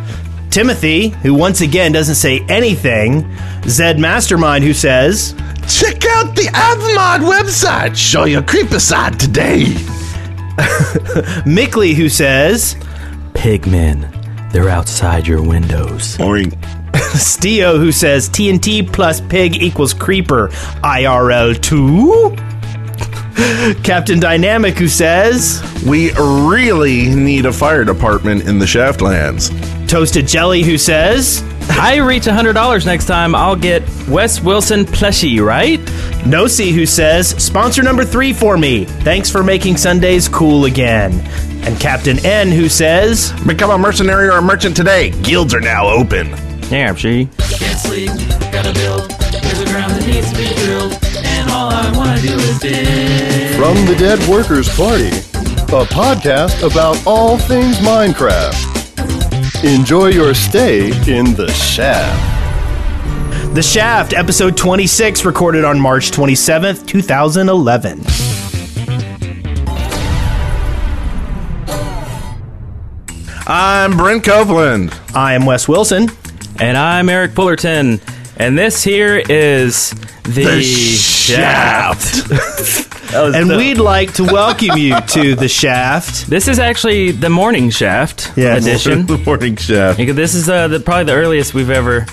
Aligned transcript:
Timothy, 0.50 1.08
who 1.08 1.32
once 1.32 1.62
again 1.62 1.92
doesn't 1.92 2.16
say 2.16 2.40
anything, 2.50 3.34
Zed 3.62 3.98
Mastermind, 3.98 4.64
who 4.64 4.74
says, 4.74 5.32
Check 5.66 6.04
out 6.04 6.36
the 6.36 6.50
Avmod 6.52 7.20
website. 7.20 7.96
Show 7.96 8.24
your 8.24 8.42
creeper 8.42 8.78
side 8.78 9.18
today. 9.18 9.64
Mickley, 11.46 11.94
who 11.94 12.10
says, 12.10 12.74
Pigmen, 13.32 14.13
they're 14.54 14.68
outside 14.68 15.26
your 15.26 15.42
windows. 15.42 16.16
Boring. 16.16 16.50
Steo, 17.14 17.76
who 17.76 17.90
says 17.90 18.28
TNT 18.28 18.90
plus 18.90 19.20
pig 19.20 19.56
equals 19.56 19.92
creeper 19.92 20.46
IRL 20.84 21.60
2. 21.60 22.36
Captain 23.82 24.20
Dynamic, 24.20 24.74
who 24.78 24.86
says 24.86 25.60
We 25.84 26.12
really 26.12 27.12
need 27.12 27.46
a 27.46 27.52
fire 27.52 27.84
department 27.84 28.46
in 28.46 28.60
the 28.60 28.64
Shaftlands. 28.64 29.50
Toasted 29.88 30.28
Jelly, 30.28 30.62
who 30.62 30.78
says 30.78 31.42
I 31.70 31.96
reach 31.96 32.24
$100 32.24 32.86
next 32.86 33.06
time, 33.06 33.34
I'll 33.34 33.56
get 33.56 33.82
Wes 34.06 34.40
Wilson 34.40 34.84
plushie, 34.84 35.44
right? 35.44 35.80
Nosi, 36.20 36.72
who 36.72 36.86
says 36.86 37.30
sponsor 37.42 37.82
number 37.82 38.04
three 38.04 38.32
for 38.32 38.56
me. 38.56 38.84
Thanks 38.84 39.30
for 39.30 39.42
making 39.42 39.78
Sundays 39.78 40.28
cool 40.28 40.66
again. 40.66 41.12
And 41.66 41.80
Captain 41.80 42.18
N, 42.24 42.50
who 42.50 42.68
says 42.68 43.32
Become 43.46 43.70
a 43.70 43.78
mercenary 43.78 44.28
or 44.28 44.38
a 44.38 44.42
merchant 44.42 44.76
today. 44.76 45.10
Guilds 45.22 45.54
are 45.54 45.60
now 45.60 45.88
open. 45.88 46.28
Yeah, 46.70 46.94
she. 46.94 47.26
Can't 47.38 47.78
sleep, 47.78 48.10
gotta 48.52 48.72
build. 48.72 49.10
There's 49.10 49.60
a 49.60 49.66
ground 49.66 49.92
that 49.92 50.06
needs 50.06 50.30
to 50.30 50.36
be 50.36 50.48
drilled, 50.64 50.98
and 51.24 51.50
all 51.50 51.70
I 51.70 51.90
wanna 51.96 52.20
do 52.20 52.34
is 52.34 52.58
dig. 52.58 53.56
From 53.56 53.74
the 53.86 53.94
Dead 53.98 54.18
Workers 54.28 54.68
Party, 54.76 55.08
a 55.08 55.84
podcast 55.86 56.62
about 56.68 57.04
all 57.06 57.38
things 57.38 57.78
Minecraft. 57.78 58.72
Enjoy 59.64 60.08
your 60.08 60.34
stay 60.34 60.88
in 61.10 61.34
the 61.34 61.50
shaft. 61.52 62.34
The 63.54 63.62
Shaft, 63.62 64.14
episode 64.14 64.56
26, 64.56 65.24
recorded 65.24 65.64
on 65.64 65.78
March 65.78 66.10
27th, 66.10 66.86
2011. 66.88 68.00
I'm 73.46 73.96
Brent 73.96 74.24
Copeland. 74.24 74.98
I 75.14 75.34
am 75.34 75.44
Wes 75.46 75.68
Wilson. 75.68 76.08
And 76.60 76.76
I'm 76.76 77.08
Eric 77.08 77.32
Pullerton. 77.32 78.00
And 78.36 78.56
this 78.58 78.82
here 78.82 79.16
is 79.18 79.90
the, 80.24 80.44
The 80.44 80.62
shaft. 80.62 82.28
That 83.14 83.32
And 83.36 83.48
the- 83.48 83.56
we'd 83.56 83.78
like 83.78 84.14
to 84.14 84.24
welcome 84.24 84.76
you 84.76 84.98
to 85.00 85.36
The 85.36 85.46
Shaft. 85.46 86.26
This 86.28 86.48
is 86.48 86.58
actually 86.58 87.12
the 87.12 87.30
morning 87.30 87.70
shaft 87.70 88.32
Yes. 88.36 88.62
edition. 88.64 89.06
the 89.06 89.18
morning 89.18 89.54
shaft. 89.56 89.98
Because 89.98 90.16
This 90.16 90.34
is 90.34 90.48
uh, 90.48 90.66
the, 90.66 90.80
probably 90.80 91.04
the 91.04 91.12
earliest 91.12 91.54
we've 91.54 91.70
ever 91.70 92.06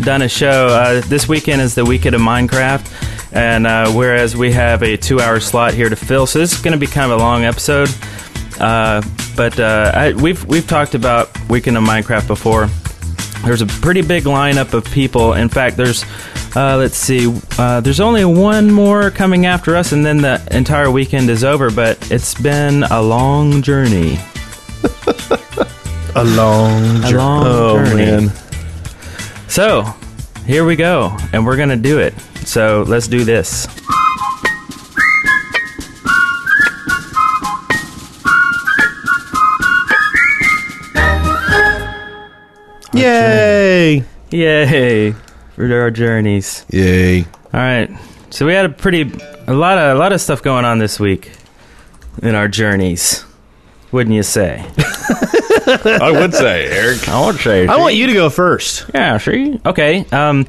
done 0.00 0.22
a 0.22 0.28
show. 0.28 0.66
Uh, 0.68 1.00
this 1.06 1.28
weekend 1.28 1.60
is 1.62 1.76
the 1.76 1.84
weekend 1.84 2.16
of 2.16 2.22
Minecraft, 2.22 3.32
and 3.32 3.68
uh, 3.68 3.92
whereas 3.92 4.34
we 4.36 4.50
have 4.52 4.82
a 4.82 4.96
two-hour 4.96 5.38
slot 5.38 5.74
here 5.74 5.88
to 5.88 5.96
fill, 5.96 6.26
so 6.26 6.40
this 6.40 6.52
is 6.54 6.60
going 6.60 6.72
to 6.72 6.78
be 6.78 6.86
kind 6.88 7.12
of 7.12 7.20
a 7.20 7.22
long 7.22 7.44
episode. 7.44 7.88
Uh, 8.58 9.00
but 9.38 9.58
uh, 9.60 9.92
I, 9.94 10.12
we've 10.12 10.44
we've 10.44 10.66
talked 10.66 10.94
about 10.94 11.30
weekend 11.48 11.76
of 11.78 11.84
Minecraft 11.84 12.26
before. 12.26 12.68
There's 13.46 13.62
a 13.62 13.66
pretty 13.66 14.02
big 14.02 14.24
lineup 14.24 14.74
of 14.74 14.84
people. 14.86 15.32
In 15.34 15.48
fact, 15.48 15.76
there's 15.76 16.04
uh, 16.56 16.76
let's 16.76 16.96
see, 16.96 17.32
uh, 17.56 17.80
there's 17.80 18.00
only 18.00 18.24
one 18.24 18.68
more 18.70 19.10
coming 19.12 19.46
after 19.46 19.76
us, 19.76 19.92
and 19.92 20.04
then 20.04 20.18
the 20.18 20.42
entire 20.50 20.90
weekend 20.90 21.30
is 21.30 21.44
over. 21.44 21.70
But 21.70 22.10
it's 22.10 22.34
been 22.34 22.82
a 22.82 23.00
long 23.00 23.62
journey. 23.62 24.18
A 26.16 26.24
long 26.24 27.04
A 27.04 27.10
long 27.12 27.44
Oh, 27.46 27.84
journey. 27.84 28.06
man. 28.06 28.32
So, 29.46 29.84
here 30.46 30.64
we 30.64 30.74
go, 30.74 31.16
and 31.32 31.46
we're 31.46 31.56
gonna 31.56 31.76
do 31.76 32.00
it. 32.00 32.12
So, 32.44 32.82
let's 32.88 33.06
do 33.06 33.22
this. 33.24 33.68
Yay! 42.98 44.04
Yay 44.30 45.12
for 45.58 45.80
our 45.80 45.90
journeys. 45.90 46.66
Yay. 46.70 47.24
All 47.24 47.28
right. 47.52 47.90
So 48.30 48.46
we 48.46 48.52
had 48.52 48.66
a 48.66 48.68
pretty, 48.68 49.10
a 49.46 49.54
lot 49.54 49.78
of, 49.78 49.96
a 49.96 49.98
lot 49.98 50.12
of 50.12 50.20
stuff 50.20 50.42
going 50.42 50.64
on 50.64 50.78
this 50.78 51.00
week 51.00 51.32
in 52.22 52.34
our 52.34 52.48
journeys. 52.48 53.24
Wouldn't 53.90 54.14
you 54.14 54.22
say? 54.22 54.64
I 55.66 56.10
would 56.12 56.34
say, 56.34 56.66
Eric. 56.66 57.08
I 57.08 57.26
would 57.26 57.36
say. 57.36 57.66
I 57.66 57.76
want 57.76 57.94
you 57.94 58.06
to 58.06 58.12
go 58.12 58.30
first. 58.30 58.90
Yeah, 58.94 59.16
see? 59.18 59.60
Okay. 59.64 60.04
Um, 60.12 60.46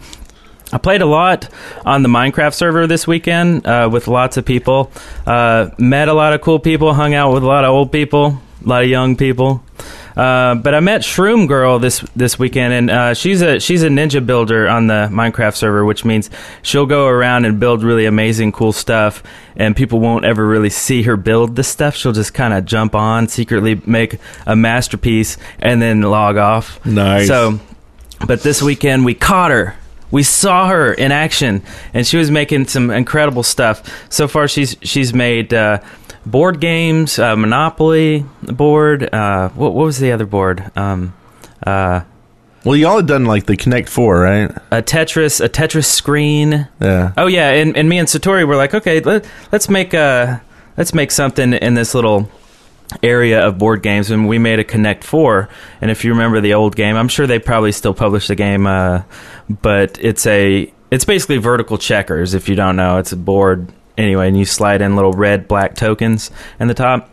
I 0.71 0.77
played 0.77 1.01
a 1.01 1.05
lot 1.05 1.49
on 1.85 2.03
the 2.03 2.09
Minecraft 2.09 2.53
server 2.53 2.85
this 2.85 3.07
weekend 3.07 3.65
uh, 3.65 3.89
with 3.91 4.07
lots 4.07 4.37
of 4.37 4.45
people. 4.45 4.91
Uh, 5.25 5.69
met 5.77 6.09
a 6.09 6.13
lot 6.13 6.33
of 6.33 6.41
cool 6.41 6.59
people, 6.59 6.93
hung 6.93 7.13
out 7.13 7.33
with 7.33 7.43
a 7.43 7.47
lot 7.47 7.63
of 7.63 7.71
old 7.71 7.91
people, 7.91 8.41
a 8.63 8.67
lot 8.67 8.83
of 8.83 8.89
young 8.89 9.15
people. 9.15 9.63
Uh, 10.19 10.55
but 10.55 10.75
I 10.75 10.81
met 10.81 11.01
Shroom 11.01 11.47
Girl 11.47 11.79
this 11.79 12.01
this 12.13 12.37
weekend, 12.37 12.73
and 12.73 12.89
uh, 12.89 13.13
she's 13.13 13.41
a 13.41 13.59
she's 13.61 13.83
a 13.83 13.87
ninja 13.87 14.25
builder 14.25 14.67
on 14.67 14.87
the 14.87 15.07
Minecraft 15.09 15.55
server, 15.55 15.85
which 15.85 16.03
means 16.03 16.29
she'll 16.61 16.85
go 16.85 17.07
around 17.07 17.45
and 17.45 17.57
build 17.57 17.83
really 17.83 18.05
amazing, 18.05 18.51
cool 18.51 18.73
stuff, 18.73 19.23
and 19.55 19.77
people 19.77 20.01
won't 20.01 20.25
ever 20.25 20.45
really 20.45 20.69
see 20.69 21.03
her 21.03 21.15
build 21.15 21.55
the 21.55 21.63
stuff. 21.63 21.95
She'll 21.95 22.11
just 22.11 22.33
kind 22.33 22.53
of 22.53 22.65
jump 22.65 22.95
on, 22.95 23.29
secretly 23.29 23.81
make 23.85 24.19
a 24.45 24.57
masterpiece, 24.57 25.37
and 25.59 25.81
then 25.81 26.01
log 26.01 26.35
off. 26.35 26.85
Nice. 26.85 27.27
So 27.27 27.57
but 28.27 28.41
this 28.41 28.61
weekend 28.61 29.05
we 29.05 29.13
caught 29.13 29.51
her. 29.51 29.75
We 30.11 30.23
saw 30.23 30.67
her 30.67 30.91
in 30.91 31.11
action, 31.11 31.61
and 31.93 32.05
she 32.05 32.17
was 32.17 32.31
making 32.31 32.67
some 32.67 32.89
incredible 32.89 33.43
stuff. 33.43 33.83
So 34.11 34.27
far, 34.27 34.47
she's 34.47 34.75
she's 34.81 35.13
made 35.13 35.53
uh, 35.53 35.79
board 36.25 36.59
games, 36.59 37.17
uh, 37.19 37.35
Monopoly 37.35 38.25
board. 38.43 39.13
Uh, 39.13 39.49
what, 39.49 39.73
what 39.73 39.85
was 39.85 39.99
the 39.99 40.11
other 40.11 40.25
board? 40.25 40.71
Um, 40.75 41.13
uh, 41.65 42.01
Well, 42.65 42.75
y'all 42.75 42.97
had 42.97 43.07
done 43.07 43.25
like 43.25 43.45
the 43.45 43.55
Connect 43.57 43.89
Four, 43.89 44.19
right? 44.21 44.51
a 44.71 44.81
Tetris, 44.81 45.43
a 45.43 45.49
Tetris 45.49 45.85
screen. 45.85 46.67
Yeah. 46.81 47.13
Oh 47.17 47.27
yeah, 47.27 47.49
and, 47.51 47.75
and 47.77 47.87
me 47.89 47.97
and 47.99 48.07
Satori 48.07 48.45
were 48.47 48.55
like, 48.57 48.73
okay, 48.73 48.99
let, 49.01 49.25
let's 49.51 49.69
make 49.69 49.93
uh 49.93 50.39
let's 50.77 50.93
make 50.93 51.11
something 51.11 51.53
in 51.53 51.73
this 51.73 51.93
little 51.95 52.29
area 53.03 53.45
of 53.45 53.57
board 53.57 53.81
games, 53.83 54.09
and 54.11 54.27
we 54.27 54.39
made 54.39 54.59
a 54.59 54.63
Connect 54.63 55.03
Four. 55.03 55.47
And 55.79 55.89
if 55.91 56.03
you 56.03 56.11
remember 56.11 56.41
the 56.41 56.53
old 56.55 56.75
game, 56.75 56.95
I'm 56.95 57.07
sure 57.07 57.27
they 57.27 57.39
probably 57.39 57.71
still 57.71 57.93
publish 57.93 58.27
the 58.27 58.35
game, 58.35 58.65
uh, 58.67 59.03
but 59.49 59.97
it's 60.01 60.25
a 60.25 60.71
it's 60.91 61.05
basically 61.05 61.37
vertical 61.37 61.77
checkers. 61.77 62.33
If 62.33 62.49
you 62.49 62.55
don't 62.55 62.75
know, 62.75 62.97
it's 62.97 63.11
a 63.11 63.17
board 63.17 63.71
anyway, 63.99 64.27
and 64.27 64.37
you 64.37 64.45
slide 64.45 64.81
in 64.81 64.95
little 64.95 65.13
red 65.13 65.47
black 65.47 65.75
tokens 65.75 66.31
in 66.59 66.67
the 66.67 66.73
top. 66.73 67.09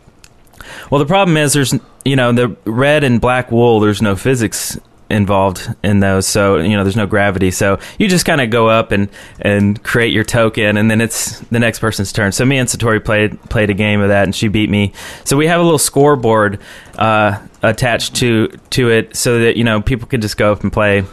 Well, 0.91 0.99
the 0.99 1.07
problem 1.07 1.37
is 1.37 1.53
there's 1.53 1.75
you 2.05 2.17
know 2.17 2.33
the 2.33 2.57
red 2.65 3.05
and 3.05 3.21
black 3.21 3.51
wool. 3.51 3.81
There's 3.81 4.01
no 4.01 4.17
physics 4.17 4.79
involved 5.09 5.73
in 5.85 6.01
those, 6.01 6.27
so 6.27 6.57
you 6.57 6.77
know 6.77 6.85
there's 6.85 6.97
no 6.97 7.07
gravity. 7.07 7.51
So 7.51 7.79
you 7.99 8.09
just 8.09 8.25
kind 8.25 8.41
of 8.41 8.51
go 8.51 8.69
up 8.69 8.93
and 8.93 9.09
and 9.41 9.83
create 9.83 10.13
your 10.13 10.25
token, 10.25 10.77
and 10.77 10.91
then 10.91 11.01
it's 11.01 11.41
the 11.41 11.59
next 11.59 11.81
person's 11.81 12.13
turn. 12.13 12.33
So 12.33 12.45
me 12.45 12.59
and 12.59 12.69
Satori 12.69 13.05
played 13.05 13.41
played 13.43 13.71
a 13.71 13.75
game 13.75 14.01
of 14.01 14.09
that, 14.09 14.25
and 14.25 14.35
she 14.35 14.49
beat 14.49 14.71
me. 14.71 14.93
So 15.25 15.37
we 15.37 15.47
have 15.47 15.61
a 15.61 15.65
little 15.65 15.79
scoreboard 15.79 16.61
uh, 16.97 17.41
attached 17.63 18.17
to 18.17 18.49
to 18.71 18.91
it, 18.91 19.17
so 19.17 19.41
that 19.41 19.57
you 19.57 19.65
know 19.65 19.83
people 19.83 20.09
could 20.09 20.23
just 20.23 20.37
go 20.37 20.53
up 20.53 20.63
and 20.63 20.73
play. 20.73 21.05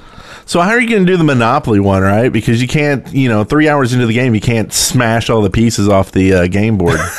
So 0.46 0.60
how 0.62 0.72
are 0.72 0.80
you 0.82 0.90
going 0.90 1.06
to 1.06 1.12
do 1.12 1.18
the 1.18 1.24
Monopoly 1.24 1.80
one, 1.80 2.02
right? 2.04 2.30
Because 2.32 2.62
you 2.62 2.68
can't, 2.68 3.08
you 3.14 3.30
know, 3.30 3.44
three 3.44 3.70
hours 3.70 3.94
into 3.94 4.06
the 4.06 4.14
game, 4.14 4.36
you 4.36 4.42
can't 4.42 4.72
smash 4.74 5.30
all 5.30 5.42
the 5.42 5.50
pieces 5.50 5.88
off 5.88 6.12
the 6.12 6.34
uh, 6.34 6.48
game 6.48 6.78
board. 6.78 7.00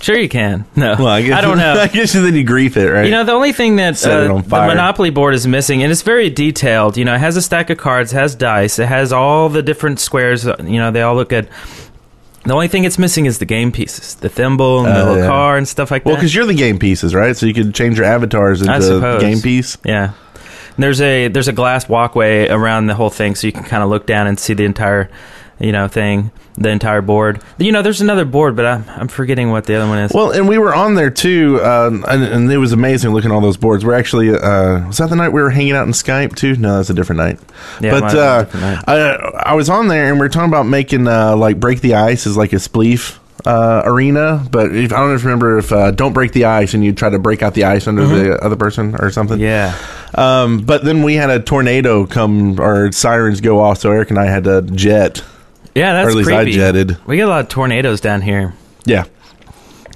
Sure, 0.00 0.18
you 0.18 0.28
can. 0.28 0.64
No, 0.74 0.96
well, 0.98 1.06
I 1.06 1.22
guess 1.22 1.40
don't 1.42 1.58
know. 1.58 1.74
I 1.80 1.86
guess 1.86 2.12
you 2.12 2.22
then 2.22 2.34
you 2.34 2.42
grief 2.42 2.76
it, 2.76 2.90
right? 2.90 3.04
You 3.04 3.12
know, 3.12 3.22
the 3.22 3.30
only 3.32 3.52
thing 3.52 3.76
that 3.76 4.04
uh, 4.04 4.34
on 4.34 4.42
the. 4.42 4.48
Monopoly 4.48 5.10
board 5.10 5.32
is 5.32 5.46
missing, 5.46 5.84
and 5.84 5.92
it's 5.92 6.02
very 6.02 6.28
detailed. 6.28 6.96
You 6.96 7.04
know, 7.04 7.14
it 7.14 7.18
has 7.20 7.36
a 7.36 7.42
stack 7.42 7.70
of 7.70 7.78
cards, 7.78 8.10
has 8.10 8.34
dice, 8.34 8.80
it 8.80 8.86
has 8.88 9.12
all 9.12 9.48
the 9.48 9.62
different 9.62 10.00
squares. 10.00 10.44
uh, 10.44 10.56
You 10.58 10.78
know, 10.80 10.90
they 10.90 11.02
all 11.02 11.14
look 11.14 11.28
good. 11.28 11.48
The 12.44 12.52
only 12.52 12.66
thing 12.66 12.82
it's 12.82 12.98
missing 12.98 13.26
is 13.26 13.38
the 13.38 13.44
game 13.44 13.70
pieces, 13.70 14.16
the 14.16 14.28
thimble 14.28 14.84
and 14.84 14.88
the 14.88 15.00
Oh, 15.02 15.04
little 15.04 15.18
yeah. 15.22 15.28
car 15.28 15.56
and 15.56 15.68
stuff 15.68 15.92
like 15.92 16.04
well, 16.04 16.14
that. 16.14 16.16
Well, 16.16 16.20
because 16.22 16.34
you're 16.34 16.46
the 16.46 16.54
game 16.54 16.80
pieces, 16.80 17.14
right? 17.14 17.36
So 17.36 17.46
you 17.46 17.54
could 17.54 17.72
change 17.72 17.96
your 17.96 18.06
avatars 18.06 18.60
into 18.60 18.82
suppose. 18.82 19.20
game 19.22 19.40
piece. 19.40 19.78
Yeah. 19.84 20.14
There's 20.82 21.00
a 21.00 21.28
there's 21.28 21.48
a 21.48 21.52
glass 21.52 21.88
walkway 21.88 22.48
around 22.48 22.86
the 22.86 22.94
whole 22.94 23.10
thing, 23.10 23.34
so 23.34 23.46
you 23.46 23.52
can 23.52 23.64
kind 23.64 23.82
of 23.82 23.88
look 23.88 24.06
down 24.06 24.26
and 24.26 24.38
see 24.38 24.54
the 24.54 24.64
entire, 24.64 25.10
you 25.58 25.72
know, 25.72 25.88
thing, 25.88 26.30
the 26.54 26.68
entire 26.70 27.00
board. 27.00 27.42
You 27.58 27.72
know, 27.72 27.82
there's 27.82 28.00
another 28.00 28.24
board, 28.24 28.56
but 28.56 28.66
I'm 28.66 28.84
I'm 28.88 29.08
forgetting 29.08 29.50
what 29.50 29.64
the 29.66 29.76
other 29.76 29.88
one 29.88 29.98
is. 29.98 30.12
Well, 30.12 30.32
and 30.32 30.48
we 30.48 30.58
were 30.58 30.74
on 30.74 30.94
there 30.94 31.10
too, 31.10 31.62
um, 31.62 32.04
and, 32.08 32.22
and 32.22 32.52
it 32.52 32.58
was 32.58 32.72
amazing 32.72 33.12
looking 33.12 33.30
at 33.30 33.34
all 33.34 33.40
those 33.40 33.56
boards. 33.56 33.84
We're 33.84 33.94
actually 33.94 34.30
uh, 34.30 34.86
was 34.86 34.98
that 34.98 35.10
the 35.10 35.16
night 35.16 35.30
we 35.30 35.40
were 35.40 35.50
hanging 35.50 35.72
out 35.72 35.86
in 35.86 35.92
Skype 35.92 36.34
too? 36.34 36.56
No, 36.56 36.76
that's 36.76 36.90
a 36.90 36.94
different 36.94 37.18
night. 37.18 37.38
Yeah, 37.80 37.92
but 37.92 38.02
might 38.02 38.12
have 38.12 38.52
been 38.52 38.62
a 38.62 38.66
uh, 38.66 38.76
different 38.76 38.86
night. 38.86 39.44
I, 39.44 39.50
I 39.50 39.54
was 39.54 39.68
on 39.68 39.88
there, 39.88 40.10
and 40.10 40.20
we 40.20 40.26
are 40.26 40.28
talking 40.28 40.48
about 40.48 40.66
making 40.66 41.06
uh, 41.06 41.36
like 41.36 41.60
break 41.60 41.80
the 41.80 41.94
ice 41.94 42.26
as 42.26 42.36
like 42.36 42.52
a 42.52 42.56
spleef. 42.56 43.18
Uh, 43.44 43.82
arena, 43.84 44.46
but 44.52 44.72
if, 44.74 44.92
I 44.92 44.98
don't 44.98 45.08
know 45.08 45.14
if 45.16 45.24
remember 45.24 45.58
if 45.58 45.72
uh, 45.72 45.90
don't 45.90 46.12
break 46.12 46.30
the 46.30 46.44
ice 46.44 46.74
and 46.74 46.84
you 46.84 46.92
try 46.92 47.10
to 47.10 47.18
break 47.18 47.42
out 47.42 47.54
the 47.54 47.64
ice 47.64 47.88
under 47.88 48.06
the 48.06 48.36
other 48.40 48.54
person 48.54 48.94
or 49.00 49.10
something. 49.10 49.38
Mm-hmm. 49.38 49.44
yeah. 50.16 50.42
Um, 50.42 50.58
but 50.58 50.84
then 50.84 51.02
we 51.02 51.14
had 51.14 51.28
a 51.28 51.40
tornado 51.40 52.06
come, 52.06 52.60
or 52.60 52.92
sirens 52.92 53.40
go 53.40 53.58
off, 53.60 53.78
so 53.78 53.90
Eric 53.90 54.10
and 54.10 54.18
I 54.20 54.26
had 54.26 54.44
to 54.44 54.62
jet. 54.62 55.24
Yeah, 55.74 55.92
that's 55.94 56.06
or 56.06 56.10
at 56.10 56.16
least 56.16 56.28
creepy. 56.28 56.52
I 56.52 56.54
jetted. 56.54 56.96
We 57.06 57.16
get 57.16 57.26
a 57.26 57.30
lot 57.30 57.40
of 57.40 57.48
tornadoes 57.48 58.00
down 58.00 58.20
here. 58.22 58.54
Yeah. 58.84 59.04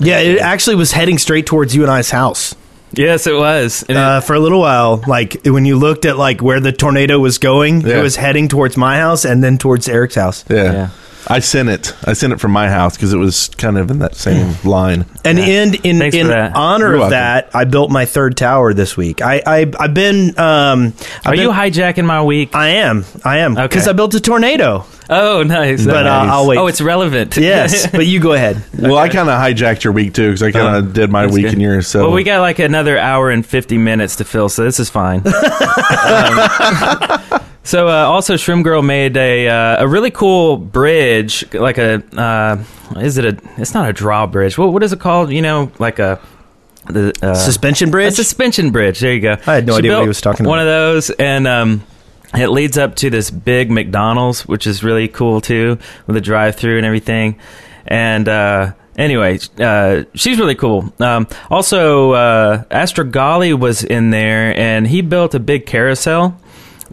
Yeah, 0.00 0.19
it 0.19 0.40
actually 0.40 0.76
was 0.76 0.90
heading 0.93 1.19
straight 1.19 1.46
towards 1.46 1.75
you 1.75 1.82
and 1.82 1.90
I's 1.90 2.10
house. 2.10 2.54
Yes, 2.93 3.26
it 3.26 3.34
was. 3.37 3.82
And 3.88 3.96
it- 3.96 4.02
Uh, 4.02 4.20
for 4.22 4.34
a 4.34 4.40
little 4.40 4.60
while, 4.60 5.02
like 5.06 5.37
when 5.44 5.64
you 5.66 5.76
looked 5.76 6.04
at 6.04 6.16
like 6.19 6.40
where 6.43 6.60
the 6.60 6.72
tornado 6.72 7.19
was 7.19 7.38
going, 7.38 7.82
Yeah. 7.82 7.98
it 7.98 8.02
was 8.02 8.16
heading 8.16 8.48
towards 8.48 8.76
my 8.76 8.98
house 8.98 9.25
and 9.25 9.43
then 9.44 9.56
towards 9.58 9.88
Eric's 9.88 10.14
house. 10.16 10.44
Yeah. 10.48 10.72
Yeah. 10.72 10.88
I 11.28 11.40
sent 11.40 11.69
it. 11.69 11.93
I 12.05 12.12
sent 12.12 12.32
it 12.32 12.40
from 12.40 12.52
my 12.52 12.69
house 12.69 12.96
because 12.96 13.12
it 13.12 13.17
was 13.19 13.49
kind 13.58 13.76
of 13.78 13.90
in 13.90 13.99
that 13.99 14.14
same 14.14 14.55
line. 14.64 15.06
And 15.25 15.38
in 15.38 15.75
in, 15.82 15.99
Thanks 15.99 16.14
for 16.17 16.20
in 16.23 16.28
that. 16.28 16.55
honor 16.55 16.87
You're 16.87 16.94
of 16.94 17.00
welcome. 17.00 17.11
that, 17.11 17.50
I 17.55 17.64
built 17.64 17.90
my 17.90 18.05
third 18.05 18.37
tower 18.37 18.73
this 18.73 18.96
week. 18.96 19.23
I, 19.23 19.43
I 19.44 19.73
I've 19.78 19.94
been 19.94 20.38
um 20.38 20.93
I've 21.25 21.26
Are 21.26 21.34
you 21.34 21.49
been- 21.49 21.56
hijacking 21.56 22.05
my 22.05 22.23
week? 22.23 22.55
I 22.55 22.69
am. 22.69 23.05
I 23.25 23.38
am 23.38 23.52
Okay. 23.56 23.67
because 23.67 23.88
I 23.88 23.93
built 23.93 24.14
a 24.14 24.20
tornado. 24.20 24.84
Oh, 25.08 25.44
nice. 25.44 25.84
But 25.84 26.05
uh, 26.06 26.25
Nice. 26.25 26.31
I'll 26.32 26.46
wait. 26.49 26.58
Oh, 26.58 26.67
it's 26.67 26.81
relevant. 26.81 27.37
yes, 27.37 27.87
but 27.93 28.06
you 28.06 28.19
go 28.19 28.32
ahead. 28.32 28.61
Well, 28.76 28.96
I 28.99 29.08
kind 29.08 29.29
of 29.29 29.34
hijacked 29.40 29.84
your 29.84 29.93
week 29.93 30.14
too 30.14 30.29
because 30.31 30.43
I 30.43 30.50
kind 30.52 30.76
of 30.76 30.93
did 30.94 31.11
my 31.11 31.26
week 31.26 31.44
good. 31.44 31.52
and 31.55 31.62
yours. 31.62 31.87
So 31.87 32.02
Well, 32.06 32.12
we 32.12 32.25
got 32.25 32.40
like 32.40 32.58
another 32.58 32.99
hour 32.99 33.31
and 33.31 33.46
50 33.46 33.79
minutes 33.79 34.17
to 34.17 34.25
fill, 34.25 34.49
so 34.49 34.64
this 34.64 34.79
is 34.81 34.90
fine. 34.90 35.22
Um, 36.06 37.40
so, 37.66 37.88
uh, 37.88 37.90
also, 37.90 38.34
Shroom 38.34 38.62
Girl 38.62 38.80
made 38.80 39.16
a 39.16 39.48
uh, 39.48 39.84
a 39.84 39.88
really 39.88 40.10
cool 40.10 40.56
bridge, 40.56 41.44
like 41.52 41.78
a 41.78 42.02
uh, 42.16 42.64
is 42.98 43.18
it 43.18 43.24
a? 43.24 43.38
It's 43.60 43.74
not 43.74 43.90
a 43.90 43.92
drawbridge. 43.92 44.56
What 44.56 44.72
what 44.72 44.82
is 44.82 44.92
it 44.92 45.00
called? 45.00 45.30
You 45.30 45.42
know, 45.42 45.70
like 45.78 45.98
a 45.98 46.20
the 46.88 47.12
uh, 47.22 47.34
Suspension 47.34 47.88
a 47.88 47.92
bridge. 47.92 48.14
suspension 48.14 48.70
bridge. 48.70 49.00
There 49.00 49.12
you 49.12 49.20
go. 49.20 49.36
I 49.46 49.56
had 49.56 49.66
no 49.66 49.74
She 49.74 49.78
idea 49.78 49.94
what 49.94 50.02
he 50.02 50.08
was 50.08 50.20
talking 50.20 50.46
about. 50.46 50.50
One 50.50 50.60
of 50.60 50.66
those, 50.66 51.10
and 51.10 51.46
um, 51.46 51.82
it 52.34 52.48
leads 52.48 52.78
up 52.78 52.94
to 52.96 53.10
this 53.10 53.30
big 53.30 53.70
McDonald's, 53.70 54.46
which 54.46 54.66
is 54.66 54.84
really 54.84 55.08
cool 55.08 55.40
too, 55.40 55.78
with 56.06 56.16
a 56.16 56.20
drive-through 56.20 56.76
and 56.76 56.86
everything. 56.86 57.38
And 57.86 58.28
uh, 58.28 58.72
anyway, 58.96 59.38
uh, 59.58 60.04
she's 60.14 60.38
really 60.38 60.54
cool. 60.54 60.92
Um, 61.00 61.26
also, 61.50 62.12
uh, 62.12 62.64
Astrogali 62.64 63.58
was 63.58 63.84
in 63.84 64.10
there, 64.10 64.56
and 64.56 64.86
he 64.86 65.02
built 65.02 65.34
a 65.34 65.40
big 65.40 65.66
carousel 65.66 66.40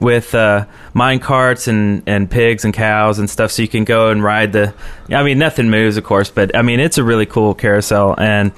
with 0.03 0.35
uh, 0.35 0.67
mine 0.93 1.19
carts 1.19 1.67
and, 1.67 2.03
and 2.05 2.29
pigs 2.29 2.65
and 2.65 2.73
cows 2.73 3.17
and 3.17 3.29
stuff, 3.29 3.51
so 3.51 3.61
you 3.61 3.67
can 3.67 3.85
go 3.85 4.09
and 4.09 4.21
ride 4.21 4.51
the. 4.51 4.73
I 5.09 5.23
mean, 5.23 5.39
nothing 5.39 5.69
moves, 5.69 5.97
of 5.97 6.03
course, 6.03 6.29
but 6.29 6.55
I 6.55 6.61
mean, 6.61 6.79
it's 6.79 6.99
a 6.99 7.03
really 7.03 7.25
cool 7.25 7.55
carousel, 7.55 8.13
and 8.19 8.51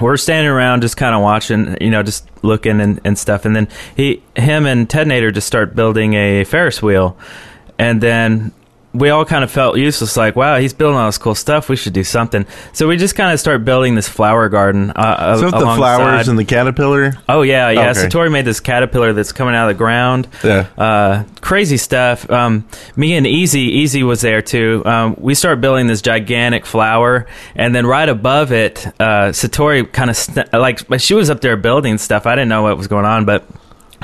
we're 0.00 0.16
standing 0.16 0.50
around 0.50 0.80
just 0.80 0.96
kind 0.96 1.14
of 1.14 1.20
watching, 1.20 1.76
you 1.80 1.90
know, 1.90 2.02
just 2.02 2.26
looking 2.42 2.80
and, 2.80 3.00
and 3.04 3.18
stuff. 3.18 3.44
And 3.44 3.54
then 3.54 3.68
he, 3.96 4.22
him 4.34 4.64
and 4.64 4.88
Ted 4.88 5.06
Nader 5.06 5.34
just 5.34 5.46
start 5.46 5.74
building 5.74 6.14
a 6.14 6.44
Ferris 6.44 6.80
wheel. 6.80 7.18
And 7.78 8.00
then 8.00 8.52
we 8.92 9.08
all 9.10 9.24
kind 9.24 9.44
of 9.44 9.50
felt 9.52 9.76
useless, 9.76 10.16
like, 10.16 10.34
wow, 10.34 10.58
he's 10.58 10.72
building 10.72 10.98
all 10.98 11.06
this 11.06 11.16
cool 11.18 11.34
stuff. 11.36 11.68
We 11.68 11.76
should 11.76 11.92
do 11.92 12.02
something. 12.02 12.44
So 12.72 12.88
we 12.88 12.96
just 12.96 13.14
kind 13.14 13.32
of 13.32 13.38
start 13.38 13.64
building 13.64 13.94
this 13.94 14.08
flower 14.08 14.48
garden. 14.48 14.90
Uh, 14.90 15.36
so 15.38 15.46
a- 15.46 15.50
the 15.52 15.58
flowers 15.76 16.26
and 16.28 16.38
the 16.38 16.44
caterpillar. 16.44 17.12
Oh 17.28 17.42
yeah, 17.42 17.70
yeah. 17.70 17.90
Okay. 17.90 18.08
Satori 18.08 18.32
made 18.32 18.44
this 18.44 18.58
caterpillar 18.58 19.12
that's 19.12 19.30
coming 19.32 19.54
out 19.54 19.70
of 19.70 19.76
the 19.76 19.78
ground. 19.78 20.26
Yeah. 20.42 20.66
Uh, 20.76 21.24
crazy 21.40 21.76
stuff. 21.76 22.28
Um, 22.30 22.66
me 22.96 23.14
and 23.14 23.26
Easy, 23.26 23.60
Easy 23.60 24.02
was 24.02 24.22
there 24.22 24.42
too. 24.42 24.82
Um, 24.84 25.14
we 25.18 25.34
start 25.34 25.60
building 25.60 25.86
this 25.86 26.02
gigantic 26.02 26.66
flower, 26.66 27.26
and 27.54 27.74
then 27.74 27.86
right 27.86 28.08
above 28.08 28.50
it, 28.50 28.86
uh, 28.98 29.30
Satori 29.30 29.90
kind 29.92 30.10
of 30.10 30.16
st- 30.16 30.52
like 30.52 30.80
she 30.98 31.14
was 31.14 31.30
up 31.30 31.40
there 31.42 31.56
building 31.56 31.96
stuff. 31.98 32.26
I 32.26 32.34
didn't 32.34 32.48
know 32.48 32.62
what 32.64 32.76
was 32.76 32.88
going 32.88 33.04
on, 33.04 33.24
but 33.24 33.44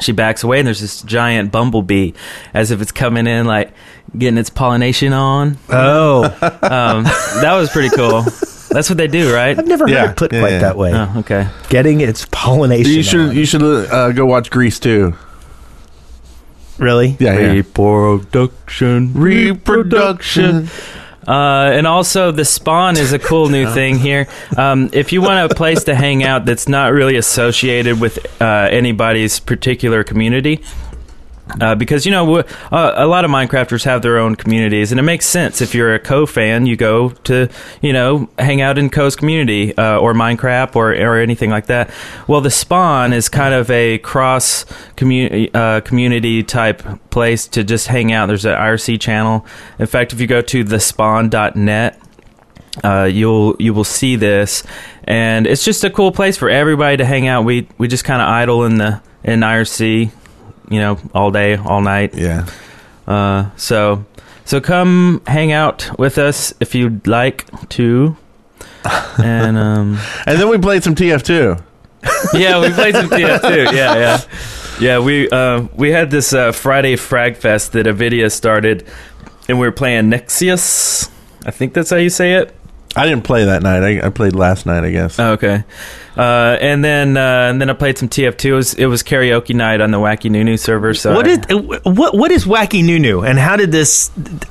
she 0.01 0.13
backs 0.13 0.45
away, 0.45 0.59
and 0.59 0.67
there's 0.67 0.81
this 0.81 1.01
giant 1.03 1.51
bumblebee, 1.51 2.13
as 2.53 2.71
if 2.71 2.83
it's 2.83 2.93
coming 2.93 3.27
in, 3.27 3.47
like 3.47 3.73
getting 4.17 4.39
its 4.39 4.51
pollination 4.51 5.13
on. 5.13 5.59
Oh, 5.69 6.25
Um, 6.43 7.05
that 7.05 7.55
was 7.55 7.71
pretty 7.71 7.91
cool. 7.95 8.23
That's 8.71 8.91
what 8.91 8.99
they 8.99 9.07
do, 9.07 9.33
right? 9.35 9.59
I've 9.59 9.67
never 9.67 9.89
heard 9.89 10.11
it 10.11 10.17
put 10.17 10.33
yeah, 10.33 10.41
quite 10.41 10.53
yeah. 10.53 10.59
that 10.59 10.77
way. 10.77 10.93
Oh, 10.93 11.15
okay. 11.19 11.49
Getting 11.69 12.01
its 12.01 12.27
pollination. 12.31 12.93
You 12.93 13.03
should 13.03 13.29
on. 13.31 13.37
you 13.37 13.45
should 13.47 13.63
uh, 13.63 14.13
go 14.13 14.27
watch 14.27 14.51
Grease 14.51 14.79
too. 14.79 15.15
really. 16.79 17.17
Yeah, 17.19 17.39
yeah. 17.39 17.53
Reproduction. 17.53 19.13
Reproduction. 19.15 20.69
Uh, 21.27 21.71
and 21.75 21.87
also, 21.87 22.31
the 22.31 22.45
spawn 22.45 22.97
is 22.97 23.13
a 23.13 23.19
cool 23.19 23.49
new 23.49 23.69
thing 23.73 23.99
here. 23.99 24.29
Um, 24.57 24.91
if 24.93 25.13
you 25.13 25.23
want 25.23 25.51
a 25.51 25.55
place 25.55 25.85
to 25.85 25.95
hang 25.95 26.23
out 26.23 26.45
that's 26.45 26.69
not 26.69 26.93
really 26.93 27.17
associated 27.17 28.01
with 28.01 28.41
uh, 28.41 28.69
anybody's 28.71 29.41
particular 29.41 30.05
community, 30.05 30.63
uh, 31.61 31.75
because 31.75 32.05
you 32.05 32.13
know 32.13 32.39
uh, 32.39 32.93
a 32.97 33.07
lot 33.07 33.25
of 33.25 33.31
Minecrafters 33.31 33.85
have 33.85 34.03
their 34.03 34.19
own 34.19 34.35
communities, 34.35 34.91
and 34.91 34.99
it 34.99 35.05
makes 35.05 35.27
sense. 35.27 35.61
If 35.61 35.75
you're 35.75 35.95
a 35.95 35.99
Co 35.99 36.27
fan, 36.27 36.67
you 36.67 36.77
go 36.77 37.11
to 37.11 37.49
you 37.81 37.93
know 37.93 38.29
hang 38.39 38.61
out 38.61 38.79
in 38.79 38.91
Co's 38.91 39.17
community 39.17 39.77
uh, 39.77 39.99
or 39.99 40.13
Minecraft 40.13 40.75
or 40.77 40.93
or 40.93 41.21
anything 41.21 41.51
like 41.51 41.67
that. 41.67 41.91
Well, 42.27 42.41
the 42.41 42.51
spawn 42.51 43.13
is 43.13 43.29
kind 43.29 43.55
of 43.55 43.71
a 43.71 43.99
cross 43.99 44.65
community 44.97 45.51
uh, 45.55 45.81
community 45.83 46.43
type 46.43 46.83
place 47.11 47.47
to 47.49 47.65
just 47.65 47.87
hang 47.87 48.13
out. 48.13 48.27
There's 48.27 48.45
an 48.45 48.57
IRC 48.57 49.01
channel. 49.01 49.47
In 49.79 49.87
fact, 49.87 50.13
if 50.13 50.21
you 50.21 50.27
go 50.27 50.43
to 50.43 50.65
thespawn.net, 50.65 52.01
uh, 52.83 53.05
you'll 53.05 53.57
you 53.59 53.73
will 53.73 53.85
see 53.85 54.17
this, 54.17 54.63
and 55.05 55.47
it's 55.47 55.65
just 55.65 55.85
a 55.85 55.91
cool 55.91 56.13
place 56.13 56.37
for 56.37 56.51
everybody 56.51 56.97
to 56.97 57.05
hang 57.05 57.27
out. 57.29 57.45
We 57.45 57.69
we 57.79 57.89
just 57.89 58.05
kind 58.05 58.21
of 58.21 58.29
idle 58.29 58.65
in 58.65 58.79
the 58.79 59.01
in 59.25 59.41
IRC, 59.41 60.11
you 60.69 60.81
know, 60.81 60.99
all 61.15 61.31
day, 61.31 61.57
all 61.57 61.81
night. 61.81 62.15
Yeah. 62.15 62.47
Uh, 63.07 63.51
so 63.57 64.05
so 64.45 64.61
come 64.61 65.23
hang 65.27 65.53
out 65.53 65.91
with 65.99 66.19
us 66.19 66.55
if 66.61 66.75
you'd 66.75 67.07
like 67.07 67.47
to. 67.71 68.17
And 69.19 69.57
um, 69.57 69.99
And 70.27 70.41
then 70.41 70.49
we 70.49 70.59
played 70.59 70.85
some 70.85 70.95
TF2. 70.95 71.61
yeah, 72.35 72.61
we 72.61 72.71
played 72.73 72.95
some 72.95 73.09
TF2. 73.09 73.73
Yeah, 73.75 73.95
yeah, 73.97 74.21
yeah. 74.81 74.99
We 75.01 75.29
uh, 75.31 75.67
we 75.75 75.91
had 75.91 76.11
this 76.11 76.33
uh, 76.33 76.53
Friday 76.53 76.97
Frag 76.97 77.37
Fest 77.37 77.73
that 77.73 77.87
Avidia 77.87 78.31
started, 78.31 78.87
and 79.49 79.59
we 79.59 79.67
were 79.67 79.73
playing 79.73 80.11
Nexius. 80.11 81.11
I 81.45 81.51
think 81.51 81.75
that's 81.75 81.91
how 81.91 81.97
you 81.97 82.11
say 82.11 82.35
it. 82.35 82.55
I 82.97 83.07
didn't 83.07 83.25
play 83.25 83.45
that 83.45 83.63
night. 83.63 83.83
I, 83.83 84.07
I 84.07 84.11
played 84.11 84.35
last 84.35 84.65
night, 84.67 84.83
I 84.85 84.91
guess. 84.91 85.19
Oh, 85.19 85.33
okay. 85.33 85.65
Uh, 86.17 86.57
and 86.61 86.83
then 86.83 87.17
uh, 87.17 87.49
and 87.51 87.61
then 87.61 87.69
I 87.69 87.75
played 87.75 87.99
some 87.99 88.09
TF2. 88.09 88.45
It 88.47 88.53
was, 88.55 88.75
it 88.75 88.87
was 88.87 89.03
karaoke 89.03 89.55
night 89.55 89.81
on 89.83 89.91
the 89.91 89.99
Wacky 89.99 90.31
Nunu 90.31 90.57
server. 90.57 90.95
So 90.95 91.15
What 91.15 91.29
I- 91.29 91.33
is 91.33 91.85
what 91.85 92.15
what 92.17 92.31
is 92.33 92.47
Wacky 92.47 92.83
Nunu 92.83 93.23
and 93.23 93.39
how 93.39 93.57
did 93.57 93.71
this? 93.71 94.11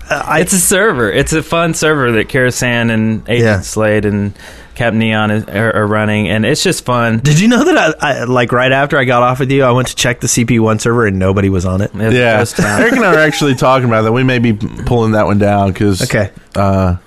Uh, 0.09 0.23
I, 0.27 0.41
it's 0.41 0.53
a 0.53 0.59
server. 0.59 1.11
It's 1.11 1.33
a 1.33 1.41
fun 1.41 1.73
server 1.73 2.11
that 2.13 2.27
Karasan 2.27 2.91
and 2.91 3.27
Agent 3.27 3.43
Yeah. 3.45 3.59
Slade 3.61 4.05
and 4.05 4.33
Cap 4.75 4.93
Neon 4.93 5.31
is, 5.31 5.45
are, 5.45 5.73
are 5.73 5.87
running, 5.87 6.27
and 6.27 6.45
it's 6.45 6.61
just 6.61 6.83
fun. 6.85 7.19
Did 7.19 7.39
you 7.39 7.47
know 7.47 7.63
that 7.63 7.95
I, 8.03 8.11
I 8.21 8.23
like 8.25 8.51
right 8.51 8.73
after 8.73 8.97
I 8.97 9.05
got 9.05 9.23
off 9.23 9.39
with 9.39 9.49
you, 9.49 9.63
I 9.63 9.71
went 9.71 9.87
to 9.87 9.95
check 9.95 10.19
the 10.19 10.27
CP1 10.27 10.81
server 10.81 11.07
and 11.07 11.17
nobody 11.17 11.47
was 11.49 11.65
on 11.65 11.79
it. 11.81 11.91
It- 11.95 12.13
Yeah. 12.13 12.43
Eric 12.59 12.91
and 12.93 13.05
I 13.05 13.15
are 13.15 13.19
actually 13.19 13.55
talking 13.55 13.87
about 13.87 14.01
that. 14.03 14.11
We 14.11 14.23
may 14.23 14.37
be 14.39 14.53
pulling 14.53 15.13
that 15.13 15.25
one 15.25 15.37
down 15.39 15.71
because 15.71 16.01
Okay. 16.03 16.29
Uh, 16.55 16.97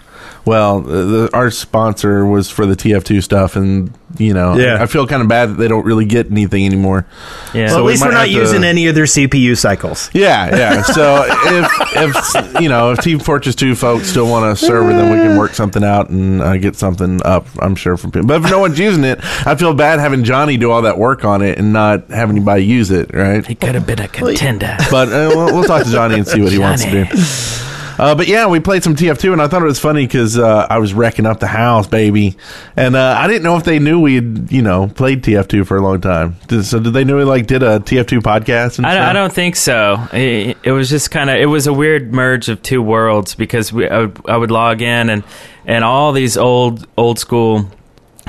well, 0.49 0.81
the, 0.81 1.31
our 1.33 1.51
sponsor 1.51 2.25
was 2.27 2.51
for 2.51 2.67
the 2.67 2.75
TF2 2.75 3.23
stuff, 3.23 3.55
and 3.57 3.93
you 4.19 4.33
know, 4.33 4.57
Yeah. 4.57 4.83
I 4.83 4.87
feel 4.87 5.07
kind 5.07 5.21
of 5.23 5.29
bad 5.29 5.51
that 5.51 5.55
they 5.59 5.69
don't 5.69 5.85
really 5.85 6.07
get 6.07 6.31
anything 6.31 6.65
anymore. 6.65 7.07
Yeah. 7.55 7.67
Well, 7.67 7.69
So 7.69 7.79
at 7.81 7.85
we 7.85 7.91
least 7.93 8.03
we're 8.05 8.11
not 8.13 8.21
have 8.21 8.29
to- 8.29 8.33
using 8.33 8.65
any 8.65 8.87
of 8.89 8.95
their 8.95 9.05
CPU 9.05 9.57
cycles. 9.57 10.11
Yeah, 10.15 10.57
yeah. 10.57 10.83
So 10.99 11.25
if 11.29 11.71
if 11.97 12.61
you 12.63 12.69
know 12.69 12.93
if 12.93 13.01
Team 13.01 13.19
Fortress 13.21 13.55
Two 13.55 13.75
folks 13.75 14.09
still 14.09 14.27
want 14.29 14.47
a 14.51 14.57
server, 14.57 14.89
then 14.93 15.13
we 15.13 15.19
can 15.19 15.37
work 15.39 15.55
something 15.55 15.85
out 15.85 16.09
and 16.11 16.41
uh, 16.41 16.57
get 16.57 16.75
something 16.77 17.21
up. 17.25 17.47
I'm 17.61 17.77
sure 17.77 17.97
from 17.97 18.11
people. 18.13 18.27
But 18.27 18.43
if 18.45 18.51
no 18.51 18.59
one's 18.61 18.79
using 18.79 19.05
it, 19.05 19.19
I 19.47 19.55
feel 19.55 19.75
bad 19.75 20.01
having 20.01 20.25
Johnny 20.25 20.57
do 20.57 20.71
all 20.71 20.83
that 20.83 20.99
work 20.99 21.25
on 21.25 21.43
it 21.43 21.59
and 21.59 21.73
not 21.73 22.09
have 22.11 22.31
anybody 22.31 22.65
use 22.65 22.91
it. 22.91 23.11
Right? 23.15 23.47
he 23.47 23.55
could 23.55 23.75
have 23.75 23.87
been 23.87 24.01
a 24.01 24.09
contender. 24.09 24.77
But 24.91 25.09
uh, 25.09 25.31
we'll, 25.35 25.55
we'll 25.55 25.65
talk 25.65 25.85
to 25.85 25.91
Johnny 25.93 26.15
and 26.15 26.27
see 26.27 26.41
what 26.41 26.51
he 26.53 26.59
wants 26.59 26.85
to 26.85 26.91
do. 27.05 27.68
Uh, 27.99 28.15
but 28.15 28.29
yeah, 28.29 28.47
we 28.47 28.61
played 28.61 28.83
some 28.83 28.95
TF2, 28.95 29.33
and 29.33 29.43
I 29.43 29.49
thought 29.49 29.63
it 29.63 29.67
was 29.67 29.81
funny 29.81 30.07
because 30.07 30.39
uh, 30.39 30.67
I 30.71 30.79
was 30.79 30.95
wrecking 30.95 31.27
up 31.27 31.41
the 31.41 31.49
house, 31.49 31.87
baby, 31.87 32.37
and 32.77 32.95
uh, 32.95 33.17
I 33.19 33.27
didn't 33.27 33.43
know 33.43 33.57
if 33.57 33.65
they 33.65 33.79
knew 33.79 34.01
we 34.01 34.15
had, 34.15 34.49
you 34.51 34.63
know, 34.63 34.87
played 34.89 35.23
TF2 35.23 35.67
for 35.67 35.77
a 35.77 35.83
long 35.83 36.01
time. 36.01 36.37
Did, 36.47 36.65
so 36.65 36.79
did 36.79 36.93
they 36.93 37.05
know 37.05 37.17
we 37.17 37.25
like 37.25 37.47
did 37.47 37.63
a 37.63 37.81
TF2 37.81 38.21
podcast? 38.21 38.79
And 38.79 38.87
I, 38.87 38.95
stuff? 38.95 39.09
I 39.09 39.13
don't 39.13 39.33
think 39.33 39.57
so. 39.57 40.07
It, 40.13 40.57
it 40.63 40.73
was 40.73 40.89
just 40.89 41.11
kind 41.11 41.29
of 41.29 41.37
it 41.37 41.47
was 41.47 41.67
a 41.67 41.73
weird 41.73 42.13
merge 42.13 42.49
of 42.49 42.63
two 42.63 42.81
worlds 42.81 43.35
because 43.35 43.73
we 43.73 43.89
I 43.89 44.01
would, 44.03 44.21
I 44.29 44.37
would 44.37 44.51
log 44.51 44.81
in 44.81 45.11
and 45.11 45.25
and 45.67 45.85
all 45.85 46.13
these 46.13 46.37
old 46.37 46.87
old 46.97 47.19
school 47.19 47.69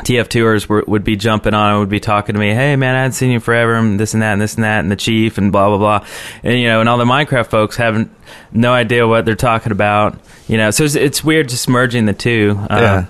TF 0.04 0.28
tours 0.28 0.68
were, 0.70 0.84
would 0.88 1.04
be 1.04 1.16
jumping 1.16 1.54
on 1.54 1.72
and 1.72 1.80
would 1.80 1.90
be 1.90 2.00
talking 2.00 2.34
to 2.34 2.40
me. 2.40 2.54
Hey 2.54 2.76
man, 2.76 2.96
I 2.96 3.00
hadn't 3.00 3.14
seen 3.14 3.32
you 3.32 3.40
forever. 3.40 3.76
And 3.76 4.00
this 4.00 4.14
and 4.14 4.22
that 4.24 4.34
and 4.34 4.42
this 4.42 4.56
and 4.56 4.64
that 4.64 4.80
and 4.80 4.92
the 4.92 4.96
chief 4.96 5.38
and 5.38 5.52
blah 5.52 5.68
blah 5.70 5.78
blah. 5.78 6.08
And 6.44 6.60
you 6.60 6.68
know, 6.68 6.80
and 6.80 6.90
all 6.90 6.98
the 6.98 7.06
Minecraft 7.06 7.48
folks 7.48 7.76
haven't 7.78 8.12
no 8.52 8.74
idea 8.74 9.08
what 9.08 9.26
they're 9.26 9.36
talking 9.36 9.72
about. 9.72 10.18
You 10.48 10.58
know, 10.58 10.72
so 10.72 10.84
it's, 10.84 10.96
it's 10.96 11.24
weird 11.24 11.50
just 11.50 11.70
merging 11.70 12.06
the 12.06 12.14
two. 12.14 12.56
Uh, 12.70 12.78
Yeah. 12.80 13.06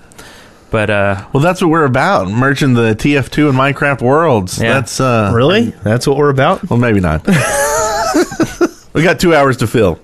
But 0.70 0.88
uh, 0.88 1.26
Well, 1.32 1.42
that's 1.42 1.60
what 1.60 1.68
we're 1.68 1.84
about, 1.84 2.28
merging 2.28 2.74
the 2.74 2.94
TF2 2.94 3.48
and 3.48 3.58
Minecraft 3.58 4.02
worlds. 4.02 4.62
Yeah. 4.62 4.74
That's 4.74 5.00
uh, 5.00 5.32
Really? 5.34 5.70
That's 5.70 6.06
what 6.06 6.16
we're 6.16 6.30
about? 6.30 6.68
well, 6.70 6.78
maybe 6.78 7.00
not. 7.00 7.26
we 8.92 9.02
got 9.02 9.18
two 9.18 9.34
hours 9.34 9.56
to 9.56 9.66
fill. 9.66 9.96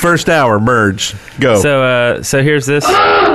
First 0.00 0.28
hour, 0.28 0.60
merge, 0.60 1.14
go. 1.40 1.58
So, 1.62 1.82
uh, 1.82 2.22
so 2.22 2.42
here's 2.42 2.66
this. 2.66 2.84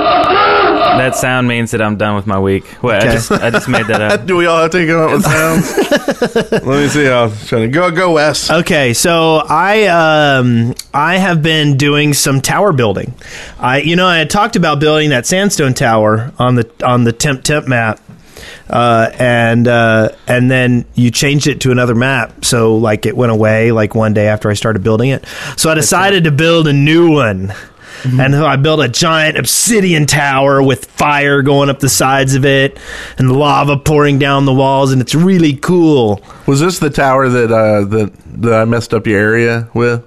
That 0.98 1.16
sound 1.16 1.48
means 1.48 1.70
that 1.70 1.82
I'm 1.82 1.96
done 1.96 2.16
with 2.16 2.26
my 2.26 2.38
week. 2.38 2.66
What? 2.82 3.02
I 3.02 3.12
just, 3.12 3.30
I 3.32 3.50
just 3.50 3.68
made 3.68 3.86
that 3.86 4.00
up. 4.00 4.26
Do 4.26 4.36
we 4.36 4.46
all 4.46 4.62
have 4.62 4.70
to 4.72 4.86
come 4.86 5.00
up 5.00 5.10
with 5.12 5.24
sounds? 5.24 6.52
Let 6.52 6.64
me 6.64 6.88
see 6.88 7.04
how. 7.04 7.28
Trying 7.46 7.62
to 7.62 7.68
go, 7.68 7.90
go, 7.90 8.12
Wes. 8.12 8.50
Okay, 8.50 8.94
so 8.94 9.42
I 9.48 9.86
um 9.86 10.74
I 10.92 11.16
have 11.18 11.42
been 11.42 11.76
doing 11.76 12.14
some 12.14 12.40
tower 12.40 12.72
building. 12.72 13.14
I 13.58 13.80
you 13.80 13.96
know 13.96 14.06
I 14.06 14.18
had 14.18 14.30
talked 14.30 14.56
about 14.56 14.80
building 14.80 15.10
that 15.10 15.26
sandstone 15.26 15.74
tower 15.74 16.32
on 16.38 16.56
the 16.56 16.70
on 16.84 17.04
the 17.04 17.12
temp 17.12 17.44
temp 17.44 17.66
map. 17.66 18.00
Uh, 18.70 19.10
and 19.18 19.66
uh, 19.66 20.10
and 20.26 20.50
then 20.50 20.84
you 20.94 21.10
changed 21.10 21.46
it 21.46 21.62
to 21.62 21.72
another 21.72 21.94
map, 21.94 22.44
so 22.44 22.76
like 22.76 23.06
it 23.06 23.16
went 23.16 23.32
away 23.32 23.72
like 23.72 23.94
one 23.94 24.12
day 24.12 24.28
after 24.28 24.50
I 24.50 24.54
started 24.54 24.82
building 24.82 25.08
it. 25.08 25.24
So 25.56 25.70
I 25.70 25.74
decided 25.74 26.24
to 26.24 26.30
build 26.30 26.68
a 26.68 26.72
new 26.72 27.10
one, 27.10 27.54
and 28.04 28.34
I 28.36 28.56
built 28.56 28.80
a 28.80 28.88
giant 28.88 29.36
obsidian 29.38 30.06
tower 30.06 30.62
with 30.62 30.86
fire 30.86 31.42
going 31.42 31.68
up 31.70 31.80
the 31.80 31.88
sides 31.88 32.34
of 32.34 32.44
it, 32.44 32.78
and 33.18 33.32
lava 33.32 33.76
pouring 33.76 34.18
down 34.18 34.44
the 34.44 34.54
walls, 34.54 34.92
and 34.92 35.00
it's 35.00 35.14
really 35.14 35.54
cool. 35.56 36.20
Was 36.46 36.60
this 36.60 36.78
the 36.78 36.90
tower 36.90 37.28
that 37.28 37.52
uh, 37.52 37.84
that 37.86 38.12
that 38.42 38.52
I 38.52 38.64
messed 38.64 38.94
up 38.94 39.06
your 39.06 39.20
area 39.20 39.68
with? 39.74 40.04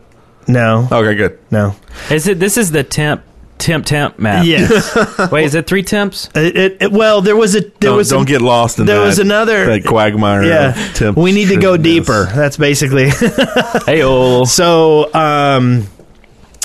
No, 0.48 0.88
Okay, 0.92 1.16
good. 1.16 1.40
no, 1.52 1.76
Is 2.10 2.28
it? 2.28 2.40
This 2.40 2.58
is 2.58 2.72
the 2.72 2.84
temp, 2.84 3.22
temp, 3.60 3.86
temp 3.86 4.18
map. 4.20 4.44
yes. 4.46 5.32
Wait, 5.32 5.46
is 5.46 5.54
it 5.56 5.68
three 5.68 5.84
temps? 5.84 6.30
It, 6.36 6.58
it, 6.58 6.78
it- 6.82 6.92
well, 6.92 7.22
there 7.22 7.36
was 7.36 7.56
a 7.56 7.62
there 7.62 7.70
don't, 7.80 7.98
was 7.98 8.10
don't 8.10 8.24
a, 8.24 8.26
get 8.26 8.42
lost 8.42 8.80
in 8.80 8.86
there 8.88 9.00
that. 9.00 9.06
was 9.06 9.20
another- 9.20 9.68
that 9.68 9.86
quagmire. 9.86 10.44
yeah. 10.44 10.74
temp 10.96 11.16
we 11.16 11.32
need 11.32 11.50
to 11.50 11.58
go 11.58 11.78
deeper. 11.78 12.26
That's 12.26 12.58
basically 12.58 13.10
Hey, 13.86 14.02
so. 14.46 15.14
Um, 15.14 15.88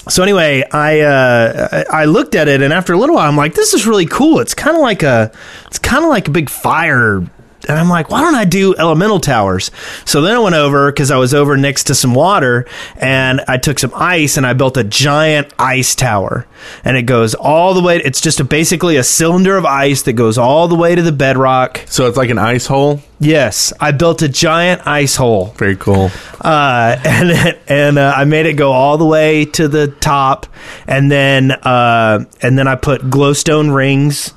so 0.08 0.22
anyway, 0.22 0.64
I 0.70 1.00
uh, 1.00 1.84
I 1.90 2.04
looked 2.04 2.34
at 2.34 2.48
it, 2.48 2.62
and 2.62 2.72
after 2.72 2.92
a 2.92 2.98
little 2.98 3.16
while, 3.16 3.28
I'm 3.28 3.36
like, 3.36 3.54
this 3.54 3.74
is 3.74 3.86
really 3.86 4.06
cool. 4.06 4.40
It's 4.40 4.54
kind 4.54 4.76
of 4.76 4.82
like 4.82 5.02
a 5.02 5.32
it's 5.66 5.78
kind 5.78 6.04
of 6.04 6.10
like 6.10 6.28
a 6.28 6.30
big 6.30 6.48
fire. 6.48 7.24
And 7.68 7.78
I'm 7.78 7.88
like, 7.88 8.10
why 8.10 8.20
don't 8.20 8.34
I 8.34 8.44
do 8.44 8.74
elemental 8.76 9.20
towers? 9.20 9.70
So 10.04 10.20
then 10.22 10.36
I 10.36 10.38
went 10.38 10.54
over 10.54 10.90
because 10.90 11.10
I 11.10 11.16
was 11.16 11.34
over 11.34 11.56
next 11.56 11.84
to 11.84 11.94
some 11.94 12.14
water 12.14 12.66
and 12.96 13.40
I 13.48 13.56
took 13.56 13.78
some 13.78 13.92
ice 13.94 14.36
and 14.36 14.46
I 14.46 14.52
built 14.52 14.76
a 14.76 14.84
giant 14.84 15.52
ice 15.58 15.94
tower. 15.94 16.46
And 16.84 16.96
it 16.96 17.02
goes 17.02 17.34
all 17.34 17.74
the 17.74 17.82
way, 17.82 17.98
it's 17.98 18.20
just 18.20 18.40
a, 18.40 18.44
basically 18.44 18.96
a 18.96 19.04
cylinder 19.04 19.56
of 19.56 19.64
ice 19.64 20.02
that 20.02 20.14
goes 20.14 20.38
all 20.38 20.68
the 20.68 20.74
way 20.74 20.94
to 20.94 21.02
the 21.02 21.12
bedrock. 21.12 21.82
So 21.86 22.06
it's 22.06 22.16
like 22.16 22.30
an 22.30 22.38
ice 22.38 22.66
hole. 22.66 23.00
Yes, 23.18 23.72
I 23.80 23.92
built 23.92 24.20
a 24.22 24.28
giant 24.28 24.86
ice 24.86 25.16
hole, 25.16 25.46
Very 25.56 25.76
cool. 25.76 26.10
uh, 26.40 26.96
and 27.04 27.30
it, 27.30 27.62
and 27.66 27.98
uh, 27.98 28.12
I 28.14 28.24
made 28.24 28.44
it 28.46 28.54
go 28.54 28.72
all 28.72 28.98
the 28.98 29.06
way 29.06 29.46
to 29.46 29.68
the 29.68 29.88
top, 29.88 30.46
and 30.86 31.10
then 31.10 31.50
uh, 31.50 32.26
and 32.42 32.58
then 32.58 32.68
I 32.68 32.74
put 32.74 33.00
glowstone 33.02 33.74
rings 33.74 34.34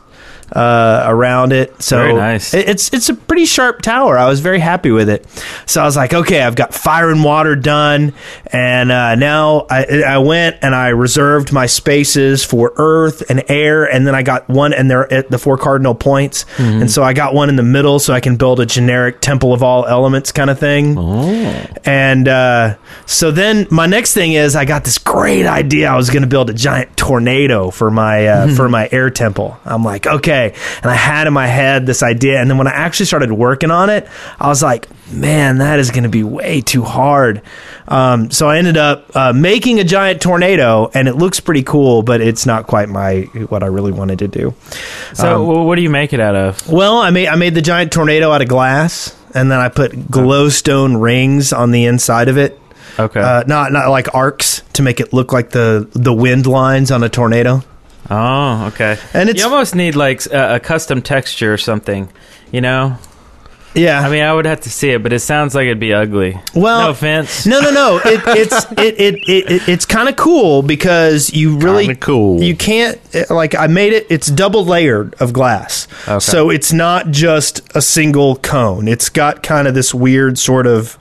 uh, 0.52 1.04
around 1.08 1.54
it. 1.54 1.82
So 1.82 2.16
nice. 2.16 2.54
it- 2.54 2.68
it's 2.70 2.94
it's 2.94 3.10
a 3.10 3.14
pretty 3.14 3.46
sharp 3.46 3.82
tower. 3.82 4.18
I 4.18 4.28
was 4.28 4.40
very 4.40 4.60
happy 4.60 4.92
with 4.92 5.10
it. 5.10 5.26
So 5.66 5.82
I 5.82 5.86
was 5.86 5.96
like, 5.96 6.14
okay, 6.14 6.42
I've 6.42 6.56
got 6.56 6.74
fire 6.74 7.10
and 7.10 7.24
water 7.24 7.56
done, 7.56 8.14
and 8.52 8.92
uh, 8.92 9.16
now 9.16 9.66
I 9.70 10.04
I 10.08 10.18
went 10.20 10.58
and 10.62 10.74
I 10.76 10.90
reserved 10.90 11.52
my 11.54 11.66
spaces 11.66 12.44
for 12.44 12.74
earth 12.78 13.30
and 13.30 13.44
air, 13.50 13.84
and 13.86 14.06
then 14.08 14.16
I 14.16 14.24
got 14.24 14.48
one, 14.50 14.74
and 14.74 14.90
they're 14.90 15.12
at 15.12 15.30
the 15.30 15.38
four 15.38 15.58
cardinal 15.58 15.96
points, 15.96 16.46
Mm-hmm. 16.58 16.82
and 16.82 16.92
so 16.92 17.04
I 17.04 17.14
got 17.14 17.34
one 17.34 17.50
in 17.50 17.56
the 17.56 17.64
middle, 17.64 18.00
so 18.00 18.14
I 18.14 18.20
can 18.20 18.36
build 18.38 18.60
a 18.60 18.66
generic 18.66 19.22
temple 19.22 19.54
of 19.54 19.64
all 19.64 19.86
elements 19.86 20.32
kind 20.32 20.50
of 20.50 20.60
thing. 20.60 20.96
Oh. 20.98 21.66
And 21.86 22.28
uh, 22.28 22.76
so 23.06 23.32
then 23.32 23.68
my 23.72 23.86
next 23.86 24.14
thing 24.14 24.34
is 24.34 24.56
I 24.56 24.66
got 24.66 24.84
this 24.84 24.98
great 24.98 25.46
idea. 25.46 25.90
I 25.90 25.96
was 25.96 26.10
going 26.10 26.22
to 26.24 26.28
build 26.28 26.50
a 26.50 26.54
giant 26.54 26.96
tornado 26.98 27.70
for 27.72 27.90
my 27.92 28.28
uh, 28.28 28.48
for 28.56 28.70
my 28.70 28.88
air 28.92 29.10
temple. 29.10 29.58
I'm 29.66 29.84
like, 29.84 30.08
okay, 30.08 30.39
and 30.48 30.86
I 30.86 30.96
had 30.96 31.28
in 31.28 31.34
my 31.34 31.48
head 31.48 31.86
this 31.86 32.02
idea, 32.04 32.40
and 32.42 32.50
then 32.50 32.58
when 32.58 32.68
I 32.68 32.72
actually 32.72 33.06
started 33.06 33.32
working 33.32 33.72
on 33.72 33.90
it, 33.90 34.08
I 34.40 34.48
was 34.48 34.64
like, 34.64 34.88
man, 35.12 35.60
that 35.60 35.80
is 35.80 35.92
going 35.92 36.04
to 36.04 36.10
be 36.10 36.24
way 36.24 36.62
too 36.62 36.84
hard. 36.84 37.42
Um, 37.88 38.32
so 38.32 38.48
I 38.50 38.58
ended 38.58 38.78
up 38.78 39.16
uh, 39.16 39.34
making 39.34 39.80
a 39.80 39.84
giant 39.84 40.22
tornado, 40.22 40.90
and 40.94 41.08
it 41.08 41.16
looks 41.16 41.40
pretty 41.40 41.64
cool, 41.64 42.04
but 42.04 42.22
it's 42.22 42.46
not 42.46 42.68
quite 42.68 42.90
my 42.90 43.22
what 43.50 43.64
I 43.64 43.68
really 43.68 43.92
wanted 43.92 44.20
to 44.20 44.28
do. 44.28 44.54
So, 45.14 45.44
wh- 45.46 45.66
what 45.66 45.76
do 45.76 45.82
you 45.82 45.90
make 45.90 46.14
it 46.14 46.20
out 46.20 46.36
of? 46.36 46.70
Well, 46.70 46.98
I 46.98 47.10
made 47.10 47.28
I 47.28 47.36
made 47.36 47.56
the 47.56 47.62
giant 47.62 47.92
tornado 47.92 48.32
out 48.32 48.42
of 48.42 48.48
glass, 48.48 49.16
and 49.34 49.52
then 49.52 49.60
I 49.60 49.70
put 49.70 49.92
glowstone 49.94 51.02
rings 51.02 51.52
on 51.54 51.72
the 51.72 51.86
inside 51.86 52.28
of 52.30 52.38
it. 52.38 52.60
Okay. 52.98 53.20
Uh, 53.22 53.44
not 53.48 53.72
not 53.72 53.90
like 53.90 54.14
arcs 54.14 54.62
to 54.74 54.82
make 54.84 55.00
it 55.00 55.14
look 55.14 55.32
like 55.32 55.52
the 55.52 55.88
the 55.94 56.14
wind 56.14 56.46
lines 56.46 56.92
on 56.92 57.02
a 57.04 57.10
tornado. 57.10 57.64
Oh, 58.10 58.68
okay. 58.74 58.98
And 59.14 59.30
it's 59.30 59.40
you 59.40 59.46
almost 59.46 59.76
need 59.76 59.96
like 59.96 60.26
a, 60.28 60.56
a 60.56 60.60
custom 60.60 61.02
texture 61.02 61.54
or 61.54 61.58
something. 61.58 62.10
You 62.52 62.62
know? 62.62 62.98
yeah. 63.76 64.02
I 64.02 64.10
mean, 64.10 64.24
I 64.24 64.34
would 64.34 64.46
have 64.46 64.62
to 64.62 64.70
see 64.72 64.90
it, 64.90 65.04
but 65.04 65.14
it 65.14 65.20
sounds 65.20 65.54
like 65.54 65.66
it'd 65.66 65.80
be 65.80 65.94
ugly. 65.94 66.40
Well, 66.56 66.82
no 66.86 66.90
offense. 66.90 67.46
no, 67.46 67.60
no, 67.62 67.70
no. 67.70 68.02
It, 68.06 68.22
it's 68.26 68.72
it, 68.72 69.00
it, 69.00 69.16
it, 69.30 69.52
it 69.52 69.70
it's 69.70 69.86
kind 69.86 70.10
of 70.10 70.16
cool 70.16 70.64
because 70.64 71.32
you 71.32 71.58
really 71.60 71.86
Kinda 71.86 72.00
cool. 72.02 72.42
You 72.42 72.56
can't 72.56 73.00
eh, 73.14 73.26
like 73.30 73.54
I 73.54 73.68
made 73.68 73.94
it. 73.94 74.08
It's 74.10 74.28
double 74.28 74.66
layered 74.66 75.14
of 75.22 75.32
glass, 75.34 75.88
Okay. 76.08 76.20
so 76.20 76.50
it's 76.50 76.74
not 76.74 77.12
just 77.12 77.62
a 77.76 77.82
single 77.82 78.38
cone. 78.38 78.88
It's 78.88 79.10
got 79.10 79.44
kind 79.44 79.68
of 79.68 79.76
this 79.76 79.94
weird 79.94 80.40
sort 80.40 80.66
of 80.66 80.98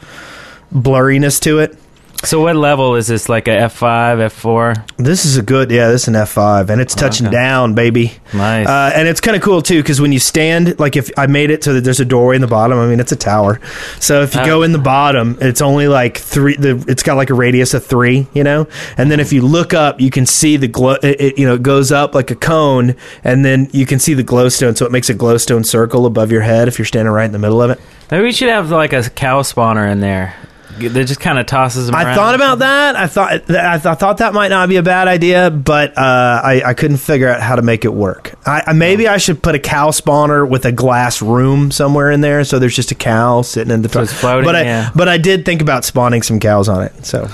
blurriness 0.70 1.40
to 1.42 1.60
it. 1.60 1.77
So, 2.25 2.40
what 2.40 2.56
level 2.56 2.96
is 2.96 3.06
this? 3.06 3.28
Like 3.28 3.46
a 3.46 3.52
F 3.52 3.75
five, 3.75 4.18
F 4.18 4.32
four? 4.32 4.75
This 4.96 5.25
is 5.25 5.37
a 5.37 5.42
good, 5.42 5.70
yeah. 5.70 5.88
This 5.88 6.02
is 6.02 6.08
an 6.08 6.16
F 6.16 6.30
five, 6.30 6.68
and 6.68 6.80
it's 6.80 6.94
touching 6.94 7.28
okay. 7.28 7.32
down, 7.37 7.75
baby. 7.75 8.12
Nice. 8.34 8.66
Uh, 8.66 8.90
and 8.92 9.06
it's 9.06 9.20
kind 9.20 9.37
of 9.37 9.42
cool 9.42 9.62
too 9.62 9.80
because 9.80 10.00
when 10.00 10.10
you 10.10 10.18
stand, 10.18 10.80
like 10.80 10.96
if 10.96 11.10
I 11.16 11.28
made 11.28 11.50
it 11.50 11.62
so 11.62 11.75
that 11.75 11.84
there's 11.84 12.00
a 12.00 12.04
doorway 12.04 12.34
in 12.34 12.40
the 12.42 12.48
bottom. 12.48 12.76
I 12.76 12.87
mean, 12.88 12.98
it's 12.98 13.12
a 13.12 13.16
tower, 13.16 13.60
so 14.00 14.22
if 14.22 14.34
you 14.34 14.40
Uh. 14.40 14.46
go 14.46 14.62
in 14.64 14.72
the 14.72 14.78
bottom, 14.80 15.38
it's 15.40 15.62
only 15.62 15.87
like 15.87 16.18
three. 16.18 16.56
The 16.56 16.84
it's 16.88 17.04
got 17.04 17.16
like 17.16 17.30
a 17.30 17.34
radius 17.34 17.72
of 17.72 17.87
three, 17.87 18.26
you 18.34 18.42
know. 18.42 18.66
And 18.96 19.12
then 19.12 19.20
if 19.20 19.32
you 19.32 19.42
look 19.42 19.72
up, 19.72 20.00
you 20.00 20.10
can 20.10 20.26
see 20.26 20.56
the 20.56 20.68
glow. 20.68 20.96
It, 21.02 21.20
it 21.20 21.38
you 21.38 21.46
know 21.46 21.54
it 21.54 21.62
goes 21.62 21.92
up 21.92 22.16
like 22.16 22.32
a 22.32 22.37
cone, 22.37 22.96
and 23.22 23.44
then 23.44 23.68
you 23.72 23.87
can 23.87 24.00
see 24.00 24.14
the 24.14 24.25
glowstone. 24.25 24.76
So 24.76 24.84
it 24.84 24.90
makes 24.90 25.08
a 25.08 25.14
glowstone 25.14 25.64
circle 25.64 26.04
above 26.04 26.32
your 26.32 26.42
head 26.42 26.66
if 26.66 26.80
you're 26.80 26.87
standing 26.87 27.12
right 27.12 27.26
in 27.26 27.32
the 27.32 27.38
middle 27.38 27.62
of 27.62 27.70
it. 27.70 27.80
Maybe 28.10 28.25
we 28.25 28.32
should 28.32 28.48
have 28.48 28.72
like 28.72 28.92
a 28.92 29.08
cow 29.08 29.42
spawner 29.42 29.90
in 29.90 30.00
there. 30.00 30.34
That 30.80 31.04
just 31.06 31.20
kind 31.20 31.38
of 31.38 31.47
tosses 31.47 31.87
them. 31.87 31.94
I 31.94 32.04
around. 32.04 32.14
thought 32.16 32.35
about 32.35 32.58
that. 32.61 32.97
I 32.97 33.06
thought 33.06 33.32
I, 33.32 33.38
th- 33.38 33.87
I 33.87 33.94
thought 33.94 34.18
that 34.18 34.32
might 34.35 34.49
not 34.49 34.68
be 34.68 34.76
a 34.76 34.82
bad 34.82 35.08
idea, 35.08 35.50
but 35.50 35.97
uh, 35.97 36.40
I, 36.44 36.62
I 36.66 36.75
couldn't 36.75 36.99
figure 36.99 37.28
out 37.28 37.40
how 37.40 37.56
to 37.56 37.62
make 37.62 37.85
it 37.85 37.92
work. 37.92 38.35
I, 38.47 38.62
I 38.68 38.73
maybe 38.73 39.08
I 39.08 39.16
should 39.18 39.42
put 39.42 39.54
a 39.54 39.58
cow 39.58 39.90
spawner 39.90 40.49
with 40.49 40.64
a 40.64 40.73
glass 40.73 41.20
room 41.23 41.70
somewhere 41.70 42.11
in 42.11 42.20
there, 42.20 42.44
so 42.44 42.58
there's 42.58 42.76
just 42.76 42.90
a 42.90 42.94
cow 42.94 43.42
sitting 43.42 43.73
in 43.73 43.82
the 43.82 43.88
So 43.88 44.02
it's 44.02 44.12
floating, 44.12 44.44
But 44.44 44.56
I 44.56 44.62
yeah. 44.62 44.90
but 44.94 45.08
I 45.08 45.18
did 45.18 45.44
think 45.44 45.61
about 45.62 45.85
spawning 45.85 46.23
some 46.23 46.40
cows 46.40 46.68
on 46.68 46.82
it. 46.85 47.04
So 47.06 47.28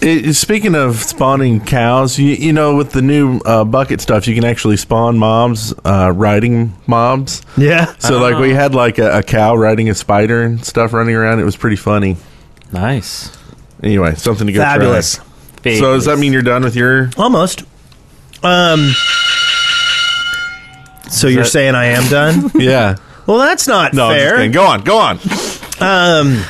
It- 0.00 0.34
speaking 0.34 0.74
of 0.74 0.96
spawning 1.02 1.60
cows, 1.64 2.18
you, 2.18 2.34
you 2.34 2.52
know, 2.52 2.76
with 2.76 2.92
the 2.92 3.02
new 3.02 3.38
uh, 3.44 3.64
bucket 3.64 4.00
stuff, 4.00 4.26
you 4.28 4.34
can 4.34 4.44
actually 4.44 4.76
spawn 4.76 5.18
mobs, 5.18 5.74
uh, 5.84 6.12
riding 6.14 6.74
mobs. 6.86 7.42
yeah, 7.56 7.94
So, 7.98 8.18
like, 8.20 8.38
we 8.38 8.50
had 8.54 8.74
like 8.74 8.98
a, 8.98 9.18
a 9.18 9.22
cow 9.22 9.54
riding 9.56 9.88
a 9.90 9.94
spider 9.94 10.42
and 10.42 10.64
stuff 10.64 10.92
running 10.92 11.14
around. 11.14 11.40
It 11.40 11.44
was 11.44 11.56
pretty 11.56 11.76
funny. 11.76 12.16
Nice. 12.72 13.36
Anyway, 13.82 14.14
something 14.14 14.46
to 14.46 14.52
go 14.52 14.60
fabulous. 14.60 15.16
try. 15.62 15.78
So, 15.78 15.94
does 15.94 16.04
that 16.06 16.18
mean 16.18 16.32
you're 16.32 16.42
done 16.42 16.62
with 16.62 16.76
your? 16.76 17.10
Almost. 17.16 17.62
Um. 18.42 18.92
So 21.10 21.28
you're 21.28 21.44
that- 21.44 21.50
saying 21.50 21.74
I 21.74 21.86
am 21.86 22.08
done? 22.08 22.50
Yeah. 22.60 22.96
well, 23.26 23.38
that's 23.38 23.66
not 23.68 23.94
No, 23.94 24.06
I'm 24.08 24.14
just 24.16 24.24
fair. 24.24 24.36
kidding. 24.36 24.52
go 24.52 24.64
on, 24.64 24.80
go 24.82 24.98
on. 24.98 25.18
Um, 25.80 26.44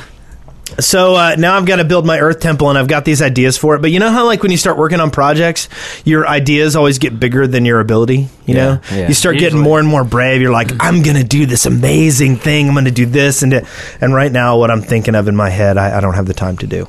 so 0.78 1.14
uh, 1.14 1.36
now 1.38 1.56
I've 1.56 1.66
got 1.66 1.76
to 1.76 1.84
build 1.84 2.06
my 2.06 2.18
Earth 2.18 2.40
Temple, 2.40 2.68
and 2.68 2.78
I've 2.78 2.88
got 2.88 3.04
these 3.04 3.22
ideas 3.22 3.56
for 3.56 3.74
it. 3.76 3.82
But 3.82 3.90
you 3.90 3.98
know 3.98 4.10
how, 4.10 4.26
like, 4.26 4.42
when 4.42 4.50
you 4.50 4.58
start 4.58 4.76
working 4.76 5.00
on 5.00 5.10
projects, 5.10 5.68
your 6.04 6.26
ideas 6.26 6.76
always 6.76 6.98
get 6.98 7.18
bigger 7.18 7.46
than 7.46 7.64
your 7.64 7.80
ability. 7.80 8.28
You 8.46 8.54
know, 8.54 8.80
yeah. 8.92 9.08
you 9.08 9.14
start 9.14 9.38
getting 9.38 9.58
more 9.58 9.78
and 9.78 9.88
more 9.88 10.04
brave. 10.04 10.40
You're 10.40 10.52
like, 10.52 10.70
I'm 10.80 11.02
gonna 11.02 11.24
do 11.24 11.46
this 11.46 11.66
amazing 11.66 12.36
thing. 12.36 12.68
I'm 12.68 12.74
gonna 12.74 12.90
do 12.90 13.06
this 13.06 13.42
and 13.42 13.52
it. 13.52 13.64
and 14.00 14.14
right 14.14 14.30
now, 14.30 14.58
what 14.58 14.70
I'm 14.70 14.82
thinking 14.82 15.14
of 15.14 15.28
in 15.28 15.36
my 15.36 15.50
head, 15.50 15.78
I, 15.78 15.98
I 15.98 16.00
don't 16.00 16.14
have 16.14 16.26
the 16.26 16.34
time 16.34 16.56
to 16.58 16.66
do. 16.66 16.86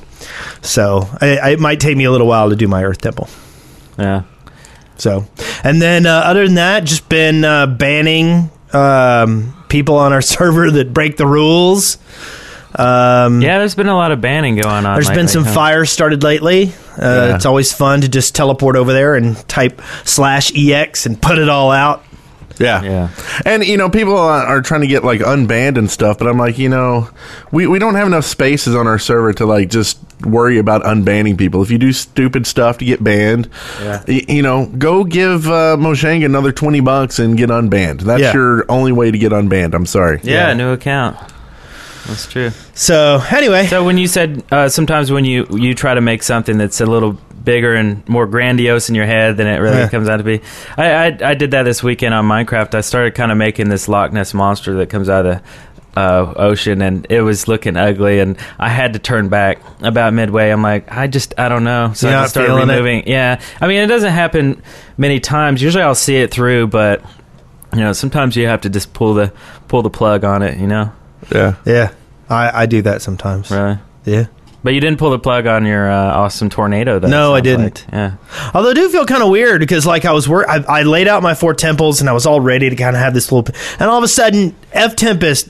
So 0.62 1.08
I, 1.20 1.38
I, 1.38 1.48
it 1.50 1.60
might 1.60 1.80
take 1.80 1.96
me 1.96 2.04
a 2.04 2.10
little 2.10 2.26
while 2.26 2.50
to 2.50 2.56
do 2.56 2.68
my 2.68 2.84
Earth 2.84 3.00
Temple. 3.00 3.28
Yeah. 3.98 4.22
So, 4.96 5.26
and 5.64 5.80
then 5.80 6.06
uh, 6.06 6.22
other 6.24 6.44
than 6.44 6.56
that, 6.56 6.84
just 6.84 7.08
been 7.08 7.44
uh, 7.44 7.66
banning 7.66 8.50
um, 8.72 9.64
people 9.68 9.96
on 9.96 10.12
our 10.12 10.22
server 10.22 10.70
that 10.70 10.92
break 10.92 11.16
the 11.16 11.26
rules. 11.26 11.98
Um, 12.78 13.40
Yeah, 13.42 13.58
there's 13.58 13.74
been 13.74 13.88
a 13.88 13.94
lot 13.96 14.12
of 14.12 14.20
banning 14.20 14.56
going 14.56 14.86
on. 14.86 14.94
there's 14.94 15.10
been 15.10 15.28
some 15.28 15.44
huh? 15.44 15.52
fires 15.52 15.90
started 15.90 16.22
lately. 16.22 16.72
Uh, 16.96 17.02
Yeah. 17.28 17.34
It's 17.36 17.46
always 17.46 17.72
fun 17.72 18.00
to 18.02 18.08
just 18.08 18.34
teleport 18.34 18.76
over 18.76 18.92
there 18.92 19.14
and 19.14 19.36
type 19.48 19.82
slash 20.04 20.52
ex 20.56 21.04
and 21.06 21.20
put 21.20 21.38
it 21.38 21.48
all 21.48 21.70
out. 21.72 22.04
Yeah. 22.58 22.82
Yeah. 22.82 23.08
And 23.44 23.64
you 23.64 23.76
know, 23.76 23.88
people 23.88 24.16
are 24.18 24.44
are 24.44 24.62
trying 24.62 24.80
to 24.80 24.88
get 24.88 25.04
like 25.04 25.20
unbanned 25.20 25.78
and 25.78 25.88
stuff, 25.88 26.18
but 26.18 26.26
I'm 26.26 26.38
like, 26.38 26.58
you 26.58 26.68
know, 26.68 27.08
we, 27.52 27.68
we 27.68 27.78
don't 27.78 27.94
have 27.94 28.08
enough 28.08 28.24
spaces 28.24 28.74
on 28.74 28.88
our 28.88 28.98
server 28.98 29.32
to 29.34 29.46
like 29.46 29.70
just 29.70 29.98
worry 30.24 30.58
about 30.58 30.82
unbanning 30.82 31.38
people. 31.38 31.62
If 31.62 31.70
you 31.70 31.78
do 31.78 31.92
stupid 31.92 32.48
stuff 32.48 32.78
to 32.78 32.84
get 32.84 33.02
banned, 33.04 33.48
Yeah. 33.80 34.02
y- 34.08 34.24
you 34.28 34.42
know, 34.42 34.66
go 34.66 35.04
give 35.04 35.46
uh, 35.46 35.76
Mojang 35.78 36.24
another 36.24 36.50
twenty 36.50 36.80
bucks 36.80 37.20
and 37.20 37.36
get 37.36 37.50
unbanned. 37.50 38.00
That's 38.00 38.22
Yeah. 38.22 38.32
your 38.34 38.64
only 38.68 38.90
way 38.90 39.12
to 39.12 39.18
get 39.18 39.30
unbanned. 39.30 39.72
I'm 39.74 39.86
sorry. 39.86 40.18
Yeah, 40.24 40.48
Yeah. 40.48 40.54
new 40.54 40.70
account. 40.72 41.16
That's 42.08 42.26
true. 42.26 42.50
So 42.74 43.22
anyway, 43.30 43.66
So 43.66 43.84
when 43.84 43.98
you 43.98 44.06
said 44.08 44.42
uh, 44.50 44.68
sometimes 44.68 45.12
when 45.12 45.24
you 45.24 45.46
you 45.50 45.74
try 45.74 45.94
to 45.94 46.00
make 46.00 46.22
something 46.22 46.58
that's 46.58 46.80
a 46.80 46.86
little 46.86 47.12
bigger 47.44 47.74
and 47.74 48.06
more 48.08 48.26
grandiose 48.26 48.88
in 48.88 48.94
your 48.94 49.06
head 49.06 49.36
than 49.36 49.46
it 49.46 49.58
really 49.58 49.76
Yeah. 49.78 49.88
comes 49.88 50.08
out 50.08 50.16
to 50.18 50.24
be, 50.24 50.40
I, 50.76 50.90
I 51.08 51.18
I 51.30 51.34
did 51.34 51.52
that 51.52 51.62
this 51.64 51.82
weekend 51.82 52.14
on 52.14 52.24
Minecraft. 52.26 52.74
I 52.74 52.80
started 52.80 53.14
kind 53.14 53.30
of 53.30 53.38
making 53.38 53.68
this 53.68 53.88
Loch 53.88 54.12
Ness 54.12 54.34
monster 54.34 54.74
that 54.76 54.88
comes 54.88 55.08
out 55.08 55.26
of 55.26 55.42
the 55.94 56.00
uh, 56.00 56.32
ocean, 56.36 56.80
and 56.80 57.06
it 57.10 57.22
was 57.22 57.48
looking 57.48 57.76
ugly, 57.76 58.20
and 58.20 58.38
I 58.58 58.68
had 58.68 58.92
to 58.92 58.98
turn 59.00 59.28
back 59.28 59.58
about 59.82 60.12
midway. 60.14 60.50
I'm 60.50 60.62
like, 60.62 60.90
I 60.92 61.08
just 61.08 61.34
I 61.38 61.48
don't 61.48 61.64
know, 61.64 61.92
so 61.94 62.08
You're 62.08 62.18
I 62.18 62.22
just 62.22 62.34
started 62.34 62.54
feeling 62.54 62.98
it? 63.00 63.08
Yeah, 63.08 63.40
I 63.60 63.66
mean 63.66 63.78
it 63.82 63.86
doesn't 63.88 64.12
happen 64.12 64.62
many 64.96 65.18
times. 65.20 65.60
Usually 65.62 65.82
I'll 65.82 65.94
see 65.94 66.16
it 66.16 66.30
through, 66.30 66.68
but 66.68 67.02
you 67.74 67.80
know 67.80 67.92
sometimes 67.92 68.36
you 68.36 68.46
have 68.46 68.60
to 68.62 68.70
just 68.70 68.92
pull 68.94 69.14
the 69.14 69.32
pull 69.68 69.82
the 69.82 69.90
plug 69.90 70.22
on 70.24 70.42
it. 70.42 70.58
You 70.58 70.66
know, 70.68 70.92
Yeah. 71.32 71.56
yeah, 71.64 71.92
I, 72.28 72.62
I 72.62 72.66
do 72.66 72.82
that 72.82 73.02
sometimes. 73.02 73.50
really. 73.50 73.78
Yeah. 74.04 74.26
But 74.64 74.74
you 74.74 74.80
didn't 74.80 74.98
pull 74.98 75.10
the 75.10 75.18
plug 75.20 75.46
on 75.46 75.64
your 75.66 75.88
uh, 75.90 75.94
awesome 76.14 76.50
tornado, 76.50 76.98
though. 76.98 77.06
No, 77.08 77.34
I 77.34 77.40
didn't. 77.40 77.84
like. 77.86 77.92
Yeah. 77.92 78.14
Although 78.52 78.70
I 78.70 78.74
do 78.74 78.88
feel 78.88 79.06
kind 79.06 79.22
of 79.22 79.28
weird 79.30 79.60
because 79.60 79.86
like 79.86 80.04
I 80.04 80.12
was 80.12 80.28
wor- 80.28 80.48
I, 80.50 80.56
I 80.68 80.82
laid 80.82 81.06
out 81.06 81.22
my 81.22 81.34
four 81.34 81.54
temples 81.54 82.00
and 82.00 82.10
I 82.10 82.12
was 82.12 82.26
all 82.26 82.40
ready 82.40 82.68
to 82.68 82.74
kind 82.76 82.96
of 82.96 83.00
have 83.00 83.14
this 83.14 83.30
little, 83.30 83.54
and 83.78 83.88
all 83.88 83.98
of 83.98 84.04
a 84.04 84.08
sudden 84.08 84.56
F 84.72 84.96
Tempest 84.96 85.48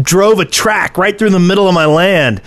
drove 0.00 0.40
a 0.40 0.44
track 0.44 0.98
right 0.98 1.18
through 1.18 1.30
the 1.30 1.40
middle 1.40 1.66
of 1.68 1.74
my 1.74 1.86
land. 1.86 2.42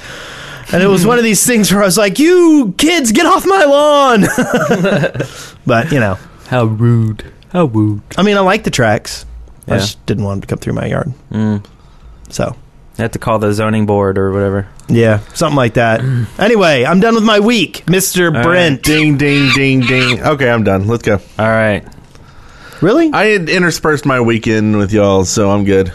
And 0.71 0.83
it 0.83 0.87
was 0.87 1.05
one 1.05 1.17
of 1.17 1.23
these 1.23 1.45
things 1.47 1.71
where 1.73 1.81
I 1.81 1.85
was 1.85 1.97
like, 1.97 2.19
"You 2.19 2.75
kids, 2.77 3.11
get 3.11 3.25
off 3.25 3.45
my 3.45 3.63
lawn!" 3.63 4.21
but 5.65 5.91
you 5.91 5.99
know, 5.99 6.19
How 6.47 6.65
rude. 6.65 7.23
How 7.51 7.65
rude. 7.65 8.01
I 8.17 8.23
mean, 8.23 8.37
I 8.37 8.41
like 8.41 8.63
the 8.65 8.71
tracks. 8.71 9.25
I 9.67 9.77
just 9.77 10.05
didn't 10.05 10.23
want 10.25 10.35
them 10.37 10.41
to 10.41 10.47
come 10.47 10.59
through 10.59 10.73
my 10.73 10.85
yard. 10.85 11.11
Mm. 11.31 11.65
So 12.29 12.55
You 12.97 13.03
have 13.03 13.11
to 13.11 13.19
call 13.19 13.39
the 13.39 13.53
zoning 13.53 13.85
board 13.85 14.17
or 14.17 14.31
whatever. 14.31 14.67
yeah, 14.89 15.19
something 15.33 15.55
like 15.55 15.75
that. 15.75 16.01
anyway, 16.39 16.83
I'm 16.85 16.99
done 16.99 17.15
with 17.15 17.23
my 17.23 17.39
week, 17.39 17.87
Mister 17.89 18.31
right. 18.31 18.43
Brent. 18.43 18.83
Ding, 18.83 19.17
ding, 19.17 19.51
ding, 19.53 19.81
ding. 19.81 20.21
Okay, 20.21 20.49
I'm 20.49 20.63
done. 20.63 20.87
Let's 20.87 21.03
go. 21.03 21.19
All 21.39 21.47
right. 21.47 21.85
Really? 22.81 23.11
I 23.13 23.25
had 23.27 23.49
interspersed 23.49 24.05
my 24.05 24.19
weekend 24.21 24.77
with 24.77 24.91
y'all, 24.93 25.25
so 25.25 25.49
I'm 25.51 25.63
good. 25.65 25.91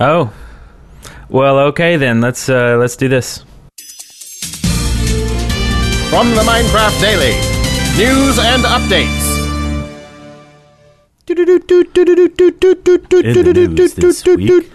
Oh. 0.00 0.32
Well, 1.28 1.58
okay 1.70 1.96
then. 1.96 2.20
Let's 2.20 2.48
uh, 2.48 2.76
let's 2.78 2.96
do 2.96 3.08
this. 3.08 3.44
From 6.12 6.28
the 6.36 6.42
Minecraft 6.44 7.00
Daily, 7.00 7.32
news 7.96 8.38
and 8.38 8.62
updates. 8.64 9.30
In 11.28 11.36
the 13.44 13.68
news 13.68 13.94
this 13.94 14.24
week. 14.26 14.70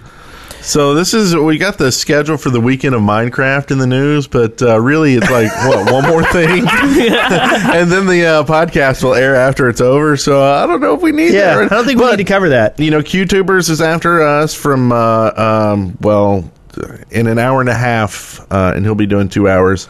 So 0.61 0.93
this 0.95 1.13
is 1.13 1.33
we 1.35 1.57
got 1.57 1.77
the 1.77 1.91
schedule 1.93 2.35
for 2.35 2.49
the 2.49 2.59
weekend 2.59 2.93
of 2.93 3.01
Minecraft 3.01 3.71
in 3.71 3.77
the 3.77 3.87
news, 3.87 4.27
but 4.27 4.61
uh, 4.61 4.79
really 4.81 5.13
it's 5.13 5.29
like 5.31 5.49
what 5.65 5.91
one 5.91 6.03
more 6.05 6.23
thing, 6.25 6.65
and 6.67 7.89
then 7.89 8.05
the 8.05 8.25
uh, 8.25 8.43
podcast 8.43 9.01
will 9.01 9.13
air 9.13 9.35
after 9.35 9.69
it's 9.69 9.79
over. 9.79 10.17
So 10.17 10.41
uh, 10.43 10.63
I 10.63 10.67
don't 10.67 10.81
know 10.81 10.93
if 10.93 11.01
we 11.01 11.13
need 11.13 11.33
Yeah, 11.33 11.55
that. 11.55 11.71
I 11.71 11.75
don't 11.75 11.85
think 11.85 11.99
we 11.99 12.09
need 12.09 12.17
to 12.17 12.25
cover 12.25 12.49
that. 12.49 12.77
You 12.79 12.91
know, 12.91 12.99
QTubers 13.01 13.69
is 13.69 13.81
after 13.81 14.21
us 14.21 14.53
from 14.53 14.91
uh, 14.91 15.31
um, 15.71 15.97
well 16.01 16.51
in 17.11 17.27
an 17.27 17.39
hour 17.39 17.61
and 17.61 17.69
a 17.69 17.73
half, 17.73 18.45
uh, 18.51 18.73
and 18.75 18.83
he'll 18.85 18.93
be 18.93 19.07
doing 19.07 19.29
two 19.29 19.47
hours. 19.47 19.87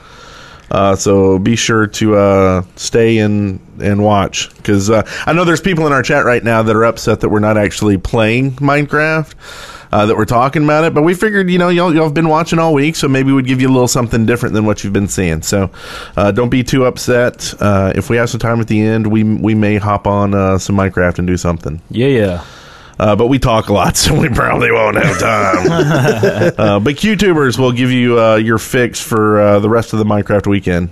Uh, 0.69 0.95
so 0.95 1.39
be 1.39 1.55
sure 1.55 1.87
to 1.87 2.15
uh, 2.17 2.61
stay 2.75 3.17
and 3.17 3.59
and 3.81 4.03
watch 4.03 4.55
because 4.57 4.91
uh, 4.91 5.01
I 5.25 5.33
know 5.33 5.43
there's 5.43 5.61
people 5.61 5.87
in 5.87 5.93
our 5.93 6.03
chat 6.03 6.23
right 6.23 6.43
now 6.43 6.61
that 6.61 6.75
are 6.75 6.85
upset 6.85 7.21
that 7.21 7.29
we're 7.29 7.39
not 7.39 7.57
actually 7.57 7.97
playing 7.97 8.51
Minecraft. 8.57 9.33
Uh, 9.91 10.05
that 10.05 10.17
we're 10.17 10.25
talking 10.25 10.65
about 10.65 10.83
it, 10.83 10.93
but 10.93 11.03
we 11.03 11.13
figured, 11.13 11.49
you 11.49 11.57
know, 11.57 11.69
y'all, 11.69 11.93
y'all 11.95 12.03
have 12.03 12.13
been 12.13 12.27
watching 12.27 12.59
all 12.59 12.73
week, 12.73 12.95
so 12.95 13.07
maybe 13.07 13.31
we'd 13.31 13.45
give 13.47 13.61
you 13.61 13.69
a 13.69 13.71
little 13.71 13.87
something 13.87 14.25
different 14.25 14.53
than 14.53 14.65
what 14.65 14.83
you've 14.83 14.91
been 14.91 15.07
seeing. 15.07 15.41
So, 15.41 15.69
uh, 16.17 16.31
don't 16.31 16.49
be 16.49 16.61
too 16.61 16.83
upset. 16.83 17.53
Uh, 17.59 17.93
if 17.95 18.09
we 18.09 18.17
have 18.17 18.29
some 18.29 18.39
time 18.41 18.59
at 18.59 18.67
the 18.67 18.81
end, 18.81 19.07
we 19.07 19.23
we 19.23 19.55
may 19.55 19.77
hop 19.77 20.05
on 20.05 20.33
uh, 20.33 20.57
some 20.57 20.75
Minecraft 20.75 21.19
and 21.19 21.27
do 21.27 21.37
something. 21.37 21.81
Yeah, 21.89 22.07
yeah. 22.07 22.43
Uh, 22.99 23.15
but 23.15 23.27
we 23.27 23.39
talk 23.39 23.69
a 23.69 23.73
lot, 23.73 23.95
so 23.97 24.19
we 24.19 24.29
probably 24.29 24.71
won't 24.71 24.97
have 24.97 25.19
time. 25.19 25.67
uh, 26.57 26.79
but 26.79 26.95
QTubers 26.95 27.57
will 27.57 27.71
give 27.71 27.91
you 27.91 28.19
uh, 28.19 28.35
your 28.35 28.57
fix 28.57 29.01
for 29.01 29.39
uh, 29.39 29.59
the 29.59 29.69
rest 29.69 29.93
of 29.93 29.99
the 29.99 30.05
Minecraft 30.05 30.47
weekend. 30.47 30.89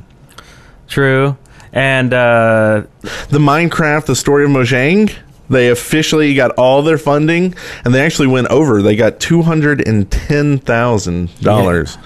True. 0.87 1.37
And 1.73 2.13
uh, 2.13 2.83
The 3.01 3.39
Minecraft, 3.39 4.05
the 4.05 4.15
story 4.15 4.45
of 4.45 4.51
Mojang, 4.51 5.13
they 5.49 5.69
officially 5.69 6.33
got 6.33 6.51
all 6.51 6.81
their 6.81 6.97
funding, 6.97 7.55
and 7.83 7.93
they 7.93 8.03
actually 8.05 8.27
went 8.27 8.47
over. 8.47 8.81
They 8.81 8.95
got 8.95 9.19
two 9.19 9.41
hundred 9.41 9.87
and 9.87 10.09
ten 10.09 10.57
thousand 10.57 11.39
dollars 11.41 11.97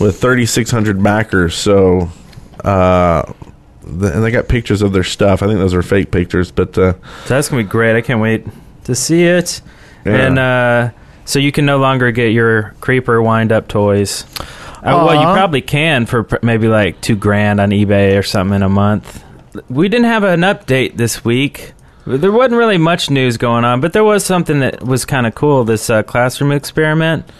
with 0.00 0.20
thirty 0.20 0.46
six 0.46 0.70
hundred 0.70 1.02
backers. 1.02 1.54
So, 1.54 2.10
uh, 2.64 3.32
the, 3.82 4.14
and 4.14 4.24
they 4.24 4.30
got 4.30 4.48
pictures 4.48 4.82
of 4.82 4.92
their 4.92 5.04
stuff. 5.04 5.42
I 5.42 5.46
think 5.46 5.58
those 5.58 5.74
are 5.74 5.82
fake 5.82 6.10
pictures, 6.10 6.50
but 6.50 6.76
uh, 6.76 6.92
so 7.24 7.28
that's 7.28 7.48
gonna 7.48 7.62
be 7.62 7.68
great. 7.68 7.96
I 7.96 8.00
can't 8.00 8.20
wait 8.20 8.46
to 8.84 8.94
see 8.94 9.24
it. 9.24 9.60
Yeah. 10.04 10.12
And 10.26 10.38
uh, 10.38 10.90
so 11.24 11.38
you 11.38 11.52
can 11.52 11.66
no 11.66 11.78
longer 11.78 12.10
get 12.10 12.32
your 12.32 12.74
creeper 12.80 13.20
wind 13.22 13.52
up 13.52 13.68
toys. 13.68 14.24
Uh, 14.78 15.04
well, 15.04 15.14
you 15.14 15.26
probably 15.34 15.60
can 15.60 16.06
for 16.06 16.22
pr- 16.22 16.36
maybe 16.42 16.68
like 16.68 17.00
two 17.00 17.16
grand 17.16 17.60
on 17.60 17.70
eBay 17.70 18.18
or 18.18 18.22
something 18.22 18.56
in 18.56 18.62
a 18.62 18.68
month. 18.68 19.24
We 19.68 19.88
didn't 19.88 20.06
have 20.06 20.22
an 20.22 20.40
update 20.40 20.96
this 20.96 21.24
week. 21.24 21.72
There 22.08 22.32
wasn't 22.32 22.56
really 22.56 22.78
much 22.78 23.10
news 23.10 23.36
going 23.36 23.66
on, 23.66 23.82
but 23.82 23.92
there 23.92 24.02
was 24.02 24.24
something 24.24 24.60
that 24.60 24.82
was 24.82 25.04
kind 25.04 25.26
of 25.26 25.34
cool. 25.34 25.64
This 25.64 25.90
uh, 25.90 26.02
classroom 26.02 26.52
experiment 26.52 27.30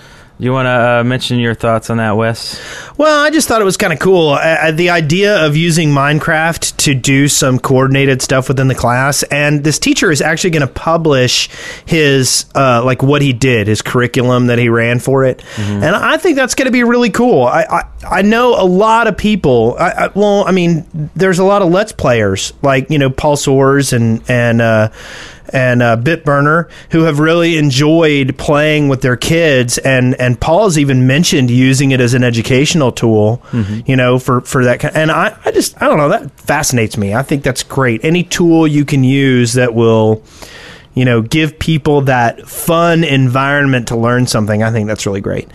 You 0.40 0.53
want 0.53 0.66
to 0.66 1.01
uh, 1.01 1.05
mention 1.05 1.40
your 1.40 1.55
thoughts 1.55 1.90
on 1.90 1.96
that, 1.96 2.16
Wes? 2.16 2.61
Well, 2.96 3.24
I 3.24 3.31
just 3.31 3.48
thought 3.48 3.61
it 3.61 3.64
was 3.64 3.77
kind 3.77 3.92
of 3.92 3.98
cool. 3.98 4.31
Uh, 4.31 4.70
the 4.70 4.90
idea 4.90 5.44
of 5.44 5.57
using 5.57 5.88
Minecraft 5.88 6.77
to 6.77 6.94
do 6.94 7.27
some 7.27 7.59
coordinated 7.59 8.22
stuff 8.22 8.46
within 8.46 8.68
the 8.68 8.74
class, 8.77 9.24
and 9.24 9.64
this 9.64 9.81
teacher 9.81 10.12
is 10.12 10.22
actually 10.22 10.51
going 10.51 10.66
to 10.66 10.72
publish 10.72 11.48
his 11.87 12.46
uh, 12.55 12.85
like 12.85 13.03
what 13.03 13.20
he 13.20 13.33
did, 13.33 13.66
his 13.66 13.83
curriculum 13.83 14.46
that 14.46 14.61
he 14.61 14.68
ran 14.68 15.01
for 15.01 15.24
it, 15.24 15.42
and 15.59 15.85
I 15.85 16.18
think 16.18 16.37
that's 16.37 16.55
going 16.55 16.66
to 16.66 16.72
be 16.72 16.85
really 16.85 17.11
cool. 17.11 17.42
I, 17.42 17.62
I 17.62 17.83
I 18.18 18.22
know 18.22 18.55
a 18.55 18.64
lot 18.64 19.09
of 19.09 19.16
people. 19.16 19.74
I, 19.77 19.90
I, 19.90 20.07
well, 20.14 20.44
I 20.46 20.53
mean, 20.53 21.11
there's 21.16 21.40
a 21.40 21.44
lot 21.44 21.62
of 21.62 21.70
Let's 21.70 21.90
Players 21.90 22.53
like 22.62 22.90
you 22.90 22.98
know 22.98 23.11
Paul 23.11 23.37
Soares 23.37 23.92
and 23.92 24.22
and. 24.31 24.92
And 25.50 25.82
uh, 25.82 25.96
Bitburner, 25.96 26.68
who 26.90 27.04
have 27.04 27.18
really 27.18 27.56
enjoyed 27.56 28.37
playing 28.37 28.88
with 28.88 29.00
their 29.00 29.16
kids, 29.16 29.78
and 29.78 30.14
and 30.20 30.38
Paul's 30.38 30.76
even 30.76 31.06
mentioned 31.06 31.50
using 31.50 31.90
it 31.90 32.00
as 32.00 32.14
an 32.14 32.22
educational 32.24 32.92
tool, 32.92 33.42
you 33.87 33.96
know, 33.96 34.18
for 34.18 34.40
for 34.42 34.64
that. 34.64 34.80
Kind 34.80 34.96
and 34.96 35.11
I, 35.11 35.38
I 35.44 35.50
just 35.52 35.80
I 35.80 35.88
don't 35.88 35.96
know 35.96 36.11
that 36.11 36.30
fascinates 36.32 36.96
me. 36.98 37.14
I 37.14 37.22
think 37.22 37.42
that's 37.42 37.62
great. 37.62 38.04
Any 38.04 38.24
tool 38.24 38.66
you 38.66 38.84
can 38.84 39.04
use 39.04 39.54
that 39.54 39.74
will, 39.74 40.22
you 40.94 41.04
know, 41.04 41.22
give 41.22 41.58
people 41.58 42.02
that 42.02 42.46
fun 42.48 43.04
environment 43.04 43.88
to 43.88 43.96
learn 43.96 44.26
something. 44.26 44.62
I 44.62 44.70
think 44.70 44.87
that's 44.87 45.06
really 45.06 45.20
great. 45.20 45.48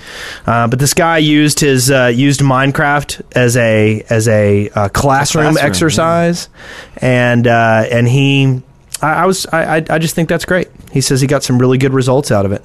Uh, 0.46 0.68
but 0.68 0.80
this 0.80 0.94
guy 0.94 1.18
used 1.20 1.60
his 1.60 1.92
uh, 1.92 2.12
used 2.14 2.40
Minecraft 2.42 3.22
as 3.36 3.58
a 3.58 4.04
as 4.10 4.28
a 4.28 4.70
uh, 4.70 4.90
classroom, 4.90 5.54
classroom, 5.54 5.66
exercise, 5.66 6.50
and 6.98 7.46
uh, 7.46 7.86
and 7.92 8.08
he. 8.08 8.64
I, 9.04 9.24
I 9.24 9.26
was 9.26 9.46
I, 9.48 9.84
I 9.90 10.00
just 10.00 10.16
think 10.16 10.30
that's 10.30 10.46
great. 10.46 10.70
He 10.92 11.02
says 11.02 11.22
he 11.22 11.28
got 11.28 11.44
some 11.44 11.60
really 11.60 11.78
good 11.78 11.94
results 11.94 12.32
out 12.32 12.46
of 12.46 12.52
it. 12.52 12.64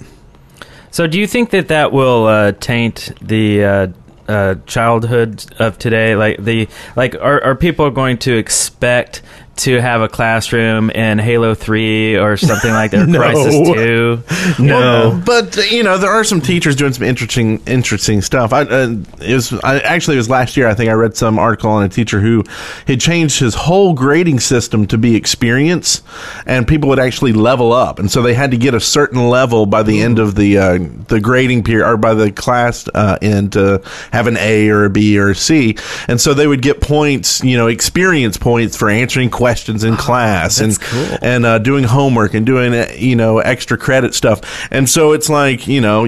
So, 0.90 1.06
do 1.06 1.18
you 1.18 1.26
think 1.26 1.50
that 1.50 1.68
that 1.68 1.92
will 1.92 2.26
uh, 2.26 2.52
taint 2.52 3.12
the 3.20 3.64
uh, 3.64 3.86
uh, 4.26 4.54
childhood 4.66 5.44
of 5.58 5.78
today? 5.78 6.16
Like 6.16 6.42
the 6.42 6.68
like, 6.96 7.14
are 7.16 7.42
are 7.42 7.54
people 7.54 7.90
going 7.90 8.18
to 8.18 8.36
expect 8.36 9.22
to 9.58 9.80
have 9.80 10.00
a 10.00 10.08
classroom 10.08 10.90
in 10.90 11.18
Halo 11.18 11.54
Three 11.54 12.16
or 12.16 12.36
something 12.36 12.70
like 12.70 12.92
that? 12.92 13.02
or 13.02 13.06
No. 13.06 13.20
Crysis 13.20 13.74
Two? 13.74 14.22
No. 14.62 15.20
But 15.24 15.58
uh, 15.58 15.62
you 15.62 15.82
know, 15.82 15.98
there 15.98 16.10
are 16.10 16.24
some 16.24 16.40
teachers 16.40 16.76
doing 16.76 16.92
some 16.92 17.04
interesting, 17.04 17.60
interesting 17.66 18.22
stuff. 18.22 18.52
I, 18.52 18.62
uh, 18.62 18.94
it 19.20 19.34
was 19.34 19.52
I, 19.64 19.80
actually 19.80 20.16
it 20.16 20.18
was 20.18 20.30
last 20.30 20.56
year. 20.56 20.68
I 20.68 20.74
think 20.74 20.90
I 20.90 20.94
read 20.94 21.16
some 21.16 21.38
article 21.38 21.70
on 21.70 21.84
a 21.84 21.88
teacher 21.88 22.20
who 22.20 22.44
had 22.86 23.00
changed 23.00 23.40
his 23.40 23.54
whole 23.54 23.94
grading 23.94 24.40
system 24.40 24.86
to 24.86 24.98
be 24.98 25.16
experience, 25.16 26.02
and 26.46 26.66
people 26.66 26.88
would 26.88 26.98
actually 26.98 27.32
level 27.32 27.72
up, 27.72 27.98
and 27.98 28.10
so 28.10 28.22
they 28.22 28.34
had 28.34 28.52
to 28.52 28.56
get 28.56 28.74
a 28.74 28.80
certain 28.80 29.28
level 29.28 29.66
by 29.66 29.82
the 29.82 30.00
end 30.00 30.18
of 30.18 30.34
the 30.34 30.58
uh, 30.58 30.78
the 31.08 31.20
grading 31.20 31.64
period 31.64 31.86
or 31.86 31.96
by 31.96 32.14
the 32.14 32.30
class 32.32 32.88
uh, 32.94 33.18
end 33.20 33.52
to 33.52 33.82
have 34.12 34.26
an 34.26 34.36
A 34.38 34.68
or 34.68 34.84
a 34.84 34.90
B 34.90 35.18
or 35.18 35.30
a 35.30 35.34
C, 35.34 35.76
and 36.06 36.20
so 36.20 36.32
they 36.32 36.46
would 36.46 36.62
get 36.62 36.80
points, 36.80 37.42
you 37.42 37.56
know, 37.56 37.66
experience 37.66 38.36
points 38.36 38.76
for 38.76 38.88
answering 38.88 39.28
questions 39.30 39.47
in 39.84 39.96
class 39.96 40.60
and 40.60 40.78
and 41.22 41.44
uh, 41.46 41.58
doing 41.58 41.84
homework 41.84 42.34
and 42.34 42.44
doing 42.44 42.74
uh, 42.74 42.86
you 42.96 43.16
know 43.16 43.38
extra 43.38 43.76
credit 43.78 44.14
stuff. 44.14 44.40
And 44.70 44.88
so 44.88 45.12
it's 45.12 45.28
like 45.28 45.66
you 45.66 45.80
know 45.80 46.06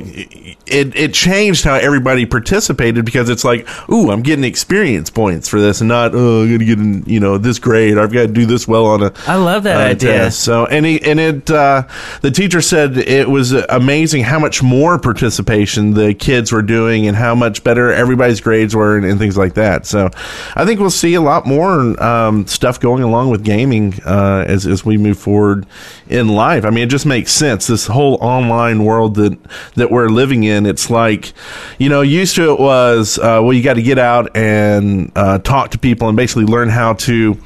it 0.73 0.95
it 0.97 1.15
changed 1.15 1.65
how 1.65 1.75
everybody 1.75 2.27
participated 2.27 3.05
because 3.05 3.29
it's 3.29 3.45
like 3.45 3.69
ooh 3.91 4.11
I'm 4.11 4.23
getting 4.23 4.45
experience 4.45 5.11
points 5.11 5.49
for 5.49 5.61
this 5.61 5.81
and 5.81 5.89
not 5.89 6.13
oh 6.15 6.43
I'm 6.43 6.53
gonna 6.53 6.65
get 6.65 6.79
in, 6.79 7.05
you 7.07 7.21
know 7.21 7.39
this 7.39 7.59
grade 7.59 7.99
I've 7.99 8.13
got 8.13 8.23
to 8.23 8.29
do 8.29 8.47
this 8.47 8.67
well 8.67 8.87
on 8.87 9.03
a 9.03 9.13
I 9.27 9.37
love 9.37 9.65
that 9.65 9.77
uh, 9.77 9.91
idea. 9.91 10.13
test. 10.13 10.41
So 10.41 10.67
and 10.67 10.87
he, 10.87 11.01
and 11.03 11.21
it 11.21 11.51
uh, 11.51 11.87
the 12.23 12.31
teacher 12.31 12.61
said 12.61 12.97
it 12.97 13.29
was 13.29 13.53
amazing 13.53 14.25
how 14.25 14.39
much 14.39 14.63
more 14.63 14.99
participation 14.99 15.95
the 15.95 16.15
kids 16.15 16.53
were 16.53 16.63
doing 16.63 17.07
and 17.07 17.17
how 17.17 17.35
much 17.35 17.63
better 17.65 17.93
everybody's 17.93 18.41
grades 18.41 18.75
were 18.75 18.97
and, 18.97 19.07
and 19.07 19.19
things 19.19 19.37
like 19.37 19.55
that. 19.55 19.87
So 19.87 20.11
I 20.55 20.65
think 20.65 20.81
we'll 20.81 20.91
see 20.91 21.15
a 21.15 21.21
lot 21.21 21.47
more 21.47 22.01
um, 22.03 22.47
stuff 22.47 22.81
going 22.81 23.03
along 23.03 23.31
with 23.31 23.45
gaming 23.45 23.95
uh, 24.05 24.45
as 24.47 24.67
as 24.67 24.85
we 24.85 24.97
move 24.97 25.19
forward 25.19 25.67
in 26.09 26.29
life. 26.29 26.65
I 26.65 26.71
mean, 26.71 26.85
it 26.85 26.91
just 26.91 27.07
makes 27.07 27.33
sense. 27.33 27.67
This 27.67 27.87
whole 27.87 28.15
online 28.21 28.85
world 28.85 29.15
that 29.17 29.39
that 29.75 29.91
we're 29.91 30.09
living 30.09 30.45
in. 30.45 30.60
It's 30.67 30.91
like 30.91 31.33
you 31.79 31.89
know, 31.89 32.03
used 32.03 32.37
to 32.37 32.53
it 32.53 32.61
was 32.61 33.19
uh, 33.19 33.41
well, 33.43 33.53
you 33.53 33.63
got 33.63 33.75
to 33.75 33.83
get 33.83 33.99
out 33.99 34.37
and 34.37 35.13
uh, 35.17 35.39
talk 35.39 35.71
to 35.73 35.79
people 35.79 36.09
and 36.09 36.17
basically 36.17 36.45
learn 36.45 36.69
how 36.69 36.95
to 36.95 37.37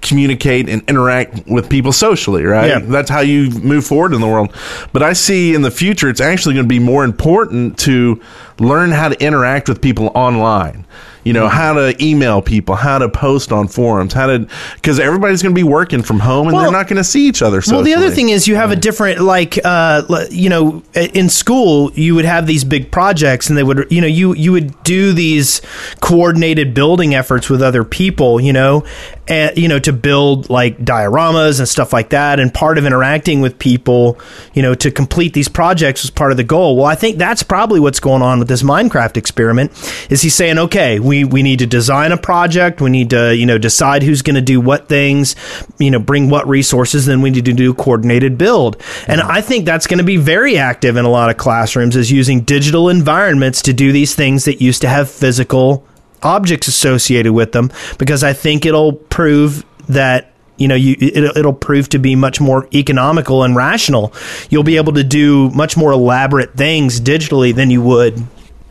communicate 0.00 0.68
and 0.68 0.82
interact 0.88 1.46
with 1.46 1.68
people 1.68 1.92
socially, 1.92 2.44
right? 2.44 2.68
Yeah. 2.68 2.78
That's 2.80 3.10
how 3.10 3.20
you 3.20 3.50
move 3.50 3.86
forward 3.86 4.12
in 4.12 4.20
the 4.20 4.26
world. 4.26 4.54
But 4.92 5.02
I 5.02 5.12
see 5.12 5.54
in 5.54 5.62
the 5.62 5.70
future, 5.70 6.08
it's 6.08 6.20
actually 6.20 6.54
going 6.54 6.66
to 6.66 6.68
be 6.68 6.78
more 6.78 7.04
important 7.04 7.78
to 7.80 8.20
learn 8.58 8.90
how 8.90 9.08
to 9.08 9.24
interact 9.24 9.68
with 9.68 9.80
people 9.80 10.10
online. 10.14 10.86
You 11.24 11.32
know, 11.32 11.48
how 11.48 11.72
to 11.72 11.94
email 12.04 12.42
people, 12.42 12.74
how 12.74 12.98
to 12.98 13.08
post 13.08 13.50
on 13.50 13.66
forums, 13.68 14.12
how 14.12 14.26
to, 14.26 14.46
because 14.76 15.00
everybody's 15.00 15.42
going 15.42 15.54
to 15.54 15.58
be 15.58 15.62
working 15.64 16.02
from 16.02 16.20
home 16.20 16.48
and 16.48 16.54
Well- 16.54 16.64
they're 16.64 16.72
not 16.72 16.86
going 16.86 16.98
to 16.98 17.04
see 17.04 17.26
each 17.26 17.42
other. 17.42 17.62
Well, 17.66 17.82
the 17.82 17.94
other 17.94 18.10
thing 18.10 18.28
is 18.28 18.46
you 18.46 18.56
have 18.56 18.70
a 18.70 18.76
different 18.76 19.20
like 19.20 19.58
uh, 19.64 20.02
you 20.30 20.48
know 20.50 20.82
in 20.94 21.28
school 21.28 21.90
you 21.94 22.14
would 22.14 22.24
have 22.26 22.46
these 22.46 22.64
big 22.64 22.90
projects 22.90 23.48
and 23.48 23.56
they 23.56 23.62
would 23.62 23.86
you 23.90 24.00
know 24.00 24.06
you 24.06 24.34
you 24.34 24.52
would 24.52 24.82
do 24.84 25.12
these 25.12 25.60
coordinated 26.00 26.74
building 26.74 27.14
efforts 27.14 27.48
with 27.48 27.62
other 27.62 27.84
people 27.84 28.40
you 28.40 28.52
know 28.52 28.84
and 29.28 29.56
you 29.56 29.68
know 29.68 29.78
to 29.78 29.92
build 29.92 30.50
like 30.50 30.76
dioramas 30.78 31.58
and 31.58 31.68
stuff 31.68 31.92
like 31.92 32.10
that 32.10 32.38
and 32.40 32.52
part 32.52 32.76
of 32.76 32.84
interacting 32.84 33.40
with 33.40 33.58
people 33.58 34.18
you 34.52 34.60
know 34.62 34.74
to 34.74 34.90
complete 34.90 35.32
these 35.32 35.48
projects 35.48 36.02
was 36.02 36.10
part 36.10 36.30
of 36.30 36.36
the 36.36 36.44
goal. 36.44 36.76
Well, 36.76 36.86
I 36.86 36.94
think 36.94 37.16
that's 37.16 37.42
probably 37.42 37.80
what's 37.80 38.00
going 38.00 38.20
on 38.22 38.38
with 38.38 38.48
this 38.48 38.62
Minecraft 38.62 39.16
experiment 39.16 39.70
is 40.10 40.20
he's 40.22 40.34
saying 40.34 40.58
okay, 40.58 40.98
we 41.00 41.13
we 41.22 41.42
need 41.42 41.60
to 41.60 41.66
design 41.66 42.10
a 42.10 42.16
project, 42.16 42.80
we 42.80 42.90
need 42.90 43.10
to 43.10 43.36
you 43.36 43.46
know 43.46 43.58
decide 43.58 44.02
who's 44.02 44.22
going 44.22 44.34
to 44.34 44.42
do 44.42 44.60
what 44.60 44.88
things, 44.88 45.36
you 45.78 45.90
know, 45.90 46.00
bring 46.00 46.30
what 46.30 46.48
resources, 46.48 47.06
then 47.06 47.22
we 47.22 47.30
need 47.30 47.44
to 47.44 47.52
do 47.52 47.70
a 47.70 47.74
coordinated 47.74 48.36
build. 48.36 48.82
And 49.06 49.20
I 49.20 49.40
think 49.40 49.66
that's 49.66 49.86
going 49.86 49.98
to 49.98 50.04
be 50.04 50.16
very 50.16 50.58
active 50.58 50.96
in 50.96 51.04
a 51.04 51.10
lot 51.10 51.30
of 51.30 51.36
classrooms 51.36 51.94
is 51.94 52.10
using 52.10 52.40
digital 52.40 52.88
environments 52.88 53.62
to 53.62 53.72
do 53.72 53.92
these 53.92 54.14
things 54.14 54.46
that 54.46 54.60
used 54.60 54.80
to 54.80 54.88
have 54.88 55.10
physical 55.10 55.86
objects 56.24 56.66
associated 56.66 57.32
with 57.32 57.52
them 57.52 57.70
because 57.98 58.24
I 58.24 58.32
think 58.32 58.64
it'll 58.64 58.94
prove 58.94 59.64
that 59.88 60.32
you 60.56 60.68
know 60.68 60.74
you 60.74 60.96
it, 60.98 61.36
it'll 61.36 61.52
prove 61.52 61.88
to 61.90 61.98
be 61.98 62.16
much 62.16 62.40
more 62.40 62.68
economical 62.74 63.42
and 63.42 63.54
rational. 63.54 64.12
You'll 64.50 64.62
be 64.62 64.76
able 64.76 64.94
to 64.94 65.04
do 65.04 65.50
much 65.50 65.76
more 65.76 65.92
elaborate 65.92 66.54
things 66.54 67.00
digitally 67.00 67.54
than 67.54 67.70
you 67.70 67.82
would 67.82 68.24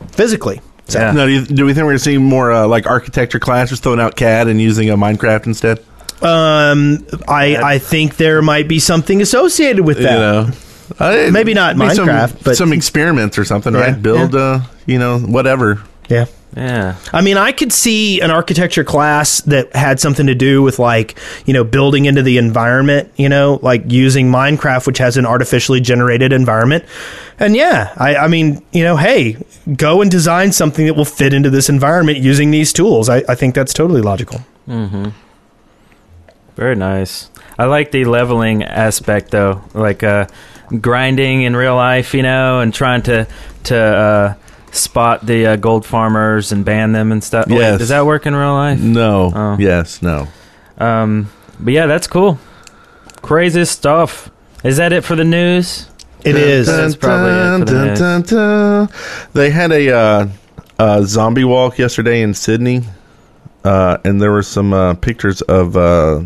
physically. 0.08 0.60
So 0.88 0.98
Yeah. 1.00 1.12
No, 1.12 1.26
do, 1.26 1.32
you, 1.32 1.44
do 1.46 1.64
we 1.64 1.72
think 1.74 1.84
we're 1.84 1.90
going 1.92 1.98
to 1.98 2.04
see 2.04 2.18
more 2.18 2.52
uh, 2.52 2.66
like 2.66 2.86
architecture 2.86 3.38
classes 3.40 3.80
throwing 3.80 4.00
out 4.00 4.16
CAD 4.16 4.48
and 4.48 4.60
using 4.60 4.90
a 4.90 4.96
Minecraft 4.96 5.46
instead? 5.46 5.78
um 6.22 7.04
I 7.28 7.56
I 7.74 7.78
think 7.78 8.16
there 8.16 8.40
might 8.40 8.66
be 8.68 8.78
something 8.78 9.20
associated 9.20 9.84
with 9.84 9.98
that. 9.98 10.12
You 10.12 10.18
know, 10.18 10.50
Uh, 10.98 11.30
Maybe 11.32 11.54
not 11.54 11.76
maybe 11.76 11.94
some- 11.94 12.08
Minecraft, 12.08 12.44
but- 12.44 12.56
some 12.56 12.72
experiments 12.72 13.36
or 13.38 13.44
something, 13.44 13.74
Yeah, 13.74 13.80
right? 13.80 14.02
Build, 14.02 14.34
uh, 14.34 14.60
you 14.86 14.98
know, 14.98 15.18
whatever. 15.18 15.80
Yeah. 16.08 16.26
Yeah. 16.56 16.96
I 17.12 17.20
mean, 17.20 17.36
I 17.36 17.50
could 17.52 17.72
see 17.72 18.20
an 18.20 18.30
architecture 18.30 18.84
class 18.84 19.40
that 19.42 19.74
had 19.74 19.98
something 19.98 20.26
to 20.26 20.34
do 20.34 20.62
with 20.62 20.78
like, 20.78 21.18
you 21.46 21.52
know, 21.52 21.64
building 21.64 22.04
into 22.04 22.22
the 22.22 22.38
environment, 22.38 23.10
you 23.16 23.28
know, 23.28 23.58
like 23.62 23.90
using 23.90 24.30
Minecraft, 24.30 24.86
which 24.86 24.98
has 24.98 25.16
an 25.16 25.26
artificially 25.26 25.80
generated 25.80 26.32
environment. 26.32 26.84
And 27.40 27.56
yeah, 27.56 27.92
I, 27.96 28.16
I 28.16 28.28
mean, 28.28 28.62
you 28.72 28.84
know, 28.84 28.96
hey, 28.96 29.36
go 29.76 30.00
and 30.00 30.10
design 30.10 30.52
something 30.52 30.86
that 30.86 30.94
will 30.94 31.04
fit 31.04 31.32
into 31.34 31.50
this 31.50 31.68
environment 31.68 32.18
using 32.18 32.52
these 32.52 32.72
tools. 32.72 33.08
I, 33.08 33.24
I 33.28 33.34
think 33.34 33.54
that's 33.56 33.74
totally 33.74 34.00
logical. 34.00 34.40
Very 36.56 36.76
nice. 36.76 37.30
I 37.58 37.64
like 37.64 37.90
the 37.90 38.04
leveling 38.04 38.62
aspect 38.62 39.32
though, 39.32 39.62
like 39.74 40.04
uh, 40.04 40.26
grinding 40.80 41.42
in 41.42 41.56
real 41.56 41.74
life, 41.74 42.14
you 42.14 42.22
know, 42.22 42.60
and 42.60 42.72
trying 42.72 43.02
to 43.02 43.26
to 43.64 43.76
uh, 43.76 44.34
spot 44.74 45.24
the 45.24 45.46
uh, 45.46 45.56
gold 45.56 45.86
farmers 45.86 46.52
and 46.52 46.64
ban 46.64 46.92
them 46.92 47.12
and 47.12 47.22
stuff. 47.22 47.46
Wait, 47.48 47.78
does 47.78 47.88
that 47.88 48.06
work 48.06 48.26
in 48.26 48.34
real 48.34 48.54
life? 48.54 48.80
No. 48.80 49.32
Oh. 49.34 49.56
Yes. 49.58 50.02
No. 50.02 50.28
Um, 50.78 51.30
but 51.60 51.72
yeah, 51.72 51.86
that's 51.86 52.06
cool. 52.06 52.38
Crazy 53.22 53.64
stuff. 53.64 54.30
Is 54.62 54.78
that 54.78 54.92
it 54.92 55.04
for 55.04 55.16
the 55.16 55.24
news? 55.24 55.88
It 56.24 56.36
is. 56.36 56.66
That's 56.66 56.96
probably 56.96 57.30
it 57.30 57.58
for 57.58 57.64
the 57.72 57.84
news. 57.86 57.98
dun, 57.98 58.22
dun. 58.22 58.88
They 59.34 59.50
had 59.50 59.72
a, 59.72 59.94
uh, 59.94 60.28
a 60.78 61.04
zombie 61.04 61.44
walk 61.44 61.78
yesterday 61.78 62.22
in 62.22 62.34
Sydney, 62.34 62.82
uh, 63.62 63.98
and 64.04 64.20
there 64.20 64.32
were 64.32 64.42
some 64.42 64.72
uh, 64.72 64.94
pictures 64.94 65.42
of 65.42 65.76
uh, 65.76 66.22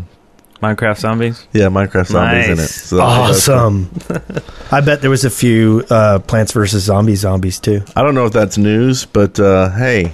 Minecraft 0.61 0.97
zombies. 0.99 1.47
yeah 1.53 1.67
Minecraft 1.67 2.07
zombies 2.07 2.45
in 2.47 2.51
it. 2.53 2.57
Nice. 2.57 2.83
So 2.83 2.97
that 2.97 3.19
was- 3.29 3.47
Awesome. 3.49 3.89
I 4.71 4.81
bet 4.81 5.01
there 5.01 5.09
was 5.09 5.23
a 5.25 5.29
few 5.29 5.83
uh, 5.89 6.19
Plants 6.19 6.51
vs. 6.51 6.83
Zombies 6.83 7.21
zombies 7.21 7.59
too. 7.59 7.81
I 7.95 8.03
don't 8.03 8.13
know 8.15 8.25
if 8.25 8.33
that's 8.33 8.57
news, 8.57 9.05
but 9.05 9.39
uh, 9.39 9.69
hey, 9.71 10.13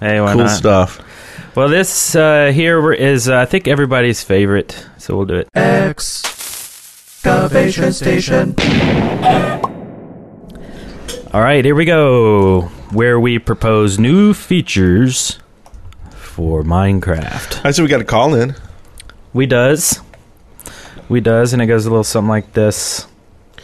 Hey, 0.00 0.20
why 0.20 0.32
cool 0.34 0.44
not? 0.44 0.50
stuff. 0.56 1.00
Well, 1.56 1.68
this 1.68 2.14
uh, 2.14 2.52
here 2.54 2.92
is 2.92 3.28
uh, 3.28 3.36
I 3.38 3.44
think 3.46 3.66
everybody's 3.68 4.22
favorite, 4.22 4.86
so 4.98 5.16
we'll 5.16 5.26
do 5.26 5.34
it. 5.34 5.48
Excavation 7.24 7.92
Station. 7.92 8.54
All 11.32 11.40
right, 11.42 11.64
here 11.64 11.74
we 11.74 11.84
go. 11.84 12.62
Where 12.92 13.20
we 13.20 13.38
propose 13.38 13.98
new 13.98 14.32
features 14.34 15.38
for 16.12 16.62
Minecraft. 16.64 17.64
I 17.64 17.70
said 17.72 17.82
we 17.82 17.88
got 17.88 18.00
a 18.00 18.04
call 18.04 18.34
in. 18.34 18.54
We 19.32 19.46
does. 19.46 20.00
We 21.08 21.20
does, 21.20 21.52
and 21.52 21.62
it 21.62 21.66
goes 21.66 21.86
a 21.86 21.90
little 21.90 22.02
something 22.02 22.28
like 22.28 22.52
this. 22.52 23.06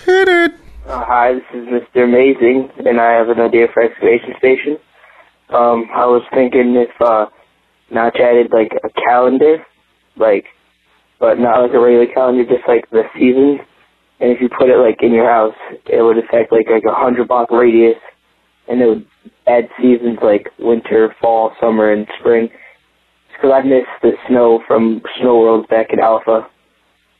Hit 0.04 0.28
it. 0.28 0.52
Uh, 0.86 1.04
hi, 1.04 1.34
this 1.34 1.42
is 1.54 1.66
Mr. 1.66 2.04
Amazing, 2.04 2.70
and 2.86 3.00
I 3.00 3.14
have 3.14 3.28
an 3.30 3.40
idea 3.40 3.66
for 3.74 3.82
excavation 3.82 4.34
station. 4.38 4.78
Um, 5.48 5.88
I 5.92 6.06
was 6.06 6.22
thinking 6.32 6.76
if 6.76 6.90
uh, 7.00 7.26
Notch 7.90 8.14
added 8.20 8.52
like 8.52 8.70
a 8.84 8.90
calendar, 8.90 9.66
like, 10.16 10.44
but 11.18 11.40
not 11.40 11.62
like 11.62 11.74
a 11.74 11.80
regular 11.80 12.06
calendar, 12.14 12.44
just 12.44 12.68
like 12.68 12.88
the 12.90 13.02
seasons. 13.14 13.58
And 14.20 14.30
if 14.30 14.40
you 14.40 14.48
put 14.48 14.70
it 14.70 14.78
like 14.78 15.02
in 15.02 15.12
your 15.12 15.28
house, 15.28 15.56
it 15.86 16.00
would 16.00 16.18
affect 16.18 16.52
like 16.52 16.70
like 16.70 16.84
a 16.84 16.94
hundred 16.94 17.26
block 17.26 17.50
radius, 17.50 17.98
and 18.68 18.80
it 18.80 18.86
would 18.86 19.06
add 19.48 19.68
seasons 19.82 20.18
like 20.22 20.46
winter, 20.60 21.12
fall, 21.20 21.56
summer, 21.60 21.90
and 21.90 22.06
spring. 22.20 22.50
Because 23.36 23.52
I 23.54 23.62
missed 23.62 23.86
the 24.02 24.12
snow 24.28 24.62
from 24.66 25.02
Snow 25.20 25.38
World 25.38 25.68
back 25.68 25.92
in 25.92 26.00
Alpha. 26.00 26.48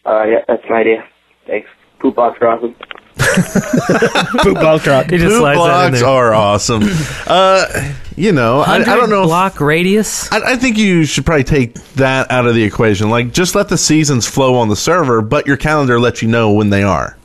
Uh, 0.05 0.25
yeah, 0.25 0.45
that's 0.49 0.63
my 0.71 0.77
idea. 0.81 1.07
Thanks. 1.47 1.69
Poop 1.99 2.15
box 2.17 2.39
are 2.41 2.49
awesome. 2.49 2.75
Poop 4.43 4.55
bulk 4.55 4.83
truck. 4.83 5.07
He 5.11 5.17
just 5.19 5.29
Blue 5.29 5.39
slides 5.39 5.59
that 5.59 5.85
in 5.87 5.91
blocks 5.93 6.01
there. 6.01 6.09
are 6.09 6.35
awesome. 6.35 6.83
uh, 7.27 7.93
you 8.17 8.33
know, 8.33 8.61
I, 8.61 8.75
I 8.75 8.79
don't 8.79 8.87
100 8.89 9.07
know. 9.11 9.25
block 9.25 9.61
radius. 9.61 10.31
I, 10.33 10.53
I 10.53 10.57
think 10.57 10.79
you 10.79 11.05
should 11.05 11.25
probably 11.27 11.45
take 11.45 11.75
that 11.95 12.31
out 12.31 12.47
of 12.47 12.55
the 12.55 12.63
equation. 12.63 13.11
Like, 13.11 13.33
just 13.33 13.55
let 13.55 13.69
the 13.69 13.79
seasons 13.79 14.27
flow 14.27 14.57
on 14.57 14.69
the 14.69 14.77
server, 14.77 15.23
but 15.23 15.47
your 15.47 15.57
calendar 15.57 15.99
lets 16.01 16.23
you 16.23 16.29
know 16.29 16.53
when 16.53 16.71
they 16.71 16.83
are. 16.83 17.17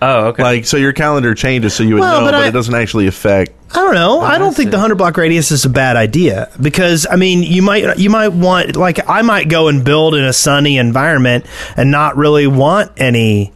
Oh, 0.00 0.28
okay. 0.28 0.42
Like, 0.42 0.64
so 0.64 0.76
your 0.76 0.92
calendar 0.92 1.34
changes 1.34 1.74
so 1.74 1.82
you 1.84 1.94
would 1.94 2.00
Well, 2.00 2.20
know, 2.20 2.26
but 2.26 2.32
but, 2.32 2.42
I- 2.44 2.48
it 2.48 2.52
doesn't 2.52 2.74
actually 2.74 3.06
affect. 3.06 3.52
I 3.74 3.76
don't 3.76 3.94
know. 3.94 4.20
I 4.20 4.36
don't 4.36 4.54
think 4.54 4.70
the 4.70 4.78
hundred 4.78 4.96
block 4.96 5.16
radius 5.16 5.50
is 5.50 5.64
a 5.64 5.70
bad 5.70 5.96
idea 5.96 6.50
because 6.60 7.06
I 7.10 7.16
mean 7.16 7.42
you 7.42 7.62
might 7.62 7.98
you 7.98 8.10
might 8.10 8.28
want 8.28 8.76
like 8.76 9.08
I 9.08 9.22
might 9.22 9.48
go 9.48 9.68
and 9.68 9.82
build 9.82 10.14
in 10.14 10.24
a 10.24 10.32
sunny 10.32 10.76
environment 10.76 11.46
and 11.76 11.90
not 11.90 12.16
really 12.16 12.46
want 12.46 12.92
any. 12.98 13.52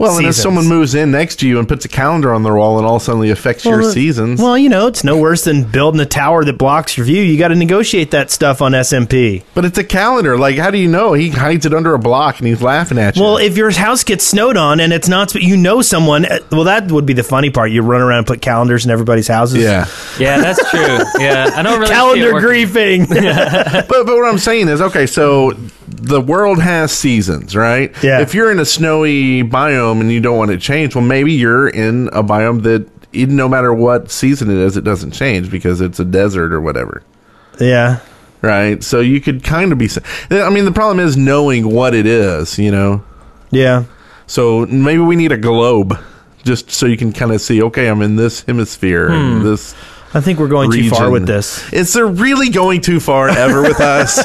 Well, 0.00 0.16
and 0.16 0.26
if 0.26 0.34
someone 0.34 0.66
moves 0.66 0.94
in 0.94 1.10
next 1.10 1.36
to 1.40 1.46
you 1.48 1.58
and 1.58 1.68
puts 1.68 1.84
a 1.84 1.88
calendar 1.88 2.32
on 2.32 2.42
their 2.42 2.54
wall, 2.54 2.78
and 2.78 2.86
all 2.86 2.98
suddenly 2.98 3.30
affects 3.30 3.66
your 3.66 3.82
seasons. 3.82 4.40
Well, 4.40 4.56
you 4.56 4.70
know, 4.70 4.86
it's 4.86 5.04
no 5.04 5.18
worse 5.18 5.44
than 5.44 5.64
building 5.64 6.00
a 6.00 6.06
tower 6.06 6.42
that 6.46 6.54
blocks 6.56 6.96
your 6.96 7.04
view. 7.04 7.22
You 7.22 7.38
got 7.38 7.48
to 7.48 7.54
negotiate 7.54 8.10
that 8.12 8.30
stuff 8.30 8.62
on 8.62 8.72
SMP. 8.72 9.42
but 9.54 9.66
it's 9.66 9.76
a 9.76 9.84
calendar. 9.84 10.38
Like, 10.38 10.56
how 10.56 10.70
do 10.70 10.78
you 10.78 10.88
know? 10.88 11.12
He 11.12 11.28
hides 11.28 11.66
it 11.66 11.74
under 11.74 11.92
a 11.92 11.98
block 11.98 12.38
and 12.38 12.48
he's 12.48 12.62
laughing 12.62 12.96
at 12.96 13.16
you. 13.16 13.22
Well, 13.22 13.36
if 13.36 13.58
your 13.58 13.70
house 13.72 14.02
gets 14.02 14.26
snowed 14.26 14.56
on 14.56 14.80
and 14.80 14.92
it's 14.92 15.08
not, 15.08 15.34
you 15.34 15.56
know 15.58 15.82
someone. 15.82 16.24
uh, 16.24 16.38
Well, 16.50 16.64
that 16.64 16.90
would 16.90 17.04
be 17.04 17.12
the 17.12 17.22
funny 17.22 17.50
part. 17.50 17.70
You 17.70 17.82
run 17.82 18.00
around 18.00 18.18
and 18.18 18.26
put 18.26 18.40
calendars 18.40 18.86
in 18.86 18.90
everybody's 18.90 19.28
houses. 19.28 19.62
yeah. 19.62 19.86
yeah, 20.18 20.40
that's 20.40 20.70
true. 20.70 20.98
Yeah, 21.22 21.50
I 21.54 21.62
don't 21.62 21.78
really 21.78 21.92
Calendar 21.92 22.32
working. 22.32 22.48
griefing. 23.04 23.08
but 23.88 23.88
but 23.88 24.06
what 24.06 24.26
I'm 24.28 24.38
saying 24.38 24.68
is, 24.68 24.80
okay, 24.80 25.04
so 25.06 25.52
the 25.88 26.20
world 26.20 26.60
has 26.62 26.92
seasons, 26.92 27.54
right? 27.54 27.92
Yeah. 28.02 28.20
If 28.20 28.32
you're 28.34 28.50
in 28.50 28.58
a 28.60 28.64
snowy 28.64 29.42
biome 29.42 29.89
and 29.98 30.12
you 30.12 30.20
don't 30.20 30.36
want 30.36 30.50
to 30.50 30.58
change, 30.58 30.94
well, 30.94 31.04
maybe 31.04 31.32
you're 31.32 31.68
in 31.68 32.08
a 32.08 32.22
biome 32.22 32.62
that 32.62 32.88
even 33.12 33.36
no 33.36 33.48
matter 33.48 33.72
what 33.74 34.10
season 34.10 34.50
it 34.50 34.58
is, 34.58 34.76
it 34.76 34.84
doesn't 34.84 35.12
change 35.12 35.50
because 35.50 35.80
it's 35.80 35.98
a 35.98 36.04
desert 36.04 36.52
or 36.52 36.60
whatever. 36.60 37.02
yeah. 37.58 38.00
Right. 38.42 38.82
So 38.82 39.00
you 39.00 39.20
could 39.20 39.44
kind 39.44 39.70
of 39.70 39.76
be. 39.76 39.88
I 40.30 40.48
mean, 40.48 40.64
the 40.64 40.72
problem 40.72 40.98
is 40.98 41.14
knowing 41.14 41.70
what 41.70 41.94
it 41.94 42.06
is, 42.06 42.58
you 42.58 42.70
know? 42.70 43.04
Yeah. 43.50 43.84
So 44.26 44.64
maybe 44.64 45.02
we 45.02 45.16
need 45.16 45.32
a 45.32 45.36
globe 45.36 45.98
just 46.42 46.70
so 46.70 46.86
you 46.86 46.96
can 46.96 47.12
kind 47.12 47.32
of 47.32 47.40
see, 47.42 47.62
okay, 47.62 47.88
I'm 47.88 48.00
in 48.00 48.16
this 48.16 48.42
hemisphere 48.42 49.10
and 49.10 49.38
hmm. 49.42 49.44
this. 49.46 49.74
I 50.12 50.20
think 50.20 50.40
we're 50.40 50.48
going 50.48 50.72
too 50.72 50.90
far 50.90 51.08
with 51.10 51.26
this. 51.26 51.72
Is 51.72 51.92
there 51.92 52.06
really 52.06 52.48
going 52.48 52.80
too 52.80 52.98
far 52.98 53.28
ever 53.28 53.62
with 53.62 53.80
us? 53.80 54.20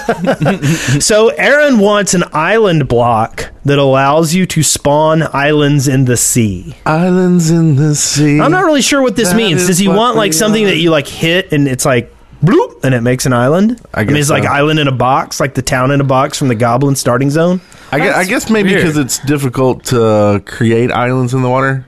So 1.06 1.30
Aaron 1.30 1.80
wants 1.80 2.13
an 2.13 2.24
island 2.34 2.88
block 2.88 3.52
that 3.65 3.78
allows 3.78 4.34
you 4.34 4.45
to 4.48 4.63
spawn 4.63 5.24
islands 5.34 5.88
in 5.88 6.06
the 6.06 6.17
sea. 6.17 6.76
Islands 6.86 7.52
in 7.52 7.76
the 7.76 7.93
sea. 7.95 8.39
I'm 8.39 8.52
not 8.52 8.65
really 8.65 8.82
sure 8.82 9.02
what 9.02 9.15
this 9.15 9.30
That 9.30 9.38
means. 9.38 9.67
Does 9.67 9.78
he 9.78 9.88
want 9.88 10.15
like 10.17 10.34
something 10.34 10.63
are. 10.63 10.67
that 10.67 10.78
you 10.78 10.89
like 10.89 11.08
hit 11.08 11.52
and 11.52 11.67
it's 11.67 11.86
like 11.86 12.13
bloop 12.43 12.84
and 12.84 12.95
it 12.95 13.02
makes 13.02 13.26
an 13.26 13.34
island? 13.34 13.82
I 13.93 14.00
mean, 14.04 14.13
guess 14.13 14.21
it's 14.21 14.30
like 14.30 14.45
island 14.45 14.80
in 14.80 14.88
a 14.88 14.91
box, 14.91 15.39
like 15.39 15.54
the 15.54 15.62
town 15.62 15.91
in 15.91 16.02
a 16.02 16.06
box 16.06 16.38
from 16.38 16.48
the 16.48 16.56
Goblin 16.56 16.95
starting 16.95 17.30
zone. 17.30 17.62
I 17.91 18.00
guess, 18.00 18.15
I 18.15 18.24
guess 18.26 18.50
maybe 18.50 18.74
because 18.74 18.98
it's 18.98 19.19
difficult 19.19 19.86
to 19.86 20.41
create 20.45 20.91
islands 20.91 21.34
in 21.34 21.41
the 21.41 21.50
water. 21.50 21.86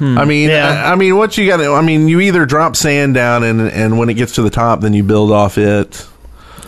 I 0.00 0.24
mean, 0.24 0.50
Yeah. 0.50 0.84
I, 0.86 0.92
I 0.92 0.94
mean, 0.94 1.16
what 1.16 1.36
you 1.36 1.46
got? 1.46 1.58
to 1.58 1.72
I 1.72 1.82
mean, 1.82 2.08
you 2.08 2.20
either 2.20 2.46
drop 2.46 2.76
sand 2.76 3.14
down, 3.14 3.44
and 3.44 3.60
and 3.60 3.98
when 3.98 4.08
it 4.08 4.14
gets 4.14 4.32
to 4.32 4.42
the 4.42 4.50
top, 4.50 4.80
then 4.80 4.94
you 4.94 5.02
build 5.02 5.30
off 5.30 5.58
it. 5.58 6.06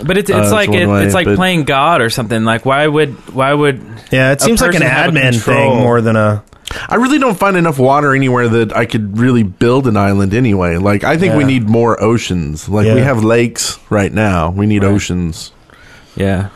But 0.04 0.16
it's 0.16 0.30
Uh, 0.30 0.34
it's 0.38 0.50
that's 0.50 0.52
like 0.52 0.70
it, 0.70 0.86
way, 0.86 1.04
it's 1.04 1.14
like 1.14 1.26
playing 1.34 1.64
God 1.64 2.00
or 2.00 2.10
something. 2.10 2.44
Like 2.44 2.64
why 2.64 2.86
would 2.86 3.14
why 3.34 3.52
would 3.52 3.82
Yeah, 4.12 4.32
it 4.32 4.40
seems 4.40 4.60
like 4.60 4.74
an 4.74 4.82
person 4.82 4.94
have 4.94 5.14
a 5.16 5.18
admin 5.18 5.42
thing 5.42 5.76
more 5.76 6.00
than 6.00 6.16
a. 6.16 6.44
I 6.88 6.96
really 6.96 7.18
don't 7.18 7.38
find 7.38 7.56
enough 7.56 7.78
water 7.78 8.14
anywhere 8.14 8.46
that 8.46 8.76
I 8.76 8.84
could 8.84 9.18
really 9.18 9.42
build 9.42 9.86
an 9.86 9.96
island 9.96 10.34
anyway. 10.34 10.76
Like, 10.76 11.02
I 11.02 11.16
think 11.16 11.34
we 11.34 11.44
need 11.44 11.66
more 11.66 12.00
oceans. 12.02 12.68
Like, 12.68 12.84
we 12.84 13.00
have 13.00 13.24
lakes 13.24 13.78
right 13.88 14.12
now. 14.12 14.50
We 14.50 14.66
need 14.66 14.84
oceans. 14.84 15.52
yeah 16.14 16.50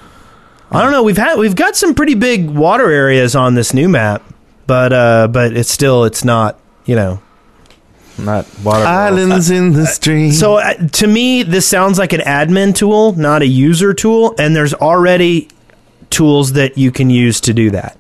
I 0.71 0.83
don't 0.83 0.93
know. 0.93 1.03
We've 1.03 1.17
had 1.19 1.39
we've 1.39 1.55
got 1.57 1.77
some 1.77 1.95
pretty 1.95 2.15
big 2.15 2.49
water 2.49 2.91
areas 2.91 3.35
on 3.37 3.55
this 3.55 3.75
new 3.75 3.89
map, 3.89 4.23
but 4.67 4.93
uh, 4.93 5.29
but 5.29 5.57
it's 5.57 5.71
still 5.71 6.05
it's 6.05 6.25
not 6.25 6.59
you 6.85 6.97
know. 6.97 7.23
not 8.19 8.47
water 8.63 8.85
Islands 8.85 9.51
in 9.51 9.73
the 9.73 9.87
stream. 9.87 10.33
So 10.33 10.57
uh, 10.57 10.75
to 10.75 11.07
me, 11.07 11.43
this 11.43 11.67
sounds 11.67 11.99
like 11.99 12.13
an 12.13 12.21
admin 12.21 12.75
tool, 12.75 13.13
not 13.13 13.43
a 13.43 13.47
user 13.47 13.95
tool, 13.95 14.35
and 14.39 14.55
there's 14.55 14.75
already 14.75 15.49
tools 16.11 16.53
that 16.53 16.77
you 16.77 16.93
can 16.93 17.09
use 17.09 17.41
to 17.41 17.55
do 17.55 17.71
that. 17.71 17.97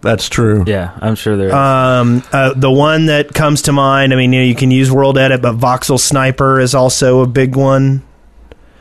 that's 0.00 0.28
true. 0.28 0.62
yeah 0.66 0.96
I'm 1.00 1.16
sure 1.16 1.36
there 1.36 1.48
is. 1.48 1.54
Um, 1.54 2.22
uh, 2.32 2.54
the 2.54 2.70
one 2.70 3.06
that 3.06 3.34
comes 3.34 3.62
to 3.62 3.72
mind, 3.72 4.12
I 4.12 4.16
mean, 4.16 4.32
you 4.32 4.40
know, 4.40 4.46
you 4.46 4.54
can 4.54 4.70
use 4.70 4.92
World 4.92 5.18
Edit, 5.18 5.42
but 5.42 5.56
Voxel 5.56 5.98
Sniper 5.98 6.60
is 6.60 6.74
also 6.74 7.20
a 7.20 7.26
big 7.26 7.56
one 7.56 8.04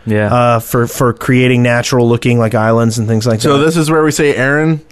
yeah 0.05 0.33
uh, 0.33 0.59
for 0.59 0.87
for 0.87 1.11
creating 1.11 1.63
natural 1.63 2.07
looking 2.07 2.39
like 2.39 2.53
islands 2.55 2.97
and 2.99 3.07
things 3.07 3.25
like 3.25 3.41
So 3.41 3.53
that. 3.53 3.59
So 3.59 3.65
this 3.65 3.77
is 3.77 3.89
where 3.89 4.03
we 4.03 4.11
say, 4.11 4.35
Aaron. 4.35 4.85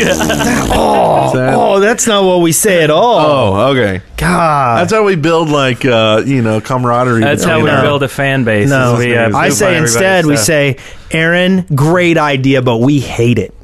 oh, 0.70 1.32
oh, 1.34 1.80
that's 1.80 2.06
not 2.06 2.24
what 2.24 2.40
we 2.40 2.52
say 2.52 2.82
at 2.84 2.90
all. 2.90 3.18
oh, 3.56 3.70
okay. 3.72 4.02
God, 4.16 4.80
That's 4.80 4.92
how 4.92 5.04
we 5.04 5.16
build 5.16 5.48
like 5.48 5.84
uh, 5.84 6.22
you 6.26 6.42
know 6.42 6.60
camaraderie. 6.60 7.20
that's 7.20 7.44
how 7.44 7.56
we 7.58 7.64
between- 7.64 7.76
No. 7.82 7.82
build 7.88 8.02
a 8.02 8.08
fan 8.08 8.44
base. 8.44 8.68
no. 8.68 8.94
is 8.94 8.98
we, 8.98 9.16
uh, 9.16 9.36
I 9.36 9.48
poop 9.48 9.56
say 9.56 9.66
on 9.66 9.72
everybody's 9.84 9.94
instead 9.94 10.26
we 10.26 10.36
stuff. 10.36 10.46
say, 10.46 10.76
Aaron, 11.10 11.66
great 11.74 12.18
idea, 12.18 12.62
but 12.62 12.78
we 12.78 13.00
hate 13.00 13.38
it. 13.38 13.54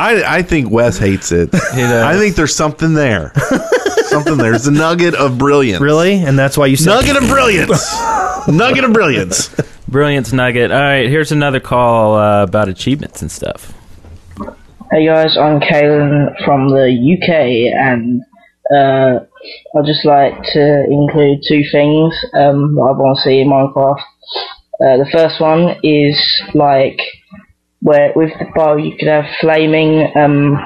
I 0.00 0.22
I 0.26 0.42
think 0.42 0.70
Wes 0.70 0.98
hates 0.98 1.32
it. 1.32 1.50
does. 1.50 1.64
I 1.74 2.16
think 2.18 2.36
there's 2.36 2.54
something 2.54 2.94
there. 2.94 3.32
something 4.04 4.36
there. 4.36 4.50
There's 4.52 4.66
a 4.68 4.72
nugget 4.72 5.14
of 5.14 5.38
brilliance. 5.38 5.80
Really, 5.80 6.14
and 6.14 6.38
that's 6.38 6.56
why 6.56 6.66
you 6.66 6.76
said 6.76 6.90
Nugget 6.94 7.16
of 7.16 7.28
brilliance. 7.28 7.94
nugget 8.48 8.84
of 8.84 8.92
brilliance. 8.92 9.48
brilliance 9.88 10.32
nugget. 10.32 10.70
All 10.70 10.80
right, 10.80 11.08
here's 11.08 11.32
another 11.32 11.60
call 11.60 12.14
uh, 12.14 12.44
about 12.44 12.68
achievements 12.68 13.22
and 13.22 13.30
stuff. 13.30 13.74
Hey 14.90 15.04
guys, 15.04 15.36
I'm 15.36 15.60
Kalen 15.60 16.42
from 16.46 16.70
the 16.70 16.88
UK, 16.88 17.28
and 17.76 18.22
uh, 18.74 19.20
I'd 19.76 19.84
just 19.84 20.06
like 20.06 20.32
to 20.54 20.84
include 20.84 21.40
two 21.46 21.62
things 21.70 22.14
um, 22.32 22.74
that 22.74 22.88
I 22.88 22.96
want 22.96 23.18
to 23.18 23.22
see 23.22 23.40
in 23.42 23.48
Minecraft. 23.48 24.00
Uh, 24.80 24.96
the 25.04 25.10
first 25.12 25.42
one 25.42 25.76
is 25.82 26.16
like 26.54 27.02
where 27.82 28.14
with 28.16 28.30
the 28.38 28.46
bow 28.54 28.76
you 28.76 28.96
could 28.98 29.08
have 29.08 29.26
flaming 29.42 30.10
um, 30.16 30.56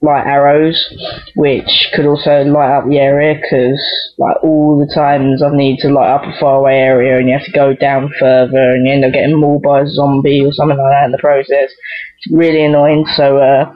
light 0.00 0.26
arrows, 0.26 0.82
which 1.36 1.90
could 1.94 2.06
also 2.06 2.42
light 2.44 2.74
up 2.74 2.88
the 2.88 2.98
area. 2.98 3.34
Because 3.34 3.78
like 4.16 4.42
all 4.42 4.78
the 4.78 4.90
times 4.94 5.42
I've 5.42 5.52
needed 5.52 5.82
to 5.82 5.92
light 5.92 6.08
up 6.08 6.22
a 6.22 6.32
faraway 6.40 6.76
area, 6.76 7.18
and 7.18 7.28
you 7.28 7.36
have 7.36 7.44
to 7.44 7.52
go 7.52 7.74
down 7.74 8.10
further, 8.18 8.70
and 8.70 8.86
you 8.86 8.92
end 8.94 9.04
up 9.04 9.12
getting 9.12 9.38
mauled 9.38 9.62
by 9.62 9.82
a 9.82 9.86
zombie 9.86 10.42
or 10.46 10.52
something 10.52 10.78
like 10.78 10.92
that 10.92 11.04
in 11.04 11.12
the 11.12 11.18
process. 11.18 11.70
Really 12.30 12.64
annoying. 12.64 13.06
So 13.14 13.38
uh, 13.38 13.72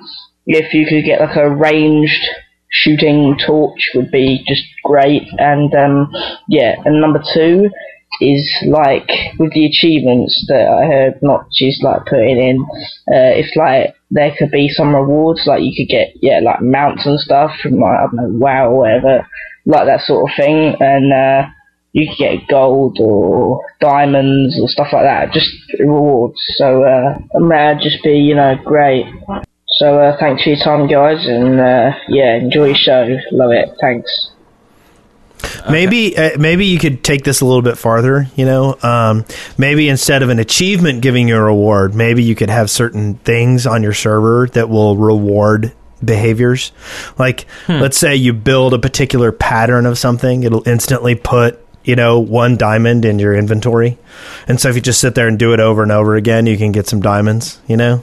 if 0.46 0.74
you 0.74 0.86
could 0.86 1.04
get 1.04 1.20
like 1.20 1.36
a 1.36 1.48
ranged 1.48 2.24
shooting 2.70 3.36
torch, 3.44 3.90
would 3.94 4.10
be 4.10 4.44
just 4.46 4.64
great. 4.82 5.22
And 5.38 5.72
um, 5.74 6.10
yeah, 6.48 6.74
and 6.84 7.00
number 7.00 7.22
two 7.32 7.70
is 8.20 8.64
like 8.66 9.08
with 9.38 9.52
the 9.52 9.66
achievements 9.66 10.44
that 10.48 10.68
I 10.68 10.86
heard 10.86 11.22
Notch 11.22 11.60
is 11.60 11.80
like 11.82 12.06
putting 12.06 12.38
in. 12.38 12.62
Uh, 13.08 13.34
if 13.34 13.54
like 13.56 13.94
there 14.10 14.34
could 14.38 14.50
be 14.50 14.68
some 14.68 14.94
rewards, 14.94 15.42
like 15.46 15.62
you 15.62 15.72
could 15.76 15.90
get 15.90 16.12
yeah 16.20 16.40
like 16.44 16.60
mounts 16.60 17.06
and 17.06 17.18
stuff 17.18 17.52
from 17.62 17.80
like 17.80 17.98
I 17.98 18.06
don't 18.06 18.16
know 18.16 18.38
WoW 18.38 18.70
or 18.70 18.78
whatever, 18.78 19.26
like 19.66 19.86
that 19.86 20.00
sort 20.02 20.30
of 20.30 20.36
thing, 20.36 20.76
and 20.80 21.12
uh, 21.12 21.48
you 21.94 22.08
could 22.08 22.18
get 22.18 22.48
gold 22.48 22.98
or 23.00 23.64
diamonds 23.80 24.58
or 24.60 24.68
stuff 24.68 24.88
like 24.92 25.04
that, 25.04 25.32
just 25.32 25.48
rewards. 25.78 26.40
So 26.56 26.82
uh, 26.82 27.18
that'd 27.48 27.82
just 27.82 28.02
be 28.02 28.18
you 28.18 28.34
know 28.34 28.56
great. 28.62 29.06
So 29.78 29.98
uh, 29.98 30.16
thanks 30.18 30.42
for 30.42 30.50
your 30.50 30.58
time, 30.58 30.88
guys, 30.88 31.26
and 31.26 31.60
uh, 31.60 31.92
yeah, 32.08 32.36
enjoy 32.36 32.66
your 32.66 32.76
show. 32.76 33.16
Love 33.30 33.52
it. 33.52 33.70
Thanks. 33.80 34.30
Maybe 35.70 36.16
uh, 36.16 36.36
maybe 36.36 36.66
you 36.66 36.80
could 36.80 37.04
take 37.04 37.22
this 37.22 37.40
a 37.40 37.44
little 37.44 37.62
bit 37.62 37.78
farther. 37.78 38.26
You 38.34 38.44
know, 38.44 38.76
um, 38.82 39.24
maybe 39.56 39.88
instead 39.88 40.24
of 40.24 40.30
an 40.30 40.40
achievement 40.40 41.00
giving 41.00 41.28
you 41.28 41.36
a 41.36 41.42
reward, 41.42 41.94
maybe 41.94 42.24
you 42.24 42.34
could 42.34 42.50
have 42.50 42.70
certain 42.70 43.14
things 43.18 43.66
on 43.68 43.84
your 43.84 43.94
server 43.94 44.48
that 44.54 44.68
will 44.68 44.96
reward 44.96 45.72
behaviors. 46.04 46.72
Like, 47.18 47.46
let's 47.68 47.96
say 47.96 48.16
you 48.16 48.32
build 48.32 48.74
a 48.74 48.78
particular 48.78 49.32
pattern 49.32 49.86
of 49.86 49.96
something, 49.96 50.42
it'll 50.42 50.66
instantly 50.68 51.14
put 51.14 51.63
you 51.84 51.94
know 51.96 52.18
one 52.18 52.56
diamond 52.56 53.04
in 53.04 53.18
your 53.18 53.34
inventory, 53.34 53.98
and 54.48 54.60
so 54.60 54.68
if 54.68 54.74
you 54.74 54.80
just 54.80 55.00
sit 55.00 55.14
there 55.14 55.28
and 55.28 55.38
do 55.38 55.52
it 55.52 55.60
over 55.60 55.82
and 55.82 55.92
over 55.92 56.16
again, 56.16 56.46
you 56.46 56.56
can 56.56 56.72
get 56.72 56.86
some 56.88 57.00
diamonds. 57.00 57.60
You 57.66 57.76
know. 57.76 58.02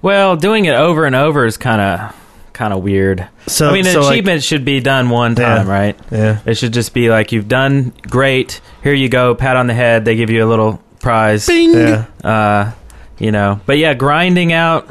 Well, 0.00 0.36
doing 0.36 0.64
it 0.64 0.74
over 0.74 1.04
and 1.06 1.14
over 1.14 1.46
is 1.46 1.56
kind 1.56 1.80
of 1.80 2.16
kind 2.52 2.72
of 2.74 2.82
weird. 2.82 3.26
So- 3.46 3.70
I 3.70 3.72
mean, 3.72 3.86
an 3.86 3.92
so, 3.92 4.00
like- 4.02 4.12
achievement 4.12 4.42
should 4.42 4.64
be 4.64 4.80
done 4.80 5.08
one 5.10 5.34
time, 5.34 5.66
Yeah. 5.66 5.72
right? 5.72 5.98
Yeah. 6.10 6.38
It 6.44 6.56
should 6.58 6.72
just 6.74 6.92
be 6.92 7.08
like 7.08 7.32
you've 7.32 7.48
done 7.48 7.92
great. 8.10 8.60
Here 8.82 8.92
you 8.92 9.08
go, 9.08 9.34
pat 9.34 9.56
on 9.56 9.68
the 9.68 9.74
head. 9.74 10.04
They 10.04 10.16
give 10.16 10.28
you 10.28 10.44
a 10.44 10.48
little 10.48 10.82
prize. 11.00 11.48
Yeah. 11.48 12.04
Uh, 12.22 12.72
you 13.18 13.32
know, 13.32 13.60
but 13.64 13.78
yeah, 13.78 13.94
grinding 13.94 14.52
out 14.52 14.86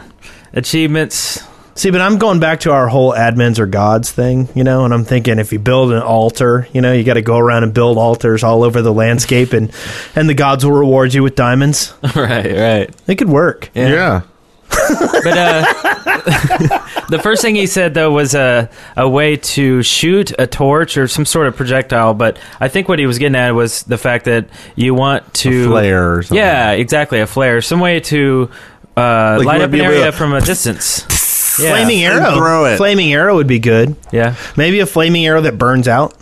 achievements. 0.54 1.44
See, 1.82 1.90
but 1.90 2.00
I'm 2.00 2.20
going 2.20 2.40
back 2.40 2.60
to 2.60 2.72
our 2.72 2.88
whole 2.88 3.12
admins 3.12 3.58
or 3.58 3.66
gods 3.66 4.12
thing, 4.12 4.48
you 4.54 4.64
know, 4.64 4.86
and 4.86 4.94
I'm 4.94 5.04
thinking 5.04 5.40
if 5.40 5.52
you 5.52 5.58
build 5.58 5.92
an 5.92 6.04
altar, 6.04 6.68
you 6.74 6.80
know, 6.80 6.94
you 6.94 7.04
got 7.04 7.16
to 7.16 7.24
go 7.24 7.40
around 7.40 7.64
and 7.64 7.74
build 7.74 7.98
altars 7.98 8.44
all 8.44 8.62
over 8.62 8.84
the 8.84 8.94
landscape, 8.94 9.52
and 9.52 9.72
and 10.16 10.30
the 10.30 10.36
gods 10.36 10.64
will 10.64 10.74
reward 10.74 11.12
you 11.12 11.24
with 11.24 11.34
diamonds. 11.34 11.92
right, 12.16 12.56
right. 12.56 12.96
It 13.08 13.16
could 13.16 13.30
work. 13.30 13.72
Yeah. 13.74 14.22
But 15.24 15.38
uh, 15.38 15.64
the 17.10 17.20
first 17.24 17.42
thing 17.42 17.56
he 17.56 17.66
said 17.66 17.96
though 17.96 18.12
was 18.12 18.36
a 18.36 18.70
a 18.96 19.10
way 19.10 19.38
to 19.38 19.82
shoot 19.82 20.32
a 20.38 20.46
torch 20.46 20.98
or 20.98 21.08
some 21.08 21.26
sort 21.26 21.48
of 21.48 21.56
projectile. 21.56 22.14
But 22.14 22.38
I 22.60 22.68
think 22.68 22.90
what 22.90 23.00
he 23.00 23.08
was 23.08 23.18
getting 23.18 23.36
at 23.36 23.52
was 23.56 23.82
the 23.84 23.98
fact 23.98 24.26
that 24.26 24.50
you 24.76 24.94
want 24.94 25.34
to 25.36 25.64
A 25.66 25.68
flare 25.70 26.14
or 26.18 26.22
something. 26.22 26.38
Yeah, 26.38 26.72
exactly, 26.74 27.22
a 27.22 27.28
flare. 27.28 27.60
Some 27.64 27.80
way 27.80 28.02
to 28.02 28.52
uh, 28.96 29.38
Like 29.40 29.48
light 29.48 29.62
up 29.62 29.74
an 29.74 29.82
area 29.82 30.06
to- 30.06 30.12
from 30.12 30.34
a 30.34 30.42
distance. 30.42 31.31
Yeah. 31.60 31.72
Flaming 31.76 32.04
arrow. 32.04 32.36
throw 32.36 32.66
it. 32.66 32.78
Flaming 32.78 33.14
arrow 33.14 33.36
would 33.36 33.48
be 33.48 33.60
good. 33.60 33.96
Yeah, 34.12 34.36
Maybe 34.56 34.80
a 34.80 34.86
flaming 34.86 35.26
arrow 35.26 35.42
that 35.42 35.58
burns 35.58 35.88
out. 35.88 36.16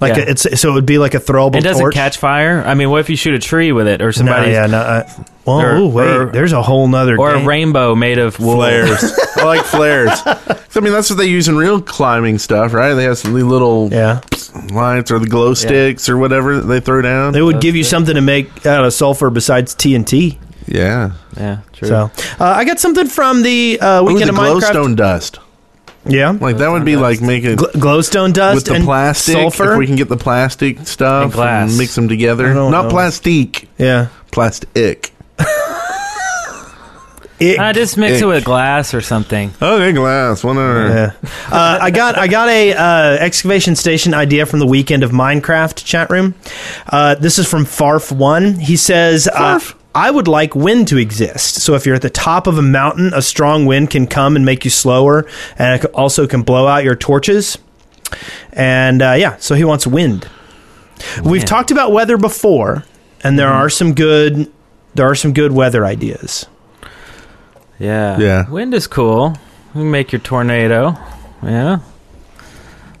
Like 0.00 0.16
Yeah. 0.16 0.22
a, 0.22 0.30
it's 0.30 0.60
so 0.60 0.70
it 0.70 0.72
would 0.72 0.86
be 0.86 0.96
like 0.98 1.12
a 1.14 1.18
throwable 1.20 1.56
it 1.56 1.62
doesn't 1.62 1.82
torch. 1.82 1.94
catch 1.94 2.16
fire. 2.16 2.62
I 2.66 2.72
mean, 2.74 2.88
what 2.90 3.00
if 3.00 3.10
you 3.10 3.16
shoot 3.16 3.34
a 3.34 3.38
tree 3.38 3.70
with 3.72 3.86
it 3.86 4.00
or 4.00 4.06
no, 4.06 4.10
somebody? 4.12 4.52
yeah, 4.52 4.64
no. 4.66 4.78
Uh, 4.78 5.08
well, 5.44 5.60
Or- 5.60 5.76
ooh, 5.76 5.88
wait, 5.88 6.08
or- 6.08 6.26
there's 6.32 6.52
a 6.52 6.62
whole 6.62 6.88
nother 6.88 7.18
Or 7.18 7.34
a 7.34 7.38
game. 7.38 7.46
rainbow 7.46 7.94
made 7.94 8.18
of 8.18 8.38
wool. 8.40 8.54
Flares. 8.56 9.12
I 9.36 9.44
like 9.44 9.64
flares. 9.66 10.10
I 10.26 10.80
mean, 10.80 10.92
that's 10.94 11.10
what 11.10 11.18
they 11.18 11.26
use 11.26 11.48
in 11.48 11.56
real 11.56 11.82
climbing 11.82 12.38
stuff, 12.38 12.72
right? 12.72 12.94
They 12.94 13.04
have 13.04 13.18
some 13.18 13.34
little 13.34 13.90
Yeah, 13.92 14.20
lights 14.72 15.10
or 15.10 15.18
the 15.18 15.26
glow 15.26 15.52
sticks 15.52 16.08
or 16.08 16.16
whatever 16.16 16.56
that 16.60 16.66
they 16.66 16.80
throw 16.80 17.02
down. 17.02 17.34
they 17.34 17.42
would 17.42 17.60
give 17.60 17.76
you 17.76 17.84
something 17.84 18.14
to 18.14 18.20
make 18.22 18.64
out 18.64 18.84
of 18.86 18.94
sulfur 18.94 19.28
besides 19.28 19.74
TNT. 19.74 20.38
Yeah. 20.70 21.12
Yeah, 21.36 21.60
true. 21.72 21.88
So 21.88 22.10
uh, 22.38 22.44
I 22.44 22.64
got 22.64 22.78
something 22.80 23.06
from 23.06 23.42
the 23.42 23.78
uh, 23.80 24.00
Ooh, 24.02 24.06
weekend 24.06 24.28
the 24.30 24.34
of 24.34 24.38
Minecraft. 24.38 24.60
glowstone 24.72 24.96
dust. 24.96 25.38
Yeah, 26.06 26.30
Like 26.40 26.56
that 26.56 26.68
would 26.70 26.86
be 26.86 26.96
like 26.96 27.20
making 27.20 27.56
Gl- 27.56 27.72
glowstone 27.72 28.32
dust 28.32 28.54
with 28.54 28.64
the 28.64 28.74
and 28.74 28.84
plastic. 28.84 29.34
sulfur. 29.34 29.72
If 29.74 29.78
we 29.80 29.86
can 29.86 29.96
get 29.96 30.08
the 30.08 30.16
plastic 30.16 30.86
stuff 30.86 31.24
And 31.24 31.32
glass. 31.34 31.76
mix 31.76 31.94
them 31.94 32.08
together. 32.08 32.54
Don't 32.54 32.70
Not 32.70 32.84
know. 32.84 32.90
plastic, 32.90 33.68
yeah, 33.76 34.08
plastic. 34.30 35.12
It- 37.38 37.58
I 37.58 37.72
just 37.72 37.96
mix 37.96 38.16
Ick. 38.18 38.22
it 38.22 38.26
with 38.26 38.44
glass 38.44 38.92
or 38.92 39.00
something. 39.00 39.50
Okay, 39.62 39.92
glass. 39.92 40.44
Whatever. 40.44 40.88
yeah. 40.88 41.28
Uh, 41.50 41.78
I 41.80 41.90
got 41.90 42.18
I 42.18 42.28
got 42.28 42.50
a 42.50 42.74
uh, 42.74 43.16
excavation 43.18 43.76
station 43.76 44.12
idea 44.12 44.44
from 44.44 44.58
the 44.58 44.66
weekend 44.66 45.02
of 45.02 45.10
Minecraft 45.10 45.82
chat 45.82 46.10
room. 46.10 46.34
Uh, 46.86 47.14
this 47.14 47.38
is 47.38 47.48
from 47.48 47.64
Farf 47.64 48.12
One. 48.12 48.54
He 48.56 48.76
says. 48.76 49.26
Uh, 49.26 49.58
Farf. 49.58 49.74
I 49.94 50.10
would 50.10 50.28
like 50.28 50.54
wind 50.54 50.88
to 50.88 50.98
exist. 50.98 51.56
So 51.62 51.74
if 51.74 51.84
you're 51.84 51.96
at 51.96 52.02
the 52.02 52.10
top 52.10 52.46
of 52.46 52.58
a 52.58 52.62
mountain, 52.62 53.12
a 53.14 53.22
strong 53.22 53.66
wind 53.66 53.90
can 53.90 54.06
come 54.06 54.36
and 54.36 54.44
make 54.44 54.64
you 54.64 54.70
slower, 54.70 55.26
and 55.58 55.82
it 55.82 55.90
also 55.92 56.26
can 56.26 56.42
blow 56.42 56.66
out 56.66 56.84
your 56.84 56.94
torches. 56.94 57.58
And 58.52 59.02
uh, 59.02 59.12
yeah, 59.12 59.36
so 59.36 59.54
he 59.54 59.64
wants 59.64 59.86
wind. 59.86 60.28
We've 61.24 61.44
talked 61.44 61.70
about 61.70 61.92
weather 61.92 62.16
before, 62.16 62.84
and 63.22 63.38
there 63.38 63.48
are 63.48 63.70
some 63.70 63.94
good 63.94 64.52
there 64.94 65.08
are 65.08 65.14
some 65.14 65.32
good 65.32 65.52
weather 65.52 65.84
ideas. 65.84 66.46
Yeah. 67.78 68.18
Yeah. 68.18 68.50
Wind 68.50 68.74
is 68.74 68.86
cool. 68.86 69.36
You 69.74 69.84
make 69.84 70.12
your 70.12 70.20
tornado. 70.20 70.96
Yeah. 71.42 71.78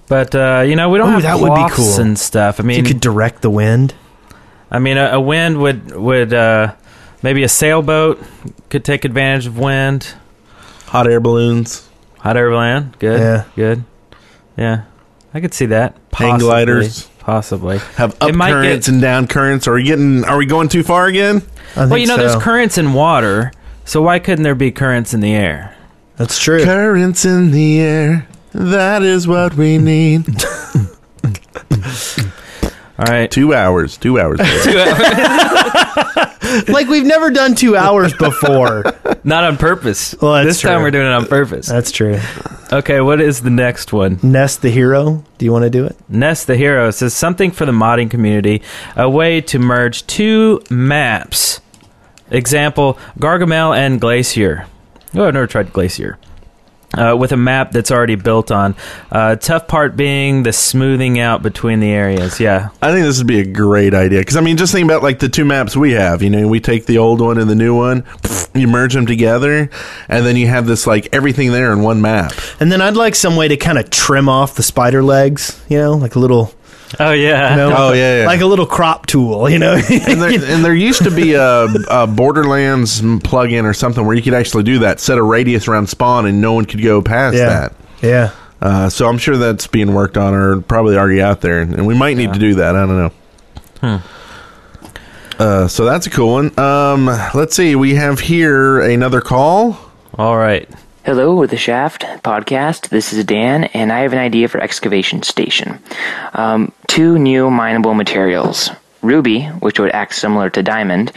But 0.08 0.34
uh, 0.34 0.64
you 0.66 0.76
know 0.76 0.88
we 0.88 0.98
don't 0.98 1.10
Ooh, 1.10 1.20
have 1.20 1.22
that 1.22 1.40
would 1.40 1.54
be 1.54 1.70
cool. 1.72 2.00
and 2.00 2.18
stuff. 2.18 2.58
I 2.58 2.62
mean, 2.64 2.78
you 2.78 2.84
could 2.84 3.00
direct 3.00 3.42
the 3.42 3.50
wind. 3.50 3.94
I 4.70 4.78
mean, 4.78 4.96
a, 4.96 5.10
a 5.12 5.20
wind 5.20 5.58
would 5.58 5.94
would 5.94 6.32
uh, 6.32 6.74
maybe 7.22 7.42
a 7.42 7.48
sailboat 7.48 8.22
could 8.68 8.84
take 8.84 9.04
advantage 9.04 9.46
of 9.46 9.58
wind. 9.58 10.14
Hot 10.86 11.06
air 11.06 11.20
balloons. 11.20 11.88
Hot 12.18 12.36
air 12.36 12.50
balloon, 12.50 12.94
good, 12.98 13.20
Yeah. 13.20 13.44
good, 13.56 13.84
yeah. 14.56 14.82
I 15.32 15.40
could 15.40 15.54
see 15.54 15.66
that. 15.66 15.96
Hang 16.12 16.38
gliders. 16.38 17.08
possibly. 17.20 17.78
Have 17.96 18.16
up 18.20 18.28
It 18.30 18.34
might 18.34 18.50
currents 18.50 18.86
get- 18.86 18.92
and 18.92 19.00
down 19.02 19.26
currents. 19.28 19.68
Are 19.68 19.74
we 19.74 19.84
getting? 19.84 20.24
Are 20.24 20.36
we 20.36 20.46
going 20.46 20.68
too 20.68 20.82
far 20.82 21.06
again? 21.06 21.36
I 21.76 21.80
think 21.80 21.90
Well, 21.90 21.98
you 21.98 22.06
know, 22.08 22.16
so. 22.16 22.22
there's 22.28 22.42
currents 22.42 22.76
in 22.78 22.92
water, 22.92 23.52
so 23.84 24.02
why 24.02 24.18
couldn't 24.18 24.42
there 24.42 24.54
be 24.56 24.70
currents 24.72 25.14
in 25.14 25.20
the 25.20 25.32
air? 25.32 25.74
That's 26.16 26.38
true. 26.38 26.64
Currents 26.64 27.24
in 27.24 27.52
the 27.52 27.80
air. 27.80 28.26
That 28.52 29.02
is 29.04 29.28
what 29.28 29.54
we 29.54 29.78
need. 29.78 30.24
All 33.00 33.06
right. 33.06 33.30
two 33.30 33.54
hours. 33.54 33.96
Two 33.96 34.20
hours. 34.20 34.38
like 36.68 36.88
we've 36.88 37.06
never 37.06 37.30
done 37.30 37.54
two 37.54 37.76
hours 37.76 38.12
before. 38.12 38.82
Not 39.24 39.44
on 39.44 39.56
purpose. 39.56 40.14
Well, 40.20 40.34
that's 40.34 40.46
this 40.48 40.60
time 40.60 40.82
we're 40.82 40.90
doing 40.90 41.06
it 41.06 41.12
on 41.12 41.24
purpose. 41.26 41.66
That's 41.66 41.90
true. 41.92 42.20
Okay, 42.72 43.00
what 43.00 43.20
is 43.20 43.40
the 43.40 43.50
next 43.50 43.92
one? 43.92 44.20
Nest 44.22 44.62
the 44.62 44.70
hero. 44.70 45.24
Do 45.38 45.44
you 45.46 45.52
want 45.52 45.64
to 45.64 45.70
do 45.70 45.86
it? 45.86 45.96
Nest 46.08 46.46
the 46.46 46.56
Hero 46.56 46.90
says 46.90 47.14
something 47.14 47.50
for 47.50 47.64
the 47.66 47.72
modding 47.72 48.10
community, 48.10 48.62
a 48.96 49.08
way 49.08 49.40
to 49.40 49.58
merge 49.58 50.06
two 50.06 50.62
maps. 50.70 51.60
Example, 52.30 52.98
Gargamel 53.18 53.76
and 53.76 54.00
Glacier. 54.00 54.66
Oh, 55.14 55.26
I've 55.26 55.34
never 55.34 55.46
tried 55.46 55.72
Glacier. 55.72 56.18
Uh, 56.92 57.16
with 57.16 57.30
a 57.30 57.36
map 57.36 57.70
that's 57.70 57.92
already 57.92 58.16
built 58.16 58.50
on. 58.50 58.74
Uh, 59.12 59.36
tough 59.36 59.68
part 59.68 59.96
being 59.96 60.42
the 60.42 60.52
smoothing 60.52 61.20
out 61.20 61.40
between 61.40 61.78
the 61.78 61.88
areas. 61.88 62.40
Yeah. 62.40 62.70
I 62.82 62.90
think 62.90 63.06
this 63.06 63.18
would 63.18 63.28
be 63.28 63.38
a 63.38 63.46
great 63.46 63.94
idea 63.94 64.18
because 64.18 64.36
I 64.36 64.40
mean, 64.40 64.56
just 64.56 64.72
think 64.72 64.86
about 64.86 65.00
like 65.00 65.20
the 65.20 65.28
two 65.28 65.44
maps 65.44 65.76
we 65.76 65.92
have. 65.92 66.20
You 66.20 66.30
know, 66.30 66.48
we 66.48 66.58
take 66.58 66.86
the 66.86 66.98
old 66.98 67.20
one 67.20 67.38
and 67.38 67.48
the 67.48 67.54
new 67.54 67.76
one, 67.76 68.04
you 68.54 68.66
merge 68.66 68.94
them 68.94 69.06
together, 69.06 69.70
and 70.08 70.26
then 70.26 70.34
you 70.34 70.48
have 70.48 70.66
this 70.66 70.84
like 70.84 71.08
everything 71.12 71.52
there 71.52 71.72
in 71.72 71.82
one 71.82 72.00
map. 72.02 72.32
And 72.58 72.72
then 72.72 72.80
I'd 72.80 72.96
like 72.96 73.14
some 73.14 73.36
way 73.36 73.46
to 73.46 73.56
kind 73.56 73.78
of 73.78 73.90
trim 73.90 74.28
off 74.28 74.56
the 74.56 74.64
spider 74.64 75.02
legs. 75.02 75.64
You 75.68 75.78
know, 75.78 75.92
like 75.92 76.16
a 76.16 76.18
little. 76.18 76.52
Oh, 76.98 77.12
yeah. 77.12 77.50
You 77.50 77.56
know, 77.56 77.74
Oh, 77.76 77.92
yeah, 77.92 78.20
yeah. 78.20 78.26
Like 78.26 78.40
a 78.40 78.46
little 78.46 78.66
crop 78.66 79.06
tool. 79.06 79.48
You 79.48 79.58
know. 79.58 79.74
And 79.74 80.20
there, 80.20 80.30
and 80.54 80.64
there 80.64 80.74
used 80.74 81.04
to 81.04 81.10
be 81.10 81.34
a, 81.34 81.66
a 81.88 82.06
Borderlands 82.06 83.02
plug-in 83.22 83.64
or 83.64 83.74
something 83.74 84.04
where 84.04 84.16
you 84.16 84.22
could 84.22 84.34
actually 84.34 84.64
do 84.64 84.80
that, 84.80 85.00
set 85.00 85.18
a 85.18 85.22
radius 85.22 85.68
around 85.68 85.88
spawn, 85.88 86.26
and 86.26 86.40
no 86.40 86.52
one 86.52 86.64
could 86.64 86.82
go 86.82 87.00
past 87.02 87.36
yeah. 87.36 87.46
that. 87.46 87.74
Yeah. 88.02 88.32
Uh, 88.60 88.88
so 88.88 89.08
I'm 89.08 89.18
sure 89.18 89.36
that's 89.36 89.66
being 89.66 89.94
worked 89.94 90.16
on 90.16 90.34
or 90.34 90.60
probably 90.60 90.96
already 90.96 91.22
out 91.22 91.40
there, 91.40 91.60
and 91.60 91.86
we 91.86 91.94
might 91.94 92.16
need 92.16 92.32
to 92.32 92.38
do 92.38 92.56
that. 92.56 92.76
I 92.76 92.86
don't 92.86 93.12
know. 93.82 94.02
Uh, 95.38 95.66
so 95.66 95.86
that's 95.86 96.06
a 96.06 96.10
cool 96.10 96.32
one. 96.32 96.58
Um, 96.60 97.06
let's 97.34 97.56
see. 97.56 97.74
We 97.74 97.94
have 97.94 98.20
here 98.20 98.80
another 98.80 99.22
call. 99.22 99.78
All 100.18 100.36
right. 100.36 100.68
Hello, 101.02 101.34
with 101.34 101.48
the 101.48 101.56
Shaft 101.56 102.02
podcast. 102.22 102.90
This 102.90 103.14
is 103.14 103.24
Dan, 103.24 103.64
and 103.64 103.90
I 103.90 104.00
have 104.00 104.12
an 104.12 104.18
idea 104.18 104.48
for 104.48 104.60
excavation 104.60 105.22
station. 105.22 105.78
Um, 106.34 106.72
two 106.88 107.18
new 107.18 107.50
mineable 107.50 107.94
materials: 107.94 108.68
ruby, 109.00 109.46
which 109.46 109.80
would 109.80 109.92
act 109.92 110.14
similar 110.14 110.50
to 110.50 110.62
diamond, 110.62 111.10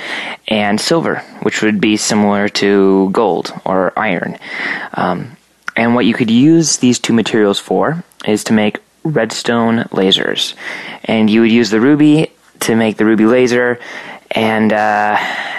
and 0.48 0.80
silver, 0.80 1.18
which 1.42 1.62
would 1.62 1.82
be 1.82 1.98
similar 1.98 2.48
to 2.48 3.10
gold 3.12 3.52
or 3.66 3.92
iron. 4.00 4.38
Um, 4.94 5.36
and 5.76 5.96
what 5.96 6.06
you 6.06 6.14
could 6.14 6.32
use 6.32 6.78
these 6.78 6.98
two 6.98 7.12
materials 7.12 7.60
for 7.60 8.06
is 8.26 8.46
to 8.46 8.54
make 8.54 8.80
redstone 9.04 9.80
lasers, 9.92 10.54
and 11.04 11.30
you 11.30 11.42
would 11.42 11.52
use 11.52 11.72
the 11.72 11.82
ruby 11.82 12.32
to 12.62 12.78
make 12.78 12.96
the 12.96 13.06
ruby 13.06 13.26
laser, 13.26 13.82
and 14.32 14.72
uh, 14.72 15.18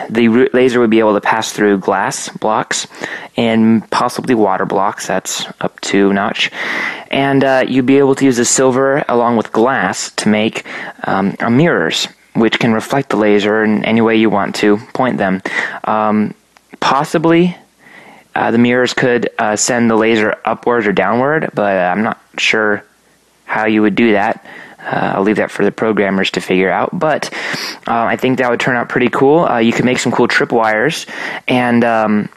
the 0.08 0.48
laser 0.54 0.80
would 0.80 0.90
be 0.90 0.98
able 0.98 1.14
to 1.14 1.20
pass 1.20 1.52
through 1.52 1.78
glass 1.78 2.30
blocks 2.30 2.86
and 3.36 3.88
possibly 3.90 4.34
water 4.34 4.66
blocks. 4.66 5.06
That's 5.06 5.46
up 5.60 5.80
to 5.82 6.12
notch, 6.12 6.50
and 7.10 7.42
uh, 7.44 7.64
you'd 7.66 7.86
be 7.86 7.98
able 7.98 8.14
to 8.16 8.24
use 8.24 8.36
the 8.36 8.44
silver 8.44 9.04
along 9.08 9.36
with 9.36 9.52
glass 9.52 10.10
to 10.12 10.28
make 10.28 10.64
um, 11.04 11.36
mirrors, 11.50 12.08
which 12.34 12.58
can 12.58 12.72
reflect 12.72 13.10
the 13.10 13.16
laser 13.16 13.64
in 13.64 13.84
any 13.84 14.00
way 14.00 14.16
you 14.16 14.30
want 14.30 14.54
to 14.56 14.78
point 14.94 15.18
them. 15.18 15.42
Um, 15.84 16.34
possibly. 16.80 17.56
Uh, 18.36 18.50
the 18.50 18.58
mirrors 18.58 18.94
could 18.94 19.30
uh, 19.38 19.54
send 19.54 19.88
the 19.88 19.94
laser 19.94 20.36
upward 20.44 20.88
or 20.88 20.92
downward, 20.92 21.50
but 21.54 21.72
I'm 21.72 22.02
not 22.02 22.20
sure 22.36 22.78
how 22.78 22.84
how 23.54 23.66
you 23.66 23.82
would 23.82 23.94
do 23.94 24.12
that. 24.12 24.44
Uh, 24.80 25.12
I'll 25.14 25.22
leave 25.22 25.36
that 25.36 25.50
for 25.50 25.64
the 25.64 25.72
programmers 25.72 26.32
to 26.32 26.40
figure 26.40 26.70
out, 26.70 26.90
but 26.98 27.32
uh, 27.86 28.04
I 28.04 28.16
think 28.16 28.38
that 28.38 28.50
would 28.50 28.60
turn 28.60 28.76
out 28.76 28.88
pretty 28.88 29.08
cool. 29.08 29.44
Uh, 29.44 29.58
you 29.58 29.72
could 29.72 29.84
make 29.84 29.98
some 29.98 30.12
cool 30.12 30.28
tripwires, 30.28 31.08
and 31.48 31.84
um, 31.84 32.28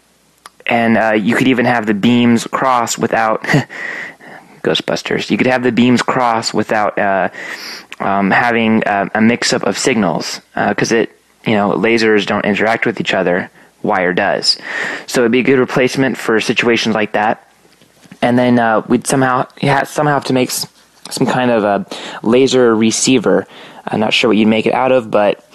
and 0.68 0.97
uh, 0.97 1.11
you 1.13 1.36
could 1.36 1.47
even 1.47 1.65
have 1.65 1.86
the 1.86 1.93
beams 1.93 2.45
cross 2.45 2.97
without 2.97 3.41
Ghostbusters. 4.63 5.30
You 5.30 5.38
could 5.38 5.47
have 5.47 5.63
the 5.63 5.72
beams 5.72 6.01
cross 6.01 6.53
without 6.53 6.97
uh, 6.99 7.30
um, 7.99 8.32
having 8.32 8.84
uh, 8.84 9.09
a 9.13 9.22
mix-up 9.22 9.63
of 9.63 9.78
signals 9.78 10.41
because 10.53 10.91
it, 10.91 11.11
you 11.45 11.53
know, 11.53 11.72
lasers 11.72 12.26
don't 12.26 12.45
interact 12.45 12.86
with 12.86 12.99
each 12.99 13.13
other. 13.13 13.49
Wire 13.84 14.13
does, 14.13 14.57
so 15.05 15.22
it'd 15.22 15.32
be 15.32 15.39
a 15.39 15.43
good 15.43 15.59
replacement 15.59 16.18
for 16.18 16.41
situations 16.41 16.95
like 16.95 17.13
that. 17.13 17.47
And 18.22 18.38
then 18.38 18.57
uh, 18.57 18.82
we'd 18.88 19.05
somehow 19.05 19.47
yeah, 19.61 19.84
somehow 19.84 20.15
have 20.15 20.26
to 20.26 20.34
make 20.34 20.49
s- 20.49 20.65
some 21.11 21.28
kind 21.28 21.51
of 21.51 21.63
a 21.63 21.86
laser 22.28 22.76
receiver. 22.76 23.45
I'm 23.86 23.99
not 23.99 24.13
sure 24.13 24.30
what 24.30 24.38
you'd 24.38 24.47
make 24.47 24.65
it 24.65 24.74
out 24.74 24.91
of, 24.91 25.11
but 25.11 25.45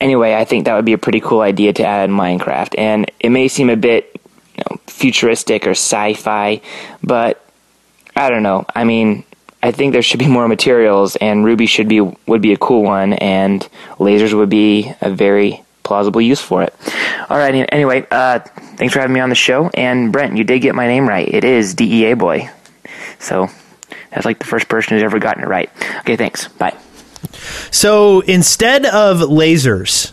anyway, 0.00 0.34
I 0.34 0.44
think 0.44 0.64
that 0.64 0.74
would 0.74 0.84
be 0.84 0.92
a 0.92 0.98
pretty 0.98 1.20
cool 1.20 1.40
idea 1.40 1.72
to 1.74 1.86
add 1.86 2.10
in 2.10 2.16
Minecraft. 2.16 2.74
And 2.76 3.10
it 3.20 3.30
may 3.30 3.48
seem 3.48 3.70
a 3.70 3.76
bit 3.76 4.20
know, 4.70 4.80
futuristic 4.86 5.66
or 5.66 5.70
sci-fi, 5.72 6.60
but 7.02 7.42
I 8.14 8.30
don't 8.30 8.42
know. 8.42 8.64
I 8.74 8.84
mean, 8.84 9.24
I 9.62 9.72
think 9.72 9.92
there 9.92 10.02
should 10.02 10.18
be 10.18 10.28
more 10.28 10.48
materials, 10.48 11.16
and 11.16 11.44
Ruby 11.44 11.66
should 11.66 11.88
be 11.88 12.00
would 12.00 12.42
be 12.42 12.52
a 12.52 12.56
cool 12.56 12.82
one, 12.82 13.14
and 13.14 13.66
lasers 13.98 14.32
would 14.32 14.48
be 14.48 14.92
a 15.00 15.10
very 15.10 15.62
plausible 15.82 16.20
use 16.20 16.40
for 16.40 16.62
it. 16.62 16.74
All 17.28 17.36
right. 17.36 17.66
Anyway, 17.72 18.06
uh, 18.10 18.40
thanks 18.76 18.92
for 18.92 19.00
having 19.00 19.14
me 19.14 19.20
on 19.20 19.28
the 19.28 19.34
show. 19.34 19.70
And 19.72 20.12
Brent, 20.12 20.36
you 20.36 20.44
did 20.44 20.60
get 20.60 20.74
my 20.74 20.86
name 20.86 21.08
right. 21.08 21.26
It 21.26 21.44
is 21.44 21.74
DEA 21.74 22.14
Boy. 22.14 22.50
So 23.18 23.48
that's 24.10 24.24
like 24.24 24.38
the 24.38 24.44
first 24.44 24.68
person 24.68 24.94
who's 24.94 25.02
ever 25.02 25.18
gotten 25.18 25.42
it 25.42 25.48
right. 25.48 25.70
Okay. 26.00 26.16
Thanks. 26.16 26.48
Bye. 26.48 26.76
So 27.70 28.20
instead 28.20 28.84
of 28.86 29.18
lasers, 29.18 30.12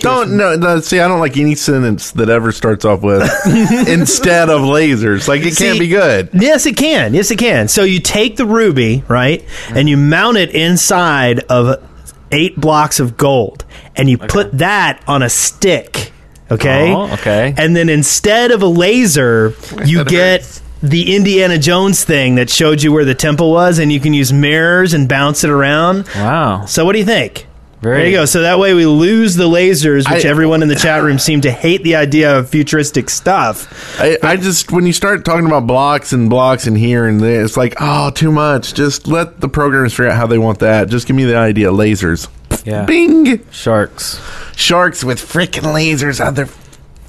Don't 0.00 0.36
no, 0.36 0.56
no. 0.56 0.80
See, 0.80 1.00
I 1.00 1.08
don't 1.08 1.20
like 1.20 1.36
any 1.36 1.54
sentence 1.54 2.12
that 2.12 2.28
ever 2.28 2.52
starts 2.52 2.84
off 2.84 3.02
with 3.02 3.22
instead 3.88 4.48
of 4.48 4.62
lasers. 4.62 5.28
Like 5.28 5.42
it 5.42 5.56
can't 5.56 5.78
be 5.78 5.88
good. 5.88 6.30
Yes, 6.32 6.66
it 6.66 6.76
can. 6.76 7.14
Yes, 7.14 7.30
it 7.30 7.38
can. 7.38 7.68
So 7.68 7.82
you 7.82 8.00
take 8.00 8.36
the 8.36 8.46
ruby, 8.46 9.04
right, 9.08 9.44
and 9.70 9.88
you 9.88 9.96
mount 9.96 10.36
it 10.36 10.50
inside 10.50 11.40
of 11.48 11.86
eight 12.32 12.56
blocks 12.56 13.00
of 13.00 13.16
gold, 13.16 13.64
and 13.96 14.08
you 14.08 14.18
put 14.18 14.52
that 14.58 15.02
on 15.06 15.22
a 15.22 15.30
stick. 15.30 16.12
Okay. 16.50 16.92
Oh, 16.92 17.12
okay. 17.14 17.54
And 17.56 17.76
then 17.76 17.88
instead 17.88 18.50
of 18.50 18.62
a 18.62 18.66
laser, 18.66 19.54
you 19.84 20.04
get 20.04 20.60
the 20.82 21.14
Indiana 21.14 21.58
Jones 21.58 22.04
thing 22.04 22.36
that 22.36 22.50
showed 22.50 22.82
you 22.82 22.92
where 22.92 23.04
the 23.04 23.14
temple 23.14 23.50
was, 23.52 23.78
and 23.78 23.92
you 23.92 24.00
can 24.00 24.14
use 24.14 24.32
mirrors 24.32 24.94
and 24.94 25.08
bounce 25.08 25.44
it 25.44 25.50
around. 25.50 26.08
Wow. 26.16 26.64
So 26.64 26.84
what 26.84 26.92
do 26.94 26.98
you 26.98 27.04
think? 27.04 27.46
Very- 27.82 27.96
there 27.98 28.06
you 28.08 28.16
go. 28.18 28.24
So 28.26 28.42
that 28.42 28.58
way 28.58 28.74
we 28.74 28.84
lose 28.84 29.36
the 29.36 29.48
lasers, 29.48 30.10
which 30.12 30.24
I- 30.24 30.28
everyone 30.28 30.62
in 30.62 30.68
the 30.68 30.74
chat 30.76 31.02
room 31.02 31.18
seemed 31.18 31.44
to 31.44 31.50
hate 31.50 31.82
the 31.82 31.96
idea 31.96 32.36
of 32.38 32.48
futuristic 32.50 33.08
stuff. 33.08 33.98
I, 34.00 34.18
I 34.22 34.36
just 34.36 34.70
when 34.70 34.84
you 34.86 34.92
start 34.92 35.24
talking 35.24 35.46
about 35.46 35.66
blocks 35.66 36.12
and 36.12 36.28
blocks 36.28 36.66
and 36.66 36.76
here 36.76 37.06
and 37.06 37.20
there, 37.20 37.42
it's 37.44 37.56
like 37.56 37.74
oh, 37.80 38.10
too 38.10 38.30
much. 38.32 38.74
Just 38.74 39.06
let 39.08 39.40
the 39.40 39.48
programmers 39.48 39.92
figure 39.94 40.08
out 40.10 40.16
how 40.16 40.26
they 40.26 40.38
want 40.38 40.58
that. 40.58 40.88
Just 40.88 41.06
give 41.06 41.16
me 41.16 41.24
the 41.24 41.36
idea. 41.36 41.70
Lasers. 41.70 42.28
Yeah. 42.66 42.84
Bing. 42.84 43.44
Sharks. 43.50 44.20
Sharks 44.56 45.02
with 45.02 45.18
freaking 45.18 45.62
lasers 45.72 46.20
out 46.20 46.34
there. 46.34 46.48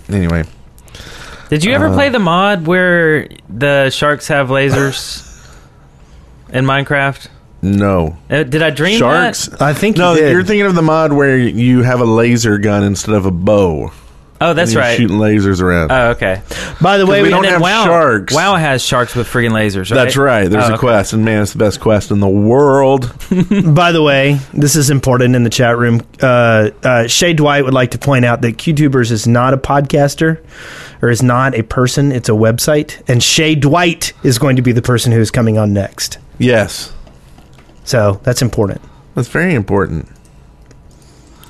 Anyway, 0.09 0.45
Did 1.49 1.65
you 1.65 1.74
ever 1.74 1.88
Uh, 1.88 1.93
play 1.93 2.07
the 2.09 2.19
mod 2.19 2.65
where 2.65 3.28
the 3.49 3.89
sharks 3.89 4.30
have 4.30 4.47
lasers 4.47 5.28
in 6.53 6.63
Minecraft? 6.65 7.28
No. 7.62 8.18
Uh, 8.30 8.43
did 8.43 8.62
I 8.64 8.70
dream 8.72 8.97
Sharks. 8.99 9.45
that? 9.47 9.62
I 9.62 9.74
think 9.74 9.97
No, 9.97 10.14
you 10.14 10.22
did. 10.22 10.32
you're 10.32 10.43
thinking 10.43 10.66
of 10.66 10.76
the 10.76 10.82
mod 10.82 11.14
where 11.14 11.38
you 11.38 11.84
have 11.84 11.99
a 12.01 12.05
laser 12.05 12.57
gun 12.57 12.84
instead 12.84 13.16
of 13.16 13.26
a 13.26 13.32
bow. 13.32 13.91
Oh, 14.43 14.55
that's 14.55 14.72
and 14.72 14.74
you're 14.74 14.82
right. 14.84 14.97
Shooting 14.97 15.18
lasers 15.18 15.62
around. 15.62 15.91
Oh, 15.91 16.09
okay. 16.14 16.41
By 16.82 16.97
the 16.97 17.05
way, 17.05 17.20
we 17.22 17.28
we, 17.28 17.30
don't 17.30 17.43
have 17.43 17.62
WoW, 17.62 17.86
sharks. 17.86 18.34
WoW 18.34 18.55
has 18.55 18.82
sharks 18.82 19.14
with 19.14 19.28
freaking 19.28 19.51
lasers, 19.51 19.91
right? 19.91 20.03
That's 20.03 20.18
right. 20.18 20.47
There's 20.49 20.64
Oh, 20.64 20.70
a 20.70 20.72
okay. 20.72 20.80
quest, 20.80 21.14
and 21.14 21.24
man, 21.24 21.43
it's 21.43 21.51
the 21.53 21.59
best 21.59 21.80
quest 21.80 22.09
in 22.09 22.22
the 22.22 22.28
world. 22.28 23.14
By 23.76 23.91
the 23.91 24.01
way, 24.01 24.39
this 24.51 24.76
is 24.76 24.89
important 24.89 25.36
in 25.36 25.43
the 25.43 25.51
chat 25.51 25.78
room. 25.78 26.01
Uh, 26.20 26.72
uh, 26.84 27.05
Shay 27.05 27.34
Dwight 27.34 27.64
would 27.66 27.76
like 27.76 27.91
to 27.91 27.99
point 27.99 28.26
out 28.26 28.41
that 28.41 28.57
QTubers 28.57 29.12
is 29.12 29.28
not 29.28 29.53
a 29.53 29.57
podcaster 29.57 30.39
or 31.03 31.12
is 31.12 31.22
not 31.22 31.53
a 31.53 31.62
person, 31.62 32.12
it's 32.12 32.28
a 32.28 32.32
website. 32.32 32.99
And 33.07 33.22
Shay 33.22 33.53
Dwight 33.53 34.14
is 34.24 34.39
going 34.39 34.55
to 34.55 34.64
be 34.64 34.72
the 34.72 34.82
person 34.82 35.12
who 35.12 35.20
is 35.20 35.30
coming 35.30 35.59
on 35.59 35.72
next. 35.72 36.18
yes, 36.39 36.91
So 37.92 38.22
that's 38.24 38.42
important. 38.42 38.82
that's 39.16 39.28
very 39.28 39.54
important. 39.54 40.08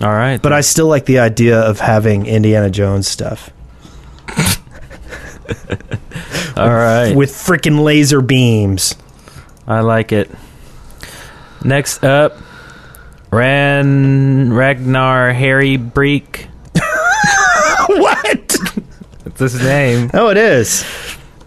All 0.02 0.10
right. 0.10 0.42
But 0.42 0.54
I 0.54 0.62
still 0.62 0.88
like 0.88 1.06
the 1.06 1.20
idea 1.20 1.60
of 1.60 1.80
having 1.80 2.26
Indiana 2.26 2.72
Jones 2.72 3.08
stuff 3.08 3.52
All 6.58 6.68
right. 6.68 7.14
with 7.16 7.30
freaking 7.30 7.84
laser 7.84 8.22
beams. 8.22 8.96
I 9.68 9.82
like 9.82 10.12
it. 10.12 10.32
Next 11.64 12.04
up, 12.04 12.36
Ran 13.30 14.52
Ragnar 14.52 15.34
Harry 15.34 15.78
Breek. 15.78 16.48
what? 17.88 18.58
That's 19.26 19.54
his 19.54 19.62
name. 19.62 20.10
Oh, 20.16 20.30
it 20.30 20.38
is. 20.38 20.84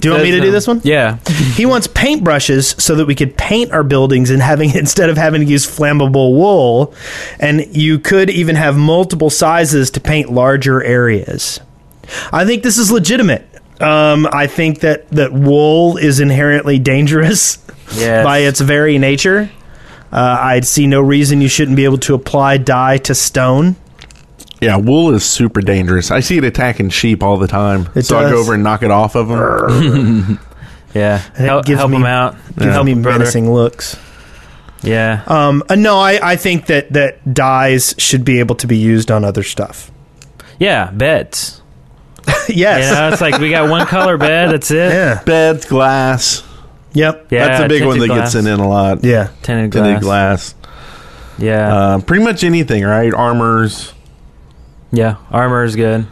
Do 0.05 0.09
you 0.11 0.13
want 0.13 0.25
me 0.25 0.31
to 0.33 0.41
do 0.41 0.51
this 0.51 0.67
one? 0.67 0.81
Yeah. 0.85 1.17
He 1.55 1.67
wants 1.67 1.87
paintbrushes 1.89 2.81
so 2.81 2.95
that 2.97 3.07
we 3.07 3.15
could 3.15 3.37
paint 3.37 3.73
our 3.73 3.83
buildings 3.83 4.31
and 4.31 4.43
having 4.43 4.71
instead 4.75 5.09
of 5.09 5.17
having 5.17 5.41
to 5.41 5.47
use 5.47 5.67
flammable 5.67 6.33
wool, 6.33 6.95
and 7.41 7.75
you 7.75 7.99
could 7.99 8.29
even 8.31 8.57
have 8.57 8.77
multiple 8.77 9.31
sizes 9.31 9.91
to 9.93 10.01
paint 10.01 10.31
larger 10.31 10.83
areas. 10.83 11.59
I 12.33 12.45
think 12.45 12.63
this 12.63 12.77
is 12.77 12.91
legitimate. 12.93 13.49
Um, 13.81 14.29
I 14.31 14.47
think 14.47 14.81
that 14.81 15.09
that 15.11 15.33
wool 15.33 15.97
is 15.97 16.21
inherently 16.21 16.79
dangerous 16.79 17.59
Yes. 17.95 18.25
by 18.27 18.39
its 18.39 18.61
very 18.61 18.99
nature. 18.99 19.51
Uh, 20.13 20.39
I'd 20.41 20.67
see 20.67 20.87
no 20.87 21.01
reason 21.01 21.41
you 21.41 21.49
shouldn't 21.49 21.77
be 21.77 21.85
able 21.85 21.99
to 21.99 22.15
apply 22.15 22.59
dye 22.59 22.99
to 22.99 23.15
stone. 23.15 23.75
Yeah, 24.61 24.77
wool 24.77 25.11
is 25.15 25.25
super 25.25 25.61
dangerous. 25.61 26.11
I 26.11 26.21
see 26.21 26.39
it 26.39 26.45
attacking 26.45 26.89
sheep 26.91 27.23
all 27.23 27.37
the 27.37 27.47
time. 27.49 27.89
It 27.95 28.05
so 28.07 28.19
I 28.19 28.31
go 28.31 28.39
over 28.39 28.55
and 28.55 28.63
knock 28.63 28.83
it 28.83 28.91
off 28.91 29.15
of 29.15 29.29
them. 29.29 30.39
Yeah. 30.95 31.17
it 31.17 31.39
Help, 31.41 31.67
gives 31.67 31.81
help 31.81 31.91
me- 31.91 31.97
him 31.97 32.05
out. 32.07 32.37
Gives 32.57 32.67
Help 32.73 32.87
me 32.87 32.95
menacing 32.95 33.53
looks. 33.53 33.99
Yeah. 34.81 35.25
Um, 35.27 35.65
uh, 35.69 35.75
no, 35.75 35.99
I, 35.99 36.21
I 36.23 36.37
think 36.37 36.67
that 36.67 36.93
that 36.93 37.35
dyes 37.35 37.97
should 37.99 38.25
be 38.25 38.39
able 38.39 38.55
to 38.57 38.69
be 38.69 38.77
used 38.77 39.11
on 39.11 39.25
other 39.25 39.43
stuff. 39.43 39.91
Yeah. 40.61 40.93
Beds. 40.93 41.61
yes. 42.49 42.91
You 42.91 42.95
know, 42.95 43.09
it's 43.13 43.21
like 43.21 43.39
we 43.39 43.51
got 43.51 43.69
one 43.69 43.89
color 43.89 44.17
bed. 44.17 44.53
That's 44.53 44.71
it. 44.71 44.93
Yeah. 44.93 45.21
Beds, 45.25 45.67
glass. 45.67 46.45
Yep. 46.93 47.27
Yeah, 47.33 47.49
That's 47.49 47.65
a 47.65 47.69
big 47.69 47.85
one 47.85 47.99
that 47.99 48.07
tinted 48.07 48.23
gets 48.23 48.33
glass. 48.35 48.45
in 48.47 48.53
in 48.53 48.61
a 48.61 48.69
lot. 48.69 49.03
Yeah. 49.03 49.31
Tinted 49.43 49.73
Tinted 49.73 50.01
glass. 50.01 50.53
glass. 50.53 50.55
Yeah. 51.39 51.75
Uh, 51.77 52.01
pretty 52.03 52.23
much 52.23 52.45
anything, 52.45 52.85
right? 52.85 53.13
Armors. 53.13 53.93
Yeah. 54.97 55.17
Armor 55.31 55.65
is 55.65 55.77
good. 55.77 56.07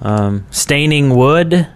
Um, 0.00 0.46
staining 0.50 1.14
wood. 1.14 1.68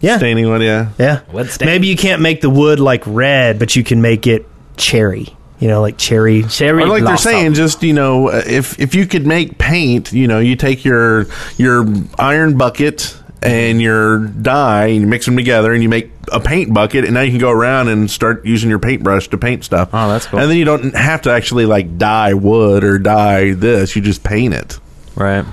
Yeah. 0.00 0.18
Staining 0.18 0.48
one, 0.48 0.60
yeah. 0.60 0.90
Yeah. 0.98 1.20
Wood 1.32 1.50
stain. 1.50 1.66
Maybe 1.66 1.86
you 1.86 1.96
can't 1.96 2.20
make 2.20 2.40
the 2.40 2.50
wood 2.50 2.80
like 2.80 3.02
red, 3.06 3.58
but 3.58 3.74
you 3.76 3.84
can 3.84 4.02
make 4.02 4.26
it 4.26 4.46
cherry. 4.76 5.28
You 5.60 5.68
know, 5.68 5.80
like 5.80 5.96
cherry. 5.96 6.42
Cherry 6.42 6.82
Or 6.82 6.88
like 6.88 7.04
they're 7.04 7.16
saying, 7.16 7.54
just 7.54 7.82
you 7.82 7.94
know, 7.94 8.28
uh, 8.28 8.42
if 8.46 8.78
if 8.78 8.94
you 8.94 9.06
could 9.06 9.26
make 9.26 9.56
paint, 9.56 10.12
you 10.12 10.26
know, 10.26 10.40
you 10.40 10.56
take 10.56 10.84
your 10.84 11.26
your 11.56 11.86
iron 12.18 12.58
bucket 12.58 13.16
and 13.40 13.80
your 13.80 14.26
dye 14.26 14.86
and 14.86 15.02
you 15.02 15.06
mix 15.06 15.26
them 15.26 15.36
together 15.36 15.72
and 15.72 15.82
you 15.82 15.88
make 15.88 16.10
a 16.32 16.40
paint 16.40 16.72
bucket 16.72 17.04
and 17.04 17.14
now 17.14 17.20
you 17.20 17.30
can 17.30 17.38
go 17.38 17.50
around 17.50 17.88
and 17.88 18.10
start 18.10 18.44
using 18.44 18.70
your 18.70 18.78
paintbrush 18.78 19.28
to 19.28 19.38
paint 19.38 19.64
stuff. 19.64 19.90
Oh, 19.92 20.08
that's 20.08 20.26
cool. 20.26 20.40
And 20.40 20.50
then 20.50 20.56
you 20.56 20.64
don't 20.64 20.94
have 20.94 21.22
to 21.22 21.30
actually 21.30 21.66
like 21.66 21.98
dye 21.98 22.34
wood 22.34 22.84
or 22.84 22.98
dye 22.98 23.52
this. 23.52 23.94
You 23.94 24.02
just 24.02 24.24
paint 24.24 24.54
it. 24.54 24.78
Right. 25.14 25.44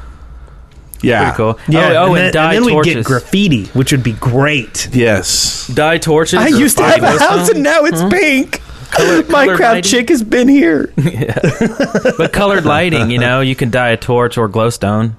Yeah. 1.01 1.31
Pretty 1.31 1.37
cool. 1.37 1.59
Yeah. 1.67 1.93
Oh, 1.93 1.95
oh, 1.95 2.05
and, 2.07 2.17
then, 2.17 2.33
dye 2.33 2.53
then 2.53 2.65
we 2.65 2.71
torches. 2.71 2.95
get 2.95 3.05
graffiti, 3.05 3.65
which 3.67 3.91
would 3.91 4.03
be 4.03 4.13
great. 4.13 4.89
Yes. 4.93 5.67
dye 5.67 5.97
torches. 5.97 6.39
I 6.39 6.47
used 6.47 6.77
to 6.77 6.83
have 6.83 7.03
a 7.03 7.19
house 7.19 7.49
and 7.49 7.63
now 7.63 7.85
it's 7.85 8.01
pink. 8.13 8.61
colored 8.91 9.25
Minecraft 9.25 9.59
lighting. 9.59 9.83
chick 9.83 10.09
has 10.09 10.21
been 10.21 10.47
here. 10.47 10.93
yeah. 10.97 11.37
But 12.17 12.33
colored 12.33 12.65
lighting, 12.65 13.09
you 13.09 13.19
know, 13.19 13.41
you 13.41 13.55
can 13.55 13.71
dye 13.71 13.89
a 13.89 13.97
torch 13.97 14.37
or 14.37 14.49
glowstone. 14.49 15.13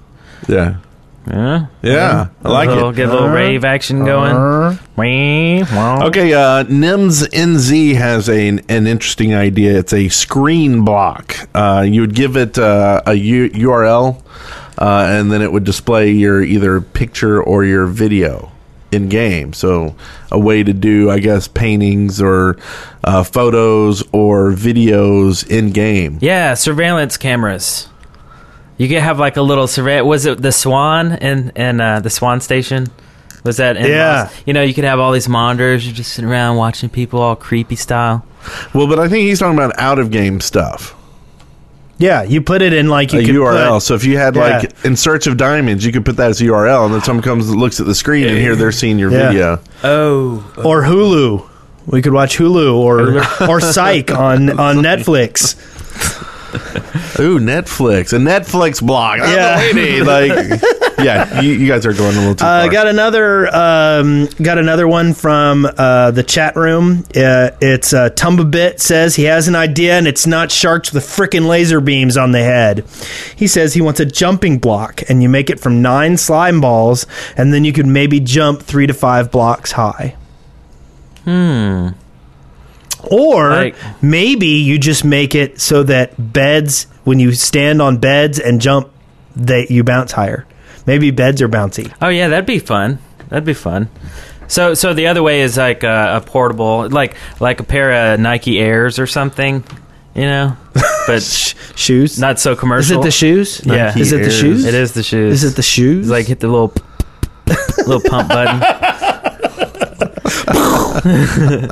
Yeah. 0.47 0.77
Yeah. 1.27 1.67
Yeah. 1.81 2.27
I 2.43 2.49
like 2.49 2.69
a 2.69 2.73
little, 2.73 2.89
it. 2.89 2.97
Get 2.97 3.09
a 3.09 3.13
little 3.13 3.29
rave 3.29 3.63
action 3.63 4.03
going. 4.05 4.77
Wee, 4.97 5.63
wow. 5.63 6.07
Okay, 6.07 6.33
uh, 6.33 6.65
NIMS 6.65 7.27
NZ 7.29 7.95
has 7.95 8.29
a, 8.29 8.49
an 8.49 8.59
interesting 8.87 9.33
idea. 9.33 9.77
It's 9.79 9.93
a 9.93 10.09
screen 10.09 10.83
block. 10.83 11.35
Uh, 11.55 11.85
you 11.87 12.01
would 12.01 12.13
give 12.13 12.35
it 12.35 12.57
uh, 12.57 13.01
a 13.05 13.13
U- 13.13 13.49
URL, 13.49 14.21
uh, 14.77 15.05
and 15.09 15.31
then 15.31 15.41
it 15.41 15.51
would 15.51 15.63
display 15.63 16.11
your 16.11 16.41
either 16.41 16.81
picture 16.81 17.41
or 17.41 17.63
your 17.65 17.85
video. 17.85 18.51
in 18.91 19.09
game. 19.09 19.53
So 19.53 19.95
a 20.31 20.37
way 20.37 20.61
to 20.63 20.71
do, 20.71 21.09
I 21.09 21.17
guess, 21.17 21.47
paintings 21.47 22.21
or 22.21 22.57
uh, 23.03 23.23
photos 23.23 24.03
or 24.11 24.51
videos 24.51 25.47
in 25.49 25.71
game. 25.71 26.19
Yeah, 26.21 26.53
surveillance 26.53 27.17
cameras. 27.17 27.89
You 28.77 28.87
could 28.87 28.99
have 29.01 29.17
like 29.17 29.35
a 29.37 29.41
little 29.41 29.65
surveillance. 29.67 30.07
Was 30.07 30.25
it 30.27 30.41
the 30.43 30.51
Swan 30.51 31.13
and 31.13 31.51
and 31.55 31.81
uh, 31.81 32.01
the 32.01 32.09
Swan 32.11 32.39
Station? 32.39 32.85
Was 33.43 33.57
that 33.57 33.77
in 33.77 33.87
Yeah. 33.87 34.23
Los- 34.23 34.41
You 34.45 34.53
know, 34.53 34.61
you 34.61 34.73
could 34.75 34.83
have 34.85 34.99
all 34.99 35.11
these 35.11 35.27
monitors. 35.27 35.85
You're 35.87 35.95
just 35.95 36.13
sitting 36.13 36.29
around 36.29 36.57
watching 36.57 36.89
people 36.89 37.19
all 37.19 37.35
creepy 37.35 37.75
style. 37.75 38.23
Well, 38.75 38.87
but 38.87 38.99
I 38.99 39.07
think 39.09 39.25
he's 39.27 39.39
talking 39.39 39.57
about 39.57 39.73
out 39.79 39.97
of 39.99 40.11
game 40.11 40.39
stuff. 40.39 40.93
Yeah, 42.03 42.23
you 42.23 42.41
put 42.41 42.61
it 42.61 42.73
in 42.73 42.89
like 42.89 43.13
you 43.13 43.19
a 43.21 43.25
could 43.25 43.35
URL. 43.35 43.75
put- 43.75 43.83
so 43.83 43.95
if 43.95 44.03
you 44.03 44.17
had 44.17 44.35
Yeah. 44.35 44.57
like 44.59 44.71
in 44.83 44.95
search 44.97 45.25
of 45.27 45.37
diamonds, 45.37 45.85
you 45.85 45.91
could 45.93 46.03
put 46.03 46.17
that 46.17 46.29
as 46.31 46.41
a 46.41 46.45
URL, 46.45 46.85
and 46.85 46.93
then 46.93 47.01
someone 47.01 47.23
comes 47.23 47.49
and 47.49 47.57
looks 47.59 47.79
at 47.79 47.85
the 47.85 47.95
screen, 47.95 48.27
and 48.27 48.37
here 48.37 48.55
they're 48.57 48.71
seeing 48.73 48.99
your 48.99 49.11
Yeah. 49.11 49.27
video. 49.29 49.59
Oh, 49.83 50.43
or 50.63 50.83
Hulu. 50.83 51.43
We 51.87 52.01
could 52.01 52.13
watch 52.13 52.37
Hulu 52.37 52.73
or 52.75 53.23
or 53.49 53.61
Psych 53.61 54.11
on 54.11 54.49
on 54.59 54.77
Netflix. 54.89 55.55
Ooh, 57.19 57.39
Netflix, 57.39 58.13
a 58.13 58.17
Netflix 58.17 58.81
blog. 58.81 59.19
That's 59.19 59.31
Yeah. 59.33 59.55
what 59.57 59.75
we. 59.75 60.01
Like, 60.01 60.61
yeah, 61.03 61.41
you, 61.41 61.53
you 61.53 61.67
guys 61.67 61.85
are 61.85 61.93
going 61.93 62.15
a 62.15 62.19
little 62.19 62.35
too 62.35 62.45
I 62.45 62.61
far. 62.61 62.67
uh, 62.69 62.71
got 62.71 62.87
another 62.87 63.55
um, 63.55 64.27
got 64.41 64.57
another 64.57 64.87
one 64.87 65.13
from 65.13 65.65
uh, 65.77 66.11
the 66.11 66.23
chat 66.23 66.55
room. 66.55 67.03
Uh, 67.15 67.51
it's 67.61 67.93
uh, 67.93 68.09
Tumbabit 68.11 68.79
says 68.79 69.15
he 69.15 69.23
has 69.25 69.47
an 69.47 69.55
idea 69.55 69.97
and 69.97 70.07
it's 70.07 70.25
not 70.27 70.51
sharks 70.51 70.91
with 70.93 71.03
freaking 71.03 71.47
laser 71.47 71.81
beams 71.81 72.17
on 72.17 72.31
the 72.31 72.39
head. 72.43 72.85
He 73.35 73.47
says 73.47 73.73
he 73.73 73.81
wants 73.81 73.99
a 73.99 74.05
jumping 74.05 74.57
block 74.59 75.01
and 75.09 75.21
you 75.21 75.29
make 75.29 75.49
it 75.49 75.59
from 75.59 75.81
nine 75.81 76.17
slime 76.17 76.61
balls 76.61 77.05
and 77.37 77.53
then 77.53 77.63
you 77.65 77.73
could 77.73 77.87
maybe 77.87 78.19
jump 78.19 78.61
three 78.61 78.87
to 78.87 78.93
five 78.93 79.31
blocks 79.31 79.73
high. 79.73 80.15
Hmm. 81.25 81.89
Or 83.11 83.49
Like- 83.49 83.75
maybe 84.01 84.47
you 84.47 84.77
just 84.79 85.03
make 85.03 85.35
it 85.35 85.59
so 85.59 85.83
that 85.83 86.31
beds, 86.33 86.87
when 87.03 87.19
you 87.19 87.33
stand 87.33 87.81
on 87.81 87.97
beds 87.97 88.39
and 88.39 88.61
jump, 88.61 88.89
that 89.35 89.71
you 89.71 89.83
bounce 89.83 90.11
higher. 90.13 90.45
Maybe 90.85 91.11
beds 91.11 91.41
are 91.41 91.47
bouncy. 91.49 91.93
Oh 92.01 92.09
yeah, 92.09 92.27
that'd 92.27 92.45
be 92.45 92.59
fun. 92.59 92.99
That'd 93.29 93.45
be 93.45 93.53
fun. 93.53 93.89
So 94.47 94.73
so 94.73 94.93
the 94.93 95.07
other 95.07 95.23
way 95.23 95.41
is 95.41 95.57
like 95.57 95.83
a, 95.83 96.17
a 96.17 96.21
portable, 96.21 96.89
like 96.89 97.15
like 97.39 97.59
a 97.59 97.63
pair 97.63 98.13
of 98.13 98.19
Nike 98.19 98.59
Airs 98.59 98.99
or 98.99 99.07
something. 99.07 99.63
You 100.13 100.23
know, 100.23 100.57
but 101.07 101.23
shoes. 101.23 102.19
Not 102.19 102.39
so 102.39 102.55
commercial. 102.55 102.99
Is 102.99 102.99
it 102.99 103.03
the 103.03 103.11
shoes? 103.11 103.61
Yeah. 103.65 103.97
Is 103.97 104.11
it 104.11 104.17
the 104.17 104.23
Airs. 104.25 104.39
shoes? 104.39 104.65
It 104.65 104.73
is 104.75 104.91
the 104.93 105.03
shoes. 105.03 105.43
Is 105.43 105.51
it 105.51 105.55
the 105.55 105.63
shoes? 105.63 106.05
It's 106.05 106.11
like 106.11 106.27
hit 106.27 106.39
the 106.39 106.47
little 106.49 106.73
little 107.87 108.01
pump 108.09 108.29
button. 108.29 108.61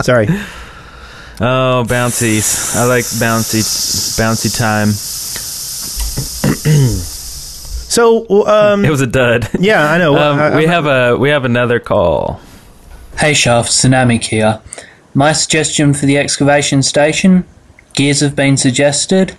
Sorry. 0.03 0.27
Oh, 1.39 1.83
bouncies. 1.85 2.75
I 2.75 2.85
like 2.85 3.03
bouncy 3.03 3.61
bouncy 4.17 4.55
time. 4.57 4.89
So 7.91 8.45
um, 8.47 8.85
it 8.85 8.89
was 8.89 9.01
a 9.01 9.07
dud. 9.07 9.49
Yeah, 9.59 9.91
I 9.91 9.97
know. 9.97 10.15
Um, 10.15 10.39
I- 10.39 10.55
we 10.55 10.65
have 10.65 10.85
a 10.85 11.17
we 11.17 11.29
have 11.29 11.43
another 11.43 11.77
call. 11.79 12.39
Hey 13.19 13.33
Shaft, 13.33 13.69
Tsunami 13.69 14.23
here. 14.23 14.61
My 15.13 15.33
suggestion 15.33 15.93
for 15.93 16.05
the 16.05 16.17
excavation 16.17 16.83
station 16.83 17.43
gears 17.93 18.21
have 18.21 18.33
been 18.33 18.55
suggested. 18.55 19.35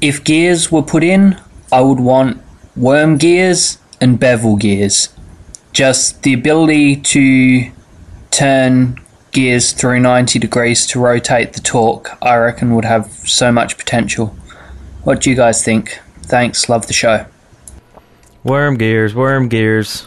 If 0.00 0.24
gears 0.24 0.72
were 0.72 0.82
put 0.82 1.04
in, 1.04 1.40
I 1.70 1.82
would 1.82 2.00
want 2.00 2.42
worm 2.76 3.16
gears 3.16 3.78
and 4.00 4.18
bevel 4.18 4.56
gears. 4.56 5.10
Just 5.72 6.24
the 6.24 6.34
ability 6.34 6.96
to 6.96 7.70
turn 8.32 8.98
gears 9.30 9.72
through 9.72 10.00
90 10.00 10.40
degrees 10.40 10.84
to 10.88 10.98
rotate 10.98 11.52
the 11.52 11.60
torque, 11.60 12.10
I 12.20 12.34
reckon 12.36 12.74
would 12.74 12.84
have 12.84 13.06
so 13.24 13.52
much 13.52 13.78
potential. 13.78 14.36
What 15.04 15.20
do 15.20 15.30
you 15.30 15.36
guys 15.36 15.64
think? 15.64 16.00
Thanks, 16.22 16.68
love 16.68 16.88
the 16.88 16.92
show. 16.92 17.26
Worm 18.46 18.76
gears, 18.76 19.12
worm 19.12 19.48
gears. 19.48 20.06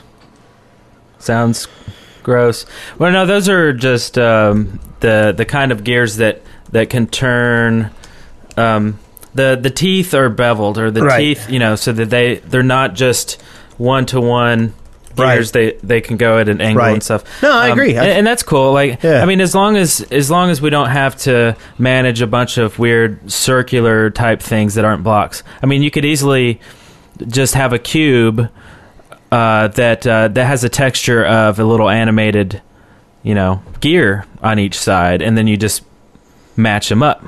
Sounds 1.19 1.67
gross. 2.23 2.65
Well, 2.97 3.11
no, 3.11 3.25
those 3.25 3.49
are 3.49 3.73
just 3.73 4.17
um, 4.17 4.79
the 5.01 5.33
the 5.35 5.43
kind 5.45 5.73
of 5.73 5.83
gears 5.83 6.17
that 6.17 6.41
that 6.71 6.89
can 6.89 7.07
turn. 7.07 7.91
Um, 8.55 8.97
the 9.35 9.59
the 9.61 9.69
teeth 9.69 10.13
are 10.13 10.29
beveled, 10.29 10.77
or 10.77 10.89
the 10.89 11.03
Right. 11.03 11.19
teeth, 11.19 11.49
you 11.49 11.59
know, 11.59 11.75
so 11.75 11.91
that 11.91 12.09
they 12.09 12.35
they're 12.35 12.63
not 12.63 12.95
just 12.95 13.41
one 13.77 14.05
to 14.07 14.21
one 14.21 14.73
gears. 15.17 15.51
They 15.51 15.73
they 15.83 15.99
can 15.99 16.15
go 16.15 16.37
at 16.37 16.47
an 16.47 16.61
angle 16.61 16.81
Right. 16.81 16.93
and 16.93 17.03
stuff. 17.03 17.25
No, 17.43 17.51
I 17.51 17.65
Um, 17.71 17.73
agree. 17.73 17.97
I- 17.97 18.03
and, 18.05 18.11
and 18.19 18.27
that's 18.27 18.41
cool. 18.43 18.71
Like, 18.71 19.03
Yeah. 19.03 19.21
I 19.21 19.25
mean, 19.25 19.41
as 19.41 19.53
long 19.53 19.75
as 19.75 19.99
as 20.11 20.31
long 20.31 20.49
as 20.49 20.61
we 20.61 20.69
don't 20.69 20.89
have 20.89 21.17
to 21.23 21.57
manage 21.77 22.21
a 22.21 22.27
bunch 22.27 22.57
of 22.57 22.79
weird 22.79 23.29
circular 23.29 24.09
type 24.09 24.41
things 24.41 24.75
that 24.75 24.85
aren't 24.85 25.03
blocks. 25.03 25.43
I 25.61 25.65
mean, 25.65 25.83
you 25.83 25.91
could 25.91 26.05
easily 26.05 26.61
just 27.27 27.53
have 27.55 27.73
a 27.73 27.79
cube 27.79 28.49
uh, 29.31 29.67
that 29.69 30.05
uh, 30.07 30.27
that 30.29 30.45
has 30.45 30.63
a 30.63 30.69
texture 30.69 31.25
of 31.25 31.59
a 31.59 31.63
little 31.63 31.89
animated, 31.89 32.61
you 33.23 33.35
know, 33.35 33.61
gear 33.79 34.25
on 34.41 34.59
each 34.59 34.77
side, 34.77 35.21
and 35.21 35.37
then 35.37 35.47
you 35.47 35.57
just 35.57 35.83
match 36.55 36.89
them 36.89 37.03
up. 37.03 37.23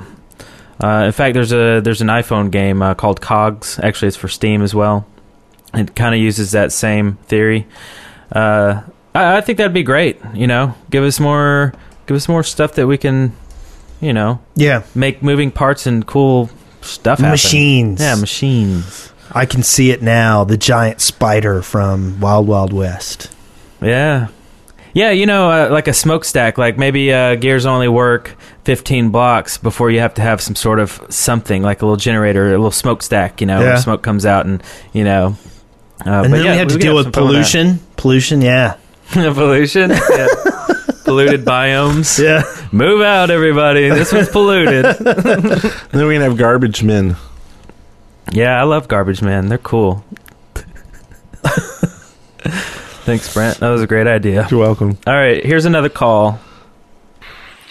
Uh, 0.82 1.04
in 1.06 1.12
fact, 1.12 1.34
there's 1.34 1.52
a 1.52 1.80
there's 1.80 2.00
an 2.00 2.08
iPhone 2.08 2.50
game 2.50 2.82
uh, 2.82 2.94
called 2.94 3.20
Cogs. 3.20 3.78
Actually, 3.82 4.08
it's 4.08 4.16
for 4.16 4.28
Steam 4.28 4.62
as 4.62 4.74
well. 4.74 5.06
It 5.74 5.94
kind 5.94 6.14
of 6.14 6.20
uses 6.20 6.52
that 6.52 6.72
same 6.72 7.14
theory. 7.26 7.66
Uh, 8.30 8.82
I, 9.14 9.36
I 9.36 9.40
think 9.42 9.58
that'd 9.58 9.72
be 9.72 9.82
great. 9.84 10.20
You 10.34 10.46
know, 10.46 10.74
give 10.90 11.04
us 11.04 11.20
more 11.20 11.72
give 12.06 12.16
us 12.16 12.28
more 12.28 12.42
stuff 12.42 12.74
that 12.74 12.86
we 12.88 12.98
can, 12.98 13.32
you 14.00 14.12
know, 14.12 14.40
Yeah. 14.56 14.82
make 14.94 15.22
moving 15.22 15.52
parts 15.52 15.86
and 15.86 16.04
cool 16.04 16.50
stuff. 16.80 17.20
happen. 17.20 17.30
Machines. 17.30 18.00
Yeah, 18.00 18.16
machines. 18.16 19.11
I 19.34 19.46
can 19.46 19.62
see 19.62 19.90
it 19.90 20.02
now. 20.02 20.44
The 20.44 20.56
giant 20.56 21.00
spider 21.00 21.62
from 21.62 22.20
Wild 22.20 22.46
Wild 22.46 22.72
West. 22.72 23.34
Yeah. 23.80 24.28
Yeah, 24.94 25.10
you 25.10 25.24
know, 25.24 25.50
uh, 25.50 25.68
like 25.70 25.88
a 25.88 25.94
smokestack, 25.94 26.58
like 26.58 26.76
maybe 26.76 27.10
uh, 27.12 27.36
gears 27.36 27.64
only 27.64 27.88
work 27.88 28.36
15 28.64 29.08
blocks 29.08 29.56
before 29.56 29.90
you 29.90 30.00
have 30.00 30.12
to 30.14 30.22
have 30.22 30.42
some 30.42 30.54
sort 30.54 30.78
of 30.78 31.00
something, 31.08 31.62
like 31.62 31.80
a 31.80 31.86
little 31.86 31.96
generator, 31.96 32.48
a 32.48 32.50
little 32.50 32.70
smokestack, 32.70 33.40
you 33.40 33.46
know, 33.46 33.60
Yeah. 33.60 33.66
where 33.68 33.76
smoke 33.78 34.02
comes 34.02 34.26
out 34.26 34.44
and, 34.44 34.62
you 34.92 35.04
know. 35.04 35.36
Uh, 36.04 36.10
and 36.10 36.30
but 36.30 36.36
then 36.36 36.44
yeah, 36.44 36.52
we 36.52 36.58
have 36.58 36.68
to 36.68 36.74
can 36.74 36.80
deal 36.80 36.94
with 36.94 37.04
some 37.06 37.12
fun 37.12 37.22
that. 37.22 37.28
pollution. 37.28 37.80
Pollution, 37.96 38.42
yeah. 38.42 38.76
pollution? 39.12 39.90
Yeah. 39.90 40.26
polluted 41.04 41.44
biomes. 41.46 42.22
Yeah. 42.22 42.42
Move 42.70 43.00
out, 43.00 43.30
everybody. 43.30 43.88
This 43.88 44.12
one's 44.12 44.28
polluted. 44.28 44.84
then 44.98 46.06
we 46.06 46.14
can 46.16 46.22
have 46.22 46.36
garbage 46.36 46.82
men. 46.82 47.16
Yeah, 48.32 48.58
I 48.58 48.62
love 48.62 48.88
Garbage 48.88 49.20
Man. 49.20 49.48
They're 49.48 49.58
cool. 49.58 50.02
Thanks, 53.04 53.34
Brent. 53.34 53.58
That 53.58 53.68
was 53.68 53.82
a 53.82 53.86
great 53.86 54.06
idea. 54.06 54.48
You're 54.50 54.58
welcome. 54.58 54.96
All 55.06 55.12
right, 55.12 55.44
here's 55.44 55.66
another 55.66 55.90
call. 55.90 56.40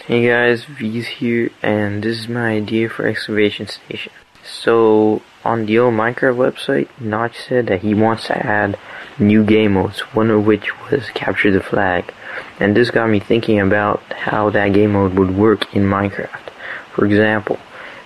Hey 0.05 0.28
guys, 0.28 0.66
V's 0.66 1.07
here, 1.07 1.49
and 1.64 2.03
this 2.03 2.20
is 2.20 2.28
my 2.28 2.51
idea 2.51 2.89
for 2.89 3.07
excavation 3.07 3.68
station. 3.68 4.12
So, 4.43 5.24
on 5.43 5.66
the 5.66 5.80
old 5.80 5.95
Minecraft 5.95 6.36
website, 6.36 6.89
Notch 6.99 7.39
said 7.39 7.66
that 7.68 7.82
he 7.82 7.95
wants 7.95 8.28
to 8.28 8.38
add 8.38 8.78
new 9.18 9.43
game 9.43 9.74
modes, 9.74 10.01
one 10.14 10.30
of 10.30 10.45
which 10.45 10.70
was 10.91 11.09
capture 11.16 11.49
the 11.49 11.64
flag. 11.64 12.14
And 12.59 12.76
this 12.76 12.91
got 12.91 13.09
me 13.09 13.20
thinking 13.20 13.59
about 13.59 14.03
how 14.12 14.51
that 14.51 14.74
game 14.74 14.91
mode 14.91 15.18
would 15.18 15.36
work 15.36 15.74
in 15.76 15.86
Minecraft. 15.86 16.49
For 16.93 17.05
example, 17.05 17.57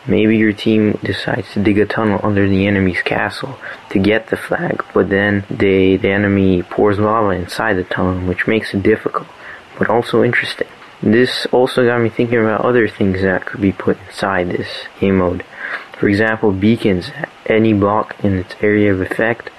maybe 0.08 0.38
your 0.38 0.54
team 0.54 0.98
decides 1.04 1.52
to 1.54 1.64
dig 1.64 1.78
a 1.80 1.86
tunnel 1.86 2.20
under 2.24 2.48
the 2.48 2.68
enemy's 2.68 3.02
castle 3.02 3.58
to 3.90 4.00
get 4.00 4.28
the 4.28 4.38
flag, 4.38 4.84
but 4.94 5.10
then 5.10 5.46
they, 5.50 5.98
the 5.98 6.10
enemy 6.10 6.64
pours 6.64 7.00
lava 7.00 7.30
inside 7.30 7.74
the 7.74 7.84
tunnel, 7.84 8.28
which 8.28 8.48
makes 8.48 8.74
it 8.74 8.84
difficult, 8.84 9.28
but 9.78 9.90
also 9.90 10.24
interesting. 10.24 10.68
This 11.02 11.46
also 11.52 11.86
got 11.86 12.02
me 12.02 12.10
thinking 12.10 12.40
about 12.40 12.62
other 12.62 12.88
things 12.88 13.22
that 13.22 13.46
could 13.46 13.62
be 13.62 13.72
put 13.72 13.98
inside 14.08 14.50
this 14.50 14.68
game 15.00 15.18
mode. 15.18 15.44
For 16.00 16.10
example, 16.10 16.52
beacons. 16.52 17.12
Any 17.46 17.74
block 17.74 18.16
in 18.24 18.40
its 18.40 18.56
area 18.62 18.94
of 18.94 19.02
effect 19.02 19.50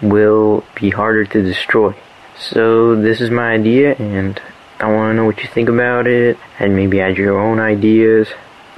will 0.00 0.64
be 0.74 0.90
harder 0.90 1.24
to 1.24 1.42
destroy. 1.42 1.94
So 2.38 2.96
this 2.96 3.20
is 3.20 3.30
my 3.30 3.52
idea, 3.52 3.94
and 3.94 4.40
I 4.80 4.90
want 4.90 5.10
to 5.10 5.14
know 5.14 5.24
what 5.24 5.42
you 5.42 5.48
think 5.48 5.68
about 5.68 6.06
it, 6.06 6.38
and 6.58 6.74
maybe 6.74 7.00
add 7.00 7.16
your 7.16 7.38
own 7.38 7.60
ideas. 7.60 8.28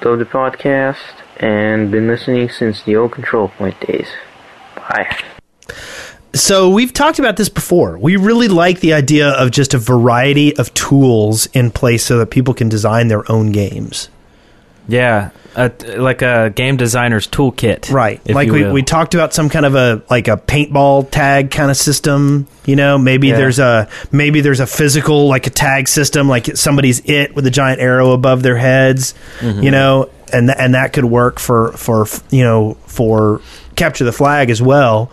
Love 0.04 0.18
the 0.18 0.24
podcast, 0.24 0.96
and 1.38 1.90
been 1.90 2.06
listening 2.06 2.48
since 2.48 2.82
the 2.82 2.96
old 2.96 3.12
Control 3.12 3.48
Point 3.48 3.80
days. 3.80 4.08
Bye. 4.76 5.16
So 6.34 6.68
we've 6.68 6.92
talked 6.92 7.18
about 7.18 7.36
this 7.36 7.48
before. 7.48 7.96
We 7.96 8.16
really 8.16 8.46
like 8.46 8.80
the 8.80 8.92
idea 8.92 9.30
of 9.30 9.50
just 9.50 9.72
a 9.72 9.78
variety 9.78 10.54
of 10.58 10.72
tools 10.74 11.46
in 11.46 11.70
place 11.70 12.04
so 12.04 12.18
that 12.18 12.30
people 12.30 12.52
can 12.52 12.68
design 12.68 13.08
their 13.08 13.30
own 13.32 13.52
games. 13.52 14.10
Yeah, 14.88 15.30
a, 15.56 15.70
like 15.96 16.22
a 16.22 16.50
game 16.54 16.76
designer's 16.76 17.26
toolkit, 17.26 17.90
Right. 17.90 18.20
like 18.28 18.50
we, 18.50 18.62
will. 18.62 18.72
we 18.72 18.82
talked 18.82 19.14
about 19.14 19.34
some 19.34 19.48
kind 19.48 19.66
of 19.66 19.74
a 19.74 20.02
like 20.10 20.28
a 20.28 20.36
paintball 20.36 21.10
tag 21.10 21.50
kind 21.50 21.70
of 21.70 21.76
system. 21.76 22.46
You 22.66 22.76
know, 22.76 22.96
maybe 22.98 23.28
Yeah. 23.28 23.36
there's 23.36 23.58
a 23.58 23.88
maybe 24.12 24.40
there's 24.42 24.60
a 24.60 24.66
physical 24.66 25.28
like 25.28 25.46
a 25.46 25.50
tag 25.50 25.88
system, 25.88 26.28
like 26.28 26.56
somebody's 26.56 27.00
it 27.04 27.34
with 27.34 27.46
a 27.46 27.50
giant 27.50 27.80
arrow 27.80 28.12
above 28.12 28.42
their 28.42 28.56
heads. 28.56 29.14
Mhm. 29.40 29.62
You 29.62 29.70
know, 29.70 30.08
and 30.32 30.48
th- 30.48 30.58
and 30.60 30.74
that 30.74 30.92
could 30.92 31.04
work 31.06 31.38
for 31.40 31.72
for 31.72 32.06
you 32.30 32.44
know 32.44 32.76
for 32.86 33.40
capture 33.76 34.04
the 34.04 34.12
flag 34.12 34.50
as 34.50 34.60
well. 34.62 35.10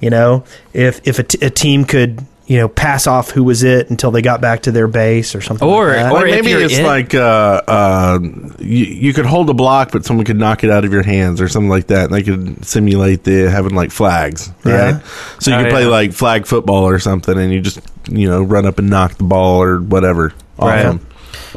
You 0.00 0.10
know, 0.10 0.42
if 0.72 1.00
if 1.04 1.18
a, 1.20 1.22
t- 1.22 1.44
a 1.46 1.50
team 1.50 1.84
could 1.84 2.24
you 2.46 2.58
know 2.58 2.68
pass 2.68 3.06
off 3.06 3.30
who 3.30 3.44
was 3.44 3.62
it 3.62 3.88
until 3.90 4.10
they 4.10 4.20
got 4.22 4.40
back 4.40 4.62
to 4.62 4.72
their 4.72 4.88
base 4.88 5.34
or 5.34 5.40
something, 5.40 5.66
like 5.66 5.86
that. 5.96 6.12
Like, 6.12 6.24
maybe 6.26 6.52
it's 6.52 6.80
like 6.80 7.14
uh, 7.14 7.62
uh, 7.68 8.18
you, 8.58 8.84
you 8.84 9.12
could 9.12 9.26
hold 9.26 9.48
a 9.50 9.54
block, 9.54 9.90
but 9.92 10.04
someone 10.04 10.26
could 10.26 10.36
knock 10.38 10.64
it 10.64 10.70
out 10.70 10.84
of 10.84 10.92
your 10.92 11.02
hands 11.04 11.40
or 11.40 11.48
something 11.48 11.70
like 11.70 11.86
that. 11.86 12.06
And 12.06 12.14
they 12.14 12.22
could 12.22 12.64
simulate 12.64 13.24
the 13.24 13.50
having 13.50 13.74
like 13.74 13.90
flags, 13.90 14.48
right? 14.64 14.72
Yeah. 14.94 15.00
So 15.38 15.50
you 15.52 15.56
Oh, 15.56 15.62
could 15.62 15.70
play 15.70 15.82
yeah. 15.84 15.88
like 15.88 16.12
flag 16.12 16.46
football 16.46 16.84
or 16.84 16.98
something, 16.98 17.38
and 17.38 17.52
you 17.52 17.60
just 17.60 17.80
you 18.10 18.28
know 18.28 18.42
run 18.42 18.66
up 18.66 18.78
and 18.78 18.90
knock 18.90 19.14
the 19.14 19.24
ball 19.24 19.62
or 19.62 19.78
whatever 19.80 20.32
off 20.58 20.68
Right. 20.68 20.82
them. 20.82 21.06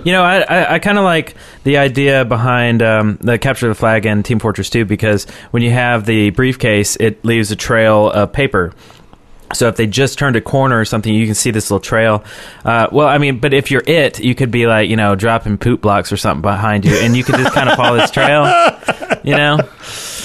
You 0.03 0.11
know, 0.11 0.23
I 0.23 0.39
I, 0.41 0.73
I 0.75 0.79
kind 0.79 0.97
of 0.97 1.03
like 1.03 1.35
the 1.63 1.77
idea 1.77 2.25
behind 2.25 2.81
um, 2.83 3.17
the 3.21 3.37
capture 3.39 3.67
the 3.67 3.75
flag 3.75 4.05
and 4.05 4.23
Team 4.23 4.39
Fortress 4.39 4.69
2 4.69 4.85
because 4.85 5.25
when 5.51 5.63
you 5.63 5.71
have 5.71 6.05
the 6.05 6.29
briefcase, 6.31 6.95
it 6.97 7.23
leaves 7.25 7.49
a 7.51 7.55
trail 7.55 8.09
of 8.11 8.31
paper. 8.33 8.73
So 9.55 9.67
if 9.67 9.75
they 9.75 9.87
just 9.87 10.17
turned 10.17 10.35
a 10.35 10.41
corner 10.41 10.79
or 10.79 10.85
something, 10.85 11.13
you 11.13 11.25
can 11.25 11.35
see 11.35 11.51
this 11.51 11.71
little 11.71 11.79
trail. 11.79 12.23
Uh, 12.63 12.87
well, 12.91 13.07
I 13.07 13.17
mean, 13.17 13.39
but 13.39 13.53
if 13.53 13.71
you're 13.71 13.83
it, 13.85 14.19
you 14.19 14.35
could 14.35 14.51
be 14.51 14.67
like, 14.67 14.89
you 14.89 14.95
know, 14.95 15.15
dropping 15.15 15.57
poop 15.57 15.81
blocks 15.81 16.11
or 16.11 16.17
something 16.17 16.41
behind 16.41 16.85
you, 16.85 16.95
and 16.95 17.15
you 17.15 17.23
could 17.23 17.35
just 17.35 17.53
kind 17.53 17.69
of 17.69 17.75
follow 17.75 17.97
this 17.97 18.11
trail. 18.11 18.43
You 19.23 19.35
know, 19.35 19.59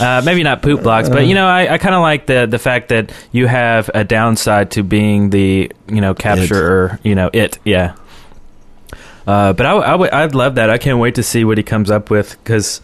uh, 0.01 0.23
maybe 0.25 0.43
not 0.43 0.61
poop 0.63 0.83
blocks, 0.83 1.09
but 1.09 1.27
you 1.27 1.35
know, 1.35 1.47
I, 1.47 1.75
I 1.75 1.79
kind 1.79 1.95
of 1.95 2.03
like 2.03 2.27
the 2.27 2.47
the 2.47 2.59
fact 2.59 2.89
that 2.89 3.13
you 3.33 3.47
have 3.47 3.91
a 3.95 4.05
downside 4.05 4.73
to 4.73 4.83
being 4.83 5.31
the 5.31 5.73
you 5.89 6.01
know 6.01 6.15
capture 6.15 6.73
or 6.73 7.01
you 7.03 7.15
know 7.15 7.31
it. 7.33 7.59
Yeah. 7.65 7.97
Uh, 9.27 9.53
but 9.53 9.65
I, 9.67 9.73
I 9.73 9.95
would, 9.95 10.11
I'd 10.11 10.35
love 10.35 10.57
that. 10.57 10.71
I 10.71 10.79
can't 10.79 10.99
wait 10.99 11.15
to 11.17 11.23
see 11.23 11.45
what 11.45 11.57
he 11.57 11.63
comes 11.63 11.91
up 11.91 12.11
with 12.11 12.37
because, 12.43 12.81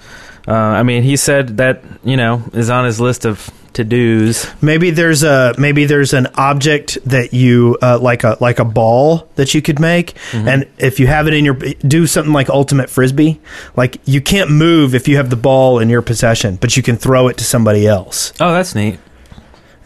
uh, 0.47 0.53
I 0.53 0.84
mean, 0.84 1.03
he 1.03 1.16
said 1.16 1.57
that 1.57 1.82
you 2.05 2.16
know 2.16 2.42
is 2.53 2.70
on 2.70 2.84
his 2.84 3.01
list 3.01 3.26
of 3.26 3.51
to 3.77 3.85
dos. 3.85 4.47
Maybe 4.61 4.91
there's 4.91 5.22
a 5.22 5.55
maybe 5.57 5.85
there's 5.87 6.12
an 6.12 6.27
object 6.35 6.99
that 7.07 7.33
you 7.33 7.79
uh, 7.81 7.99
like 7.99 8.24
a 8.24 8.37
like 8.41 8.59
a 8.59 8.64
ball 8.64 9.29
that 9.37 9.55
you 9.55 9.62
could 9.62 9.79
make, 9.79 10.14
Mhm. 10.33 10.47
and 10.49 10.66
if 10.79 10.99
you 11.01 11.07
have 11.07 11.27
it 11.29 11.35
in 11.35 11.45
your 11.45 11.55
do 11.87 12.07
something 12.07 12.33
like 12.33 12.49
ultimate 12.51 12.91
frisbee, 12.91 13.41
like 13.77 13.99
you 14.05 14.20
can't 14.20 14.51
move 14.51 14.95
if 14.95 15.09
you 15.09 15.16
have 15.16 15.31
the 15.31 15.37
ball 15.37 15.79
in 15.79 15.89
your 15.89 16.03
possession, 16.03 16.57
but 16.61 16.77
you 16.77 16.83
can 16.83 16.97
throw 16.97 17.29
it 17.29 17.37
to 17.39 17.45
somebody 17.45 17.87
else. 17.87 18.33
Oh, 18.41 18.53
that's 18.53 18.74
neat. 18.74 18.99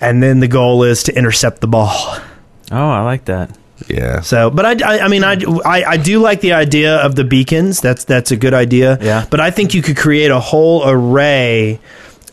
And 0.00 0.22
then 0.22 0.40
the 0.40 0.48
goal 0.48 0.82
is 0.82 1.02
to 1.04 1.14
intercept 1.16 1.60
the 1.60 1.68
ball. 1.68 2.16
Oh, 2.72 2.88
I 2.90 3.02
like 3.02 3.26
that. 3.26 3.50
Yeah. 3.88 4.20
So, 4.20 4.50
but 4.50 4.64
I, 4.82 4.94
I, 4.96 5.00
I 5.04 5.08
mean, 5.08 5.24
I, 5.24 5.36
I, 5.64 5.84
I 5.84 5.96
do 5.96 6.20
like 6.20 6.40
the 6.42 6.52
idea 6.52 6.96
of 6.96 7.16
the 7.16 7.24
beacons. 7.24 7.80
That's 7.80 8.04
that's 8.04 8.30
a 8.30 8.36
good 8.36 8.52
idea. 8.54 8.98
Yeah. 9.00 9.26
But 9.30 9.40
I 9.40 9.50
think 9.50 9.74
you 9.74 9.82
could 9.82 9.96
create 9.96 10.30
a 10.30 10.38
whole 10.40 10.82
array 10.88 11.80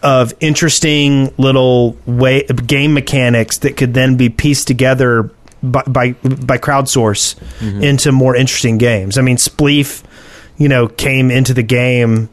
of 0.03 0.33
interesting 0.39 1.33
little 1.37 1.97
way 2.05 2.43
game 2.65 2.93
mechanics 2.93 3.59
that 3.59 3.77
could 3.77 3.93
then 3.93 4.15
be 4.17 4.29
pieced 4.29 4.67
together 4.67 5.29
by 5.63 5.81
by, 5.87 6.11
by 6.11 6.57
crowdsource 6.57 7.35
Mhm. 7.61 7.81
into 7.83 8.11
more 8.11 8.35
interesting 8.35 8.77
games. 8.77 9.17
I 9.17 9.21
mean, 9.21 9.37
Spleef, 9.37 10.03
you 10.57 10.67
know, 10.69 10.87
came 10.87 11.31
into 11.31 11.53
the 11.53 11.63
game 11.63 12.29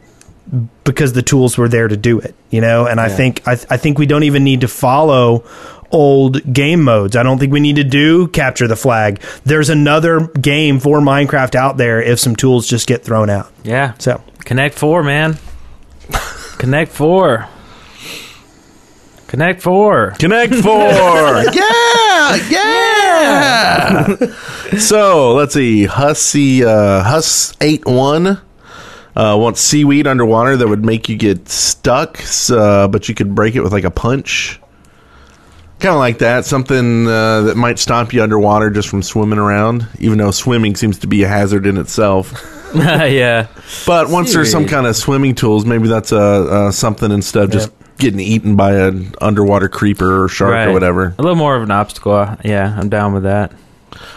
because 0.85 1.15
the 1.15 1.23
tools 1.23 1.57
were 1.57 1.69
there 1.69 1.89
to 1.89 1.97
do 1.97 2.19
it. 2.21 2.35
You 2.51 2.61
know, 2.61 2.87
and 2.87 3.01
I 3.01 3.09
think 3.09 3.43
I, 3.47 3.53
I 3.71 3.77
think 3.79 3.99
we 3.99 4.07
don't 4.07 4.25
even 4.25 4.45
need 4.45 4.61
to 4.61 4.69
follow 4.69 5.43
old 5.91 6.53
game 6.53 6.83
modes. 6.83 7.15
I 7.17 7.23
don't 7.23 7.39
think 7.39 7.53
we 7.53 7.61
need 7.61 7.77
to 7.77 7.85
do 7.85 8.27
capture 8.29 8.67
the 8.69 8.77
flag. 8.77 9.21
There's 9.45 9.71
another 9.71 10.27
game 10.41 10.81
for 10.81 10.99
Minecraft 11.01 11.55
out 11.55 11.77
there 11.77 12.03
if 12.03 12.19
some 12.19 12.35
tools 12.37 12.67
just 12.67 12.87
get 12.87 13.05
thrown 13.05 13.31
out. 13.31 13.51
Yeah. 13.63 13.93
So 13.99 14.21
Connect 14.45 14.75
Four, 14.77 15.03
man. 15.03 15.39
Connect 16.59 16.91
Four. 16.93 17.49
Connect 19.35 19.63
Four. 19.63 20.13
Connect 20.13 20.55
Four. 20.55 20.73
yeah, 21.53 22.37
yeah. 22.49 24.17
so 24.79 25.35
let's 25.35 25.55
see. 25.55 25.87
Hussy 25.87 26.65
uh, 26.65 27.03
Huss 27.03 27.53
eight 27.61 27.85
one 27.85 28.27
uh, 29.17 29.37
wants 29.37 29.61
seaweed 29.61 30.07
underwater 30.07 30.57
that 30.57 30.69
would 30.69 30.85
make 30.85 31.09
you 31.09 31.17
get 31.17 31.49
stuck, 31.49 32.21
uh, 32.49 32.87
but 32.87 33.09
you 33.09 33.17
could 33.17 33.35
break 33.35 33.57
it 33.57 33.63
with 33.63 33.73
like 33.73 33.83
a 33.83 33.91
punch. 33.91 34.61
Kind 35.81 35.95
of 35.95 35.99
like 35.99 36.19
that, 36.19 36.45
something 36.45 37.09
uh, 37.09 37.41
that 37.41 37.57
might 37.57 37.81
stop 37.81 38.13
you 38.13 38.23
underwater 38.23 38.71
just 38.71 38.89
from 38.89 39.03
swimming 39.03 39.41
around. 39.41 39.89
Even 39.99 40.19
though 40.19 40.31
swimming 40.31 40.77
seems 40.77 41.01
to 41.01 41.09
be 41.09 41.25
a 41.25 41.29
hazard 41.29 41.67
in 41.67 41.77
itself. 41.77 42.33
yeah. 42.73 43.49
But 43.85 44.11
once 44.11 44.33
there's 44.33 44.53
some 44.53 44.63
Seaweed. 44.63 44.71
kind 44.71 44.87
of 44.87 44.95
swimming 44.95 45.35
tools, 45.35 45.67
maybe 45.67 45.89
that's 45.89 46.13
uh, 46.13 46.45
uh, 46.45 46.71
something 46.71 47.11
instead 47.11 47.43
of 47.43 47.51
just 47.51 47.73
getting 47.99 48.21
eaten 48.21 48.57
by 48.57 48.75
an 48.75 49.15
underwater 49.21 49.69
creeper 49.69 50.25
or 50.25 50.29
shark 50.29 50.53
Right. 50.53 50.69
or 50.69 50.73
whatever. 50.73 51.15
A 51.19 51.23
little 51.23 51.37
more 51.37 51.57
of 51.57 51.63
an 51.63 51.71
obstacle. 51.71 52.37
Yeah, 52.45 52.75
I'm 52.79 52.89
down 52.89 53.13
with 53.15 53.23
that. 53.25 53.53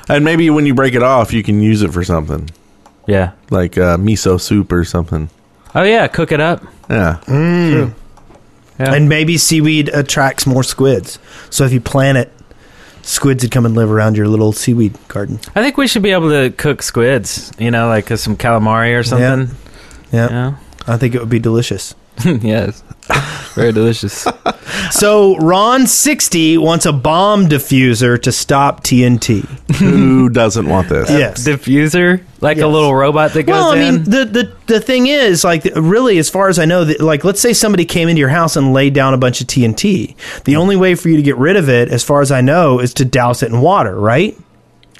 And 0.09 0.25
maybe 0.25 0.49
when 0.49 0.65
you 0.65 0.73
break 0.73 0.93
it 0.95 1.03
off, 1.03 1.33
you 1.33 1.43
can 1.43 1.61
use 1.61 1.81
it 1.83 1.93
for 1.93 2.03
something. 2.03 2.49
Yeah. 3.07 3.31
Like 3.51 3.77
uh, 3.77 3.97
miso 3.97 4.39
soup 4.41 4.71
or 4.71 4.83
something. 4.83 5.29
Oh 5.75 5.83
yeah, 5.83 6.07
cook 6.07 6.31
it 6.31 6.39
up. 6.41 6.63
Yeah. 6.89 7.19
Mm. 7.25 7.93
And 8.79 9.09
maybe 9.09 9.37
seaweed 9.37 9.89
attracts 9.89 10.45
more 10.45 10.63
squids. 10.63 11.19
So 11.49 11.63
if 11.65 11.71
you 11.73 11.81
plant 11.81 12.17
it, 12.17 12.31
squids 13.01 13.43
would 13.43 13.51
come 13.51 13.65
and 13.65 13.75
live 13.75 13.91
around 13.91 14.17
your 14.17 14.27
little 14.27 14.51
seaweed 14.53 14.95
garden. 15.07 15.39
I 15.55 15.61
think 15.63 15.77
we 15.77 15.87
should 15.87 16.03
be 16.03 16.11
able 16.11 16.29
to 16.29 16.51
cook 16.51 16.81
squids. 16.83 17.51
You 17.57 17.71
know, 17.71 17.87
like 17.87 18.11
uh, 18.11 18.17
some 18.17 18.35
calamari 18.37 18.97
or 18.97 19.03
something. 19.03 19.55
Yeah. 20.11 20.55
I 20.87 20.97
think 20.97 21.15
it 21.15 21.19
would 21.19 21.29
be 21.29 21.39
delicious. 21.39 21.95
yes. 22.41 22.83
Very 23.55 23.71
delicious. 23.71 24.27
So 24.91 25.35
Ron60 25.35 26.59
wants 26.59 26.85
a 26.85 26.93
bomb 26.93 27.47
diffuser 27.47 28.21
to 28.21 28.31
stop 28.31 28.83
TNT. 28.83 29.41
Who 29.77 30.29
doesn't 30.29 30.67
want 30.67 30.87
this? 30.89 31.09
Yes. 31.09 31.45
Diffuser? 31.45 32.23
Like 32.41 32.59
a 32.59 32.67
little 32.67 32.93
robot 32.95 33.33
that 33.33 33.43
goes 33.43 33.53
well, 33.53 33.71
I 33.71 33.77
in? 33.77 33.95
mean, 33.95 34.03
the, 34.03 34.25
the 34.25 34.53
the 34.67 34.79
thing 34.79 35.07
is, 35.07 35.43
like, 35.43 35.65
really, 35.75 36.17
as 36.19 36.29
far 36.29 36.47
as 36.49 36.57
I 36.59 36.65
know, 36.65 36.85
that, 36.85 37.01
like, 37.01 37.23
let's 37.23 37.41
say 37.41 37.53
somebody 37.53 37.85
came 37.85 38.07
into 38.07 38.19
your 38.19 38.29
house 38.29 38.55
and 38.55 38.71
laid 38.73 38.93
down 38.93 39.13
a 39.13 39.17
bunch 39.17 39.41
of 39.41 39.47
TNT. 39.47 40.15
The 40.43 40.55
only 40.55 40.75
way 40.75 40.95
for 40.95 41.09
you 41.09 41.17
to 41.17 41.23
get 41.23 41.37
rid 41.37 41.55
of 41.57 41.69
it, 41.69 41.89
as 41.89 42.03
far 42.03 42.21
as 42.21 42.31
I 42.31 42.41
know, 42.41 42.79
is 42.79 42.93
to 42.95 43.05
douse 43.05 43.43
it 43.43 43.51
in 43.51 43.59
water, 43.61 43.99
right? 43.99 44.37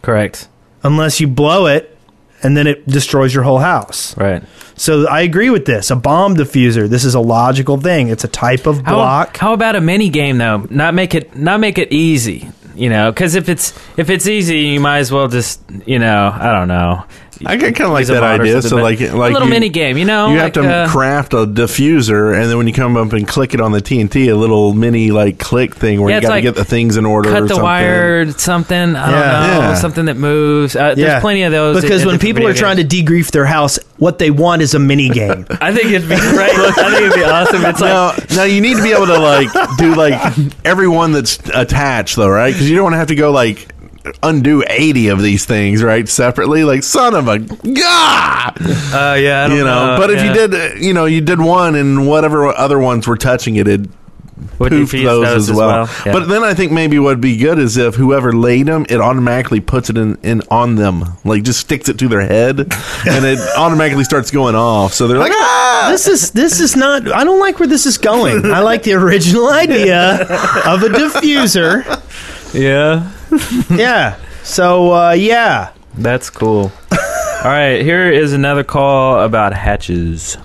Correct. 0.01 0.47
Unless 0.83 1.19
you 1.21 1.27
blow 1.27 1.67
it, 1.67 1.96
and 2.43 2.55
then 2.55 2.67
it 2.67 2.85
destroys 2.87 3.33
your 3.33 3.43
whole 3.43 3.59
house. 3.59 4.15
Right. 4.17 4.43
So 4.75 5.07
I 5.07 5.21
agree 5.21 5.49
with 5.49 5.65
this. 5.65 5.89
A 5.89 5.95
bomb 5.95 6.35
diffuser. 6.35 6.87
This 6.87 7.03
is 7.03 7.15
a 7.15 7.19
logical 7.19 7.77
thing. 7.77 8.09
It's 8.09 8.23
a 8.23 8.27
type 8.27 8.67
of 8.67 8.81
How, 8.81 8.95
block. 8.95 9.37
how 9.37 9.53
about 9.53 9.75
a 9.75 9.81
mini 9.81 10.09
game 10.09 10.37
though? 10.37 10.67
Not 10.69 10.93
make 10.93 11.15
it 11.15 11.35
not 11.35 11.59
make 11.59 11.77
it 11.77 11.91
easy. 11.91 12.49
You 12.75 12.89
know, 12.91 13.11
because 13.11 13.33
if 13.33 13.49
it's 13.49 13.73
if 13.97 14.11
it's 14.11 14.27
easy, 14.27 14.59
you 14.59 14.79
might 14.79 14.99
as 14.99 15.11
well 15.11 15.27
just 15.27 15.61
you 15.87 15.97
know 15.97 16.31
I 16.31 16.51
don't 16.53 16.67
know. 16.67 17.05
I 17.45 17.57
kind 17.57 17.79
of 17.81 17.89
like 17.91 18.07
that 18.07 18.23
idea. 18.23 18.53
something, 18.61 18.69
So 18.69 18.75
but 18.77 18.83
like, 18.83 18.99
a 19.01 19.15
little 19.15 19.43
you- 19.43 19.49
mini 19.49 19.69
game. 19.69 19.97
You 19.97 20.05
know, 20.05 20.27
you 20.29 20.37
like, 20.37 20.55
have 20.55 20.63
to 20.63 20.69
uh, 20.73 20.87
craft 20.89 21.33
a 21.33 21.45
diffuser, 21.45 22.33
and 22.39 22.49
then 22.49 22.57
when 22.57 22.67
you 22.67 22.73
come 22.73 22.97
up 22.97 23.13
and 23.13 23.27
click 23.27 23.53
it 23.53 23.61
on 23.61 23.71
the 23.71 23.81
TNT, 23.81 24.29
a 24.31 24.35
little 24.35 24.73
mini 24.73 25.11
like 25.11 25.37
click 25.39 25.75
thing 25.75 26.01
where 26.01 26.09
Yeah, 26.09 26.15
you 26.17 26.21
got 26.21 26.27
to 26.29 26.33
like 26.35 26.43
get 26.43 26.55
the 26.55 26.65
things 26.65 26.97
in 26.97 27.05
order. 27.05 27.29
cut 27.29 27.37
or 27.37 27.41
the 27.43 27.47
something. 27.49 27.63
wire 27.63 28.31
something. 28.31 28.77
I 28.95 29.11
Yeah. 29.11 29.11
don't 29.47 29.49
know 29.51 29.59
Yeah. 29.69 29.73
something 29.75 30.05
that 30.05 30.17
moves. 30.17 30.75
Uh, 30.75 30.95
There's 30.95 31.21
plenty 31.21 31.43
of 31.43 31.51
those. 31.51 31.81
Because 31.81 32.05
when 32.05 32.19
people 32.19 32.45
are 32.47 32.53
trying 32.53 32.77
to 32.77 32.83
degrief 32.83 33.31
their 33.31 33.45
house, 33.45 33.79
what 33.97 34.19
they 34.19 34.31
want 34.31 34.61
is 34.61 34.73
a 34.73 34.79
mini 34.79 35.09
game. 35.09 35.45
I 35.61 35.73
think 35.73 35.85
it'd 35.91 36.07
be 36.09 36.15
great. 36.15 36.51
I 36.51 36.71
think 36.91 37.01
it'd 37.01 37.13
be 37.15 37.23
awesome. 37.23 37.65
It's 37.65 37.79
now, 37.81 38.07
like 38.07 38.31
now 38.31 38.43
you 38.43 38.61
need 38.61 38.77
to 38.77 38.83
be 38.83 38.91
able 38.91 39.07
to 39.07 39.19
like 39.19 39.49
do 39.77 39.95
like 39.95 40.19
everyone 40.65 41.11
that's 41.11 41.39
attached 41.53 42.15
though, 42.15 42.29
right? 42.29 42.53
Because 42.53 42.69
you 42.69 42.75
don't 42.75 42.83
want 42.83 42.93
to 42.93 42.97
have 42.99 43.07
to 43.07 43.15
go 43.15 43.31
like 43.31 43.67
undo 44.23 44.63
eighty 44.67 45.07
of 45.09 45.21
these 45.21 45.45
things, 45.45 45.83
right? 45.83 46.07
Separately, 46.07 46.63
like 46.63 46.83
son 46.83 47.15
of 47.15 47.27
a 47.27 47.39
god. 47.39 48.53
Uh, 48.59 49.15
yeah, 49.19 49.47
you 49.47 49.63
know. 49.63 49.95
know, 49.95 49.97
but 49.99 50.09
if 50.09 50.17
yeah. 50.17 50.27
you 50.27 50.33
did, 50.33 50.53
uh, 50.53 50.75
you 50.75 50.93
know, 50.93 51.05
you 51.05 51.21
did 51.21 51.39
one, 51.39 51.75
and 51.75 52.07
whatever 52.07 52.47
other 52.47 52.79
ones 52.79 53.07
were 53.07 53.17
touching 53.17 53.55
it, 53.57 53.67
it 53.67 53.81
Would 54.59 54.71
poofed 54.71 55.03
those, 55.03 55.25
those 55.25 55.27
as 55.27 55.49
as 55.49 55.55
well. 55.55 55.67
well, 55.67 55.89
yeah. 56.05 56.13
But 56.13 56.27
then 56.27 56.43
I 56.43 56.53
think 56.53 56.71
maybe 56.71 56.99
what'd 56.99 57.21
be 57.21 57.37
good 57.37 57.59
is 57.59 57.77
if 57.77 57.95
whoever 57.95 58.33
laid 58.33 58.67
them, 58.67 58.85
it 58.89 58.99
automatically 58.99 59.59
puts 59.59 59.89
it 59.89 59.97
in, 59.97 60.17
in 60.23 60.41
on 60.49 60.75
them, 60.75 61.17
like 61.23 61.43
just 61.43 61.59
sticks 61.59 61.89
it 61.89 61.99
to 61.99 62.07
their 62.07 62.21
head, 62.21 62.59
and 63.07 63.25
it 63.25 63.39
automatically 63.57 64.03
starts 64.03 64.31
going 64.31 64.55
off. 64.55 64.93
So 64.93 65.07
they're 65.07 65.19
like, 65.19 65.33
ah! 65.33 65.87
this 65.91 66.07
is 66.07 66.31
this 66.31 66.59
is 66.59 66.75
not. 66.75 67.11
I 67.11 67.23
don't 67.23 67.39
like 67.39 67.59
where 67.59 67.67
this 67.67 67.85
is 67.85 67.97
going. 67.97 68.45
I 68.45 68.59
like 68.61 68.83
the 68.83 68.93
original 68.93 69.49
idea 69.49 70.21
of 70.65 70.83
a 70.83 70.89
diffuser. 70.89 71.83
Yeah. 72.53 73.11
yeah. 73.69 74.19
So 74.43 74.93
uh, 74.93 75.11
yeah, 75.11 75.73
That's 75.97 76.29
cool. 76.29 76.71
All 76.91 77.53
right, 77.53 77.81
here 77.81 78.11
is 78.11 78.33
another 78.33 78.63
call 78.63 79.19
about 79.19 79.53
hatches. 79.53 80.37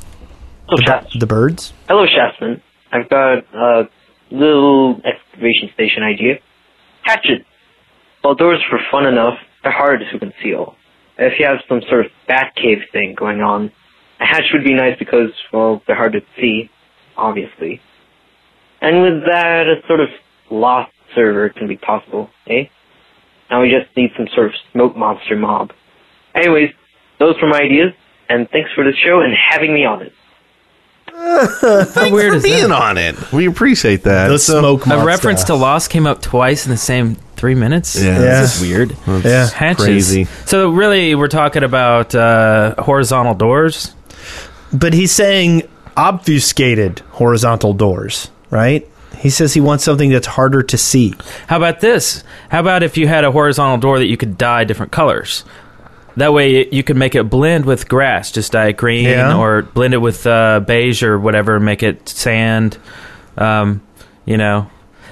So, 0.70 0.76
Shasta. 0.84 1.18
The 1.18 1.26
birds. 1.26 1.72
Hello, 1.88 2.06
Shasman. 2.06 2.60
I've 2.92 3.08
got 3.08 3.44
a 3.54 3.88
little 4.30 5.00
excavation 5.04 5.70
station 5.74 6.02
idea. 6.02 6.34
Hatchet. 7.02 7.44
While 8.22 8.34
doors 8.34 8.60
are 8.70 8.78
fun 8.90 9.06
enough, 9.06 9.38
they're 9.62 9.72
hard 9.72 10.00
to 10.00 10.18
conceal. 10.18 10.76
If 11.18 11.38
you 11.38 11.46
have 11.46 11.58
some 11.68 11.82
sort 11.88 12.06
of 12.06 12.12
bat 12.28 12.54
cave 12.56 12.78
thing 12.92 13.14
going 13.18 13.40
on, 13.40 13.72
a 14.20 14.24
hatch 14.24 14.44
would 14.52 14.64
be 14.64 14.74
nice 14.74 14.96
because, 14.98 15.30
well, 15.52 15.82
they're 15.86 15.96
hard 15.96 16.12
to 16.12 16.20
see, 16.38 16.70
obviously. 17.16 17.80
And 18.80 19.02
with 19.02 19.24
that, 19.26 19.66
a 19.66 19.86
sort 19.88 20.00
of 20.00 20.08
lost 20.50 20.91
server 21.14 21.48
can 21.50 21.66
be 21.68 21.76
possible, 21.76 22.30
eh? 22.46 22.64
Now 23.50 23.62
we 23.62 23.70
just 23.70 23.94
need 23.96 24.10
some 24.16 24.28
sort 24.34 24.46
of 24.46 24.52
smoke 24.72 24.96
monster 24.96 25.36
mob. 25.36 25.72
Anyways, 26.34 26.70
those 27.18 27.34
were 27.42 27.48
my 27.48 27.60
ideas, 27.60 27.92
and 28.28 28.48
thanks 28.50 28.70
for 28.74 28.84
the 28.84 28.92
show 29.04 29.20
and 29.20 29.34
having 29.50 29.74
me 29.74 29.84
on 29.84 30.02
it. 30.02 30.12
How 31.12 32.10
weird 32.10 32.30
for 32.32 32.36
is 32.36 32.42
being 32.42 32.68
that? 32.68 32.82
on 32.82 32.98
it. 32.98 33.32
We 33.32 33.46
appreciate 33.46 34.04
that. 34.04 34.28
The 34.28 34.38
So- 34.38 34.60
smoke 34.60 34.86
monster. 34.86 35.02
A 35.02 35.06
reference 35.06 35.44
to 35.44 35.54
Lost 35.54 35.90
came 35.90 36.06
up 36.06 36.22
twice 36.22 36.64
in 36.64 36.70
the 36.70 36.78
same 36.78 37.16
three 37.36 37.54
minutes. 37.54 38.00
Yeah. 38.00 38.18
this 38.18 38.56
is 38.56 38.62
weird. 38.62 38.90
That's 39.06 39.24
Yeah. 39.24 39.50
Hatches. 39.50 39.84
crazy. 39.84 40.24
So 40.46 40.70
really, 40.70 41.14
we're 41.14 41.28
talking 41.28 41.64
about 41.64 42.14
uh, 42.14 42.76
horizontal 42.82 43.34
doors. 43.34 43.94
But 44.72 44.94
he's 44.94 45.12
saying 45.12 45.68
obfuscated 45.96 47.00
horizontal 47.10 47.74
doors, 47.74 48.30
right? 48.50 48.88
He 49.22 49.30
says 49.30 49.54
he 49.54 49.60
wants 49.60 49.84
something 49.84 50.10
that's 50.10 50.26
harder 50.26 50.62
to 50.64 50.76
see. 50.76 51.14
How 51.46 51.56
about 51.56 51.80
this? 51.80 52.24
How 52.50 52.60
about 52.60 52.82
if 52.82 52.96
you 52.96 53.06
had 53.06 53.24
a 53.24 53.30
horizontal 53.30 53.78
door 53.78 53.98
that 53.98 54.06
you 54.06 54.16
could 54.16 54.36
dye 54.36 54.64
different 54.64 54.90
colors? 54.92 55.44
That 56.16 56.32
way 56.34 56.68
you 56.70 56.82
could 56.82 56.96
make 56.96 57.14
it 57.14 57.30
blend 57.30 57.64
with 57.64 57.88
grass. 57.88 58.30
Just 58.32 58.52
dye 58.52 58.68
it 58.68 58.76
green 58.76 59.04
Yeah. 59.04 59.38
or 59.38 59.62
blend 59.62 59.94
it 59.94 59.98
with 59.98 60.26
uh, 60.26 60.60
beige 60.60 61.02
or 61.02 61.18
whatever 61.18 61.58
make 61.60 61.82
it 61.82 62.08
sand. 62.08 62.76
Um, 63.38 63.80
you 64.24 64.36
know. 64.36 64.68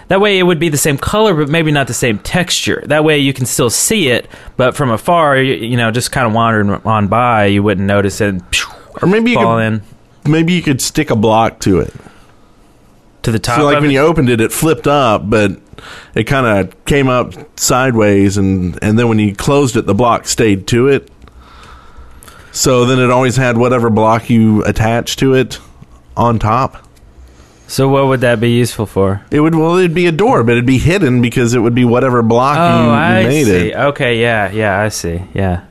That 0.08 0.20
way 0.20 0.40
it 0.40 0.42
would 0.42 0.58
be 0.58 0.68
the 0.70 0.76
same 0.76 0.98
color, 0.98 1.32
but 1.34 1.48
maybe 1.48 1.70
not 1.70 1.86
the 1.86 1.94
same 1.94 2.18
texture. 2.18 2.82
That 2.86 3.04
way 3.04 3.18
you 3.18 3.32
can 3.32 3.46
still 3.46 3.70
see 3.70 4.08
it, 4.08 4.28
but 4.56 4.74
from 4.74 4.90
afar, 4.90 5.38
you, 5.38 5.54
you 5.54 5.76
know, 5.76 5.92
just 5.92 6.10
kind 6.10 6.26
of 6.26 6.32
wandering 6.32 6.68
on 6.84 7.06
by, 7.06 7.44
you 7.46 7.62
wouldn't 7.62 7.86
notice 7.86 8.20
it. 8.20 8.30
And 8.30 8.42
Or 9.00 9.06
maybe 9.06 9.30
you 9.30 9.36
fall 9.36 9.58
could, 9.58 9.62
in 9.66 9.82
maybe 10.26 10.52
you 10.52 10.62
could 10.62 10.80
stick 10.82 11.10
a 11.10 11.16
block 11.16 11.60
to 11.60 11.78
it. 11.78 11.94
To 13.22 13.32
the 13.32 13.38
top. 13.38 13.58
So 13.58 13.64
like 13.64 13.80
when 13.80 13.90
it. 13.90 13.94
you 13.94 14.00
opened 14.00 14.28
it, 14.30 14.40
it 14.40 14.52
flipped 14.52 14.86
up, 14.86 15.28
but 15.28 15.52
it 16.14 16.24
kind 16.24 16.46
of 16.46 16.84
came 16.84 17.08
up 17.08 17.32
sideways, 17.58 18.36
and 18.36 18.78
and 18.82 18.98
then 18.98 19.08
when 19.08 19.18
you 19.18 19.34
closed 19.34 19.76
it, 19.76 19.86
the 19.86 19.94
block 19.94 20.26
stayed 20.26 20.66
to 20.68 20.88
it. 20.88 21.10
So 22.52 22.84
then 22.84 22.98
it 22.98 23.10
always 23.10 23.36
had 23.36 23.56
whatever 23.58 23.90
block 23.90 24.28
you 24.28 24.64
attached 24.64 25.18
to 25.20 25.34
it 25.34 25.60
on 26.16 26.38
top. 26.38 26.84
so 27.68 27.88
what 27.88 28.06
would 28.08 28.20
that 28.22 28.40
be 28.40 28.50
useful 28.50 28.86
for? 28.86 29.22
It 29.30 29.38
would 29.40 29.54
well, 29.54 29.76
it'd 29.76 29.94
be 29.94 30.06
a 30.06 30.12
door, 30.12 30.42
but 30.42 30.52
it'd 30.52 30.66
be 30.66 30.78
hidden 30.78 31.22
because 31.22 31.54
it 31.54 31.60
would 31.60 31.74
be 31.74 31.84
whatever 31.84 32.22
block 32.22 32.56
Oh, 32.58 32.80
you, 32.80 32.84
you 32.86 32.90
I 32.90 33.22
made 33.22 33.44
see. 33.44 33.68
it. 33.70 33.76
Okay, 33.76 34.20
yeah, 34.20 34.50
yeah, 34.50 34.80
I 34.80 34.88
see. 34.88 35.22
Yeah. 35.32 35.64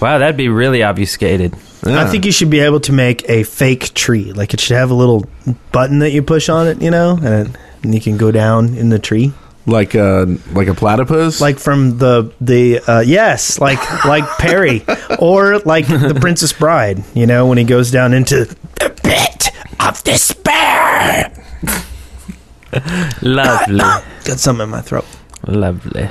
Wow, 0.00 0.18
that'd 0.18 0.36
be 0.36 0.48
really 0.48 0.82
obfuscated. 0.82 1.54
I 1.86 2.06
think 2.10 2.24
you 2.24 2.32
should 2.32 2.50
be 2.50 2.60
able 2.60 2.80
to 2.80 2.92
make 2.92 3.28
a 3.28 3.42
fake 3.42 3.92
tree. 3.94 4.32
Like 4.32 4.54
it 4.54 4.60
should 4.60 4.76
have 4.76 4.90
a 4.90 4.94
little 4.94 5.24
button 5.72 5.98
that 5.98 6.12
you 6.12 6.22
push 6.22 6.48
on 6.48 6.66
it, 6.66 6.80
you 6.80 6.90
know, 6.90 7.18
and, 7.22 7.58
and 7.82 7.94
you 7.94 8.00
can 8.00 8.16
go 8.16 8.30
down 8.30 8.74
in 8.74 8.88
the 8.88 8.98
tree. 8.98 9.32
like 9.66 9.94
a 9.94 10.26
like 10.52 10.68
a 10.68 10.74
platypus. 10.74 11.40
Like 11.40 11.58
from 11.58 11.98
the 11.98 12.32
the 12.40 12.80
uh, 12.86 13.00
yes, 13.00 13.60
like 13.60 13.80
like 14.04 14.24
Perry, 14.38 14.84
or 15.18 15.58
like 15.60 15.86
the 15.86 16.16
Princess 16.20 16.52
Bride. 16.52 17.04
You 17.14 17.26
know, 17.26 17.46
when 17.46 17.58
he 17.58 17.64
goes 17.64 17.90
down 17.90 18.12
into 18.14 18.44
the 18.80 18.90
pit 19.02 19.50
of 19.80 20.02
despair. 20.04 21.32
Lovely. 23.22 23.78
Got 24.24 24.38
something 24.38 24.64
in 24.64 24.70
my 24.70 24.80
throat. 24.80 25.04
Lovely. 25.46 26.08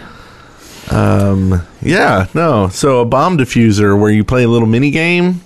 Um, 0.92 1.62
yeah, 1.82 2.28
no. 2.34 2.70
So 2.70 3.00
a 3.02 3.06
bomb 3.06 3.38
diffuser 3.38 4.00
where 4.00 4.12
you 4.12 4.24
play 4.24 4.44
a 4.44 4.48
little 4.48 4.68
mini 4.68 4.92
game. 4.92 5.42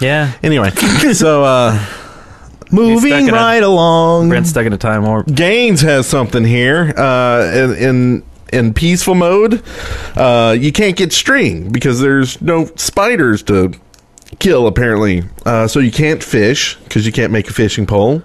Yeah. 0.00 0.32
Anyway, 0.42 0.70
so 1.12 1.44
uh, 1.44 1.78
stuck 1.78 2.72
Moving 2.72 3.12
in 3.12 3.28
a- 3.30 3.32
right 3.32 3.62
along. 3.62 4.28
Brent's 4.28 4.50
stuck 4.50 4.66
in 4.66 4.72
a 4.72 4.78
time 4.78 5.04
warp. 5.04 5.26
Gaines 5.26 5.80
has 5.82 6.06
something 6.06 6.44
here. 6.44 6.92
Uh, 6.96 7.50
in, 7.54 7.74
in 7.76 8.22
in 8.52 8.74
peaceful 8.74 9.14
mode, 9.16 9.62
uh, 10.16 10.56
you 10.58 10.70
can't 10.72 10.96
get 10.96 11.12
string 11.12 11.70
because 11.72 12.00
there's 12.00 12.40
no 12.40 12.66
spiders 12.76 13.42
to 13.44 13.72
kill 14.38 14.66
apparently. 14.66 15.22
Uh, 15.44 15.66
so 15.66 15.80
you 15.80 15.90
can't 15.90 16.22
fish 16.22 16.76
because 16.84 17.06
you 17.06 17.12
can't 17.12 17.32
make 17.32 17.48
a 17.48 17.52
fishing 17.52 17.86
pole. 17.86 18.22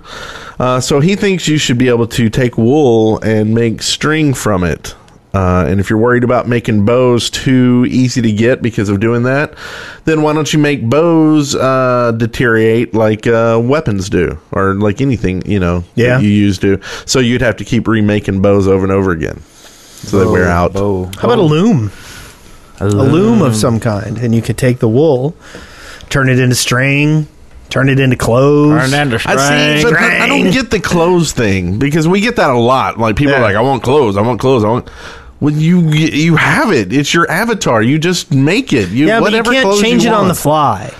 Uh, 0.60 0.80
so 0.80 1.00
he 1.00 1.16
thinks 1.16 1.48
you 1.48 1.58
should 1.58 1.78
be 1.78 1.88
able 1.88 2.06
to 2.08 2.30
take 2.30 2.58
wool 2.58 3.20
and 3.22 3.54
make 3.56 3.82
string 3.82 4.34
from 4.34 4.64
it. 4.64 4.96
Uh, 5.32 5.64
and 5.68 5.80
if 5.80 5.92
you're 5.92 6.00
worried 6.00 6.24
about 6.24 6.48
making 6.48 6.86
bows 6.86 7.30
too 7.30 7.86
easy 7.88 8.20
to 8.20 8.32
get 8.32 8.64
because 8.64 8.90
of 8.90 9.00
doing 9.00 9.24
that, 9.24 9.54
then 10.06 10.24
why 10.24 10.34
don't 10.34 10.52
you 10.52 10.58
make 10.58 10.90
bows 10.90 11.54
uh, 11.56 12.12
deteriorate 12.18 12.96
like 12.96 13.28
uh, 13.28 13.60
weapons 13.64 14.10
do, 14.10 14.40
or 14.52 14.74
like 14.74 15.02
anything 15.02 15.44
you 15.46 15.60
know 15.60 15.84
Yeah. 15.94 16.18
that 16.18 16.24
you 16.24 16.30
use 16.30 16.58
do. 16.58 16.80
So 17.06 17.20
you'd 17.20 17.42
have 17.42 17.58
to 17.58 17.64
keep 17.64 17.88
remaking 17.88 18.42
bows 18.42 18.68
over 18.68 18.84
and 18.84 18.92
over 18.92 19.12
again, 19.12 19.40
so 19.44 20.18
they 20.20 20.26
wear 20.26 20.48
out. 20.48 20.72
Oh, 20.76 21.06
How 21.20 21.28
about 21.28 21.38
a 21.38 21.44
loom? 21.44 21.92
A 22.80 22.88
loom 22.88 23.42
of 23.44 23.56
some 23.56 23.80
kind, 23.80 24.18
and 24.18 24.34
you 24.34 24.42
could 24.42 24.58
take 24.58 24.80
the 24.80 24.88
wool, 24.90 25.36
turn 26.10 26.28
it 26.30 26.40
into 26.40 26.56
string, 26.56 27.28
turn 27.70 27.90
it 27.90 28.00
into 28.00 28.16
clothes. 28.16 28.72
I 28.94 29.26
see, 29.78 29.84
but 29.84 29.94
I, 29.96 30.24
I 30.24 30.28
don't 30.28 30.50
get 30.52 30.72
the 30.72 30.80
clothes 30.80 31.34
thing 31.34 31.78
because 31.78 32.08
we 32.08 32.22
get 32.22 32.38
that 32.38 32.50
a 32.50 32.58
lot. 32.58 32.98
Like 32.98 33.16
people 33.18 33.36
are 33.36 33.42
like, 33.42 33.56
I 33.58 33.62
want 33.62 33.84
clothes, 33.84 34.16
I 34.18 34.22
want 34.22 34.40
clothes, 34.40 34.64
I 34.64 34.70
want. 34.70 34.90
When 35.40 35.60
you 35.60 35.90
you 35.90 36.36
have 36.36 36.72
it, 36.72 36.92
it's 36.92 37.14
your 37.14 37.30
avatar. 37.32 37.82
You 37.82 37.98
just 37.98 38.34
make 38.34 38.74
it. 38.74 38.90
You 38.90 39.08
yeah, 39.08 39.20
but 39.22 39.32
you 39.32 39.42
can't 39.44 39.80
change 39.80 40.04
you 40.04 40.10
it 40.10 40.14
on 40.14 40.28
the 40.28 40.36
fly. 40.36 40.94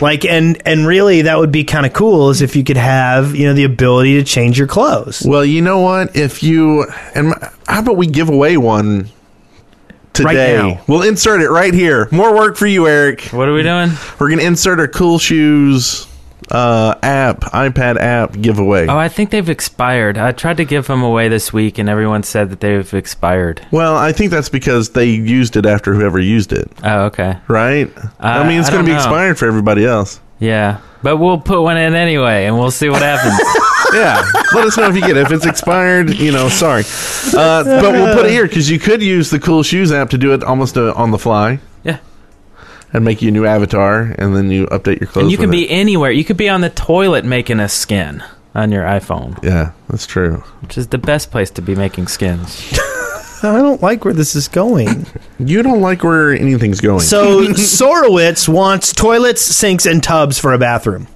Like 0.00 0.26
and 0.26 0.60
and 0.66 0.86
really, 0.86 1.22
that 1.22 1.38
would 1.38 1.50
be 1.50 1.64
kind 1.64 1.86
of 1.86 1.94
cool 1.94 2.28
is 2.28 2.42
if 2.42 2.54
you 2.54 2.62
could 2.64 2.76
have 2.76 3.34
you 3.34 3.46
know 3.46 3.54
the 3.54 3.64
ability 3.64 4.14
to 4.16 4.24
change 4.24 4.58
your 4.58 4.68
clothes. 4.68 5.22
Well, 5.26 5.44
you 5.44 5.62
know 5.62 5.80
what? 5.80 6.14
If 6.14 6.42
you 6.42 6.84
and 7.14 7.30
my- 7.30 7.50
how 7.66 7.80
about 7.80 7.96
we 7.96 8.06
give 8.06 8.28
away 8.28 8.58
one 8.58 9.08
today? 10.12 10.56
now. 10.56 10.82
We'll 10.86 11.02
insert 11.02 11.40
it 11.40 11.48
right 11.48 11.72
here. 11.72 12.08
More 12.12 12.34
work 12.34 12.56
for 12.56 12.66
you, 12.66 12.86
Eric. 12.86 13.22
What 13.32 13.48
are 13.48 13.54
we 13.54 13.62
doing? 13.62 13.90
We're 14.18 14.28
gonna 14.28 14.42
insert 14.42 14.78
our 14.78 14.88
cool 14.88 15.18
shoes 15.18 16.06
uh, 16.50 16.94
app, 17.02 17.40
iPad 17.40 17.96
app 17.98 18.40
giveaway. 18.40 18.86
Oh, 18.86 18.96
I 18.98 19.08
think 19.08 19.30
they've 19.30 19.48
expired. 19.48 20.16
I 20.18 20.32
tried 20.32 20.56
to 20.58 20.64
give 20.64 20.86
them 20.86 21.02
away 21.02 21.28
this 21.28 21.52
week, 21.52 21.78
and 21.78 21.88
everyone 21.88 22.22
said 22.22 22.50
that 22.50 22.60
they've 22.60 22.92
expired. 22.94 23.66
Well, 23.70 23.96
I 23.96 24.12
think 24.12 24.30
that's 24.30 24.48
because 24.48 24.90
they 24.90 25.06
used 25.06 25.56
it 25.56 25.66
after 25.66 25.94
whoever 25.94 26.18
used 26.20 26.52
it, 26.52 26.70
Oh, 26.84 27.04
okay. 27.06 27.36
right? 27.48 27.90
I 28.20 28.40
Uh, 28.40 28.44
mean, 28.44 28.60
it's 28.60 28.70
going 28.70 28.82
to 28.82 28.86
be 28.86 28.92
know. 28.92 28.98
expired 28.98 29.38
for 29.38 29.46
everybody 29.46 29.84
else. 29.84 30.20
Yeah, 30.38 30.78
but 31.02 31.16
we'll 31.16 31.38
put 31.40 31.62
one 31.62 31.78
in 31.78 31.94
anyway, 31.94 32.44
and 32.44 32.58
we'll 32.58 32.70
see 32.70 32.90
what 32.90 33.00
happens. 33.02 33.34
yeah, 33.94 34.22
let 34.54 34.66
us 34.66 34.76
know 34.76 34.88
if 34.88 34.94
you 34.94 35.00
get 35.00 35.16
it. 35.16 35.22
If 35.22 35.32
it's 35.32 35.46
expired, 35.46 36.10
you 36.18 36.30
know, 36.30 36.48
sorry. 36.50 36.82
Uh, 37.34 37.64
but 37.64 37.92
we'll 37.92 38.14
put 38.14 38.26
it 38.26 38.32
here 38.32 38.46
because 38.46 38.70
you 38.70 38.78
could 38.78 39.02
use 39.02 39.30
the 39.30 39.38
Cool 39.40 39.62
Shoes 39.62 39.92
app 39.92 40.10
to 40.10 40.18
do 40.18 40.34
it 40.34 40.44
almost 40.44 40.76
uh, 40.76 40.92
on 40.94 41.10
the 41.10 41.18
fly. 41.18 41.58
Yeah. 42.96 42.98
And 42.98 43.04
make 43.04 43.20
you 43.22 43.28
a 43.28 43.32
new 43.32 43.44
avatar, 43.46 44.14
and 44.18 44.34
then 44.34 44.50
you 44.50 44.66
update 44.68 45.00
your 45.00 45.08
clothes. 45.08 45.24
and 45.24 45.30
you 45.30 45.36
can 45.38 45.50
be 45.50 45.64
it. 45.70 45.74
anywhere. 45.74 46.10
You 46.10 46.24
could 46.24 46.36
be 46.38 46.48
on 46.48 46.60
the 46.62 46.70
toilet 46.70 47.24
making 47.24 47.60
a 47.60 47.68
skin 47.68 48.22
on 48.54 48.72
your 48.72 48.84
iPhone, 48.84 49.42
Yeah, 49.44 49.72
that's 49.88 50.06
true. 50.06 50.42
which 50.62 50.78
is 50.78 50.86
the 50.88 50.96
best 50.98 51.30
place 51.30 51.50
to 51.50 51.62
be 51.62 51.74
making 51.74 52.06
skins. 52.08 52.72
I 53.42 53.58
don't 53.60 53.82
like 53.82 54.04
where 54.06 54.14
this 54.14 54.34
is 54.34 54.48
going. 54.48 55.06
You 55.38 55.62
don't 55.62 55.82
like 55.82 56.02
where 56.02 56.32
anything's 56.32 56.80
going. 56.80 57.00
So 57.00 57.42
Sorowitz 57.48 58.48
wants 58.48 58.94
toilets, 58.94 59.42
sinks, 59.42 59.84
and 59.84 60.02
tubs 60.02 60.38
for 60.38 60.54
a 60.54 60.58
bathroom. 60.58 61.08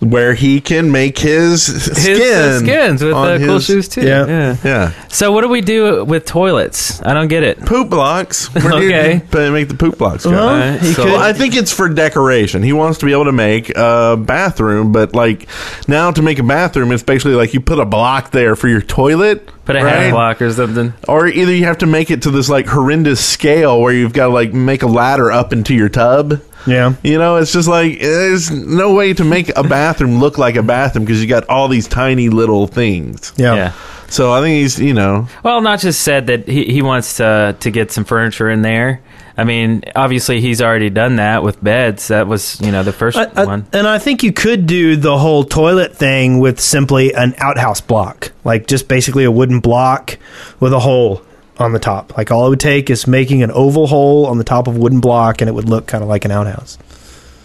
Where 0.00 0.34
he 0.34 0.60
can 0.60 0.92
make 0.92 1.18
his, 1.18 1.66
His 1.66 2.02
skin 2.02 2.32
uh, 2.34 2.58
skins 2.58 3.02
with 3.02 3.14
on 3.14 3.28
uh, 3.28 3.38
cool 3.38 3.54
his- 3.54 3.64
shoes 3.64 3.88
too. 3.88 4.02
Yeah. 4.06 4.26
yeah. 4.26 4.56
Yeah, 4.64 4.92
So 5.08 5.32
what 5.32 5.40
do 5.40 5.48
we 5.48 5.62
do 5.62 6.04
with 6.04 6.26
toilets? 6.26 7.00
I 7.02 7.14
don't 7.14 7.28
get 7.28 7.42
it. 7.42 7.60
poop 7.64 7.88
blocks. 7.88 8.46
Where 8.54 8.62
do 8.72 8.76
Okay. 8.88 9.22
p- 9.30 9.50
make 9.50 9.68
the 9.68 9.74
poop 9.74 9.96
blocks 9.98 10.24
go? 10.24 10.32
Well, 10.32 10.48
Alright, 10.48 10.80
he 10.80 10.92
so- 10.92 11.04
Well, 11.06 11.16
I 11.20 11.32
think 11.32 11.56
it's 11.56 11.72
for 11.72 11.88
decoration. 11.88 12.62
He 12.62 12.72
wants 12.74 12.98
to 12.98 13.06
be 13.06 13.12
able 13.12 13.24
to 13.24 13.32
make 13.32 13.70
a 13.74 14.16
bathroom, 14.18 14.92
but 14.92 15.14
like 15.14 15.48
now 15.88 16.10
to 16.10 16.20
make 16.20 16.38
a 16.38 16.42
bathroom, 16.44 16.92
it's 16.92 17.02
basically 17.02 17.34
like 17.34 17.54
you 17.54 17.60
put 17.60 17.78
a 17.78 17.86
block 17.86 18.30
there 18.32 18.54
for 18.54 18.68
your 18.68 18.82
toilet. 18.82 19.48
Put 19.64 19.76
a 19.76 19.82
right? 19.82 19.94
hand 19.96 20.12
block 20.12 20.42
or 20.42 20.52
something. 20.52 20.92
Or 21.08 21.26
either 21.26 21.52
you 21.54 21.64
have 21.64 21.78
to 21.78 21.86
make 21.86 22.10
it 22.10 22.22
to 22.22 22.30
this 22.30 22.48
like 22.50 22.66
horrendous 22.66 23.24
scale 23.24 23.80
where 23.80 23.92
you've 23.92 24.12
got 24.12 24.26
to 24.26 24.32
like 24.32 24.52
make 24.52 24.82
a 24.82 24.86
ladder 24.86 25.30
up 25.32 25.52
into 25.52 25.74
your 25.74 25.88
tub. 25.88 26.40
Yeah. 26.66 26.94
You 27.02 27.18
know, 27.18 27.36
it's 27.36 27.52
just 27.52 27.68
like 27.68 27.98
there's 28.00 28.50
no 28.50 28.94
way 28.94 29.12
to 29.14 29.24
make 29.24 29.56
a 29.56 29.62
bathroom 29.62 30.18
look 30.18 30.38
like 30.38 30.56
a 30.56 30.62
bathroom 30.62 31.04
because 31.04 31.20
you 31.22 31.28
got 31.28 31.48
all 31.48 31.68
these 31.68 31.88
tiny 31.88 32.28
little 32.28 32.66
things. 32.66 33.32
Yeah. 33.36 33.54
Yeah. 33.54 33.72
So 34.08 34.32
I 34.32 34.40
think 34.40 34.54
he's, 34.62 34.78
you 34.80 34.94
know, 34.94 35.26
Well, 35.42 35.60
not 35.60 35.80
just 35.80 36.02
said 36.02 36.28
that 36.28 36.46
he, 36.46 36.64
he 36.66 36.82
wants 36.82 37.16
to 37.16 37.56
to 37.60 37.70
get 37.70 37.90
some 37.92 38.04
furniture 38.04 38.48
in 38.48 38.62
there. 38.62 39.00
I 39.38 39.44
mean, 39.44 39.82
obviously 39.94 40.40
he's 40.40 40.62
already 40.62 40.88
done 40.88 41.16
that 41.16 41.42
with 41.42 41.62
beds. 41.62 42.08
That 42.08 42.26
was, 42.26 42.58
you 42.62 42.72
know, 42.72 42.82
the 42.82 42.92
first 42.92 43.18
I- 43.18 43.28
I- 43.36 43.44
one. 43.44 43.66
and 43.72 43.86
I 43.86 43.98
think 43.98 44.22
you 44.22 44.32
could 44.32 44.66
do 44.66 44.96
the 44.96 45.18
whole 45.18 45.44
toilet 45.44 45.94
thing 45.94 46.38
with 46.38 46.58
simply 46.58 47.12
an 47.12 47.34
outhouse 47.38 47.82
block, 47.82 48.32
like 48.44 48.66
just 48.66 48.88
basically 48.88 49.24
a 49.24 49.30
wooden 49.30 49.60
block 49.60 50.16
with 50.58 50.72
a 50.72 50.78
hole 50.80 51.20
on 51.58 51.72
the 51.72 51.78
top. 51.78 52.16
Like 52.16 52.30
all 52.30 52.46
it 52.46 52.50
would 52.50 52.60
take 52.60 52.90
is 52.90 53.06
making 53.06 53.42
an 53.42 53.50
oval 53.50 53.86
hole 53.86 54.26
on 54.26 54.38
the 54.38 54.44
top 54.44 54.66
of 54.68 54.76
a 54.76 54.78
wooden 54.78 55.00
block, 55.00 55.40
and 55.40 55.48
it 55.48 55.52
would 55.52 55.68
look 55.68 55.86
kind 55.86 56.02
of 56.02 56.08
like 56.08 56.24
an 56.24 56.30
outhouse. 56.30 56.78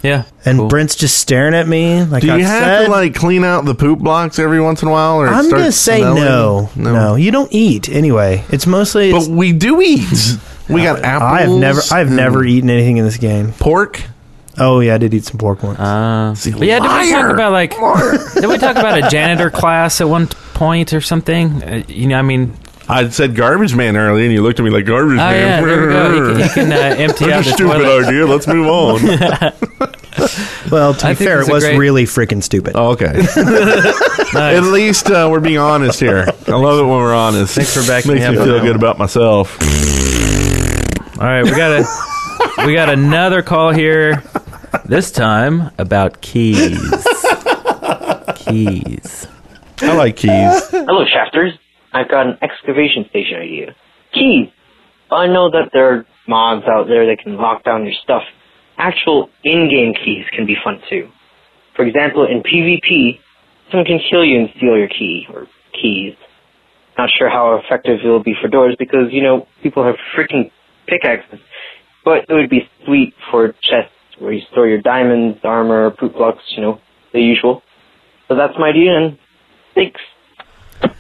Yeah. 0.04 0.24
And 0.46 0.68
Brent's 0.68 0.96
just 0.96 1.18
staring 1.18 1.54
at 1.54 1.68
me 1.68 2.04
like 2.04 2.22
Do 2.22 2.28
you 2.28 2.34
I 2.34 2.40
have 2.40 2.64
said. 2.64 2.86
to 2.86 2.92
like 2.92 3.14
clean 3.14 3.44
out 3.44 3.66
the 3.66 3.76
poop 3.76 4.00
blocks 4.00 4.40
every 4.40 4.60
once 4.60 4.82
in 4.82 4.88
a 4.88 4.92
while? 4.92 5.18
Or 5.18 5.28
I'm 5.28 5.46
starts 5.46 5.62
gonna 5.62 5.72
say 5.72 6.00
smelling? 6.00 6.24
no, 6.24 6.70
no, 6.76 7.16
You 7.16 7.30
don't 7.32 7.54
eat 7.54 7.88
anyway. 7.88 8.44
It's 8.50 8.66
mostly. 8.66 9.12
But 9.12 9.28
we 9.28 9.54
do 9.54 9.80
eat. 9.80 10.10
We 10.70 10.82
got 10.84 11.04
apples. 11.04 11.32
I 11.32 11.42
have 11.42 11.52
never. 11.52 11.82
I 11.92 12.00
have 12.00 12.12
never 12.12 12.44
eaten 12.44 12.70
anything 12.72 12.98
in 12.98 13.06
this 13.06 13.18
game. 13.18 13.52
Pork. 13.54 14.02
Oh 14.58 14.80
yeah, 14.80 14.96
I 14.96 14.98
did 14.98 15.14
eat 15.14 15.24
some 15.24 15.38
pork 15.38 15.62
once. 15.64 15.80
Uh, 15.80 16.36
but 16.58 16.68
yeah, 16.68 16.80
did 16.80 17.06
we 17.06 17.12
talk 17.12 17.32
about 17.32 17.52
like? 17.52 17.72
did 18.34 18.50
we 18.50 18.58
talk 18.58 18.76
about 18.76 18.98
a 19.04 19.10
janitor 19.10 19.50
class 19.52 20.02
at 20.02 20.10
one 20.10 20.28
point 20.28 20.94
or 20.94 21.02
something? 21.02 21.64
Uh, 21.64 21.84
you 21.88 22.08
know, 22.08 22.18
I 22.18 22.22
mean, 22.22 22.58
I 22.92 23.10
said 23.10 23.36
garbage 23.36 23.74
man 23.76 23.96
earlier, 23.98 24.24
and 24.26 24.34
you 24.34 24.42
looked 24.44 24.60
at 24.60 24.64
me 24.64 24.70
like 24.70 24.86
garbage 24.86 25.14
Oh, 25.14 25.18
man. 25.18 25.64
yeah, 25.64 25.66
there 25.66 25.82
we 25.88 25.94
go. 25.94 26.36
He 26.36 26.50
can- 26.50 26.50
he 26.50 26.50
can, 26.50 26.72
uh, 26.72 26.76
empty 26.98 27.26
Such 27.26 27.32
out 27.32 27.42
a 27.42 27.50
the 27.50 27.54
stupid 27.56 27.74
toilet. 27.80 28.06
idea. 28.08 28.26
Let's 28.26 28.48
move 28.48 28.68
on. 28.68 29.02
well, 30.72 30.94
to 30.96 31.08
I 31.08 31.12
be 31.14 31.26
fair, 31.26 31.42
it 31.42 31.50
a 31.50 31.52
was 31.52 31.64
great- 31.64 31.78
really 31.78 32.04
freaking 32.04 32.44
stupid. 32.44 32.74
Oh, 32.76 32.90
okay. 32.92 33.06
At 34.36 34.62
least 34.64 35.10
uh, 35.10 35.28
we're 35.32 35.40
being 35.40 35.58
honest 35.58 36.00
here. 36.00 36.26
I 36.48 36.52
love 36.52 36.80
it 36.80 36.84
when 36.84 36.92
we're 37.00 37.14
honest. 37.16 37.56
Thanks 37.56 37.74
for 37.74 37.82
backing 37.88 38.14
Makes 38.14 38.26
me 38.26 38.32
me 38.32 38.36
up 38.38 38.42
on 38.42 38.48
feel 38.48 38.60
good 38.60 38.68
one. 38.68 38.76
about 38.76 38.98
myself. 38.98 39.58
all 41.20 41.28
right, 41.28 41.44
we 41.44 41.52
got 41.52 41.72
a 41.82 42.66
we 42.66 42.74
got 42.74 42.90
another 42.90 43.42
call 43.42 43.72
here. 43.72 44.24
This 44.86 45.12
time 45.12 45.72
about 45.78 46.22
keys. 46.22 46.80
keys. 48.36 49.28
I 49.82 49.94
like 49.96 50.16
keys. 50.18 50.70
Hello, 50.70 51.06
Shafters. 51.06 51.54
I've 51.94 52.10
got 52.10 52.28
an 52.28 52.38
excavation 52.42 53.06
station 53.10 53.38
idea. 53.38 53.76
Keys. 54.14 54.50
I 55.12 55.28
know 55.28 55.50
that 55.52 55.70
there 55.74 55.94
are 55.94 56.06
mods 56.28 56.66
out 56.68 56.88
there 56.88 57.06
that 57.08 57.22
can 57.22 57.36
lock 57.36 57.64
down 57.64 57.84
your 57.84 57.94
stuff. 58.02 58.24
Actual 58.78 59.30
in-game 59.44 59.94
keys 59.94 60.26
can 60.34 60.46
be 60.46 60.56
fun 60.64 60.82
too. 60.90 61.10
For 61.76 61.86
example, 61.86 62.26
in 62.26 62.42
PvP, 62.44 63.20
someone 63.70 63.86
can 63.86 64.00
kill 64.10 64.24
you 64.24 64.40
and 64.40 64.50
steal 64.58 64.78
your 64.78 64.88
key 64.88 65.26
or 65.34 65.48
keys. 65.74 66.16
Not 66.98 67.10
sure 67.18 67.30
how 67.30 67.56
effective 67.64 68.00
it 68.04 68.08
will 68.08 68.24
be 68.24 68.36
for 68.42 68.48
doors 68.48 68.76
because 68.78 69.12
you 69.12 69.24
know 69.24 69.48
people 69.64 69.84
have 69.84 69.96
freaking 70.16 70.52
pickaxes, 70.88 71.40
but 72.04 72.26
it 72.30 72.34
would 72.34 72.50
be 72.50 72.70
sweet 72.86 73.14
for 73.30 73.54
chests 73.64 73.94
where 74.20 74.34
you 74.34 74.42
store 74.52 74.68
your 74.68 74.82
diamonds, 74.82 75.40
armor, 75.44 75.92
poop 75.92 76.14
blocks, 76.14 76.44
you 76.56 76.62
know, 76.62 76.80
the 77.14 77.22
usual. 77.22 77.64
So 78.28 78.36
that's 78.36 78.54
my 78.60 78.70
idea, 78.70 78.96
and 78.96 79.18
thanks. 79.74 80.00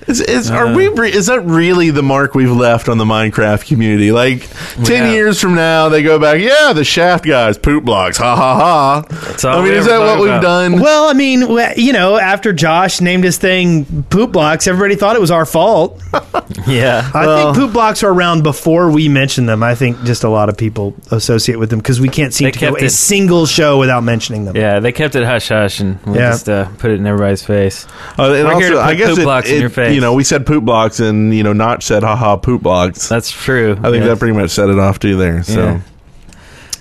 Is, 0.07 0.19
is 0.19 0.51
are 0.51 0.73
we? 0.73 0.87
Re- 0.89 1.11
is 1.13 1.27
that 1.27 1.41
really 1.45 1.89
the 1.91 2.01
mark 2.01 2.35
we've 2.35 2.51
left 2.51 2.89
on 2.89 2.97
the 2.97 3.05
Minecraft 3.05 3.65
community? 3.65 4.11
Like 4.11 4.49
ten 4.83 5.05
have. 5.05 5.13
years 5.13 5.39
from 5.39 5.55
now, 5.55 5.87
they 5.89 6.03
go 6.03 6.19
back. 6.19 6.41
Yeah, 6.41 6.73
the 6.73 6.83
shaft 6.83 7.23
guys, 7.23 7.57
poop 7.57 7.85
blocks. 7.85 8.17
Ha 8.17 8.35
ha 8.35 8.55
ha. 8.57 9.47
I 9.47 9.63
mean, 9.63 9.73
is 9.73 9.85
that 9.85 9.99
what 9.99 10.15
talk 10.15 10.19
we've 10.21 10.41
done? 10.41 10.81
Well, 10.81 11.07
I 11.07 11.13
mean, 11.13 11.41
you 11.77 11.93
know, 11.93 12.17
after 12.17 12.51
Josh 12.51 12.99
named 12.99 13.23
his 13.23 13.37
thing 13.37 14.03
poop 14.09 14.31
blocks, 14.33 14.67
everybody 14.67 14.95
thought 14.95 15.15
it 15.15 15.21
was 15.21 15.31
our 15.31 15.45
fault. 15.45 16.01
Yeah. 16.67 17.09
I 17.13 17.25
Well- 17.25 17.53
think 17.53 17.55
poop 17.65 17.73
blocks 17.73 18.03
were 18.03 18.13
around 18.13 18.43
before 18.43 18.91
we 18.91 19.07
mentioned 19.07 19.47
them. 19.47 19.63
I 19.63 19.73
think 19.73 20.03
just 20.03 20.23
a 20.23 20.29
lot 20.29 20.49
of 20.49 20.57
people 20.57 20.93
associate 21.09 21.55
with 21.57 21.69
them 21.69 21.79
because 21.79 21.99
we 22.01 22.09
can't 22.09 22.33
seem 22.33 22.51
to 22.51 22.59
go 22.59 22.71
kept 22.73 22.81
a 22.83 22.89
single 22.89 23.45
show 23.45 23.79
without 23.79 24.03
mentioning 24.03 24.43
them. 24.45 24.55
Yeah, 24.55 24.79
they 24.79 24.91
kept 24.91 25.15
it 25.15 25.23
hush 25.23 25.47
hush, 25.47 25.79
and 25.79 25.97
we 26.05 26.15
Yeah. 26.19 26.31
just 26.31 26.49
uh, 26.49 26.65
put 26.77 26.91
it 26.91 26.95
in 26.99 27.07
everybody's 27.07 27.43
face. 27.43 27.87
Uh, 28.19 28.33
and 28.33 28.47
We're 28.47 28.53
also, 28.53 28.79
I 28.79 28.93
guess 28.95 29.09
poop 29.11 29.19
it, 29.19 29.23
blocks 29.23 29.49
in 29.49 29.55
it- 29.55 29.61
your 29.61 29.69
face. 29.71 29.95
You 29.95 30.01
know, 30.01 30.13
we 30.13 30.23
said 30.23 30.45
poop 30.45 30.63
blocks, 30.63 30.99
and 30.99 31.33
you 31.33 31.43
know, 31.43 31.53
Notch 31.53 31.83
said 31.85 32.03
haha 32.03 32.37
poop 32.37 32.61
blocks. 32.61 33.09
That's 33.09 33.31
true. 33.31 33.73
I 33.83 33.89
think 33.89 34.03
Yeah. 34.03 34.09
that 34.09 34.19
pretty 34.19 34.37
much 34.37 34.51
set 34.51 34.69
it 34.69 34.77
off 34.79 34.99
too 34.99 35.15
there. 35.17 35.43
So, 35.43 35.79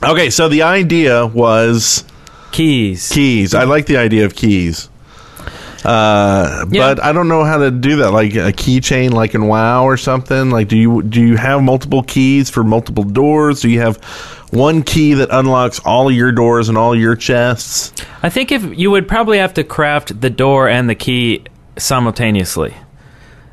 Yeah. 0.03 0.11
okay, 0.11 0.31
so 0.31 0.49
the 0.49 0.63
idea 0.63 1.27
was 1.27 2.05
keys. 2.53 3.09
Keys. 3.13 3.55
I 3.55 3.65
like 3.65 3.87
the 3.87 3.97
idea 3.97 4.25
of 4.27 4.35
keys. 4.35 4.89
Uh, 5.85 6.67
Yeah. 6.71 6.95
but 6.95 7.03
I 7.03 7.13
don't 7.13 7.29
know 7.29 7.43
how 7.45 7.57
to 7.59 7.71
do 7.71 7.97
that. 7.97 8.13
Like 8.13 8.35
a 8.35 8.53
keychain, 8.53 9.13
like 9.13 9.35
in 9.35 9.47
WoW 9.47 9.85
or 9.85 9.97
something. 9.97 10.51
Like, 10.51 10.69
do 10.69 10.77
you 10.77 11.03
do 11.03 11.21
you 11.21 11.37
have 11.37 11.63
multiple 11.63 12.03
keys 12.03 12.51
for 12.51 12.63
multiple 12.63 13.05
doors? 13.05 13.61
Do 13.63 13.71
you 13.71 13.81
have 13.81 13.97
one 14.51 14.83
key 14.83 15.15
that 15.15 15.29
unlocks 15.31 15.79
all 15.81 16.11
your 16.11 16.33
doors 16.33 16.69
and 16.69 16.77
all 16.77 16.95
your 16.95 17.17
chests? 17.17 17.93
I 18.23 18.29
think 18.29 18.53
if 18.53 18.63
you 18.79 18.91
would 18.91 19.09
probably 19.09 19.39
have 19.39 19.55
to 19.55 19.65
craft 19.65 20.21
the 20.21 20.29
door 20.29 20.69
and 20.69 20.91
the 20.91 20.95
key 20.95 21.45
simultaneously, 21.81 22.75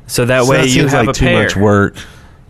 so 0.06 0.24
that 0.26 0.44
So 0.44 0.50
way 0.50 0.56
that 0.58 0.66
you 0.68 0.80
seems 0.80 0.92
have 0.92 1.06
like 1.06 1.16
a 1.16 1.18
too 1.18 1.24
pair. 1.26 1.42
much 1.42 1.56
work. 1.56 1.96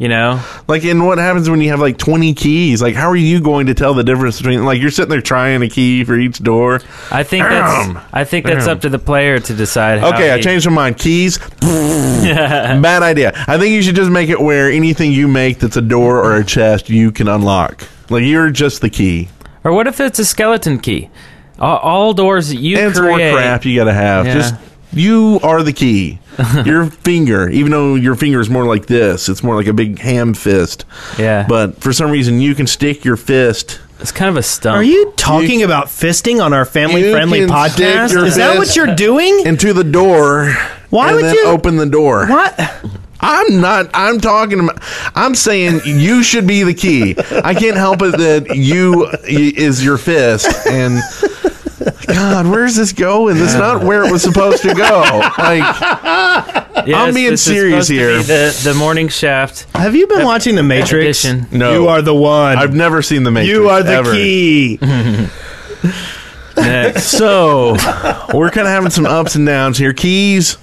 You 0.01 0.07
know, 0.09 0.41
Like, 0.69 0.85
and 0.85 1.05
what 1.05 1.19
happens 1.19 1.51
when 1.51 1.61
you 1.61 1.71
have 1.71 1.81
like 1.81 1.99
twenty 1.99 2.33
keys? 2.33 2.81
Like, 2.81 2.95
how 2.95 3.09
are 3.11 3.17
you 3.17 3.41
going 3.41 3.67
to 3.67 3.75
tell 3.75 3.95
the 3.95 4.05
difference 4.05 4.37
between 4.39 4.65
like 4.65 4.81
you're 4.81 4.93
sitting 4.93 5.11
there 5.11 5.21
trying 5.21 5.61
a 5.61 5.69
key 5.69 6.05
for 6.05 6.17
each 6.17 6.39
door? 6.41 6.81
I 7.11 7.25
think 7.25 7.43
that's 7.49 7.99
I 8.13 8.23
think 8.23 8.47
that's 8.47 8.67
Bam. 8.67 8.77
up 8.77 8.83
to 8.83 8.91
the 8.91 9.01
player 9.01 9.41
to 9.41 9.55
decide. 9.55 9.99
How 9.99 10.11
Okay, 10.15 10.31
I 10.31 10.37
he- 10.37 10.43
changed 10.45 10.67
my 10.67 10.73
mind. 10.73 10.99
Keys, 10.99 11.39
bad 11.61 13.03
idea. 13.03 13.33
I 13.49 13.59
think 13.59 13.73
you 13.73 13.83
should 13.83 13.97
just 13.97 14.11
make 14.11 14.29
it 14.29 14.41
where 14.41 14.71
anything 14.71 15.13
you 15.13 15.29
make 15.29 15.59
that's 15.59 15.77
a 15.77 15.83
door 15.83 16.19
or 16.23 16.37
a 16.37 16.45
chest 16.45 16.89
you 16.89 17.11
can 17.13 17.27
unlock. 17.29 17.83
Like 18.11 18.23
you're 18.25 18.51
just 18.51 18.81
the 18.81 18.91
key. 18.91 19.29
Or 19.65 19.73
what 19.73 19.87
if 19.87 20.01
it's 20.01 20.19
a 20.19 20.25
skeleton 20.25 20.79
key? 20.79 21.11
All, 21.59 21.79
all 21.79 22.15
doors 22.15 22.51
that 22.51 22.57
you 22.57 22.79
and 22.79 22.91
it's 22.91 23.01
more 23.01 23.15
create. 23.15 23.35
crap 23.35 23.65
you 23.65 23.75
got 23.77 23.85
to 23.87 23.93
have. 23.93 24.27
Yeah. 24.27 24.35
Just 24.35 24.55
you 24.93 25.39
are 25.43 25.63
the 25.63 25.73
key. 25.73 26.19
your 26.65 26.87
finger, 26.87 27.49
even 27.51 27.73
though 27.73 27.97
your 27.97 28.15
finger 28.15 28.41
is 28.41 28.49
more 28.49 28.65
like 28.65 28.87
this, 28.87 29.29
it's 29.29 29.43
more 29.43 29.57
like 29.57 29.67
a 29.67 29.73
big 29.73 29.99
ham 29.99 30.35
fist. 30.35 30.85
Yeah. 31.19 31.45
But 31.49 31.81
for 31.81 31.93
some 31.93 32.11
reason, 32.13 32.41
you 32.41 32.55
can 32.55 32.67
stick 32.69 33.05
your 33.05 33.17
fist. 33.17 33.81
It's 33.99 34.13
kind 34.13 34.29
of 34.29 34.37
a 34.37 34.43
stump. 34.45 34.77
Are 34.77 34.83
you 34.85 35.13
talking 35.17 35.65
about 35.65 35.87
fisting 35.87 36.41
on 36.41 36.53
our 36.53 36.65
family 36.65 37.11
friendly 37.11 37.41
You 37.41 37.49
can 37.49 37.71
stick 37.71 37.85
podcast? 37.87 38.13
your 38.13 38.25
Is 38.25 38.37
that 38.37 38.57
what 38.57 38.67
fist 38.67 38.77
you're 38.77 38.95
doing? 38.95 39.45
Into 39.45 39.73
the 39.73 39.83
door. 39.83 40.55
Why 40.91 41.09
and 41.09 41.17
would 41.17 41.25
then 41.25 41.35
you- 41.35 41.47
open 41.47 41.77
the 41.77 41.87
door? 41.87 42.29
What? 42.29 42.55
I'm 43.21 43.61
not. 43.61 43.91
I'm 43.95 44.21
talking 44.21 44.61
about. 44.61 44.79
I'm 45.17 45.35
saying 45.35 45.81
you 45.85 46.23
should 46.23 46.47
be 46.47 46.63
the 46.63 46.73
key. 46.73 47.17
I 47.19 47.53
can't 47.53 47.77
help 47.77 48.01
it 48.03 48.17
that 48.17 48.55
you 48.55 49.07
i- 49.09 49.19
is 49.27 49.85
your 49.85 49.99
fist 49.99 50.47
and. 50.69 51.01
God, 52.07 52.47
where's 52.47 52.77
this 52.77 52.93
going? 52.93 53.37
This 53.37 53.51
is 53.55 53.59
not 53.59 53.83
where 53.85 54.05
it 54.05 54.13
was 54.13 54.23
supposed 54.23 54.63
to 54.63 54.75
go. 54.75 55.21
Like, 55.39 55.63
Yes, 56.87 56.97
I'm 56.97 57.13
being 57.15 57.31
this 57.33 57.41
is 57.47 57.53
serious 57.53 57.87
supposed 57.87 57.89
to 57.89 57.95
here. 57.95 58.19
be 58.19 58.23
The 58.25 58.61
the 58.73 58.75
morning 58.75 59.09
shaft. 59.09 59.67
Have 59.75 59.95
you 59.95 60.07
been 60.07 60.25
watching 60.25 60.55
The 60.55 60.63
Matrix? 60.63 61.25
Edition. 61.25 61.47
No. 61.59 61.73
You 61.75 61.89
are 61.89 62.01
the 62.03 62.15
one. 62.15 62.57
I've 62.57 62.75
never 62.75 63.03
seen 63.03 63.25
the 63.25 63.31
Matrix. 63.31 63.53
you 63.53 63.69
are 63.69 63.83
the 63.83 63.93
ever. 63.93 64.13
key. 64.13 64.79
Next. 66.57 67.05
So 67.05 67.73
we're 68.35 68.51
kind 68.51 68.67
of 68.67 68.73
having 68.73 68.91
some 68.91 69.07
ups 69.07 69.35
and 69.37 69.47
downs 69.47 69.79
here. 69.79 69.93
Keys, 69.93 70.57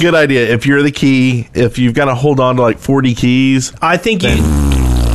good 0.00 0.14
idea. 0.14 0.52
If 0.52 0.66
you're 0.66 0.82
the 0.82 0.90
key, 0.92 1.48
if 1.54 1.78
you've 1.78 1.94
got 1.94 2.06
to 2.06 2.14
hold 2.14 2.40
on 2.40 2.56
to 2.56 2.62
like 2.62 2.78
40 2.78 3.14
keys, 3.14 3.72
I 3.80 3.96
think 3.96 4.22
you. 4.22 4.36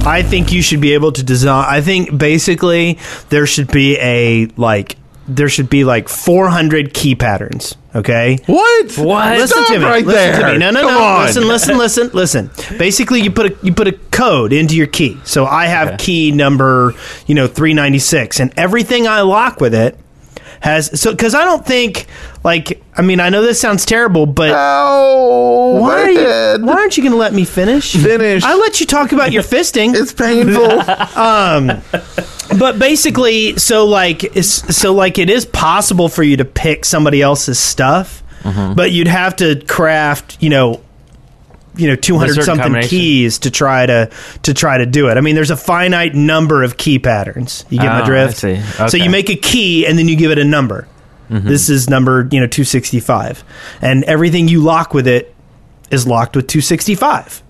I 0.01 0.23
think 0.23 0.51
you 0.51 0.61
should 0.63 0.81
be 0.81 0.93
able 0.93 1.11
to 1.11 1.21
design. 1.23 1.65
I 1.67 1.81
think 1.81 2.17
basically 2.17 2.97
there 3.29 3.45
should 3.45 3.69
be 3.71 3.97
a 3.99 4.47
like 4.57 4.95
there 5.29 5.49
should 5.49 5.69
be 5.69 5.83
like 5.83 6.09
400 6.09 6.93
key 6.93 7.15
patterns. 7.15 7.75
Okay. 7.95 8.37
what? 8.45 8.97
What? 8.97 9.37
Listen 9.37 9.57
Stop 9.63 9.67
to 9.73 9.79
me. 9.79 9.85
right 9.85 10.05
listen 10.05 10.39
there. 10.39 10.47
to 10.47 10.51
me. 10.53 10.57
No, 10.59 10.71
no, 10.71 10.81
Come 10.81 10.93
no. 10.93 11.01
on. 11.03 11.25
Listen, 11.25 11.47
listen, 11.47 11.77
listen, 11.77 12.09
listen. 12.13 12.77
Basically, 12.77 13.21
you 13.21 13.31
put 13.31 13.51
a 13.51 13.57
you 13.65 13.73
put 13.73 13.87
a 13.87 13.93
code 14.11 14.53
into 14.53 14.75
your 14.75 14.87
key. 14.87 15.17
So 15.23 15.45
I 15.45 15.65
have 15.65 15.97
key 15.97 16.31
number, 16.31 16.93
you 17.25 17.35
know, 17.35 17.47
396 17.47 18.39
and 18.39 18.53
everything 18.57 19.07
I 19.07 19.21
lock 19.21 19.59
with 19.61 19.73
it 19.73 19.97
has 20.61 20.99
so 20.99 21.15
cuz 21.15 21.33
I 21.33 21.45
don't 21.45 21.65
think 21.65 22.07
like 22.43 22.81
I 22.97 23.01
mean, 23.01 23.19
I 23.19 23.29
know 23.29 23.41
this 23.41 23.59
sounds 23.61 23.85
terrible, 23.85 24.25
but 24.25 24.51
why 25.81 26.01
are 26.03 26.09
you, 26.09 26.65
why 26.65 26.73
aren't 26.73 26.97
you 26.97 27.03
going 27.03 27.13
to 27.13 27.17
let 27.17 27.33
me 27.33 27.45
finish? 27.45 27.93
Finish. 27.95 28.43
I 28.43 28.55
let 28.55 28.79
you 28.81 28.85
talk 28.85 29.11
about 29.13 29.31
your 29.31 29.43
fisting. 29.43 29.95
It's 29.95 30.11
painful. 30.13 30.83
Um, 31.19 31.81
but 32.57 32.77
basically, 32.79 33.57
so 33.57 33.85
like, 33.85 34.21
so 34.43 34.93
like, 34.93 35.17
it 35.17 35.29
is 35.29 35.45
possible 35.45 36.09
for 36.09 36.23
you 36.23 36.37
to 36.37 36.45
pick 36.45 36.85
somebody 36.85 37.21
else's 37.21 37.59
stuff, 37.59 38.23
Mm-hmm. 38.43 38.73
but 38.73 38.91
you'd 38.91 39.07
have 39.09 39.35
to 39.37 39.61
craft, 39.67 40.37
you 40.39 40.49
know, 40.49 40.81
you 41.79 41.87
know, 41.87 41.95
200 41.95 42.43
something 42.43 42.81
keys 42.83 43.39
to 43.39 43.51
try 43.51 43.85
to 43.85 44.09
to 44.43 44.53
try 44.53 44.77
to 44.77 44.85
do 44.85 45.07
it. 45.09 45.17
I 45.17 45.21
mean, 45.21 45.35
there's 45.35 45.51
a 45.51 45.57
finite 45.57 46.13
number 46.15 46.63
of 46.63 46.77
key 46.77 46.99
patterns. 46.99 47.65
You 47.69 47.79
get 47.79 47.87
Oh, 47.87 47.99
my 47.99 48.01
I 48.01 48.05
drift. 48.05 48.37
see. 48.37 48.61
So 48.89 48.97
you 48.97 49.09
make 49.09 49.29
a 49.29 49.35
key 49.35 49.85
and 49.87 49.97
then 49.97 50.07
you 50.07 50.15
give 50.15 50.31
it 50.31 50.37
a 50.37 50.43
number. 50.45 50.87
Mm-hmm. 51.29 51.47
This 51.47 51.69
is 51.69 51.89
number 51.89 52.27
you 52.31 52.39
know 52.39 52.47
two 52.47 52.63
sixty 52.63 52.99
five, 52.99 53.43
and 53.81 54.03
everything 54.05 54.47
you 54.47 54.61
lock 54.63 54.93
with 54.95 55.07
it 55.07 55.33
is 55.91 56.07
locked 56.07 56.35
with 56.35 56.47
two 56.47 56.61
sixty 56.61 56.95
five. 56.95 57.43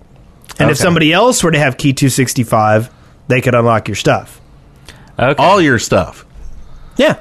And 0.58 0.70
if 0.70 0.76
somebody 0.76 1.12
else 1.14 1.42
were 1.42 1.50
to 1.50 1.58
have 1.58 1.78
key 1.78 1.92
two 1.94 2.10
sixty 2.10 2.42
five, 2.44 2.90
they 3.28 3.40
could 3.40 3.54
unlock 3.54 3.88
your 3.88 3.94
stuff. 3.94 4.38
Okay. 5.18 5.42
All 5.42 5.60
your 5.62 5.78
stuff. 5.78 6.26
Yeah. 6.96 7.18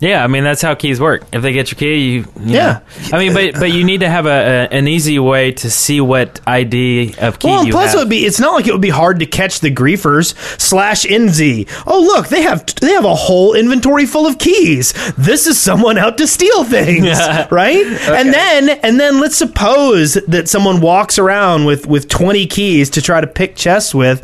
Yeah, 0.00 0.22
I 0.22 0.28
mean 0.28 0.44
that's 0.44 0.62
how 0.62 0.74
keys 0.76 1.00
work. 1.00 1.24
If 1.32 1.42
they 1.42 1.52
get 1.52 1.72
your 1.72 1.76
key, 1.78 1.96
you, 1.96 2.18
you 2.40 2.54
Yeah. 2.54 2.80
know. 3.10 3.16
I 3.16 3.18
mean, 3.18 3.34
but 3.34 3.54
but 3.58 3.72
you 3.72 3.82
need 3.82 4.00
to 4.00 4.08
have 4.08 4.26
a, 4.26 4.30
a 4.30 4.68
an 4.76 4.86
easy 4.86 5.18
way 5.18 5.50
to 5.52 5.68
see 5.70 6.00
what 6.00 6.40
ID 6.46 7.16
of 7.18 7.40
key 7.40 7.48
Well, 7.48 7.58
and 7.58 7.66
you 7.66 7.72
plus 7.72 7.86
have. 7.90 7.94
it 7.96 7.98
would 7.98 8.08
be 8.08 8.24
it's 8.24 8.38
not 8.38 8.52
like 8.54 8.68
it 8.68 8.72
would 8.72 8.80
be 8.80 8.90
hard 8.90 9.18
to 9.18 9.26
catch 9.26 9.58
the 9.58 9.72
griefers 9.74 10.34
slash 10.60 11.04
NZ. 11.04 11.68
Oh 11.86 12.00
look, 12.00 12.28
they 12.28 12.42
have 12.42 12.64
they 12.76 12.92
have 12.92 13.04
a 13.04 13.14
whole 13.16 13.54
inventory 13.54 14.06
full 14.06 14.24
of 14.26 14.38
keys. 14.38 14.92
This 15.16 15.48
is 15.48 15.58
someone 15.58 15.98
out 15.98 16.16
to 16.18 16.28
steal 16.28 16.62
things, 16.62 17.04
Yeah. 17.06 17.48
right? 17.50 17.84
And 17.84 18.32
then 18.32 18.68
and 18.84 19.00
then 19.00 19.18
let's 19.18 19.36
suppose 19.36 20.14
that 20.28 20.48
someone 20.48 20.80
walks 20.80 21.18
around 21.18 21.64
with 21.64 21.88
with 21.88 22.08
20 22.08 22.46
keys 22.46 22.88
to 22.90 23.02
try 23.02 23.20
to 23.20 23.26
pick 23.26 23.56
chests 23.56 23.92
with. 23.94 24.22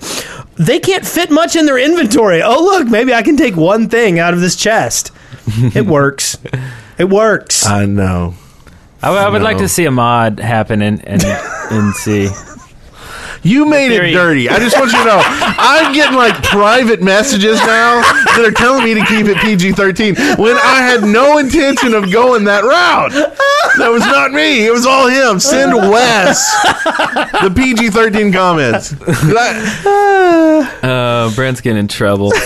They 0.56 0.78
can't 0.78 1.04
fit 1.04 1.32
much 1.32 1.56
in 1.56 1.66
their 1.66 1.78
inventory. 1.78 2.40
Oh 2.42 2.62
look, 2.62 2.86
maybe 2.86 3.12
I 3.12 3.22
can 3.22 3.36
take 3.36 3.56
one 3.56 3.88
thing 3.88 4.20
out 4.20 4.34
of 4.34 4.40
this 4.40 4.54
chest. 4.54 5.10
it 5.74 5.86
works. 5.86 6.38
It 6.98 7.04
works. 7.08 7.66
I 7.66 7.86
know. 7.86 8.34
I, 9.02 9.10
would- 9.10 9.18
I 9.18 9.28
would 9.28 9.42
like 9.42 9.58
to 9.58 9.68
see 9.68 9.84
a 9.84 9.90
mod 9.90 10.38
happen 10.40 10.80
and 10.82 11.02
in, 11.04 11.20
in 11.70 11.92
C. 11.92 12.28
You 13.42 13.66
made 13.66 13.88
it 13.92 13.96
theory- 13.98 14.12
dirty. 14.12 14.48
I 14.48 14.58
just 14.58 14.78
want 14.78 14.90
you 14.90 14.98
to 15.00 15.04
know. 15.04 15.20
I'm 15.22 15.92
getting 15.92 16.16
like 16.16 16.42
private 16.42 17.02
messages 17.02 17.58
now 17.60 18.00
that 18.00 18.42
are 18.46 18.50
telling 18.52 18.82
me 18.84 18.94
to 18.94 19.04
keep 19.04 19.26
it 19.26 19.36
PG 19.36 19.72
13 19.72 20.14
when 20.38 20.56
I 20.56 20.80
had 20.80 21.02
no 21.02 21.36
intention 21.36 21.92
of 21.92 22.10
going 22.10 22.44
that 22.44 22.64
route. 22.64 23.12
That 23.76 23.88
was 23.90 24.00
not 24.00 24.30
me. 24.32 24.64
It 24.66 24.72
was 24.72 24.86
all 24.86 25.08
him. 25.08 25.38
Send 25.40 25.74
Wes 25.74 26.50
the 27.42 27.52
PG 27.54 27.90
13 27.90 28.32
comments. 28.32 28.90
Did 28.90 29.36
I- 29.36 30.70
Uh, 30.82 31.34
Brent's 31.34 31.60
getting 31.60 31.78
in 31.80 31.88
trouble. 31.88 32.32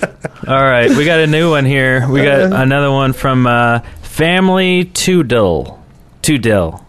All 0.46 0.62
right, 0.62 0.90
we 0.90 1.04
got 1.04 1.20
a 1.20 1.26
new 1.26 1.50
one 1.50 1.64
here. 1.64 2.08
We 2.08 2.22
got 2.22 2.52
another 2.52 2.90
one 2.90 3.12
from 3.12 3.46
uh, 3.46 3.80
Family 4.02 4.84
Toodle. 4.84 5.82
Toodle. 6.22 6.84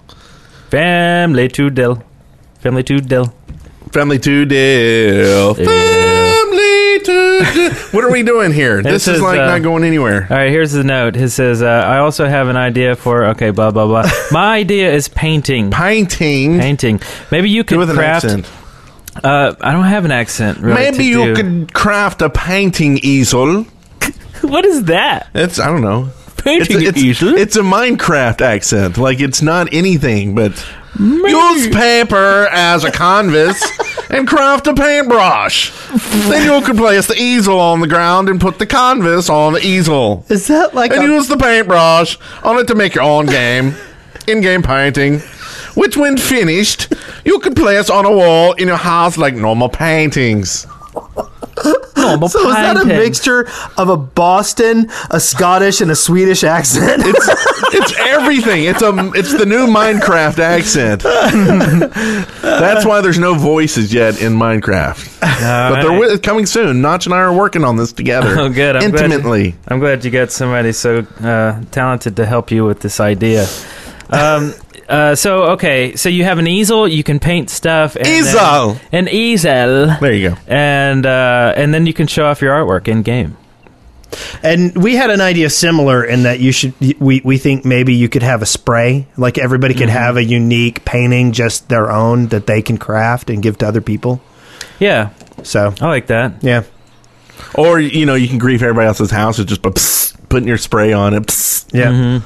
Family 0.70 1.48
Toodle. 1.48 2.04
Family 2.60 2.84
Toodle. 2.84 3.34
Family 3.92 4.20
to 4.20 4.46
deal. 4.46 5.54
Family 5.54 7.00
to 7.00 7.40
deal. 7.54 7.74
What 7.92 8.04
are 8.04 8.12
we 8.12 8.22
doing 8.24 8.52
here? 8.52 8.82
This, 8.88 9.06
This 9.06 9.08
is 9.08 9.16
is, 9.16 9.22
like 9.22 9.40
uh, 9.40 9.46
not 9.46 9.64
going 9.64 9.84
anywhere. 9.84 10.28
All 10.30 10.38
right, 10.38 10.50
here's 10.52 10.74
the 10.74 10.84
note. 10.84 11.16
It 11.16 11.30
says, 11.30 11.62
uh, 11.64 11.68
I 11.68 12.00
also 12.00 12.28
have 12.28 12.48
an 12.50 12.58
idea 12.58 12.96
for, 12.96 13.26
okay, 13.28 13.52
blah, 13.52 13.72
blah, 13.72 13.86
blah. 13.88 14.10
My 14.32 14.58
idea 14.58 14.92
is 14.94 15.08
painting. 15.08 15.72
Painting? 15.72 16.60
Painting. 16.60 17.00
Maybe 17.32 17.50
you 17.50 17.64
could 17.64 17.78
with 17.78 17.90
an 17.90 17.96
craft. 17.96 18.26
accent. 18.26 18.46
Uh, 19.24 19.56
I 19.62 19.72
don't 19.72 19.86
have 19.86 20.06
an 20.06 20.12
accent. 20.12 20.60
Really, 20.60 20.76
Maybe 20.76 20.98
to 20.98 21.04
you 21.04 21.26
do. 21.26 21.36
could 21.36 21.74
craft 21.74 22.22
a 22.22 22.30
painting 22.30 23.00
easel. 23.00 23.64
what 24.42 24.66
is 24.66 24.86
that? 24.86 25.30
It's 25.34 25.60
I 25.60 25.68
don't 25.68 25.82
know. 25.82 26.10
Painting 26.38 26.78
it's, 26.78 26.90
it's, 26.90 26.98
easel? 26.98 27.36
It's 27.36 27.56
a 27.56 27.62
Minecraft 27.62 28.42
accent. 28.42 28.98
Like 28.98 29.20
it's 29.20 29.42
not 29.42 29.74
anything 29.74 30.36
but 30.36 30.52
use 31.00 31.68
paper 31.70 32.48
as 32.52 32.84
a 32.84 32.92
canvas 32.92 33.62
and 34.10 34.28
craft 34.28 34.68
a 34.68 34.74
paintbrush. 34.74 35.72
then 36.30 36.44
you 36.52 36.66
could 36.66 36.78
place 36.78 37.08
the 37.08 37.16
easel 37.16 37.60
on 37.60 37.82
the 37.82 37.88
ground 37.88 38.30
and 38.30 38.40
put 38.40 38.60
the 38.60 38.66
canvas 38.66 39.30
on 39.30 39.54
the 39.54 39.66
easel. 39.66 40.26
Is 40.30 40.48
that 40.48 40.74
like 40.74 40.92
and 40.92 41.04
a- 41.04 41.08
use 41.08 41.28
the 41.28 41.38
paintbrush 41.38 42.18
on 42.44 42.58
it 42.58 42.68
to 42.68 42.76
make 42.76 42.96
your 42.96 43.04
own 43.04 43.26
game, 43.26 43.76
in-game 44.28 44.64
painting. 44.64 45.22
Which, 45.78 45.96
when 45.96 46.18
finished, 46.18 46.92
you 47.24 47.40
can 47.40 47.54
place 47.54 47.90
on 47.90 48.06
a 48.06 48.12
wall 48.12 48.54
in 48.54 48.68
your 48.68 48.78
house 48.78 49.18
like 49.18 49.36
normal 49.36 49.70
paintings. 49.70 50.66
Normal 51.96 52.30
So 52.30 52.48
is 52.50 52.56
that 52.56 52.76
a 52.78 52.80
painting. 52.82 52.98
mixture 52.98 53.48
of 53.78 53.90
a 53.90 53.98
Boston, 53.98 54.90
a 55.10 55.20
Scottish, 55.20 55.82
and 55.82 55.90
a 55.92 55.96
Swedish 55.96 56.44
accent? 56.44 57.04
It's 57.06 57.28
it's 57.74 57.94
everything. 58.00 58.64
It's 58.66 58.82
a 58.82 58.94
it's 59.16 59.34
the 59.38 59.46
new 59.46 59.68
Minecraft 59.68 60.40
accent. 60.40 61.04
That's 62.42 62.86
why 62.86 63.02
there's 63.02 63.20
no 63.20 63.34
voices 63.36 63.94
yet 63.94 64.22
in 64.22 64.34
Minecraft. 64.34 65.20
but 65.22 65.82
they're 65.82 65.92
wi- 66.00 66.18
coming 66.20 66.46
soon. 66.46 66.82
Notch 66.82 67.06
and 67.06 67.14
I 67.16 67.20
are 67.20 67.34
working 67.34 67.64
on 67.64 67.76
this 67.78 67.92
together. 67.92 68.36
Oh, 68.40 68.50
good. 68.50 68.76
I'm 68.76 68.84
intimately. 68.84 69.52
Glad, 69.52 69.62
I'm 69.74 69.80
glad 69.80 70.06
you 70.06 70.12
got 70.12 70.32
somebody 70.32 70.72
so 70.72 71.00
uh, 71.22 71.62
talented 71.72 72.16
to 72.18 72.26
help 72.26 72.52
you 72.52 72.66
with 72.66 72.80
this 72.82 73.00
idea. 73.00 73.48
Um, 74.10 74.54
uh, 74.90 75.16
so 75.16 75.44
okay, 75.52 75.96
so 75.96 76.10
you 76.10 76.24
have 76.24 76.38
an 76.40 76.48
easel. 76.48 76.88
You 76.88 77.04
can 77.04 77.20
paint 77.20 77.50
stuff. 77.50 77.96
And 77.96 78.06
then- 78.06 78.24
Easel. 78.24 78.80
an 78.92 79.08
easel. 79.10 79.88
There 80.00 80.14
you 80.14 80.30
go. 80.32 80.38
And 80.48 81.06
uh, 81.06 81.54
and 81.56 81.74
then 81.74 81.86
you 81.86 81.94
can 81.94 82.08
show 82.08 82.26
off 82.26 82.42
your 82.42 82.54
artwork 82.54 82.88
in 82.88 83.02
game. 83.02 83.38
And 84.42 84.76
we 84.82 84.96
had 84.96 85.10
an 85.10 85.20
idea 85.20 85.50
similar 85.50 86.04
in 86.04 86.24
that 86.24 86.40
you 86.40 86.54
should. 86.54 86.74
We 87.00 87.22
we 87.26 87.38
think 87.38 87.66
maybe 87.66 87.94
you 87.94 88.08
could 88.08 88.24
have 88.24 88.42
a 88.42 88.46
spray, 88.46 89.06
like 89.18 89.38
everybody 89.38 89.74
could 89.74 89.90
Mm-hmm. 89.90 89.98
have 89.98 90.16
a 90.18 90.24
unique 90.24 90.86
painting, 90.86 91.34
just 91.34 91.68
their 91.68 91.92
own 91.92 92.28
that 92.28 92.48
they 92.48 92.62
can 92.62 92.78
craft 92.78 93.30
and 93.30 93.44
give 93.44 93.58
to 93.60 93.68
other 93.68 93.82
people. 93.82 94.22
Yeah. 94.80 95.10
So 95.44 95.74
I 95.82 95.88
like 95.88 96.08
that. 96.08 96.42
Yeah. 96.42 96.64
Or 97.56 97.80
you 97.80 98.06
know 98.06 98.16
you 98.16 98.30
can 98.30 98.38
grief 98.38 98.62
everybody 98.62 98.88
else's 98.88 99.12
house 99.12 99.38
with 99.40 99.50
just 99.50 99.62
by 99.62 99.70
psst, 99.72 100.16
putting 100.30 100.48
your 100.48 100.58
spray 100.58 100.94
on 100.94 101.14
it. 101.14 101.24
Psst. 101.28 101.74
Yeah. 101.74 102.22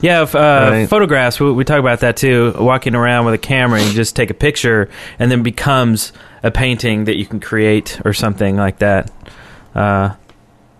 Yeah, 0.00 0.22
if, 0.22 0.34
uh, 0.34 0.68
Right. 0.70 0.88
photographs. 0.88 1.38
We, 1.40 1.52
we 1.52 1.64
talk 1.64 1.78
about 1.78 2.00
that 2.00 2.16
too. 2.16 2.54
Walking 2.58 2.94
around 2.94 3.24
with 3.26 3.34
a 3.34 3.38
camera, 3.38 3.78
and 3.80 3.88
you 3.88 3.94
just 3.94 4.16
take 4.16 4.30
a 4.30 4.34
picture, 4.34 4.88
and 5.18 5.30
then 5.30 5.42
becomes 5.42 6.12
a 6.42 6.50
painting 6.50 7.04
that 7.04 7.16
you 7.16 7.26
can 7.26 7.40
create 7.40 8.00
or 8.04 8.12
something 8.12 8.56
like 8.56 8.78
that. 8.78 9.10
Uh, 9.74 10.14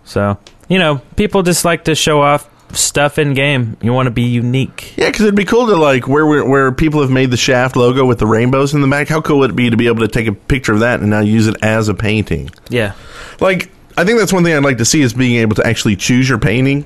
so 0.03 0.37
you 0.67 0.79
know, 0.79 1.01
people 1.15 1.43
just 1.43 1.65
like 1.65 1.85
to 1.85 1.95
show 1.95 2.21
off 2.21 2.49
stuff 2.75 3.19
in 3.19 3.33
game. 3.33 3.77
You 3.81 3.93
want 3.93 4.07
to 4.07 4.11
be 4.11 4.23
unique. 4.23 4.93
Yeah, 4.97 5.07
because 5.07 5.21
it'd 5.21 5.35
be 5.35 5.45
cool 5.45 5.67
to 5.67 5.75
like 5.75 6.07
where 6.07 6.25
we're, 6.25 6.47
where 6.47 6.71
people 6.71 7.01
have 7.01 7.11
made 7.11 7.29
the 7.31 7.37
shaft 7.37 7.75
logo 7.75 8.05
with 8.05 8.19
the 8.19 8.25
rainbows 8.25 8.73
in 8.73 8.81
the 8.81 8.87
back. 8.87 9.07
How 9.09 9.21
cool 9.21 9.39
would 9.39 9.51
it 9.51 9.55
be 9.55 9.69
to 9.69 9.77
be 9.77 9.87
able 9.87 9.99
to 10.01 10.07
take 10.07 10.27
a 10.27 10.33
picture 10.33 10.73
of 10.73 10.79
that 10.79 10.99
and 10.99 11.09
now 11.09 11.19
use 11.19 11.47
it 11.47 11.55
as 11.61 11.87
a 11.89 11.93
painting? 11.93 12.49
Yeah. 12.69 12.93
Like, 13.39 13.69
I 13.95 14.03
think 14.05 14.17
that's 14.19 14.33
one 14.33 14.43
thing 14.43 14.53
I'd 14.55 14.63
like 14.63 14.79
to 14.79 14.85
see 14.85 15.01
is 15.01 15.13
being 15.13 15.35
able 15.35 15.55
to 15.57 15.67
actually 15.67 15.95
choose 15.97 16.27
your 16.27 16.39
painting 16.39 16.85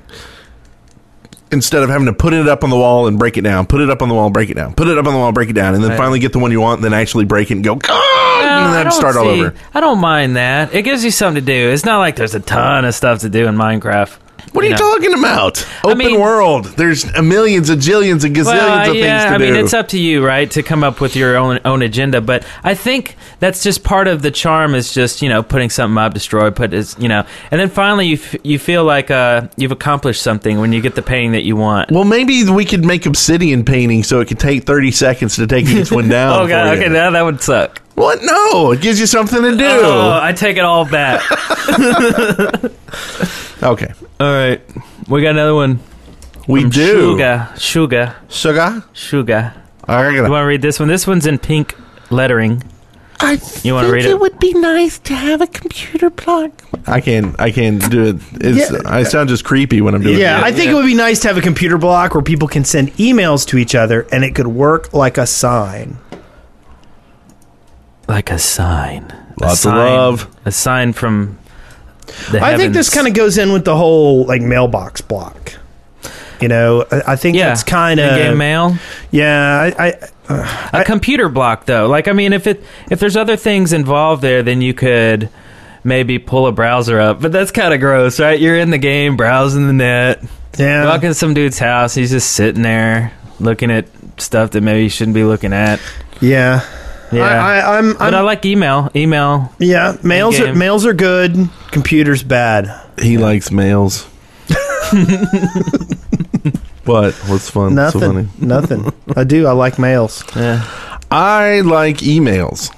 instead 1.51 1.83
of 1.83 1.89
having 1.89 2.05
to 2.07 2.13
put 2.13 2.33
it 2.33 2.47
up 2.47 2.63
on 2.63 2.69
the 2.69 2.75
wall 2.77 3.07
and 3.07 3.17
break 3.17 3.37
it 3.37 3.41
down, 3.41 3.65
put 3.67 3.81
it 3.81 3.89
up 3.89 4.01
on 4.01 4.09
the 4.09 4.15
wall, 4.15 4.29
break 4.29 4.49
it 4.49 4.55
down, 4.55 4.73
put 4.73 4.87
it 4.87 4.97
up 4.97 5.05
on 5.07 5.13
the 5.13 5.19
wall, 5.19 5.31
break 5.31 5.49
it 5.49 5.53
down, 5.53 5.73
and 5.75 5.83
then 5.83 5.91
Right. 5.91 5.97
finally 5.97 6.19
get 6.19 6.33
the 6.33 6.39
one 6.39 6.51
you 6.51 6.61
want, 6.61 6.79
and 6.81 6.85
then 6.85 6.99
actually 6.99 7.25
break 7.25 7.49
it 7.51 7.55
and 7.55 7.63
go, 7.63 7.73
and 7.73 8.73
then 8.73 8.91
start 8.91 9.15
all 9.15 9.27
over. 9.27 9.53
I 9.73 9.79
don't 9.79 9.99
mind 9.99 10.35
that. 10.35 10.73
It 10.73 10.81
gives 10.83 11.03
you 11.03 11.11
something 11.11 11.43
to 11.43 11.45
do. 11.45 11.69
It's 11.71 11.85
not 11.85 11.99
like 11.99 12.15
there's 12.15 12.35
a 12.35 12.39
ton 12.39 12.85
of 12.85 12.93
stuff 12.95 13.19
to 13.19 13.29
do 13.29 13.47
in 13.47 13.55
Minecraft. 13.55 14.15
What 14.53 14.63
are 14.63 14.67
you 14.67 14.73
know. 14.73 14.77
talking 14.77 15.13
about? 15.13 15.67
Open 15.83 16.19
world. 16.19 16.65
There's 16.65 17.03
a 17.03 17.21
millions, 17.21 17.69
a 17.69 17.75
jillions, 17.75 18.23
a 18.23 18.29
gazillions 18.29 18.45
Well, 18.45 18.89
of 18.91 18.95
yeah, 18.95 19.19
things 19.19 19.23
to 19.23 19.29
I 19.29 19.37
do. 19.37 19.43
I 19.45 19.51
mean, 19.51 19.55
it's 19.55 19.73
up 19.73 19.89
to 19.89 19.99
you, 19.99 20.25
right, 20.25 20.49
to 20.51 20.63
come 20.63 20.83
up 20.83 20.99
with 20.99 21.15
your 21.15 21.37
own 21.37 21.59
own 21.65 21.81
agenda. 21.81 22.21
But 22.21 22.45
I 22.63 22.73
think 22.73 23.17
that's 23.39 23.61
just 23.61 23.83
part 23.83 24.07
of 24.07 24.21
the 24.21 24.31
charm. 24.31 24.73
Is 24.73 24.93
just 24.93 25.21
you 25.21 25.29
know 25.29 25.43
putting 25.43 25.69
something 25.69 25.97
up, 25.97 26.13
destroy, 26.13 26.49
put 26.51 26.73
is 26.73 26.95
you 26.97 27.07
know, 27.07 27.25
and 27.51 27.59
then 27.59 27.69
finally 27.69 28.07
you 28.07 28.15
f- 28.15 28.35
you 28.43 28.57
feel 28.57 28.83
like 28.83 29.11
uh, 29.11 29.47
you've 29.57 29.71
accomplished 29.71 30.21
something 30.21 30.59
when 30.59 30.71
you 30.73 30.81
get 30.81 30.95
the 30.95 31.01
painting 31.01 31.33
that 31.33 31.43
you 31.43 31.55
want. 31.55 31.91
well, 31.91 32.03
maybe 32.03 32.43
we 32.49 32.65
could 32.65 32.85
make 32.85 33.05
obsidian 33.05 33.63
painting 33.65 34.03
so 34.03 34.19
it 34.21 34.27
could 34.27 34.39
take 34.39 34.63
30 34.63 34.91
seconds 34.91 35.35
to 35.35 35.47
take 35.47 35.65
each 35.67 35.91
one 35.91 36.07
down. 36.09 36.39
oh 36.41 36.47
god, 36.47 36.77
okay, 36.77 36.89
now 36.89 37.11
that 37.11 37.21
would 37.21 37.41
suck. 37.41 37.81
What? 37.95 38.19
No, 38.21 38.71
it 38.73 38.81
gives 38.81 38.99
you 38.99 39.07
something 39.07 39.41
to 39.41 39.57
do. 39.57 39.65
Oh, 39.65 40.19
I 40.21 40.31
take 40.31 40.57
it 40.57 40.63
all 40.63 40.85
back. 40.85 41.23
okay. 43.63 43.93
All 44.19 44.31
right, 44.31 44.61
we 45.07 45.21
got 45.21 45.31
another 45.31 45.55
one. 45.55 45.79
We 46.47 46.61
from 46.61 46.69
do. 46.71 47.11
Sugar, 47.11 47.49
sugar, 47.57 48.15
Sugar? 48.29 48.83
sugar. 48.93 49.53
I 49.85 50.09
You 50.09 50.21
want 50.23 50.43
to 50.43 50.45
read 50.47 50.61
this 50.61 50.79
one? 50.79 50.87
This 50.89 51.05
one's 51.07 51.25
in 51.25 51.37
pink 51.39 51.75
lettering. 52.09 52.63
I 53.19 53.39
You 53.63 53.73
wanna 53.73 53.87
think 53.87 53.93
read 53.95 54.05
it? 54.05 54.11
it? 54.11 54.19
would 54.19 54.37
be 54.39 54.53
nice 54.53 54.99
to 54.99 55.15
have 55.15 55.41
a 55.41 55.47
computer 55.47 56.09
plug. 56.09 56.51
I 56.85 57.01
can't. 57.01 57.35
I 57.39 57.51
can't 57.51 57.89
do 57.89 58.03
it. 58.09 58.15
It's. 58.33 58.71
Yeah. 58.71 58.79
I 58.85 59.03
sound 59.03 59.27
just 59.29 59.43
creepy 59.43 59.81
when 59.81 59.95
I'm 59.95 60.03
doing 60.03 60.15
it. 60.15 60.19
Yeah, 60.21 60.37
it. 60.39 60.43
I 60.43 60.51
think 60.51 60.69
it 60.71 60.73
would 60.75 60.85
be 60.85 60.93
nice 60.93 61.19
to 61.21 61.27
have 61.29 61.37
a 61.37 61.41
computer 61.41 61.77
block 61.77 62.13
where 62.13 62.21
people 62.21 62.47
can 62.47 62.63
send 62.63 62.93
emails 62.93 63.45
to 63.47 63.57
each 63.57 63.73
other 63.75 64.05
and 64.11 64.23
it 64.23 64.35
could 64.35 64.47
work 64.47 64.93
like 64.93 65.17
a 65.17 65.25
sign. 65.25 65.97
Like 68.07 68.29
a 68.31 68.39
sign. 68.39 69.05
Lots 69.39 69.65
a 69.65 69.69
of 69.69 69.73
sign, 69.73 69.75
love. 69.97 70.35
A 70.45 70.51
sign 70.51 70.93
from 70.93 71.37
the 71.45 71.46
I 72.33 72.57
think 72.57 72.73
this 72.73 72.89
kind 72.89 73.07
of 73.07 73.13
goes 73.13 73.37
in 73.37 73.51
with 73.51 73.65
the 73.65 73.75
whole 73.75 74.25
like 74.25 74.41
mailbox 74.41 75.01
block. 75.01 75.53
You 76.41 76.47
know, 76.47 76.85
I, 76.91 77.13
I 77.13 77.15
think 77.15 77.35
Yeah, 77.35 77.51
it's 77.51 77.63
kind 77.63 77.99
of 77.99 78.11
in-game 78.11 78.37
mail. 78.37 78.77
Yeah, 79.11 79.71
I, 79.77 79.87
I 79.87 79.93
uh, 80.29 80.69
a 80.73 80.83
computer 80.83 81.29
block 81.29 81.65
though. 81.65 81.87
Like 81.87 82.07
i 82.07 82.11
mean 82.11 82.33
if 82.33 82.47
it 82.47 82.63
if 82.91 82.99
there's 82.99 83.15
other 83.15 83.37
things 83.37 83.71
involved 83.71 84.21
there 84.21 84.43
then 84.43 84.61
you 84.61 84.73
could 84.73 85.29
maybe 85.83 86.19
pull 86.19 86.47
a 86.47 86.51
browser 86.51 86.99
up. 86.99 87.21
But 87.21 87.31
that's 87.31 87.51
kind 87.51 87.73
of 87.73 87.79
gross 87.79 88.19
right? 88.19 88.39
You're 88.39 88.57
in 88.57 88.69
the 88.69 88.77
game 88.77 89.15
browsing 89.15 89.67
the 89.67 89.73
net. 89.73 90.23
Yeah. 90.57 90.85
Walking 90.85 91.09
to 91.09 91.13
some 91.13 91.33
dude's 91.33 91.59
house 91.59 91.95
he's 91.95 92.11
just 92.11 92.33
sitting 92.33 92.61
there 92.61 93.13
looking 93.39 93.71
at 93.71 93.87
stuff 94.17 94.51
that 94.51 94.61
maybe 94.61 94.83
you 94.83 94.89
shouldn't 94.89 95.15
be 95.15 95.23
looking 95.23 95.53
at. 95.53 95.79
Yeah. 96.19 96.65
Yeah, 97.11 97.23
I, 97.23 97.59
I, 97.59 97.77
I'm, 97.77 97.93
but 97.93 98.13
I'm 98.13 98.15
I 98.15 98.21
like 98.21 98.45
email. 98.45 98.89
Email. 98.95 99.53
yeah. 99.59 99.95
Mails 100.03 100.39
are 100.39 100.53
mails 100.53 100.85
are 100.85 100.93
good. 100.93 101.49
Computers 101.71 102.23
bad. 102.23 102.69
He 103.01 103.17
likes 103.17 103.49
mails. 103.51 104.03
what? 106.85 107.13
What's 107.13 107.49
fun? 107.49 107.75
Nothing. 107.75 108.01
So 108.01 108.07
funny. 108.13 108.27
Nothing. 108.39 108.93
I 109.15 109.23
do. 109.23 109.47
I 109.47 109.51
like 109.53 109.79
mails. 109.79 110.23
Yeah. 110.35 110.67
I 111.09 111.61
like 111.61 111.97
emails. 111.97 112.73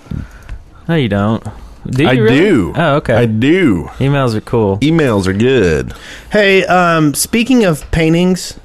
No, 0.88 0.96
you 0.96 1.10
don't. 1.10 1.44
Do 1.88 2.04
you 2.04 2.10
I 2.10 2.14
really? 2.14 2.38
do. 2.38 2.74
Oh, 2.76 2.96
okay. 2.98 3.16
I 3.16 3.26
do. 3.26 3.86
Emails 3.98 4.36
are 4.36 4.42
cool. 4.42 4.78
Emails 4.80 5.26
are 5.28 5.34
good. 5.34 5.94
Hey, 6.32 6.64
um, 6.66 7.14
speaking 7.16 7.66
of 7.66 7.90
paintings, 7.92 8.60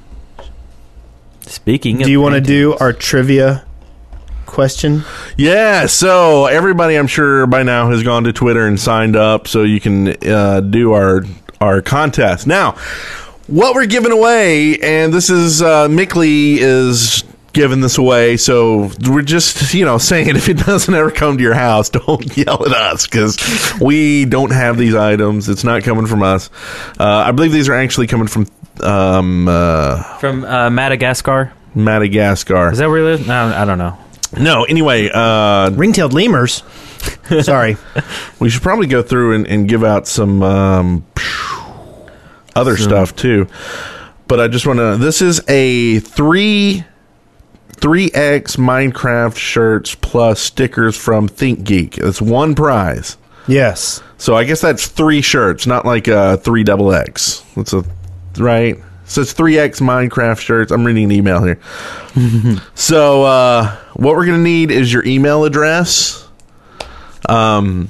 Speaking. 1.41 1.97
do 1.97 2.11
you 2.11 2.21
want 2.21 2.35
to 2.35 2.41
do 2.41 2.75
our 2.79 2.93
trivia 2.93 3.64
question? 4.55 5.03
Yeah, 5.37 5.85
so 5.85 6.45
everybody 6.45 6.95
I'm 6.95 7.07
sure 7.07 7.45
by 7.45 7.61
now 7.61 7.91
has 7.91 8.01
gone 8.03 8.23
to 8.23 8.33
Twitter 8.33 8.65
and 8.65 8.79
signed 8.79 9.17
up 9.17 9.47
so 9.47 9.63
you 9.63 9.81
can 9.81 10.15
uh, 10.25 10.61
do 10.61 10.93
our 10.93 11.25
our 11.59 11.81
contest. 11.81 12.47
Now, 12.47 12.71
what 13.47 13.75
we're 13.75 13.85
giving 13.85 14.13
away, 14.13 14.79
and 14.79 15.13
this 15.13 15.29
is 15.29 15.61
uh, 15.61 15.87
Mickley 15.89 16.59
is 16.59 17.25
giving 17.51 17.81
this 17.81 17.97
away, 17.97 18.37
so 18.37 18.91
we're 19.07 19.21
just 19.21 19.73
you 19.73 19.83
know 19.83 19.97
saying 20.11 20.29
if 20.29 20.47
it 20.47 20.57
doesn't 20.57 20.93
ever 20.93 21.11
come 21.11 21.37
to 21.37 21.43
your 21.43 21.53
house, 21.53 21.89
don't 22.07 22.37
yell 22.37 22.65
at 22.65 22.71
us 22.71 23.05
because 23.05 23.37
we 23.81 24.23
don't 24.23 24.53
have 24.53 24.77
these 24.77 24.95
items. 24.95 25.49
It's 25.49 25.65
not 25.65 25.83
coming 25.83 26.07
from 26.07 26.23
us. 26.23 26.49
Uh, 26.97 27.03
I 27.27 27.31
believe 27.33 27.51
these 27.51 27.67
are 27.67 27.75
actually 27.75 28.07
coming 28.07 28.27
from 28.27 28.47
um, 28.81 29.49
uh, 29.49 30.17
from 30.19 30.45
uh, 30.45 30.69
Madagascar. 30.69 31.51
Madagascar. 31.75 32.71
Is 32.71 32.77
that 32.77 32.87
where 32.87 32.99
you 32.99 33.03
live? 33.03 33.27
No, 33.27 33.47
I 33.47 33.65
don't 33.65 33.77
know. 33.77 33.97
No, 34.39 34.63
anyway, 34.65 35.09
uh, 35.13 35.71
ring-tailed 35.71 36.13
lemurs. 36.13 36.63
Sorry, 37.41 37.77
we 38.39 38.49
should 38.49 38.61
probably 38.61 38.87
go 38.87 39.01
through 39.01 39.33
and, 39.35 39.47
and 39.47 39.67
give 39.67 39.83
out 39.83 40.07
some 40.07 40.41
um, 40.43 41.05
other 42.55 42.77
Some- 42.77 42.89
stuff 42.89 43.15
too. 43.15 43.47
But 44.27 44.39
I 44.39 44.47
just 44.47 44.65
want 44.65 44.79
to. 44.79 44.97
This 44.97 45.21
is 45.21 45.41
a 45.47 45.99
three 45.99 46.83
three 47.73 48.09
X 48.13 48.55
Minecraft 48.55 49.37
shirts 49.37 49.93
plus 49.93 50.39
stickers 50.39 50.97
from 50.97 51.29
ThinkGeek. 51.29 51.95
That's 52.01 52.21
one 52.21 52.55
prize. 52.55 53.17
Yes. 53.47 54.01
So 54.17 54.35
I 54.35 54.43
guess 54.45 54.61
that's 54.61 54.87
three 54.87 55.21
shirts, 55.21 55.67
not 55.67 55.85
like 55.85 56.07
a 56.07 56.37
three 56.37 56.63
double 56.63 56.91
X. 56.91 57.43
It's 57.55 57.73
a 57.73 57.83
right. 58.37 58.77
So 59.05 59.21
it's 59.21 59.33
three 59.33 59.59
X 59.59 59.79
Minecraft 59.79 60.39
shirts. 60.39 60.71
I'm 60.71 60.83
reading 60.83 61.03
an 61.03 61.11
email 61.11 61.43
here. 61.43 61.59
so 62.73 63.23
uh, 63.23 63.77
what 63.95 64.15
we're 64.15 64.25
gonna 64.25 64.37
need 64.39 64.71
is 64.71 64.91
your 64.91 65.05
email 65.05 65.45
address. 65.45 66.27
Um. 67.27 67.89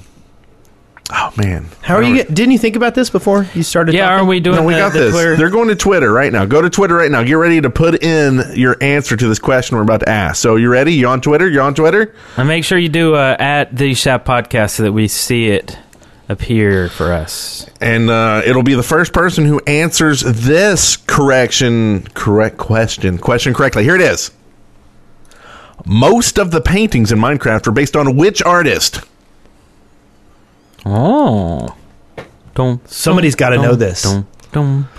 Oh 1.12 1.32
man, 1.38 1.68
How 1.84 1.96
are 1.96 2.04
you? 2.04 2.16
Get, 2.16 2.34
didn't 2.34 2.54
you 2.54 2.58
think 2.58 2.76
about 2.76 2.96
this 2.96 3.12
before 3.12 3.46
you 3.54 3.62
started? 3.62 3.94
Yeah, 3.94 4.06
talking? 4.06 4.18
aren't 4.18 4.28
we 4.28 4.40
doing 4.40 4.56
no, 4.56 4.64
we 4.64 4.74
the, 4.74 4.80
got 4.80 4.94
the 4.94 5.00
this. 5.00 5.14
Twitter? 5.14 5.36
They're 5.36 5.52
going 5.52 5.68
to 5.68 5.76
Twitter 5.76 6.12
right 6.12 6.34
now. 6.34 6.46
Go 6.46 6.64
to 6.64 6.70
Twitter 6.70 6.96
right 6.96 7.12
now. 7.12 7.22
Get 7.22 7.34
ready 7.36 7.62
to 7.62 7.70
put 7.70 8.02
in 8.04 8.42
your 8.56 8.76
answer 8.82 9.16
to 9.16 9.28
this 9.28 9.38
question 9.38 9.78
we're 9.78 9.84
about 9.84 10.00
to 10.00 10.10
ask. 10.10 10.42
So 10.42 10.56
you 10.56 10.68
ready? 10.68 10.94
You 10.94 11.08
on 11.08 11.22
Twitter? 11.22 11.48
You 11.48 11.62
on 11.62 11.76
Twitter? 11.76 12.16
And 12.38 12.48
make 12.48 12.64
sure 12.64 12.80
you 12.80 12.90
do 12.90 13.14
uh, 13.14 13.36
at 13.38 13.76
the 13.76 13.94
Shaft 13.94 14.26
Podcast 14.26 14.72
so 14.72 14.84
that 14.84 14.94
we 14.94 15.08
see 15.08 15.50
it 15.50 15.78
appear 16.28 16.90
for 16.90 17.14
us. 17.14 17.70
And 17.80 18.10
uh, 18.10 18.42
it'll 18.44 18.64
be 18.64 18.74
the 18.74 18.82
first 18.82 19.14
person 19.14 19.46
who 19.46 19.60
answers 19.68 20.22
this 20.22 20.98
correction, 20.98 22.02
correct 22.16 22.58
question, 22.58 23.20
question 23.20 23.54
correctly. 23.54 23.84
Here 23.84 23.96
it 23.96 24.02
is. 24.02 24.32
Most 25.86 26.38
of 26.38 26.52
the 26.52 26.62
paintings 26.62 27.12
in 27.12 27.20
Minecraft 27.20 27.68
are 27.68 27.72
based 27.72 27.96
on 27.96 28.16
which 28.16 28.42
artist? 28.44 29.02
Oh. 30.86 31.76
Don't. 32.54 32.88
Somebody's 32.90 33.36
got 33.36 33.50
to 33.50 33.58
know 33.58 33.76
this. 33.76 34.04
Don't. 34.04 34.26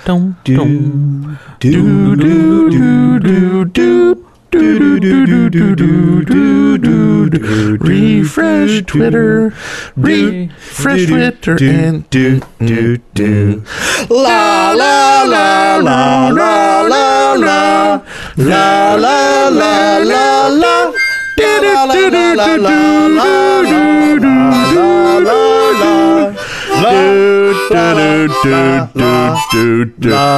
Don't. 0.04 0.44
Don't. 0.44 1.38
Do 1.58 2.16
do 2.16 2.16
do 2.16 2.70
do 2.70 3.18
do 3.18 3.64
do. 3.64 4.25
Refresh 7.78 8.84
Twitter, 8.86 9.52
refresh 9.96 11.06
Twitter, 11.06 11.56
and 11.60 12.08
do 12.10 12.40
do 12.58 12.96
do. 13.14 13.62
la 14.10 14.72
la 14.72 15.22
la 15.22 15.76
la 15.76 16.28
la 16.28 16.82
la 16.82 17.32
la 17.34 18.02
la 18.36 18.94
la 18.94 19.48
la 19.48 19.98
la 19.98 20.48
la. 20.48 20.92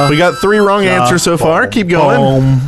We 0.09 0.17
got 0.17 0.39
three 0.41 0.59
wrong 0.59 0.85
answers 0.85 1.23
so 1.23 1.37
far. 1.37 1.67
Keep 1.67 1.89
going. 1.89 2.59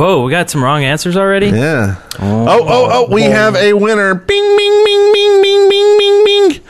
Whoa, 0.00 0.24
we 0.24 0.30
got 0.30 0.48
some 0.48 0.64
wrong 0.64 0.82
answers 0.82 1.14
already? 1.14 1.48
Yeah. 1.48 1.96
Oh, 2.18 2.46
oh, 2.48 2.88
oh, 2.90 3.12
we 3.12 3.20
have 3.24 3.54
a 3.54 3.74
winner. 3.74 4.14
Bing, 4.14 4.56
bing, 4.56 4.84
bing, 4.84 5.12
bing, 5.12 5.42
bing, 5.42 5.68
bing, 5.68 5.98
bing, 5.98 6.24
bing. 6.24 6.60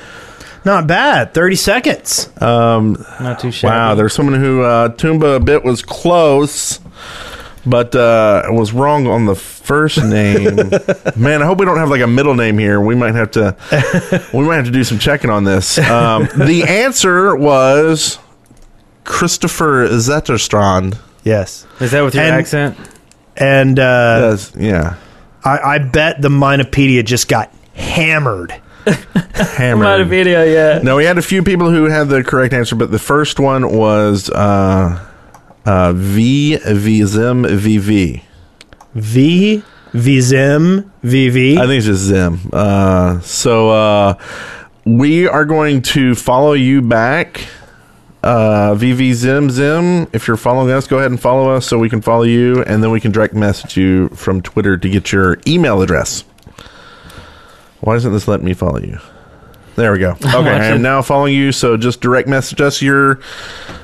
Not 0.64 0.89
bad. 0.89 1.33
Thirty 1.33 1.55
seconds. 1.55 2.28
Um, 2.43 2.95
Not 3.20 3.39
too 3.39 3.53
shabby. 3.53 3.70
wow, 3.72 3.95
there's 3.95 4.14
someone 4.14 4.35
who 4.41 4.62
uh, 4.62 4.89
Toomba 4.89 5.45
Bit 5.45 5.62
was 5.62 5.81
close, 5.81 6.81
but 7.64 7.95
uh, 7.95 8.43
was 8.49 8.72
wrong 8.72 9.07
on 9.07 9.26
the 9.26 9.37
first 9.37 9.99
name. 10.05 10.57
Man, 11.16 11.41
I 11.41 11.47
hope 11.47 11.59
we 11.61 11.66
don't 11.66 11.78
have 11.78 11.89
like 11.89 12.01
a 12.03 12.09
middle 12.09 12.35
name 12.35 12.59
here. 12.59 12.81
We 12.81 12.97
might 12.97 13.14
have 13.14 13.31
to. 13.31 13.57
we 14.35 14.41
might 14.43 14.57
have 14.57 14.64
to 14.66 14.72
do 14.72 14.83
some 14.83 14.99
checking 14.99 15.31
on 15.31 15.45
this. 15.45 15.78
Um, 15.78 16.28
the 16.37 16.64
answer 16.66 17.37
was 17.37 18.18
Kristoffer 19.05 19.87
Zetterstrand. 19.89 20.99
Yes. 21.22 21.64
Is 21.78 21.93
that 21.93 22.03
with 22.03 22.16
your 22.16 22.24
And- 22.24 22.35
accent? 22.35 22.76
And 23.41 23.78
uh, 23.78 24.30
Yes, 24.30 24.53
yeah, 24.57 24.97
I, 25.45 25.59
I 25.59 25.78
bet 25.78 26.20
the 26.20 26.28
Minopedia 26.28 27.05
just 27.05 27.28
got 27.28 27.53
hammered. 27.74 28.51
hammered. 29.34 29.84
Not 29.84 30.01
a 30.01 30.05
video 30.05 30.45
yet. 30.45 30.84
No, 30.84 30.97
we 30.97 31.05
had 31.05 31.18
a 31.18 31.22
few 31.22 31.43
people 31.43 31.70
who 31.70 31.84
had 31.84 32.09
the 32.09 32.22
correct 32.22 32.53
answer, 32.55 32.76
but 32.76 32.91
the 32.91 32.99
first 32.99 33.41
one 33.41 33.74
was 33.74 34.30
uh, 34.30 35.07
uh, 35.64 35.93
V 35.95 36.57
V 36.57 37.05
Zim 37.05 37.45
V 37.45 37.78
V. 37.78 38.22
V 38.95 39.62
Vizim 39.93 40.91
VV. 41.03 41.57
I 41.57 41.66
think 41.66 41.78
it's 41.78 41.86
just 41.86 42.03
Zim. 42.03 42.38
Uh, 42.53 43.20
so 43.20 43.70
uh, 43.70 44.14
we 44.84 45.26
are 45.26 45.45
going 45.45 45.82
to 45.82 46.14
follow 46.14 46.53
you 46.53 46.80
back. 46.80 47.47
Uh, 48.23 48.75
VV 48.75 49.14
Zim 49.14 49.49
Zim. 49.51 50.07
If 50.12 50.29
you're 50.29 50.37
following 50.37 50.71
us, 50.71 50.87
go 50.87 50.99
ahead 50.99 51.11
and 51.11 51.21
follow 51.21 51.51
us 51.51 51.66
so 51.66 51.79
we 51.79 51.89
can 51.89 52.03
follow 52.03 52.25
you, 52.25 52.62
and 52.64 52.83
then 52.83 52.91
we 52.91 53.01
can 53.01 53.12
direct 53.12 53.33
message 53.35 53.77
you 53.77 54.09
from 54.11 54.43
Twitter 54.43 54.77
to 54.77 54.89
get 54.91 55.11
your 55.11 55.39
email 55.47 55.81
address. 55.81 56.25
Why 57.81 57.95
doesn't 57.95 58.12
this 58.12 58.29
let 58.29 58.43
me 58.43 58.53
follow 58.53 58.79
you? 58.81 58.99
There 59.77 59.93
we 59.93 59.99
go. 59.99 60.11
Okay, 60.23 60.51
I 60.51 60.66
am 60.66 60.83
now 60.83 61.01
following 61.01 61.35
you. 61.35 61.53
So 61.53 61.79
just 61.79 62.03
direct 62.03 62.29
message 62.29 62.61
us 62.61 62.83
your 62.83 63.21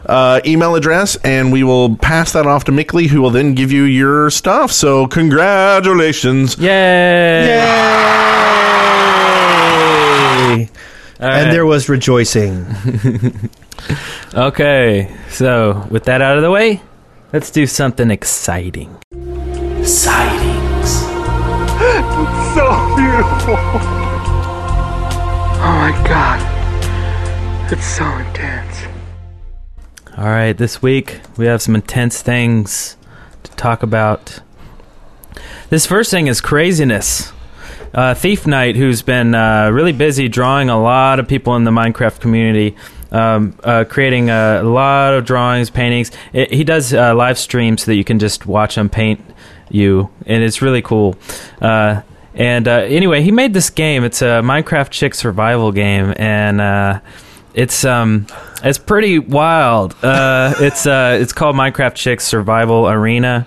uh, 0.05 0.41
email 0.45 0.75
address, 0.75 1.17
and 1.25 1.51
we 1.51 1.63
will 1.65 1.97
pass 1.97 2.33
that 2.33 2.47
off 2.47 2.65
to 2.65 2.73
Mickley, 2.73 3.07
who 3.09 3.23
will 3.23 3.31
then 3.31 3.55
give 3.55 3.73
you 3.73 3.85
your 3.85 4.29
stuff. 4.29 4.71
So 4.71 5.07
congratulations! 5.07 6.59
Yay! 6.59 6.67
Yay! 7.47 8.17
All 11.21 11.29
right. 11.29 11.43
And 11.43 11.53
there 11.53 11.67
was 11.67 11.89
rejoicing. 11.89 12.67
Okay, 14.35 15.15
so 15.31 15.87
with 15.91 16.05
that 16.05 16.21
out 16.21 16.37
of 16.37 16.43
the 16.43 16.51
way, 16.51 16.83
let's 17.33 17.51
do 17.51 17.67
something 17.67 18.11
exciting. 18.11 18.95
Sightings. 19.83 20.91
It's 21.79 22.55
so 22.55 22.67
beautiful. 22.97 23.57
Oh 25.59 25.77
my 25.81 26.03
god. 26.07 27.73
It's 27.73 27.87
so 27.87 28.05
intense. 28.05 28.83
All 30.19 30.25
right, 30.25 30.53
this 30.57 30.83
week 30.83 31.21
we 31.39 31.47
have 31.47 31.63
some 31.63 31.75
intense 31.75 32.21
things 32.21 32.97
to 33.45 33.51
talk 33.53 33.83
about. 33.83 34.41
This 35.71 35.87
first 35.87 36.11
thing 36.11 36.27
is 36.27 36.41
craziness. 36.41 37.33
Uh, 37.97 38.13
Thief 38.15 38.47
Knight, 38.47 38.77
who's 38.77 39.01
been 39.01 39.35
uh, 39.35 39.71
really 39.71 39.93
busy 39.93 40.29
drawing 40.29 40.69
a 40.69 40.79
lot 40.79 41.19
of 41.19 41.27
people 41.27 41.57
in 41.57 41.65
the 41.65 41.71
Minecraft 41.71 42.21
community, 42.21 42.77
um, 43.11 43.59
uh, 43.65 43.85
creating 43.89 44.29
a 44.29 44.63
lot 44.63 45.15
of 45.15 45.25
drawings, 45.25 45.71
paintings. 45.71 46.11
It, 46.35 46.53
he 46.53 46.63
does 46.63 46.93
uh, 46.93 47.15
live 47.15 47.39
streams 47.39 47.85
so 47.85 47.91
that 47.91 47.97
you 47.97 48.05
can 48.05 48.19
just 48.19 48.45
watch 48.45 48.77
him 48.77 48.91
paint 48.91 49.25
you, 49.71 50.11
and 50.27 50.43
it's 50.43 50.61
really 50.61 50.83
cool. 50.83 51.17
Uh, 51.59 52.03
and 52.35 52.69
uh, 52.69 52.81
anyway, 52.81 53.23
he 53.23 53.33
made 53.33 53.55
this 53.55 53.71
game. 53.71 54.05
It's 54.05 54.21
a 54.21 54.43
Minecraft 54.45 54.91
chick 54.91 55.15
survival 55.15 55.73
game, 55.73 56.13
and 56.19 57.01
it's 57.57 57.87
um 57.87 58.27
it's 58.63 58.79
pretty 58.79 59.19
wild. 59.19 59.97
Uh, 60.05 60.55
it's 60.61 60.87
uh 60.87 61.19
it's 61.21 61.33
called 61.33 61.57
Minecraft 61.57 61.95
Chicks 61.95 62.25
Survival 62.25 62.89
Arena, 62.89 63.47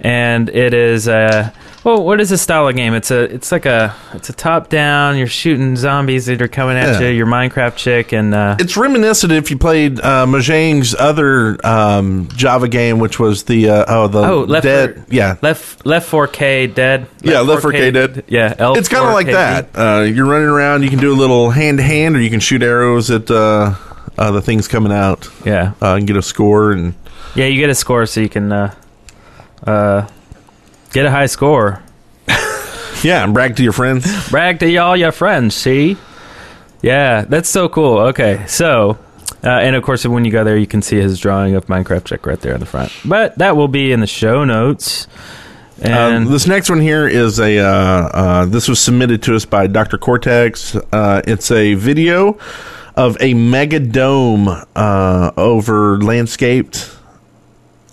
and 0.00 0.48
it 0.48 0.74
is 0.74 1.06
uh 1.06 1.52
Well, 1.84 2.02
what 2.02 2.18
is 2.18 2.30
this 2.30 2.40
style 2.40 2.66
of 2.66 2.74
game? 2.76 2.94
It's 2.94 3.10
a 3.10 3.24
it's 3.24 3.52
like 3.52 3.66
a 3.66 3.94
it's 4.14 4.30
a 4.30 4.32
top 4.32 4.70
down. 4.70 5.18
You're 5.18 5.26
shooting 5.26 5.76
zombies 5.76 6.24
that 6.26 6.40
are 6.40 6.48
coming 6.48 6.78
at 6.78 6.98
Yeah. 7.00 7.08
you. 7.10 7.14
Your 7.16 7.26
Minecraft 7.26 7.76
chick 7.76 8.12
and 8.12 8.34
uh, 8.34 8.56
It's 8.58 8.74
reminiscent 8.78 9.32
if 9.32 9.50
you 9.50 9.58
played 9.58 10.00
uh, 10.00 10.24
Mojang's 10.24 10.94
other 10.94 11.58
um, 11.64 12.28
Java 12.34 12.68
game, 12.68 13.00
which 13.00 13.20
was 13.20 13.44
the 13.44 13.68
uh, 13.68 13.84
oh 13.86 14.08
the 14.08 14.18
oh 14.20 14.40
left 14.44 14.64
dead 14.64 15.04
for- 15.06 15.14
yeah 15.14 15.36
left 15.42 15.84
left 15.84 16.10
4K 16.10 16.72
dead. 16.74 17.06
yeah 17.20 17.40
left 17.40 17.62
4K 17.62 17.92
dead 17.92 18.24
Yeah, 18.28 18.54
L 18.58 18.78
it's 18.78 18.88
kind 18.88 19.06
of 19.06 19.12
like 19.12 19.26
4K. 19.26 19.32
that. 19.32 19.68
Uh, 19.74 20.02
you're 20.04 20.24
running 20.26 20.48
around. 20.48 20.84
You 20.84 20.88
can 20.88 21.00
do 21.00 21.12
a 21.12 21.18
little 21.18 21.50
hand 21.50 21.76
to 21.78 21.84
hand, 21.84 22.16
or 22.16 22.20
you 22.20 22.30
can 22.30 22.40
shoot 22.40 22.62
arrows 22.62 23.10
at 23.10 23.30
uh, 23.30 23.74
uh, 24.16 24.30
the 24.30 24.40
things 24.40 24.68
coming 24.68 24.90
out. 24.92 25.28
Yeah, 25.44 25.74
uh, 25.82 25.96
and 25.96 26.06
get 26.06 26.16
a 26.16 26.22
score 26.22 26.72
and 26.72 26.94
Yeah, 27.34 27.44
you 27.44 27.60
get 27.60 27.68
a 27.68 27.74
score 27.74 28.06
so 28.06 28.22
you 28.22 28.30
can 28.30 28.50
uh, 28.52 28.74
uh, 29.66 30.08
get 30.94 31.04
a 31.04 31.10
high 31.10 31.26
score. 31.26 31.82
yeah, 33.02 33.24
and 33.24 33.34
brag 33.34 33.56
to 33.56 33.62
your 33.62 33.72
friends. 33.72 34.30
brag 34.30 34.58
to 34.60 34.76
all 34.78 34.96
your 34.96 35.12
friends. 35.12 35.54
See, 35.54 35.98
yeah, 36.80 37.22
that's 37.28 37.48
so 37.50 37.68
cool. 37.68 37.98
Okay, 37.98 38.44
so. 38.46 38.98
Uh, 39.42 39.48
and 39.60 39.76
of 39.76 39.82
course, 39.82 40.06
when 40.06 40.24
you 40.24 40.30
go 40.32 40.42
there, 40.42 40.56
you 40.56 40.66
can 40.66 40.80
see 40.80 40.96
his 40.96 41.20
drawing 41.20 41.54
of 41.54 41.66
Minecraft 41.66 42.04
Chick 42.06 42.24
right 42.24 42.40
there 42.40 42.54
in 42.54 42.60
the 42.60 42.66
front. 42.66 42.90
But 43.04 43.36
that 43.36 43.56
will 43.58 43.68
be 43.68 43.92
in 43.92 44.00
the 44.00 44.06
show 44.06 44.42
notes. 44.44 45.06
And 45.82 46.24
Um, 46.26 46.32
this 46.32 46.46
next 46.46 46.70
one 46.70 46.80
here 46.80 47.06
is 47.06 47.38
a. 47.40 47.58
Uh, 47.58 47.66
uh, 47.68 48.44
this 48.46 48.68
was 48.68 48.80
submitted 48.80 49.22
to 49.24 49.36
us 49.36 49.44
by 49.44 49.66
Dr. 49.66 49.98
Cortex. 49.98 50.74
Uh, 50.76 51.20
it's 51.26 51.50
a 51.50 51.74
video 51.74 52.38
of 52.96 53.18
a 53.20 53.34
mega 53.34 53.80
dome 53.80 54.48
uh, 54.76 55.30
over 55.36 56.00
landscaped 56.00 56.93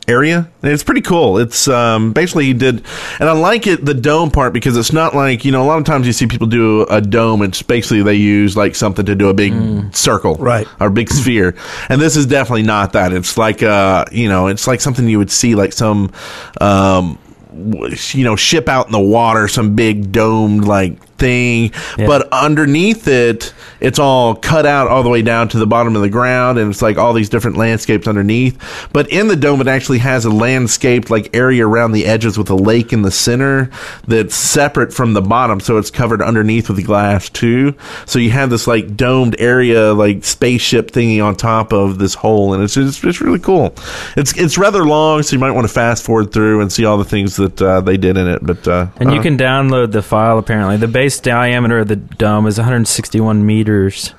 area. 0.07 0.49
And 0.61 0.71
it's 0.71 0.83
pretty 0.83 1.01
cool. 1.01 1.37
It's 1.37 1.67
um, 1.67 2.13
basically 2.13 2.45
he 2.45 2.53
did, 2.53 2.83
and 3.19 3.29
I 3.29 3.33
like 3.33 3.67
it 3.67 3.85
the 3.85 3.93
dome 3.93 4.31
part 4.31 4.53
because 4.53 4.77
it's 4.77 4.93
not 4.93 5.15
like 5.15 5.45
you 5.45 5.51
know 5.51 5.63
a 5.63 5.65
lot 5.65 5.77
of 5.77 5.85
times 5.85 6.07
you 6.07 6.13
see 6.13 6.27
people 6.27 6.47
do 6.47 6.83
a 6.89 7.01
dome. 7.01 7.41
It's 7.41 7.61
basically 7.61 8.03
they 8.03 8.15
use 8.15 8.57
like 8.57 8.75
something 8.75 9.05
to 9.05 9.15
do 9.15 9.29
a 9.29 9.33
big 9.33 9.53
circle, 9.95 10.35
right, 10.35 10.67
or 10.79 10.89
big 10.89 11.09
sphere. 11.13 11.55
And 11.89 12.01
this 12.01 12.15
is 12.15 12.25
definitely 12.25 12.63
not 12.63 12.93
that. 12.93 13.13
It's 13.13 13.37
like 13.37 13.63
uh, 13.63 14.05
you 14.11 14.29
know, 14.29 14.47
it's 14.47 14.67
like 14.67 14.81
something 14.81 15.07
you 15.07 15.17
would 15.17 15.31
see 15.31 15.55
like 15.55 15.73
some 15.73 16.11
um, 16.59 17.17
you 17.53 18.23
know 18.23 18.35
ship 18.35 18.67
out 18.67 18.85
in 18.87 18.91
the 18.91 18.99
water, 18.99 19.47
some 19.47 19.75
big 19.75 20.11
domed 20.11 20.65
like 20.65 20.97
thing, 21.21 21.71
but 22.07 22.27
underneath 22.33 23.07
it, 23.07 23.53
it's 23.79 23.99
all 23.99 24.35
cut 24.35 24.65
out 24.65 24.87
all 24.87 25.03
the 25.03 25.09
way 25.09 25.21
down 25.21 25.47
to 25.49 25.57
the 25.59 25.67
bottom 25.67 25.95
of 25.95 26.01
the 26.01 26.09
ground, 26.09 26.57
and 26.59 26.69
it's 26.69 26.81
like 26.81 26.97
all 26.97 27.13
these 27.13 27.29
different 27.29 27.57
landscapes 27.57 28.07
underneath. 28.07 28.57
But 28.91 29.09
in 29.09 29.27
the 29.27 29.35
dome, 29.35 29.61
it 29.61 29.67
actually 29.67 29.99
has 29.99 30.25
a 30.25 30.29
landscaped 30.29 31.09
like 31.09 31.35
area 31.35 31.65
around 31.65 31.93
the 31.93 32.05
edges 32.05 32.37
with 32.37 32.49
a 32.49 32.55
lake 32.55 32.91
in 32.91 33.03
the 33.03 33.11
center 33.11 33.69
that's 34.07 34.35
separate 34.35 34.93
from 34.93 35.13
the 35.13 35.21
bottom, 35.21 35.59
so 35.59 35.77
it's 35.77 35.91
covered 35.91 36.21
underneath 36.21 36.69
with 36.69 36.85
glass 36.85 37.29
too. 37.29 37.75
So 38.05 38.19
you 38.19 38.31
have 38.31 38.49
this 38.49 38.67
like 38.67 38.95
domed 38.95 39.35
area, 39.39 39.93
like 39.93 40.23
spaceship 40.25 40.91
thingy 40.91 41.23
on 41.23 41.35
top 41.35 41.71
of 41.71 41.99
this 41.99 42.13
hole, 42.15 42.53
and 42.53 42.63
it's 42.63 42.73
just, 42.73 43.03
it's 43.03 43.21
really 43.21 43.39
cool. 43.39 43.73
It's 44.17 44.37
it's 44.37 44.57
rather 44.57 44.83
long, 44.85 45.23
so 45.23 45.35
you 45.35 45.39
might 45.39 45.51
want 45.51 45.67
to 45.67 45.73
fast 45.73 46.03
forward 46.03 46.31
through 46.31 46.61
and 46.61 46.71
see 46.71 46.85
all 46.85 46.97
the 46.97 47.05
things 47.05 47.35
that 47.37 47.61
uh, 47.61 47.81
they 47.81 47.97
did 47.97 48.17
in 48.17 48.27
it. 48.27 48.45
But 48.45 48.67
uh, 48.67 48.87
And 48.97 49.11
you 49.13 49.19
uh, 49.19 49.23
can 49.23 49.37
download 49.37 49.91
the 49.91 50.01
file. 50.01 50.37
Apparently, 50.37 50.77
the 50.77 50.87
base 50.87 51.10
diameter 51.19 51.79
of 51.79 51.87
the 51.87 51.95
dome 51.95 52.47
is 52.47 52.57
161 52.57 53.45
meters, 53.45 54.13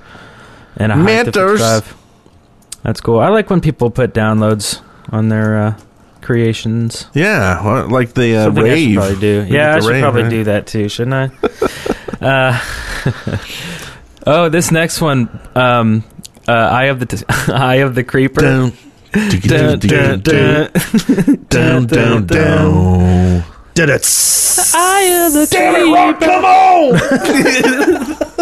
and 0.77 0.93
a 0.93 0.97
height 0.97 1.21
of 1.21 1.27
Meters. 1.27 1.61
55. 1.61 1.97
That's 2.83 3.01
cool. 3.01 3.21
I 3.21 3.29
like 3.29 3.49
when 3.51 3.61
people 3.61 3.91
put 3.91 4.13
downloads 4.13 4.81
on 5.11 5.29
their 5.29 5.59
uh, 5.59 5.79
creations. 6.21 7.07
Yeah, 7.15 7.65
well, 7.65 7.89
like 7.89 8.15
the 8.15 8.37
uh, 8.37 8.45
Something 8.45 8.65
I 8.65 8.69
should 8.69 8.75
rave. 8.75 8.95
probably 8.97 9.21
do. 9.21 9.41
Like 9.43 9.51
Yeah, 9.53 9.71
the 9.71 9.77
I 9.77 9.81
should 9.81 9.89
rave, 9.91 10.03
probably 10.03 10.23
right? 10.23 10.31
do 10.31 10.45
that 10.45 10.67
too, 10.67 10.89
shouldn't 10.89 11.15
I? 12.21 12.21
uh, 12.27 13.39
oh, 14.27 14.49
this 14.49 14.71
next 14.71 15.01
one, 15.01 15.29
um, 15.55 16.05
uh, 16.49 16.53
Eye 16.53 16.85
of 16.87 16.99
the 17.01 17.07
t- 17.07 17.25
Eye 17.53 17.77
of 17.77 17.95
the 17.95 18.03
Creeper. 18.05 18.41
Dun, 18.41 18.73
dun, 19.13 19.79
dun, 19.79 20.21
dun. 20.21 20.71
Down, 21.49 21.87
down, 21.87 22.27
down. 22.27 23.45
Did 23.75 23.89
it? 23.89 24.05
Eye 24.75 25.27
of 25.27 25.33
the 25.33 25.47
creeper. 25.51 26.15
Come 26.25 26.45
on! 26.45 26.99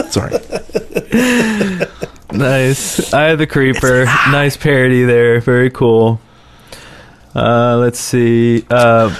Sorry. 0.10 0.32
nice. 2.32 3.12
Eye 3.14 3.28
of 3.28 3.38
the 3.38 3.46
Creeper. 3.46 4.04
Nice 4.32 4.56
parody 4.56 5.04
there. 5.04 5.40
Very 5.40 5.70
cool. 5.70 6.20
Uh, 7.34 7.76
let's 7.78 8.00
see. 8.00 8.64
Uh, 8.70 9.14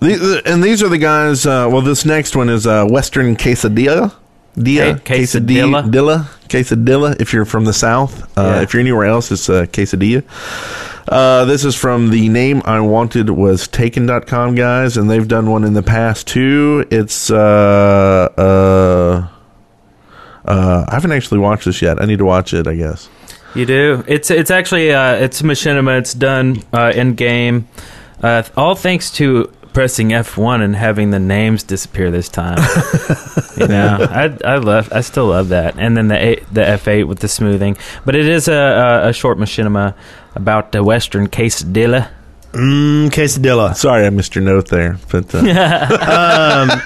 The- 0.00 0.42
and 0.44 0.64
these 0.64 0.82
are 0.82 0.88
the 0.88 0.98
guys. 0.98 1.46
Uh, 1.46 1.68
well, 1.70 1.80
this 1.82 2.04
next 2.04 2.34
one 2.34 2.48
is 2.48 2.66
uh, 2.66 2.84
Western 2.86 3.36
Quesadilla. 3.36 4.12
Dia, 4.56 4.96
quesadilla. 4.96 5.82
quesadilla, 5.82 6.26
quesadilla. 6.48 7.20
If 7.20 7.32
you're 7.32 7.44
from 7.46 7.64
the 7.64 7.72
south, 7.72 8.22
uh, 8.36 8.42
Yeah. 8.42 8.60
if 8.62 8.74
you're 8.74 8.80
anywhere 8.80 9.06
else, 9.06 9.32
it's 9.32 9.48
uh, 9.48 9.66
quesadilla. 9.72 10.22
Uh, 11.08 11.44
this 11.46 11.64
is 11.64 11.74
from 11.74 12.10
the 12.10 12.28
name 12.28 12.62
I 12.64 12.80
wanted 12.80 13.30
was 13.30 13.66
taken.com 13.66 14.54
guys, 14.54 14.96
and 14.96 15.10
they've 15.10 15.26
done 15.26 15.50
one 15.50 15.64
in 15.64 15.72
the 15.74 15.82
past 15.82 16.26
too. 16.28 16.84
It's 16.90 17.30
uh, 17.30 18.28
uh, 18.38 19.26
uh, 20.48 20.84
I 20.88 20.94
haven't 20.94 21.12
actually 21.12 21.38
watched 21.38 21.64
this 21.64 21.82
yet. 21.82 22.00
I 22.00 22.06
need 22.06 22.18
to 22.18 22.24
watch 22.24 22.52
it. 22.52 22.66
I 22.66 22.74
guess. 22.76 23.08
You 23.54 23.66
do. 23.66 24.04
It's 24.06 24.30
it's 24.30 24.50
actually 24.50 24.92
uh, 24.92 25.14
it's 25.14 25.42
machinima. 25.42 25.98
It's 25.98 26.14
done 26.14 26.62
uh, 26.72 26.92
in 26.94 27.14
game. 27.14 27.68
Uh, 28.22 28.42
all 28.56 28.74
thanks 28.74 29.10
to 29.12 29.52
pressing 29.72 30.10
F1 30.10 30.62
and 30.62 30.76
having 30.76 31.10
the 31.10 31.18
names 31.18 31.62
disappear 31.62 32.10
this 32.10 32.28
time. 32.28 32.58
you 33.56 33.68
know, 33.68 33.98
I 34.10 34.36
I 34.44 34.56
love 34.56 34.92
I 34.92 35.00
still 35.00 35.26
love 35.26 35.48
that. 35.48 35.74
And 35.78 35.96
then 35.96 36.08
the 36.08 36.16
A, 36.16 36.34
the 36.52 36.60
F8 36.62 37.06
with 37.06 37.20
the 37.20 37.28
smoothing. 37.28 37.76
But 38.04 38.14
it 38.14 38.28
is 38.28 38.48
a 38.48 38.52
a, 38.52 39.08
a 39.08 39.12
short 39.12 39.38
machinima 39.38 39.94
about 40.34 40.72
the 40.72 40.82
Western 40.82 41.28
quesadilla. 41.28 42.08
Mmm, 42.52 43.10
quesadilla. 43.10 43.74
Sorry, 43.74 44.06
I 44.06 44.10
missed 44.10 44.34
your 44.34 44.44
note 44.44 44.68
there, 44.68 44.98
but 45.10 45.34
uh, 45.34 45.38
um, 46.68 46.82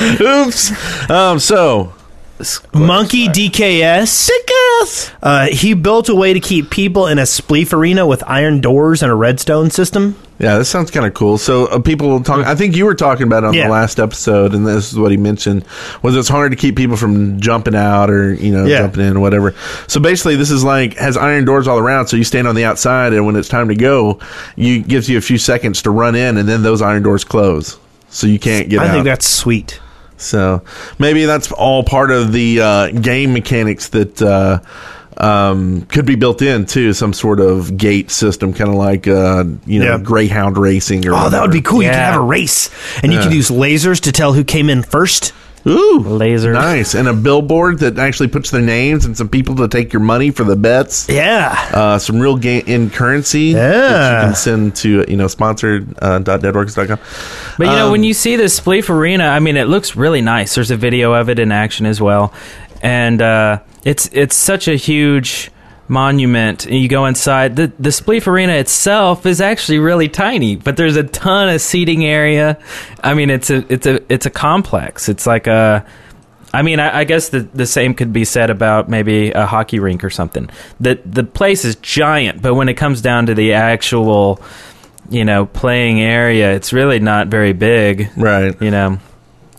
oops. 0.20 1.10
Um, 1.10 1.38
so 1.38 1.92
Monkey 2.74 3.28
DKS. 3.28 4.30
Uh, 5.22 5.46
he 5.46 5.74
built 5.74 6.08
a 6.08 6.14
way 6.14 6.32
to 6.34 6.40
keep 6.40 6.70
people 6.70 7.06
in 7.06 7.18
a 7.18 7.22
spleef 7.22 7.72
arena 7.72 8.06
with 8.06 8.22
iron 8.26 8.60
doors 8.60 9.02
and 9.02 9.10
a 9.10 9.14
redstone 9.14 9.70
system. 9.70 10.16
Yeah, 10.38 10.58
this 10.58 10.68
sounds 10.68 10.90
kind 10.90 11.06
of 11.06 11.14
cool. 11.14 11.38
So 11.38 11.64
uh, 11.66 11.78
people 11.80 12.08
will 12.08 12.22
talk. 12.22 12.46
I 12.46 12.54
think 12.54 12.76
you 12.76 12.84
were 12.84 12.94
talking 12.94 13.26
about 13.26 13.42
it 13.42 13.46
on 13.46 13.54
Yeah. 13.54 13.64
the 13.64 13.72
last 13.72 13.98
episode, 13.98 14.52
and 14.54 14.66
this 14.66 14.92
is 14.92 14.98
what 14.98 15.10
he 15.10 15.16
mentioned 15.16 15.64
was 16.02 16.14
it's 16.14 16.28
hard 16.28 16.52
to 16.52 16.56
keep 16.56 16.76
people 16.76 16.96
from 16.98 17.40
jumping 17.40 17.74
out 17.74 18.10
or 18.10 18.34
you 18.34 18.52
know 18.52 18.66
Yeah. 18.66 18.80
jumping 18.80 19.06
in 19.06 19.16
or 19.16 19.20
whatever. 19.20 19.54
So 19.86 19.98
basically, 19.98 20.36
this 20.36 20.50
is 20.50 20.62
like 20.62 20.94
has 20.98 21.16
iron 21.16 21.46
doors 21.46 21.66
all 21.66 21.78
around. 21.78 22.08
So 22.08 22.18
you 22.18 22.24
stand 22.24 22.46
on 22.46 22.54
the 22.54 22.64
outside, 22.66 23.14
and 23.14 23.24
when 23.24 23.34
it's 23.36 23.48
time 23.48 23.68
to 23.68 23.74
go, 23.74 24.18
you 24.56 24.80
gives 24.82 25.08
you 25.08 25.16
a 25.16 25.22
few 25.22 25.38
seconds 25.38 25.80
to 25.82 25.90
run 25.90 26.14
in, 26.14 26.36
and 26.36 26.46
then 26.46 26.62
those 26.62 26.82
iron 26.82 27.02
doors 27.02 27.24
close, 27.24 27.78
so 28.10 28.26
you 28.26 28.38
can't 28.38 28.68
get 28.68 28.80
out. 28.80 28.84
I 28.84 28.88
out. 28.90 28.92
think 28.92 29.04
that's 29.06 29.26
sweet. 29.26 29.80
So 30.16 30.62
maybe 30.98 31.24
that's 31.24 31.50
all 31.52 31.82
part 31.84 32.10
of 32.10 32.32
the 32.32 32.60
uh, 32.60 32.88
game 32.90 33.32
mechanics 33.32 33.88
that 33.90 34.20
uh, 34.22 34.60
um, 35.16 35.82
could 35.86 36.06
be 36.06 36.14
built 36.14 36.42
in 36.42 36.66
too. 36.66 36.92
Some 36.92 37.12
sort 37.12 37.40
of 37.40 37.76
gate 37.76 38.10
system, 38.10 38.52
kind 38.52 38.70
of 38.70 38.76
like 38.76 39.06
uh, 39.08 39.44
you 39.66 39.78
know 39.80 39.96
Yeah. 39.96 39.98
Greyhound 39.98 40.58
racing. 40.58 41.06
Or 41.06 41.14
Oh, 41.14 41.28
that 41.30 41.40
would 41.42 41.50
be 41.52 41.62
cool. 41.62 41.82
You 41.82 41.88
could 41.88 41.96
have 41.96 42.16
a 42.16 42.24
race, 42.24 42.70
and 43.02 43.12
you 43.12 43.18
Yeah. 43.18 43.24
could 43.24 43.34
use 43.34 43.50
lasers 43.50 44.00
to 44.02 44.12
tell 44.12 44.32
who 44.34 44.44
came 44.44 44.68
in 44.70 44.82
first. 44.82 45.32
Ooh, 45.66 45.98
laser, 45.98 46.52
nice, 46.52 46.94
and 46.94 47.08
a 47.08 47.12
billboard 47.12 47.80
that 47.80 47.98
actually 47.98 48.28
puts 48.28 48.50
their 48.50 48.60
names 48.62 49.04
and 49.04 49.16
some 49.16 49.28
people 49.28 49.56
to 49.56 49.66
take 49.68 49.92
your 49.92 50.00
money 50.00 50.30
for 50.30 50.44
the 50.44 50.54
bets. 50.54 51.08
Yeah, 51.08 51.52
uh, 51.72 51.98
some 51.98 52.20
real 52.20 52.36
game 52.36 52.62
in 52.66 52.88
currency. 52.90 53.52
that 53.54 53.58
Yeah. 53.74 54.20
you 54.20 54.26
can 54.28 54.34
send 54.36 54.76
to 54.76 55.04
you 55.08 55.16
know 55.16 55.26
sponsored 55.26 55.92
uh, 56.00 56.20
dot 56.20 56.40
deadworks.com. 56.40 56.98
But 57.58 57.64
you 57.66 57.72
know, 57.72 57.86
Um, 57.86 57.92
when 57.92 58.04
you 58.04 58.14
see 58.14 58.36
this 58.36 58.58
Spleef 58.60 58.88
Arena, 58.90 59.26
I 59.28 59.40
mean, 59.40 59.56
it 59.56 59.66
looks 59.66 59.96
really 59.96 60.20
nice. 60.20 60.54
There's 60.54 60.70
a 60.70 60.76
video 60.76 61.12
of 61.14 61.28
it 61.28 61.38
in 61.40 61.50
action 61.50 61.84
as 61.86 62.00
well, 62.00 62.32
and 62.82 63.20
uh, 63.20 63.58
it's 63.84 64.08
it's 64.12 64.36
such 64.36 64.68
a 64.68 64.76
huge 64.76 65.50
monument. 65.88 66.66
And 66.66 66.76
you 66.76 66.88
go 66.88 67.06
inside. 67.06 67.56
the 67.56 67.72
The 67.78 67.90
Spleef 67.90 68.26
Arena 68.26 68.54
itself 68.54 69.26
is 69.26 69.40
actually 69.40 69.78
really 69.78 70.08
tiny, 70.08 70.56
but 70.56 70.76
there's 70.76 70.96
a 70.96 71.04
ton 71.04 71.48
of 71.48 71.60
seating 71.60 72.04
area. 72.04 72.58
I 73.02 73.14
mean, 73.14 73.30
it's 73.30 73.50
a 73.50 73.64
it's 73.72 73.86
a 73.86 74.00
it's 74.12 74.26
a 74.26 74.30
complex. 74.30 75.08
It's 75.08 75.26
like 75.26 75.46
a. 75.46 75.84
I 76.54 76.62
mean, 76.62 76.80
I, 76.80 77.00
I 77.00 77.04
guess 77.04 77.28
the 77.28 77.40
the 77.40 77.66
same 77.66 77.94
could 77.94 78.12
be 78.12 78.24
said 78.24 78.50
about 78.50 78.88
maybe 78.88 79.30
a 79.30 79.46
hockey 79.46 79.78
rink 79.78 80.04
or 80.04 80.10
something. 80.10 80.48
The 80.80 81.00
the 81.04 81.24
place 81.24 81.64
is 81.64 81.76
giant, 81.76 82.42
but 82.42 82.54
when 82.54 82.68
it 82.68 82.74
comes 82.74 83.02
down 83.02 83.26
to 83.26 83.34
the 83.34 83.52
actual 83.54 84.40
you 85.10 85.24
know, 85.24 85.46
playing 85.46 86.00
area, 86.00 86.52
it's 86.54 86.72
really 86.72 86.98
not 86.98 87.28
very 87.28 87.52
big. 87.52 88.10
Right. 88.16 88.60
You 88.60 88.70
know. 88.70 88.98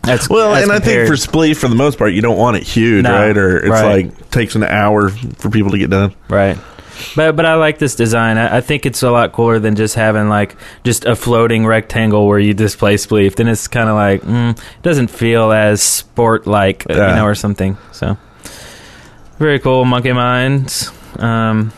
That's 0.07 0.29
Well, 0.29 0.55
as 0.55 0.63
and 0.63 0.71
I 0.71 0.79
think 0.79 1.07
for 1.07 1.13
Spleef, 1.13 1.57
for 1.57 1.67
the 1.67 1.75
most 1.75 1.97
part, 1.97 2.13
you 2.13 2.21
don't 2.21 2.37
want 2.37 2.57
it 2.57 2.63
huge, 2.63 3.03
No, 3.03 3.11
right? 3.11 3.37
Or 3.37 3.57
it's 3.57 3.69
right. 3.69 4.05
like 4.05 4.31
takes 4.31 4.55
an 4.55 4.63
hour 4.63 5.09
for 5.09 5.49
people 5.49 5.71
to 5.71 5.77
get 5.77 5.89
done. 5.89 6.15
Right. 6.29 6.57
But 7.15 7.35
but 7.35 7.45
I 7.45 7.55
like 7.55 7.77
this 7.77 7.95
design. 7.95 8.37
I, 8.37 8.57
I 8.57 8.61
think 8.61 8.85
it's 8.85 9.03
a 9.03 9.11
lot 9.11 9.31
cooler 9.31 9.59
than 9.59 9.75
just 9.75 9.95
having 9.95 10.29
like 10.29 10.55
just 10.83 11.05
a 11.05 11.15
floating 11.15 11.65
rectangle 11.65 12.25
where 12.27 12.39
you 12.39 12.53
display 12.55 12.95
spleef. 12.95 13.35
Then 13.35 13.47
it's 13.47 13.67
kind 13.67 13.87
of 13.89 13.95
like 13.95 14.21
mm, 14.21 14.57
it 14.57 14.81
doesn't 14.81 15.09
feel 15.09 15.51
as 15.51 15.81
sport 15.83 16.47
like, 16.47 16.85
you 16.89 16.95
know, 16.95 17.25
or 17.25 17.35
something. 17.35 17.77
So 17.91 18.17
very 19.37 19.59
cool, 19.59 19.85
Monkey 19.85 20.13
Minds. 20.13 20.91
Um, 21.19 21.71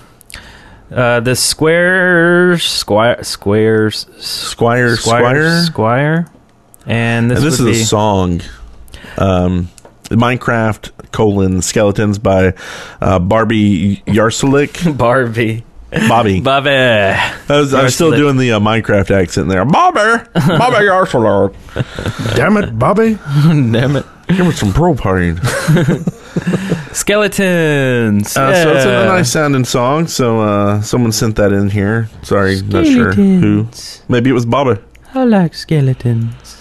uh, 0.92 1.20
the 1.20 1.36
square 1.36 2.58
squire 2.58 3.24
squares 3.24 4.08
Squire 4.18 4.96
squire 4.96 5.62
Squire? 5.64 6.28
Squire, 6.82 6.96
and 6.96 7.32
this, 7.32 7.38
and 7.40 7.48
this 7.48 7.60
is 7.60 7.66
be 7.66 7.72
a 7.82 7.86
song. 7.86 8.42
Um, 9.18 9.70
Minecraft 10.06 11.12
colon 11.12 11.62
skeletons 11.62 12.18
by 12.20 12.54
uh, 13.02 13.20
Barbie 13.20 13.98
Yarselik. 14.08 14.98
Barbie. 14.98 15.64
Bobby. 15.92 16.40
Bobby. 16.40 16.70
I 16.70 17.34
was, 17.50 17.74
I 17.74 17.84
was 17.84 17.96
still 17.96 18.12
doing 18.12 18.38
the 18.38 18.52
uh, 18.52 18.60
Minecraft 18.60 19.10
accent 19.10 19.50
there. 19.50 19.66
Bobby. 19.66 20.24
Bobby 20.34 20.86
Yarselik. 20.86 21.56
Damn 22.36 22.58
it, 22.58 22.78
Bobby. 22.78 23.16
Damn 23.44 23.96
it. 23.96 24.06
Give 24.28 24.46
me 24.46 24.52
some 24.52 24.70
propane. 24.72 25.40
Skeletons. 26.94 28.38
Uh, 28.38 28.54
So 28.64 28.74
it's 28.76 28.86
a 28.86 29.06
nice 29.06 29.32
sounding 29.32 29.66
song. 29.66 30.06
So 30.08 30.40
uh, 30.42 30.82
someone 30.82 31.12
sent 31.12 31.36
that 31.38 31.52
in 31.52 31.70
here. 31.72 32.08
Sorry, 32.24 32.62
not 32.62 32.86
sure 32.86 33.12
who. 33.14 33.68
Maybe 34.08 34.30
it 34.30 34.34
was 34.34 34.46
Bobby. 34.46 34.80
I 35.16 35.24
like 35.24 35.56
skeletons. 35.56 36.59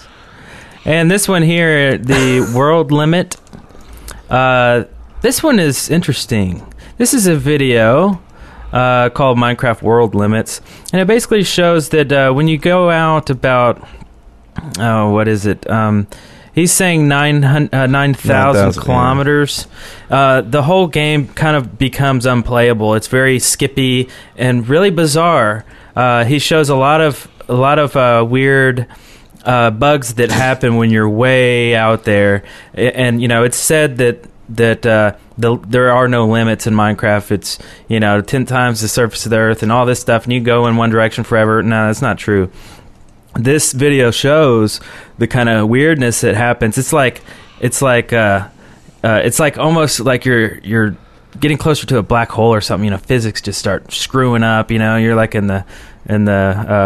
And 0.85 1.11
this 1.11 1.27
one 1.27 1.43
here, 1.43 1.97
the 1.97 2.51
world 2.55 2.91
limit. 2.91 3.35
Uh, 4.29 4.85
this 5.21 5.43
one 5.43 5.59
is 5.59 5.89
interesting. 5.89 6.65
This 6.97 7.13
is 7.13 7.27
a 7.27 7.35
video 7.35 8.21
uh, 8.71 9.09
called 9.09 9.37
Minecraft 9.37 9.81
World 9.81 10.15
Limits, 10.15 10.61
and 10.93 11.01
it 11.01 11.07
basically 11.07 11.43
shows 11.43 11.89
that 11.89 12.11
uh, 12.11 12.31
when 12.31 12.47
you 12.47 12.57
go 12.57 12.89
out 12.89 13.29
about, 13.29 13.85
oh, 14.77 15.11
what 15.11 15.27
is 15.27 15.45
it? 15.45 15.69
Um, 15.69 16.07
he's 16.53 16.71
saying 16.71 17.07
9,000 17.07 17.73
uh, 17.73 17.87
9,000 17.87 18.27
9,000, 18.29 18.81
yeah. 18.81 18.85
kilometers. 18.85 19.67
Uh, 20.09 20.41
the 20.41 20.63
whole 20.63 20.87
game 20.87 21.27
kind 21.29 21.57
of 21.57 21.77
becomes 21.77 22.25
unplayable. 22.25 22.95
It's 22.95 23.07
very 23.07 23.39
skippy 23.39 24.09
and 24.37 24.67
really 24.67 24.91
bizarre. 24.91 25.65
Uh, 25.95 26.23
he 26.23 26.39
shows 26.39 26.69
a 26.69 26.75
lot 26.75 27.01
of 27.01 27.27
a 27.49 27.55
lot 27.55 27.79
of 27.79 27.95
uh, 27.95 28.25
weird 28.29 28.87
uh, 29.43 29.71
bugs 29.71 30.15
that 30.15 30.31
happen 30.31 30.75
when 30.75 30.89
you're 30.89 31.09
way 31.09 31.75
out 31.75 32.03
there, 32.03 32.43
and 32.73 33.21
you 33.21 33.27
know 33.27 33.43
it's 33.43 33.57
said 33.57 33.97
that 33.97 34.25
that 34.49 34.85
uh, 34.85 35.15
the, 35.37 35.57
there 35.67 35.91
are 35.91 36.07
no 36.07 36.27
limits 36.27 36.67
in 36.67 36.73
Minecraft. 36.73 37.31
It's 37.31 37.59
you 37.87 37.99
know 37.99 38.21
ten 38.21 38.45
times 38.45 38.81
the 38.81 38.87
surface 38.87 39.25
of 39.25 39.29
the 39.29 39.37
Earth 39.37 39.63
and 39.63 39.71
all 39.71 39.85
this 39.85 39.99
stuff, 39.99 40.23
and 40.23 40.33
you 40.33 40.39
go 40.39 40.67
in 40.67 40.77
one 40.77 40.89
direction 40.89 41.23
forever. 41.23 41.61
No, 41.63 41.87
that's 41.87 42.01
not 42.01 42.17
true 42.17 42.51
this 43.35 43.73
video 43.73 44.11
shows 44.11 44.79
the 45.17 45.27
kind 45.27 45.49
of 45.49 45.69
weirdness 45.69 46.21
that 46.21 46.35
happens. 46.35 46.77
It's 46.77 46.93
like 46.93 47.21
it's 47.59 47.81
like 47.81 48.13
uh, 48.13 48.49
uh, 49.03 49.21
it's 49.23 49.39
like 49.39 49.57
almost 49.57 49.99
like 49.99 50.25
you're 50.25 50.59
you're 50.59 50.97
getting 51.39 51.57
closer 51.57 51.85
to 51.87 51.97
a 51.97 52.03
black 52.03 52.29
hole 52.29 52.53
or 52.53 52.61
something. 52.61 52.85
You 52.85 52.91
know, 52.91 52.97
physics 52.97 53.41
just 53.41 53.59
start 53.59 53.91
screwing 53.91 54.43
up. 54.43 54.71
You 54.71 54.79
know, 54.79 54.97
you're 54.97 55.15
like 55.15 55.35
in 55.35 55.47
the 55.47 55.65
in 56.09 56.25
the 56.25 56.31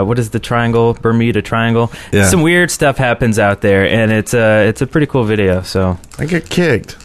uh, 0.02 0.04
what 0.04 0.20
is 0.20 0.30
the 0.30 0.40
triangle 0.40 0.94
Bermuda 0.94 1.42
Triangle. 1.42 1.92
Yeah. 2.12 2.30
Some 2.30 2.42
weird 2.42 2.70
stuff 2.70 2.98
happens 2.98 3.40
out 3.40 3.62
there, 3.62 3.88
and 3.88 4.12
it's 4.12 4.34
a 4.34 4.68
it's 4.68 4.82
a 4.82 4.88
pretty 4.88 5.08
cool 5.08 5.24
video. 5.24 5.62
So 5.62 5.98
I 6.20 6.26
get 6.26 6.50
kicked. 6.50 6.98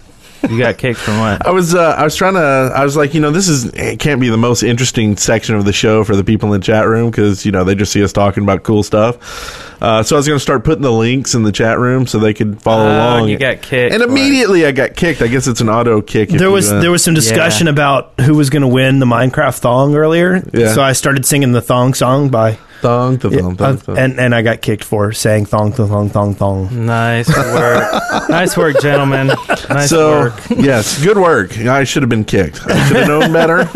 You 0.49 0.59
got 0.59 0.79
kicked 0.79 1.01
from 1.01 1.19
what? 1.19 1.47
I 1.47 1.51
was 1.51 1.75
uh, 1.75 1.95
I 1.99 2.05
was 2.05 2.15
trying 2.15 2.35
to 2.35 2.73
I 2.75 2.85
was 2.85 2.97
like 2.97 3.15
you 3.15 3.21
know 3.21 3.31
this 3.31 3.49
is 3.49 3.67
it 3.75 3.99
can't 3.99 4.21
be 4.21 4.29
the 4.29 4.37
most 4.37 4.63
interesting 4.63 5.17
section 5.17 5.55
of 5.57 5.65
the 5.65 5.73
show 5.73 6.05
for 6.05 6.15
the 6.17 6.23
people 6.25 6.53
in 6.53 6.61
the 6.61 6.65
chat 6.65 6.87
room 6.87 7.11
because 7.11 7.45
you 7.45 7.53
know 7.53 7.65
they 7.65 7.75
just 7.75 7.93
see 7.93 8.03
us 8.05 8.13
talking 8.13 8.43
about 8.45 8.63
cool 8.63 8.83
stuff. 8.83 9.83
Uh, 9.83 10.03
so 10.03 10.17
I 10.17 10.19
was 10.19 10.27
going 10.27 10.37
to 10.37 10.43
start 10.43 10.65
putting 10.65 10.83
the 10.83 10.91
links 10.93 11.35
in 11.35 11.45
the 11.45 11.53
chat 11.53 11.79
room 11.79 12.07
so 12.07 12.19
they 12.19 12.35
could 12.35 12.61
follow 12.61 12.85
Oh, 12.89 12.91
along. 13.19 13.29
you 13.29 13.39
got 13.39 13.63
kicked 13.63 13.93
and 13.95 14.03
for 14.03 14.09
it. 14.09 14.11
immediately 14.11 14.67
I 14.67 14.73
got 14.73 14.97
kicked. 14.97 15.23
I 15.23 15.29
guess 15.29 15.47
it's 15.47 15.61
an 15.61 15.69
auto 15.69 16.03
kick. 16.03 16.29
There 16.31 16.51
was 16.51 16.71
uh, 16.71 16.81
there 16.81 16.91
was 16.91 17.03
some 17.05 17.15
discussion 17.15 17.69
about 17.69 18.13
who 18.21 18.35
was 18.35 18.51
going 18.51 18.63
to 18.63 18.69
win 18.69 18.99
the 18.99 19.07
Minecraft 19.07 19.59
thong 19.59 19.95
earlier. 19.95 20.43
Yeah. 20.53 20.73
So 20.75 20.83
I 20.83 20.93
started 20.95 21.25
singing 21.27 21.53
the 21.53 21.63
thong 21.63 21.95
song 21.95 22.29
by 22.29 22.59
thong 22.81 23.19
to 23.19 23.31
thong, 23.31 23.57
thong, 23.57 23.75
uh, 23.75 23.77
thong. 23.79 23.99
and 23.99 24.21
and 24.21 24.35
I 24.35 24.43
got 24.43 24.63
kicked 24.63 24.85
for 24.85 25.13
saying 25.13 25.47
thong 25.47 25.73
thong 25.73 25.89
thong 25.89 26.09
thong 26.11 26.35
thong. 26.35 26.87
Nice 26.87 27.29
work, 27.29 28.03
nice 28.29 28.57
work, 28.57 28.81
gentlemen. 28.81 29.29
Nice 29.69 29.91
so 29.91 30.11
work. 30.11 30.35
yes, 30.51 31.03
good 31.03 31.19
work. 31.19 31.57
I 31.59 31.85
should 31.85 32.03
have 32.03 32.11
been 32.11 32.25
kicked. 32.25 32.61
I 32.67 32.87
should 32.87 32.97
have 32.99 33.09
known 33.09 33.33
better. 33.33 33.69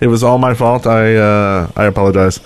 It 0.00 0.08
was 0.08 0.24
all 0.24 0.38
my 0.38 0.54
fault. 0.54 0.86
I 0.86 1.14
uh, 1.14 1.70
I 1.76 1.84
apologize. 1.84 2.40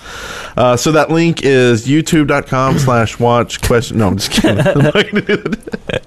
Uh, 0.55 0.77
so 0.77 0.91
that 0.91 1.09
link 1.09 1.41
is 1.43 1.87
youtube.com 1.87 2.79
slash 2.79 3.19
watch 3.19 3.61
question. 3.61 3.97
No, 3.97 4.07
I'm 4.07 4.17
just 4.17 4.31
kidding. 4.31 4.59
I'm 4.67 4.77
not 4.79 4.93
gonna 4.93 5.21
do 5.21 5.37
that. 5.37 6.03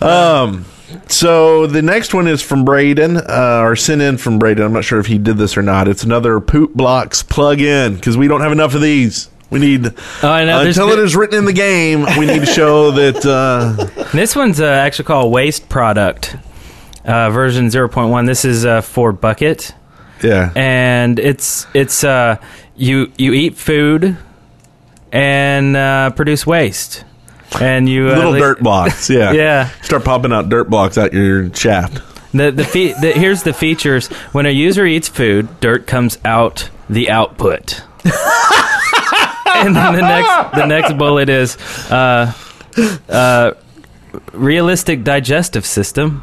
Um. 0.00 0.64
So 1.08 1.66
the 1.66 1.82
next 1.82 2.12
one 2.14 2.28
is 2.28 2.42
from 2.42 2.64
Braden, 2.64 3.16
uh, 3.16 3.60
or 3.62 3.76
sent 3.76 4.02
in 4.02 4.18
from 4.18 4.38
Braden. 4.38 4.64
I'm 4.64 4.72
not 4.72 4.84
sure 4.84 4.98
if 5.00 5.06
he 5.06 5.18
did 5.18 5.38
this 5.38 5.56
or 5.56 5.62
not. 5.62 5.88
It's 5.88 6.04
another 6.04 6.38
poop 6.40 6.74
blocks 6.74 7.22
plug-in 7.22 7.94
because 7.94 8.16
we 8.16 8.28
don't 8.28 8.40
have 8.42 8.52
enough 8.52 8.74
of 8.74 8.80
these. 8.82 9.30
We 9.50 9.58
need 9.60 9.86
Oh, 10.22 10.28
I 10.30 10.44
know. 10.44 10.60
Until 10.60 10.90
it 10.92 10.96
the- 10.96 11.18
written 11.18 11.38
in 11.38 11.44
the 11.46 11.54
game. 11.54 12.02
We 12.18 12.26
need 12.26 12.40
to 12.40 12.46
show 12.46 12.90
that. 13.00 13.24
Uh, 13.24 13.86
This 14.12 14.36
one's 14.36 14.60
uh, 14.60 14.66
actually 14.66 15.06
called 15.06 15.32
Waste 15.32 15.68
Product, 15.70 16.36
uh, 17.06 17.30
version 17.30 17.68
0.1. 17.68 18.26
This 18.26 18.44
is 18.44 18.66
uh, 18.66 18.82
for 18.82 19.12
Bukkit. 19.14 19.72
Yeah. 20.22 20.50
And 20.54 21.18
it's 21.18 21.66
it's 21.72 22.04
uh, 22.04 22.36
you 22.76 23.10
you 23.16 23.32
eat 23.32 23.56
food 23.56 24.18
and 25.12 25.74
uh, 25.76 26.10
produce 26.10 26.46
waste. 26.46 27.04
And 27.60 27.88
you 27.88 28.10
uh, 28.10 28.16
little 28.16 28.32
li- 28.32 28.40
dirt 28.40 28.60
blocks. 28.60 29.08
Yeah, 29.18 29.32
Yeah. 29.32 29.68
Start 29.82 30.04
popping 30.04 30.32
out 30.32 30.48
dirt 30.48 30.68
blocks 30.70 30.98
out 30.98 31.12
your 31.12 31.52
shaft. 31.54 32.02
The 32.32 32.50
the, 32.50 32.64
fe- 32.64 32.92
the 33.00 33.12
here's 33.12 33.42
the 33.42 33.52
features. 33.54 34.08
When 34.32 34.44
a 34.46 34.50
user 34.50 34.84
eats 34.84 35.08
food, 35.08 35.48
dirt 35.60 35.86
comes 35.86 36.18
out 36.24 36.68
the 36.90 37.10
output. 37.10 37.82
and 38.04 39.74
then 39.74 39.94
the 39.94 40.00
next 40.02 40.54
the 40.56 40.66
next 40.66 40.92
bullet 40.98 41.28
is 41.28 41.56
uh, 41.90 42.32
uh, 43.08 43.52
realistic 44.32 45.04
digestive 45.04 45.64
system. 45.66 46.22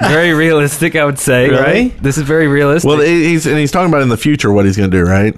Very 0.00 0.32
realistic, 0.32 0.96
I 0.96 1.04
would 1.04 1.18
say. 1.18 1.48
Really? 1.48 1.62
Right? 1.62 2.02
This 2.02 2.18
is 2.18 2.24
very 2.24 2.48
realistic. 2.48 2.88
Well, 2.88 3.00
he's 3.00 3.46
and 3.46 3.56
he's 3.58 3.70
talking 3.70 3.88
about 3.88 4.02
in 4.02 4.08
the 4.08 4.16
future 4.16 4.52
what 4.52 4.64
he's 4.64 4.76
going 4.76 4.90
to 4.90 4.96
do, 4.96 5.04
right? 5.04 5.34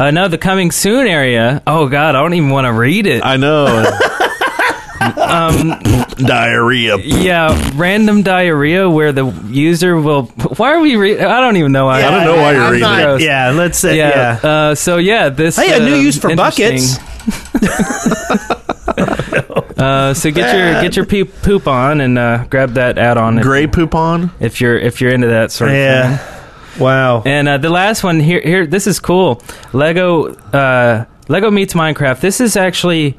Uh, 0.00 0.10
no, 0.10 0.28
the 0.28 0.38
coming 0.38 0.70
soon 0.70 1.06
area. 1.06 1.62
Oh 1.66 1.88
God, 1.88 2.14
I 2.14 2.22
don't 2.22 2.32
even 2.34 2.48
want 2.50 2.66
to 2.66 2.72
read 2.72 3.06
it. 3.06 3.22
I 3.24 3.36
know. 3.36 3.66
um, 5.00 5.78
diarrhea. 6.16 6.96
Yeah, 6.98 7.70
random 7.74 8.22
diarrhea 8.22 8.88
where 8.88 9.12
the 9.12 9.26
user 9.48 10.00
will. 10.00 10.22
Why 10.56 10.72
are 10.72 10.80
we? 10.80 10.96
Re- 10.96 11.20
I 11.20 11.40
don't 11.40 11.56
even 11.58 11.72
know 11.72 11.84
why. 11.84 12.00
Yeah, 12.00 12.08
I 12.08 12.24
don't 12.24 12.24
know 12.36 12.42
why 12.42 12.52
you're 12.52 12.62
I'm 12.62 12.72
reading 12.72 12.88
not- 12.88 13.20
it. 13.20 13.24
Yeah, 13.24 13.50
let's 13.50 13.78
say- 13.78 13.98
yeah. 13.98 14.40
Uh, 14.42 14.74
so 14.74 14.96
yeah, 14.96 15.28
this. 15.28 15.56
Hey, 15.56 15.76
a 15.76 15.80
new 15.84 15.94
uh, 15.94 15.98
use 15.98 16.18
for 16.18 16.34
buckets. 16.34 16.98
Uh, 19.80 20.12
so 20.12 20.30
get 20.30 20.54
your 20.54 20.82
get 20.82 20.94
your 20.96 21.06
poop, 21.06 21.32
poop 21.42 21.66
on 21.66 22.02
and 22.02 22.18
uh, 22.18 22.44
grab 22.50 22.74
that 22.74 22.98
add-on. 22.98 23.36
Gray 23.40 23.66
poop 23.66 23.94
on. 23.94 24.30
if 24.38 24.60
you're 24.60 24.76
if 24.78 25.00
you're 25.00 25.10
into 25.10 25.28
that 25.28 25.50
sort 25.52 25.70
of 25.70 25.76
Yeah. 25.76 26.16
thing. 26.18 26.39
Wow. 26.78 27.22
And 27.24 27.48
uh, 27.48 27.58
the 27.58 27.70
last 27.70 28.04
one 28.04 28.20
here 28.20 28.40
here 28.40 28.66
this 28.66 28.86
is 28.86 29.00
cool. 29.00 29.42
Lego 29.72 30.34
uh, 30.34 31.04
Lego 31.28 31.50
meets 31.50 31.74
Minecraft. 31.74 32.20
This 32.20 32.40
is 32.40 32.56
actually 32.56 33.18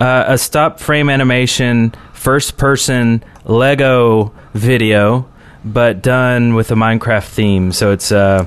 uh, 0.00 0.24
a 0.28 0.38
stop 0.38 0.80
frame 0.80 1.08
animation 1.08 1.94
first 2.12 2.56
person 2.56 3.22
Lego 3.44 4.32
video, 4.52 5.28
but 5.64 6.02
done 6.02 6.54
with 6.54 6.70
a 6.70 6.74
Minecraft 6.74 7.26
theme. 7.26 7.72
So 7.72 7.92
it's 7.92 8.12
uh, 8.12 8.46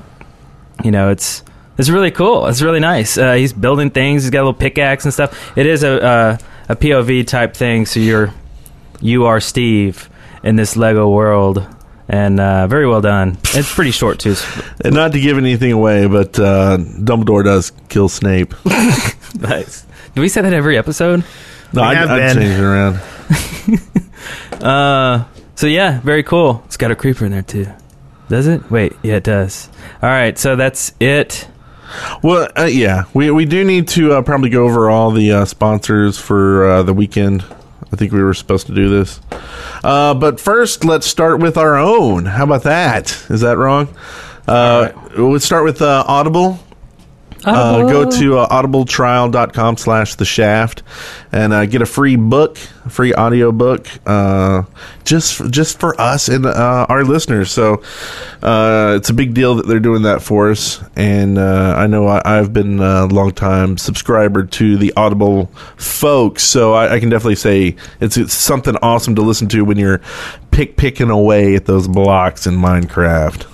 you 0.84 0.91
know 0.91 1.10
it's 1.10 1.43
it's 1.77 1.89
really 1.89 2.11
cool. 2.11 2.47
It's 2.47 2.61
really 2.61 2.81
nice. 2.81 3.18
Uh, 3.18 3.34
he's 3.34 3.53
building 3.53 3.89
things. 3.89 4.23
He's 4.23 4.31
got 4.31 4.39
a 4.39 4.45
little 4.45 4.53
pickaxe 4.53 5.06
and 5.06 5.14
stuff. 5.14 5.57
It 5.57 5.65
is 5.65 5.84
a 5.84 6.03
uh, 6.03 6.38
a 6.68 6.76
POV 6.76 7.26
type 7.26 7.56
thing. 7.56 7.85
So 7.85 7.99
you're 7.99 8.34
you 9.01 9.26
are 9.26 9.39
Steve 9.39 10.10
in 10.43 10.56
this 10.56 10.76
Lego 10.76 11.10
world. 11.10 11.65
And 12.11 12.40
uh, 12.40 12.65
very 12.65 12.88
well 12.88 13.02
done. 13.02 13.38
It's 13.53 13.72
pretty 13.73 13.91
short 13.91 14.19
too. 14.19 14.36
And 14.84 14.95
not 14.95 15.11
to 15.11 15.19
give 15.19 15.38
anything 15.38 15.72
away, 15.72 16.07
but 16.07 16.40
uh, 16.40 16.77
Dumbledore 16.77 17.44
does 17.44 17.72
kill 17.88 18.10
Snape. 18.10 18.53
nice. 19.40 19.86
Do 20.15 20.22
we 20.22 20.27
say 20.27 20.41
that 20.41 20.52
every 20.52 20.76
episode? 20.76 21.23
No, 21.72 21.84
I, 21.84 21.91
I'd 21.91 22.34
change 22.34 22.60
it 22.60 22.64
around. 22.64 22.99
Uh, 24.61 25.23
so 25.56 25.68
yeah, 25.68 26.02
very 26.02 26.23
cool. 26.23 26.61
It's 26.65 26.76
got 26.77 26.91
a 26.91 26.95
creeper 26.95 27.26
in 27.26 27.31
there 27.31 27.41
too. 27.41 27.68
Does 28.27 28.48
it? 28.48 28.69
Wait, 28.69 28.94
yeah, 29.02 29.15
it 29.15 29.23
does. 29.23 29.69
All 30.02 30.10
right, 30.10 30.38
so 30.38 30.56
that's 30.56 30.91
it. 30.99 31.48
Well, 32.22 32.49
uh, 32.57 32.65
yeah, 32.65 33.06
we 33.14 33.31
we 33.31 33.45
do 33.45 33.64
need 33.64 33.88
to 33.90 34.14
uh, 34.14 34.22
probably 34.22 34.49
go 34.49 34.65
over 34.65 34.90
all 34.90 35.11
the 35.11 35.31
uh, 35.31 35.45
sponsors 35.45 36.19
for 36.19 36.69
uh, 36.69 36.84
the 36.84 36.94
weekend. 36.94 37.44
I 37.91 37.95
think 37.95 38.11
we 38.11 38.22
were 38.22 38.34
supposed 38.34 38.68
to 38.68 38.76
do 38.76 38.88
this, 38.90 39.20
uh, 39.84 40.14
but 40.14 40.40
first 40.40 40.86
let's 40.86 41.07
start 41.07 41.40
with 41.40 41.57
our 41.57 41.76
own. 41.76 42.26
How 42.26 42.44
about 42.44 42.64
that? 42.64 43.10
Is 43.30 43.41
that 43.41 43.57
wrong? 43.57 43.88
Uh, 44.48 44.91
We'll 45.18 45.40
start 45.40 45.64
with 45.64 45.82
uh, 45.82 46.03
Audible. 46.07 46.60
Uh, 47.44 47.88
go 47.88 48.10
to 48.10 48.38
uh, 48.38 48.48
audibletrial.com 48.49 49.78
slash 49.78 50.16
the 50.16 50.26
shaft 50.26 50.84
and 51.32 51.53
uh, 51.53 51.66
get 51.66 51.82
a 51.82 51.86
free 51.86 52.16
book 52.16 52.57
a 52.90 52.91
free 52.91 53.14
audio 53.14 53.52
book 53.52 53.88
uh, 54.06 54.64
just 55.06 55.49
just 55.52 55.80
for 55.80 55.99
us 56.02 56.28
and 56.28 56.45
uh, 56.45 56.86
our 56.90 57.03
listeners. 57.03 57.52
So 57.52 57.84
uh, 58.41 58.95
it's 58.98 59.10
a 59.10 59.14
big 59.14 59.34
deal 59.34 59.56
that 59.56 59.68
they're 59.68 59.80
doing 59.80 60.03
that 60.03 60.22
for 60.22 60.49
us. 60.49 60.84
And 60.95 61.38
uh, 61.38 61.76
I 61.78 61.88
know 61.88 62.07
I, 62.07 62.22
I've 62.26 62.52
been 62.52 62.80
a 62.80 63.06
long 63.06 63.32
time 63.32 63.78
subscriber 63.78 64.44
to 64.44 64.78
the 64.78 64.91
Audible 64.98 65.48
folks. 65.78 66.44
So 66.44 66.74
I, 66.74 66.95
I 66.95 66.99
can 66.99 67.10
definitely 67.10 67.36
say 67.36 67.76
it's, 68.02 68.18
it's 68.18 68.34
something 68.34 68.76
awesome 68.82 69.16
to 69.16 69.22
listen 69.22 69.48
to 69.49 69.64
when 69.64 69.78
you're 69.78 70.02
pick 70.52 70.76
picking 70.78 71.10
away 71.10 71.56
at 71.56 71.66
those 71.66 71.88
blocks 71.88 72.48
in 72.48 72.56
Minecraft 72.56 73.45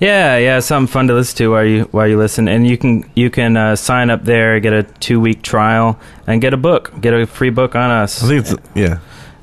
Yeah, 0.00 0.36
yeah, 0.38 0.60
something 0.60 0.90
fun 0.90 1.08
to 1.08 1.14
listen 1.14 1.36
to 1.38 1.50
while 1.50 1.64
you 1.64 1.82
while 1.90 2.06
you 2.06 2.18
listen, 2.18 2.46
and 2.46 2.64
you 2.66 2.78
can 2.78 3.10
you 3.16 3.30
can 3.30 3.56
uh, 3.56 3.74
sign 3.74 4.10
up 4.10 4.24
there, 4.24 4.60
get 4.60 4.72
a 4.72 4.84
two 4.84 5.18
week 5.18 5.42
trial, 5.42 5.98
and 6.26 6.40
get 6.40 6.54
a 6.54 6.56
book, 6.56 6.92
get 7.00 7.14
a 7.14 7.26
free 7.26 7.50
book 7.50 7.74
on 7.74 7.90
us. 7.90 8.22
I 8.22 8.28
think 8.28 8.46
it's 8.46 8.54
yeah. 8.76 8.98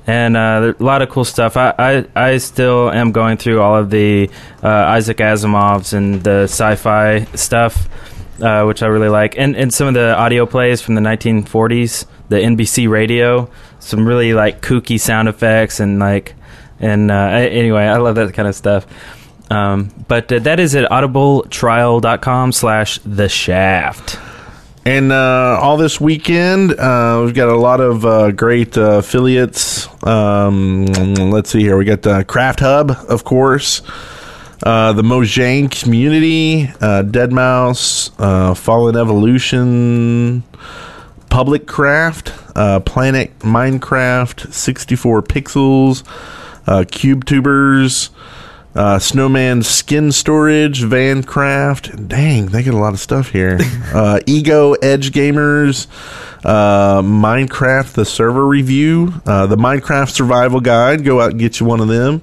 And 0.07 0.37
uh, 0.37 0.73
a 0.79 0.83
lot 0.83 1.01
of 1.01 1.09
cool 1.09 1.25
stuff. 1.25 1.57
I, 1.57 1.73
I, 1.79 2.05
I 2.15 2.37
still 2.37 2.91
am 2.91 3.11
going 3.11 3.37
through 3.37 3.59
all 3.59 3.75
of 3.75 3.89
the 3.89 4.29
uh, 4.63 4.67
Isaac 4.67 5.17
Asimovs 5.17 5.93
and 5.93 6.23
the 6.23 6.43
sci-fi 6.43 7.23
stuff, 7.33 7.89
uh, 8.39 8.65
which 8.65 8.83
I 8.83 8.85
really 8.85 9.09
like, 9.09 9.37
and 9.37 9.57
and 9.57 9.73
some 9.73 9.87
of 9.87 9.93
the 9.95 10.15
audio 10.15 10.45
plays 10.45 10.79
from 10.79 10.95
the 10.95 11.01
1940s, 11.01 12.05
the 12.29 12.37
NBC 12.37 12.87
radio, 12.87 13.49
some 13.79 14.07
really 14.07 14.33
like 14.33 14.61
kooky 14.61 14.99
sound 14.99 15.27
effects 15.27 15.81
and 15.81 15.99
like, 15.99 16.35
and 16.79 17.11
uh, 17.11 17.15
anyway, 17.15 17.83
I 17.83 17.97
love 17.97 18.15
that 18.15 18.33
kind 18.33 18.47
of 18.47 18.55
stuff. 18.55 18.85
Um, 19.49 19.91
but 20.07 20.31
uh, 20.31 20.39
that 20.39 20.59
is 20.59 20.75
at 20.75 20.89
audibletrial.com 20.89 22.51
slash 22.51 22.99
the 22.99 23.29
shaft. 23.29 24.19
And 24.87 25.11
uh, 25.11 25.57
all 25.59 25.77
this 25.77 25.99
weekend, 25.99 26.71
uh, 26.73 27.23
we've 27.25 27.33
got 27.33 27.49
a 27.49 27.55
lot 27.55 27.79
of 27.79 28.05
uh, 28.05 28.29
great 28.31 28.77
uh, 28.77 28.99
affiliates. 28.99 29.87
Um, 30.03 30.85
let's 30.85 31.49
see 31.49 31.61
here. 31.61 31.75
We 31.75 31.85
got 31.85 32.03
the 32.03 32.23
Craft 32.23 32.59
Hub, 32.59 32.91
of 33.09 33.23
course, 33.23 33.81
uh, 34.61 34.93
the 34.93 35.01
Mojang 35.01 35.71
Community, 35.71 36.71
uh, 36.81 37.01
Dead 37.01 37.31
Mouse, 37.31 38.09
Fallen 38.09 38.95
Evolution, 38.95 40.43
Public 41.31 41.65
Craft, 41.65 42.33
uh, 42.55 42.79
Planet 42.81 43.37
Minecraft, 43.39 44.53
64 44.53 45.23
Pixels, 45.23 46.03
Cube 46.91 47.25
Tubers. 47.25 48.11
Uh, 48.75 48.99
Snowman 48.99 49.63
Skin 49.63 50.11
Storage, 50.11 50.81
Vancraft. 50.81 52.09
Dang, 52.09 52.47
they 52.47 52.61
get 52.61 52.73
a 52.73 52.77
lot 52.77 52.93
of 52.93 52.99
stuff 52.99 53.29
here. 53.29 53.57
uh, 53.93 54.19
Ego 54.25 54.73
Edge 54.73 55.11
Gamers, 55.11 55.87
uh, 56.43 57.01
Minecraft 57.01 57.93
the 57.93 58.03
server 58.03 58.45
review, 58.45 59.13
uh, 59.25 59.47
the 59.47 59.55
Minecraft 59.55 60.09
Survival 60.09 60.59
Guide. 60.59 61.05
Go 61.05 61.21
out 61.21 61.31
and 61.31 61.39
get 61.39 61.61
you 61.61 61.65
one 61.65 61.79
of 61.79 61.87
them. 61.87 62.21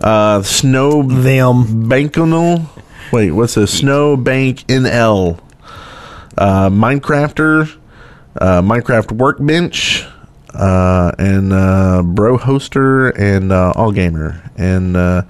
Uh, 0.00 0.42
Snow 0.42 1.02
them 1.02 1.88
Bankanal. 1.88 2.66
Wait, 3.12 3.32
what's 3.32 3.54
this? 3.54 3.78
Snow 3.78 4.16
Bank 4.16 4.66
NL. 4.66 5.38
Uh, 6.38 6.70
Minecrafter, 6.70 7.76
uh, 8.40 8.62
Minecraft 8.62 9.12
Workbench, 9.12 10.06
uh, 10.54 11.12
and 11.18 11.52
uh, 11.52 12.02
Bro 12.02 12.38
Hoster 12.38 13.12
and 13.18 13.52
uh, 13.52 13.72
All 13.76 13.92
Gamer. 13.92 14.50
And 14.56 14.96
uh, 14.96 15.22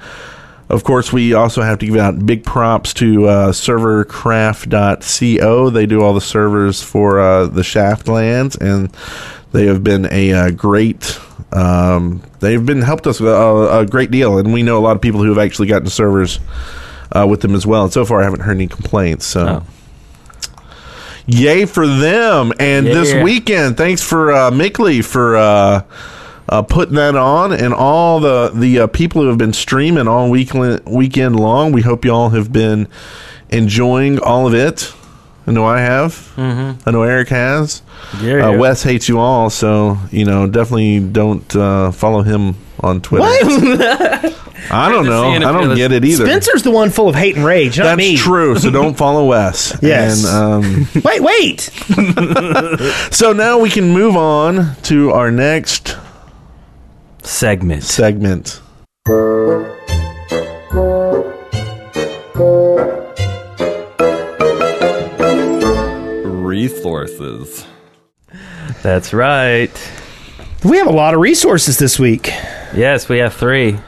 of 0.74 0.84
course, 0.84 1.12
we 1.12 1.34
also 1.34 1.60
have 1.62 1.78
to 1.78 1.86
give 1.86 1.96
out 1.96 2.26
big 2.26 2.44
props 2.44 2.92
to 2.94 3.26
uh, 3.26 3.52
servercraft.co. 3.52 5.70
They 5.70 5.86
do 5.86 6.02
all 6.02 6.14
the 6.14 6.20
servers 6.20 6.82
for 6.82 7.20
uh, 7.20 7.46
the 7.46 7.62
Shaftlands, 7.62 8.60
and 8.60 8.90
they 9.52 9.66
have 9.66 9.84
been 9.84 10.08
a 10.10 10.32
uh, 10.32 10.50
great. 10.50 11.20
Um, 11.52 12.20
they've 12.40 12.66
been 12.66 12.82
helped 12.82 13.06
us 13.06 13.20
a, 13.20 13.26
a 13.26 13.86
great 13.86 14.10
deal, 14.10 14.38
and 14.38 14.52
we 14.52 14.64
know 14.64 14.76
a 14.76 14.80
lot 14.80 14.96
of 14.96 15.02
people 15.02 15.22
who 15.22 15.28
have 15.28 15.38
actually 15.38 15.68
gotten 15.68 15.88
servers 15.88 16.40
uh, 17.12 17.24
with 17.28 17.42
them 17.42 17.54
as 17.54 17.64
well. 17.64 17.84
And 17.84 17.92
so 17.92 18.04
far, 18.04 18.20
I 18.20 18.24
haven't 18.24 18.40
heard 18.40 18.56
any 18.56 18.66
complaints. 18.66 19.24
So. 19.26 19.62
Yay 21.26 21.64
for 21.64 21.86
them! 21.86 22.52
And 22.58 22.86
this 22.86 23.14
weekend, 23.22 23.78
thanks 23.78 24.02
for 24.02 24.30
uh, 24.30 24.50
Mickley 24.50 25.02
for 25.02 25.36
uh, 25.36 25.84
uh, 26.48 26.62
putting 26.62 26.94
that 26.96 27.16
on, 27.16 27.52
and 27.52 27.72
all 27.74 28.20
the 28.20 28.50
the 28.54 28.80
uh, 28.80 28.86
people 28.88 29.22
who 29.22 29.28
have 29.28 29.38
been 29.38 29.52
streaming 29.52 30.08
all 30.08 30.30
weekend 30.30 30.82
weekend 30.86 31.38
long. 31.38 31.72
We 31.72 31.82
hope 31.82 32.04
you 32.04 32.12
all 32.12 32.30
have 32.30 32.52
been 32.52 32.88
enjoying 33.50 34.18
all 34.18 34.46
of 34.46 34.54
it. 34.54 34.92
I 35.46 35.52
know 35.52 35.64
I 35.66 35.80
have. 35.80 36.32
Mhm. 36.36 36.78
I 36.86 36.90
know 36.90 37.02
Eric 37.02 37.28
has. 37.28 37.82
Yeah, 38.22 38.46
uh, 38.46 38.50
yeah. 38.52 38.56
Wes 38.56 38.82
hates 38.82 39.08
you 39.08 39.18
all, 39.18 39.50
so 39.50 39.98
you 40.10 40.24
know 40.24 40.46
definitely 40.46 41.00
don't 41.00 41.54
uh, 41.54 41.90
follow 41.92 42.22
him 42.22 42.56
on 42.80 43.00
Twitter. 43.00 43.24
What? 43.24 44.34
I 44.70 44.88
don't 44.88 45.04
know. 45.04 45.24
I 45.30 45.38
don't 45.38 45.76
get 45.76 45.92
it 45.92 46.04
either. 46.06 46.24
Spencer's 46.24 46.62
the 46.62 46.70
one 46.70 46.88
full 46.88 47.08
of 47.10 47.14
hate 47.14 47.36
and 47.36 47.44
rage, 47.44 47.76
not 47.76 47.84
That's 47.84 47.98
me. 47.98 48.16
true. 48.16 48.56
So 48.56 48.70
don't 48.70 48.94
follow 48.96 49.26
Wes. 49.26 49.76
Yes. 49.82 50.24
And, 50.24 50.34
um, 50.34 50.88
wait, 51.04 51.20
wait. 51.20 51.60
so 53.12 53.34
now 53.34 53.58
we 53.58 53.68
can 53.68 53.90
move 53.92 54.16
on 54.16 54.74
to 54.84 55.10
our 55.10 55.30
next 55.30 55.98
segment. 57.24 57.82
Segment. 57.84 58.60
Resources. 66.34 67.64
That's 68.82 69.12
right. 69.12 69.70
We 70.64 70.78
have 70.78 70.86
a 70.86 70.92
lot 70.92 71.14
of 71.14 71.20
resources 71.20 71.78
this 71.78 71.98
week. 71.98 72.26
Yes, 72.74 73.08
we 73.08 73.18
have 73.18 73.34
three. 73.34 73.78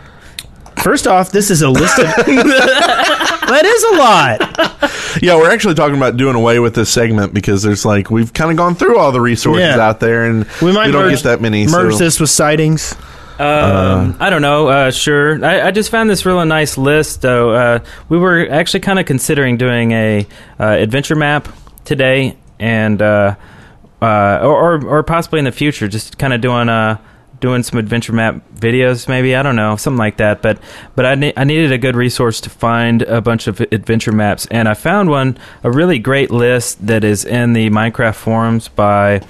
First 0.83 1.07
off, 1.07 1.33
this 1.33 1.51
is 1.51 1.63
a 1.63 1.69
list 1.69 1.99
of. 1.99 2.05
that 2.27 3.63
is 3.65 3.83
a 3.85 3.97
lot. 3.97 5.21
Yeah, 5.23 5.37
we're 5.37 5.51
actually 5.51 5.75
talking 5.75 5.97
about 5.97 6.17
doing 6.17 6.37
away 6.37 6.59
with 6.61 6.75
this 6.75 6.91
segment 6.93 7.35
because 7.35 7.63
there's 7.63 7.85
like 7.85 8.11
we've 8.11 8.33
kind 8.33 8.51
of 8.51 8.57
gone 8.57 8.75
through 8.75 8.99
all 8.99 9.11
the 9.13 9.21
resources 9.21 9.63
Yeah. 9.65 9.81
out 9.81 10.01
there, 10.01 10.25
and 10.25 10.47
We 10.63 10.73
might 10.73 10.91
don't 10.91 11.03
merge- 11.07 11.17
get 11.17 11.25
that 11.25 11.41
many. 11.41 11.67
Merge 11.67 11.95
so. 11.95 11.99
this 11.99 12.21
with 12.21 12.31
sightings. 12.31 12.95
Um, 13.39 14.17
I 14.19 14.31
don't 14.31 14.43
know. 14.43 14.69
Uh, 14.69 14.91
sure. 14.91 15.45
I, 15.45 15.69
I 15.69 15.71
just 15.71 15.91
found 15.91 16.09
this 16.09 16.25
really 16.25 16.47
nice 16.47 16.79
list, 16.79 17.23
though. 17.23 17.51
Uh, 17.51 17.79
we 18.09 18.19
were 18.19 18.49
actually 18.49 18.81
kind 18.81 18.99
of 18.99 19.07
considering 19.07 19.57
doing 19.57 19.93
a 19.93 20.27
uh, 20.59 20.65
adventure 20.65 21.17
map 21.17 21.49
today, 21.85 22.37
and 22.59 23.01
uh, 23.03 23.37
uh, 24.01 24.39
or, 24.43 24.77
or 24.77 24.87
or 24.87 25.03
possibly 25.03 25.39
in 25.39 25.45
the 25.45 25.53
future, 25.53 25.89
just 25.89 26.19
kind 26.19 26.33
of 26.33 26.41
doing 26.41 26.69
uh 26.69 26.99
doing 27.39 27.63
some 27.63 27.79
adventure 27.79 28.15
map 28.15 28.43
videos, 28.55 29.09
maybe 29.09 29.37
I 29.37 29.43
don't 29.43 29.57
know, 29.57 29.77
something 29.77 29.99
like 29.99 30.17
that. 30.17 30.41
But 30.41 30.59
but 30.95 31.05
I 31.05 31.15
ne- 31.15 31.33
I 31.37 31.45
needed 31.45 31.73
a 31.73 31.79
good 31.79 31.97
resource 31.97 32.41
to 32.43 32.51
find 32.51 33.03
a 33.03 33.21
bunch 33.21 33.47
of 33.47 33.61
adventure 33.61 34.13
maps, 34.13 34.47
and 34.51 34.69
I 34.69 34.75
found 34.75 35.11
one 35.11 35.39
a 35.63 35.71
really 35.71 35.99
great 35.99 36.31
list 36.31 36.87
that 36.87 37.05
is 37.05 37.25
in 37.25 37.53
the 37.53 37.71
Minecraft 37.71 38.15
forums 38.15 38.69
by. 38.69 39.21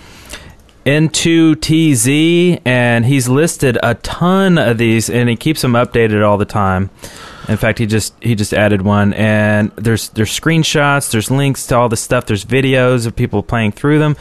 N2TZ, 0.86 2.62
and 2.64 3.04
he's 3.04 3.28
listed 3.28 3.76
a 3.82 3.96
ton 3.96 4.56
of 4.56 4.78
these, 4.78 5.10
and 5.10 5.28
he 5.28 5.34
keeps 5.34 5.62
them 5.62 5.72
updated 5.72 6.24
all 6.24 6.38
the 6.38 6.44
time. 6.44 6.90
In 7.48 7.56
fact, 7.56 7.80
he 7.80 7.86
just 7.86 8.14
he 8.20 8.36
just 8.36 8.54
added 8.54 8.82
one, 8.82 9.12
and 9.14 9.72
there's 9.72 10.10
there's 10.10 10.30
screenshots, 10.30 11.10
there's 11.10 11.30
links 11.30 11.66
to 11.68 11.76
all 11.76 11.88
the 11.88 11.96
stuff, 11.96 12.26
there's 12.26 12.44
videos 12.44 13.06
of 13.06 13.16
people 13.16 13.42
playing 13.42 13.72
through 13.72 13.98
them. 13.98 14.16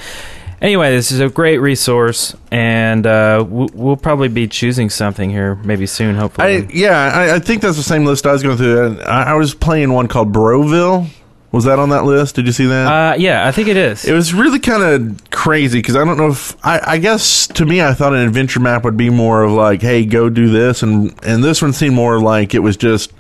Anyway, 0.61 0.89
this 0.89 1.11
is 1.11 1.19
a 1.19 1.29
great 1.29 1.59
resource, 1.59 2.35
and 2.49 3.05
uh, 3.05 3.45
we'll, 3.47 3.97
probably 3.97 4.29
be 4.29 4.47
choosing 4.47 4.89
something 4.89 5.29
here 5.29 5.55
maybe 5.55 5.85
soon. 5.85 6.15
Hopefully, 6.15 6.47
I, 6.47 6.67
yeah, 6.73 7.11
I, 7.13 7.35
I 7.35 7.39
think 7.39 7.61
that's 7.61 7.77
the 7.77 7.83
same 7.83 8.05
list 8.05 8.25
I 8.25 8.31
was 8.31 8.41
going 8.41 8.57
through. 8.57 9.01
I, 9.01 9.31
I 9.31 9.33
was 9.33 9.53
playing 9.53 9.91
one 9.91 10.07
called 10.07 10.31
Broville. 10.31 11.07
Was 11.55 11.63
that 11.63 11.79
on 11.79 11.87
that 11.89 12.03
list? 12.03 12.35
Did 12.35 12.47
you 12.47 12.51
see 12.51 12.65
that? 12.65 12.85
Uh, 12.85 13.15
yeah, 13.17 13.47
I 13.47 13.51
think 13.53 13.69
it 13.69 13.77
is. 13.77 14.03
It 14.03 14.11
was 14.11 14.33
really 14.33 14.59
kind 14.59 14.83
of 14.83 15.29
crazy 15.31 15.79
because 15.79 15.95
I 15.95 16.03
don't 16.03 16.17
know 16.17 16.27
if 16.31 16.53
I, 16.65 16.81
I 16.85 16.97
guess 16.97 17.47
to 17.47 17.65
me 17.65 17.81
I 17.81 17.93
thought 17.93 18.13
an 18.13 18.19
adventure 18.27 18.59
map 18.59 18.83
would 18.83 18.97
be 18.97 19.09
more 19.09 19.43
of 19.43 19.53
like, 19.53 19.81
hey, 19.81 20.05
go 20.05 20.27
do 20.29 20.49
this, 20.49 20.83
and 20.83 21.13
and 21.25 21.41
this 21.41 21.61
one 21.61 21.71
seemed 21.71 21.95
more 21.95 22.19
like 22.19 22.53
it 22.53 22.59
was 22.59 22.75
just, 22.75 23.13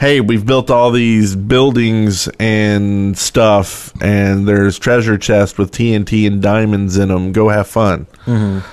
hey, 0.00 0.20
we've 0.20 0.44
built 0.44 0.68
all 0.68 0.90
these 0.90 1.36
buildings 1.36 2.28
and 2.40 3.16
stuff, 3.16 3.92
and 4.02 4.48
there's 4.48 4.76
treasure 4.76 5.16
chests 5.16 5.56
with 5.56 5.70
TNT 5.70 6.26
and 6.26 6.42
diamonds 6.42 6.96
in 6.96 7.06
them. 7.08 7.30
Go 7.30 7.50
have 7.50 7.68
fun. 7.68 8.06
Mhm. 8.26 8.64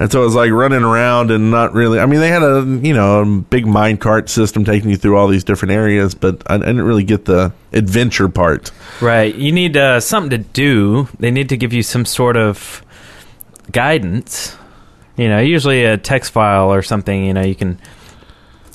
And 0.00 0.12
so 0.12 0.22
it 0.22 0.26
was 0.26 0.36
like 0.36 0.52
running 0.52 0.84
around 0.84 1.32
and 1.32 1.50
not 1.50 1.74
really. 1.74 1.98
I 1.98 2.06
mean, 2.06 2.20
they 2.20 2.28
had 2.28 2.44
a 2.44 2.64
you 2.82 2.94
know 2.94 3.20
a 3.20 3.26
big 3.26 3.66
minecart 3.66 4.28
system 4.28 4.64
taking 4.64 4.90
you 4.90 4.96
through 4.96 5.16
all 5.16 5.26
these 5.26 5.42
different 5.42 5.72
areas, 5.72 6.14
but 6.14 6.40
I, 6.46 6.54
I 6.54 6.58
didn't 6.58 6.82
really 6.82 7.02
get 7.02 7.24
the 7.24 7.52
adventure 7.72 8.28
part. 8.28 8.70
Right. 9.00 9.34
You 9.34 9.50
need 9.50 9.76
uh, 9.76 9.98
something 9.98 10.30
to 10.30 10.38
do. 10.38 11.08
They 11.18 11.32
need 11.32 11.48
to 11.48 11.56
give 11.56 11.72
you 11.72 11.82
some 11.82 12.04
sort 12.04 12.36
of 12.36 12.84
guidance. 13.72 14.56
You 15.16 15.28
know, 15.28 15.40
usually 15.40 15.84
a 15.84 15.96
text 15.96 16.30
file 16.30 16.72
or 16.72 16.82
something. 16.82 17.24
You 17.24 17.34
know, 17.34 17.42
you 17.42 17.56
can 17.56 17.80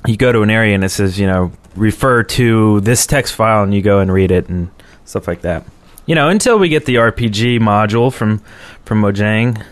you 0.06 0.18
go 0.18 0.34
to 0.34 0.42
an 0.42 0.50
area 0.50 0.76
and 0.76 0.84
it 0.84 0.90
says, 0.90 1.18
you 1.18 1.28
know, 1.28 1.54
refer 1.78 2.24
to 2.24 2.82
this 2.82 3.08
text 3.08 3.34
file 3.34 3.64
and 3.64 3.74
you 3.74 3.82
go 3.82 4.00
and 4.00 4.12
read 4.12 4.30
it 4.30 4.50
and 4.50 4.70
stuff 5.06 5.26
like 5.26 5.42
that. 5.42 5.64
You 6.06 6.16
know, 6.16 6.28
until 6.28 6.60
we 6.60 6.68
get 6.68 6.84
the 6.84 6.96
RPG 6.96 7.62
module 7.62 8.12
from 8.12 8.40
from 8.84 9.02
Mojang 9.02 9.64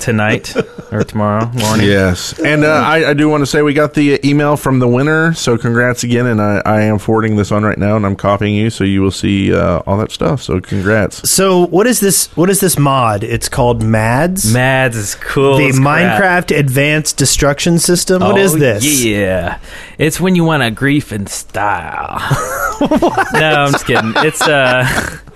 tonight 0.00 0.54
or 0.92 1.04
tomorrow 1.04 1.46
morning. 1.52 1.86
Yes, 1.86 2.38
and 2.40 2.64
uh, 2.64 2.68
I, 2.68 3.10
I 3.10 3.14
do 3.14 3.28
want 3.28 3.42
to 3.42 3.46
say 3.46 3.62
we 3.62 3.74
got 3.74 3.94
the 3.94 4.24
email 4.26 4.56
from 4.56 4.78
the 4.78 4.88
winner, 4.88 5.34
so 5.34 5.56
congrats 5.58 6.02
again. 6.04 6.26
And 6.26 6.40
I, 6.40 6.62
I 6.64 6.80
am 6.82 6.98
forwarding 6.98 7.36
this 7.36 7.52
on 7.52 7.62
right 7.62 7.78
now, 7.78 7.96
and 7.96 8.04
I'm 8.06 8.16
copying 8.16 8.54
you, 8.54 8.70
so 8.70 8.84
you 8.84 9.02
will 9.02 9.10
see 9.10 9.54
uh, 9.54 9.78
all 9.86 9.96
that 9.98 10.10
stuff. 10.10 10.42
So 10.42 10.60
congrats. 10.60 11.28
So 11.30 11.66
what 11.66 11.86
is 11.86 12.00
this? 12.00 12.34
What 12.36 12.50
is 12.50 12.60
this 12.60 12.78
mod? 12.78 13.22
It's 13.24 13.48
called 13.48 13.82
MADS. 13.82 14.52
MADS 14.52 14.96
is 14.96 15.14
cool. 15.16 15.58
The 15.58 15.66
as 15.68 15.78
crap. 15.78 15.84
Minecraft 16.48 16.58
Advanced 16.58 17.16
Destruction 17.16 17.78
System. 17.78 18.22
What 18.22 18.38
is 18.38 18.54
Oh, 18.54 18.58
this? 18.58 19.04
Yeah, 19.04 19.58
it's 19.98 20.20
when 20.20 20.34
you 20.36 20.44
want 20.44 20.62
a 20.62 20.70
grief 20.70 21.12
in 21.12 21.26
style. 21.26 22.18
no, 22.80 23.64
I'm 23.66 23.72
just 23.72 23.86
kidding. 23.86 24.12
It's 24.18 24.40
uh, 24.42 24.84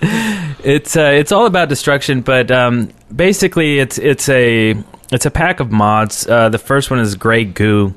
it's 0.63 0.95
uh, 0.95 1.11
it's 1.13 1.31
all 1.31 1.45
about 1.45 1.69
destruction, 1.69 2.21
but 2.21 2.51
um, 2.51 2.89
basically, 3.13 3.79
it's 3.79 3.97
it's 3.97 4.29
a 4.29 4.75
it's 5.11 5.25
a 5.25 5.31
pack 5.31 5.59
of 5.59 5.71
mods. 5.71 6.27
Uh, 6.27 6.49
the 6.49 6.57
first 6.57 6.89
one 6.91 6.99
is 6.99 7.15
Grey 7.15 7.45
Goo, 7.45 7.93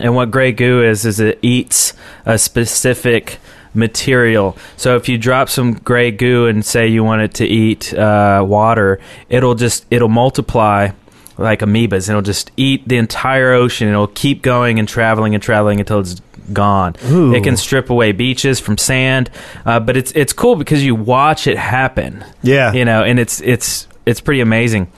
and 0.00 0.14
what 0.14 0.30
Grey 0.30 0.52
Goo 0.52 0.82
is 0.82 1.04
is 1.04 1.20
it 1.20 1.38
eats 1.42 1.92
a 2.24 2.38
specific 2.38 3.38
material. 3.74 4.56
So 4.76 4.96
if 4.96 5.08
you 5.08 5.18
drop 5.18 5.48
some 5.48 5.74
gray 5.74 6.10
goo 6.10 6.46
and 6.46 6.64
say 6.64 6.88
you 6.88 7.04
want 7.04 7.22
it 7.22 7.34
to 7.34 7.46
eat 7.46 7.94
uh, 7.94 8.44
water, 8.46 9.00
it'll 9.28 9.54
just 9.54 9.86
it'll 9.90 10.08
multiply 10.08 10.90
like 11.38 11.60
amoebas 11.60 12.08
and 12.08 12.10
it'll 12.10 12.22
just 12.22 12.50
eat 12.56 12.86
the 12.86 12.98
entire 12.98 13.52
ocean. 13.52 13.88
It'll 13.88 14.06
keep 14.06 14.42
going 14.42 14.78
and 14.78 14.88
traveling 14.88 15.34
and 15.34 15.42
traveling 15.42 15.80
until 15.80 16.00
it's 16.00 16.20
gone. 16.52 16.94
Ooh. 17.10 17.34
It 17.34 17.42
can 17.44 17.56
strip 17.56 17.90
away 17.90 18.12
beaches 18.12 18.60
from 18.60 18.78
sand, 18.78 19.30
uh, 19.64 19.80
but 19.80 19.96
it's 19.96 20.12
it's 20.12 20.32
cool 20.32 20.56
because 20.56 20.84
you 20.84 20.94
watch 20.94 21.46
it 21.46 21.58
happen. 21.58 22.24
Yeah. 22.42 22.72
you 22.72 22.84
know, 22.84 23.02
and 23.02 23.18
it's 23.18 23.40
it's 23.40 23.86
it's 24.06 24.20
pretty 24.20 24.40
amazing. 24.40 24.90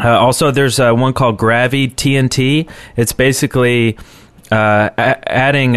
Uh, 0.00 0.10
also, 0.18 0.50
there's 0.52 0.78
uh, 0.78 0.92
one 0.92 1.12
called 1.12 1.38
Gravi 1.38 1.88
TNT. 1.88 2.70
It's 2.96 3.12
basically 3.12 3.98
uh, 4.52 4.90
a- 4.96 5.32
adding 5.32 5.76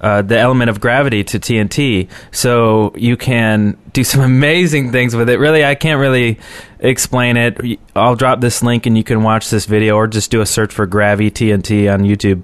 uh, 0.00 0.22
the 0.22 0.38
element 0.38 0.70
of 0.70 0.80
gravity 0.80 1.24
to 1.24 1.38
TNT, 1.38 2.08
so 2.32 2.92
you 2.96 3.16
can 3.16 3.76
do 3.92 4.04
some 4.04 4.20
amazing 4.22 4.92
things 4.92 5.14
with 5.14 5.28
it. 5.28 5.38
Really, 5.38 5.64
I 5.64 5.74
can't 5.74 6.00
really 6.00 6.38
explain 6.78 7.36
it. 7.36 7.78
I'll 7.94 8.16
drop 8.16 8.40
this 8.40 8.62
link 8.62 8.86
and 8.86 8.96
you 8.96 9.04
can 9.04 9.22
watch 9.22 9.50
this 9.50 9.66
video, 9.66 9.96
or 9.96 10.06
just 10.06 10.30
do 10.30 10.40
a 10.40 10.46
search 10.46 10.72
for 10.72 10.86
Gravity 10.86 11.30
TNT 11.30 11.92
on 11.92 12.00
YouTube. 12.02 12.42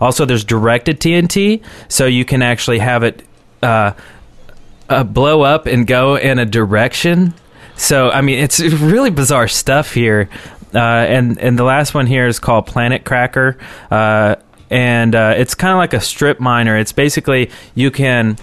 Also, 0.00 0.24
there's 0.24 0.44
directed 0.44 1.00
TNT, 1.00 1.62
so 1.88 2.06
you 2.06 2.24
can 2.24 2.42
actually 2.42 2.78
have 2.78 3.02
it. 3.02 3.24
Uh, 3.62 3.92
uh, 4.88 5.04
blow 5.04 5.42
up 5.42 5.66
and 5.66 5.86
go 5.86 6.16
in 6.16 6.38
a 6.38 6.46
direction. 6.46 7.34
So 7.76 8.10
I 8.10 8.20
mean, 8.20 8.38
it's 8.38 8.60
really 8.60 9.10
bizarre 9.10 9.48
stuff 9.48 9.92
here. 9.92 10.28
Uh, 10.74 10.78
and 10.78 11.38
and 11.38 11.58
the 11.58 11.64
last 11.64 11.94
one 11.94 12.06
here 12.06 12.26
is 12.26 12.38
called 12.38 12.66
Planet 12.66 13.04
Cracker, 13.04 13.56
uh, 13.90 14.36
and 14.70 15.14
uh, 15.14 15.34
it's 15.36 15.54
kind 15.54 15.72
of 15.72 15.78
like 15.78 15.92
a 15.92 16.00
strip 16.00 16.40
miner. 16.40 16.76
It's 16.76 16.92
basically 16.92 17.50
you 17.74 17.90
can 17.90 18.36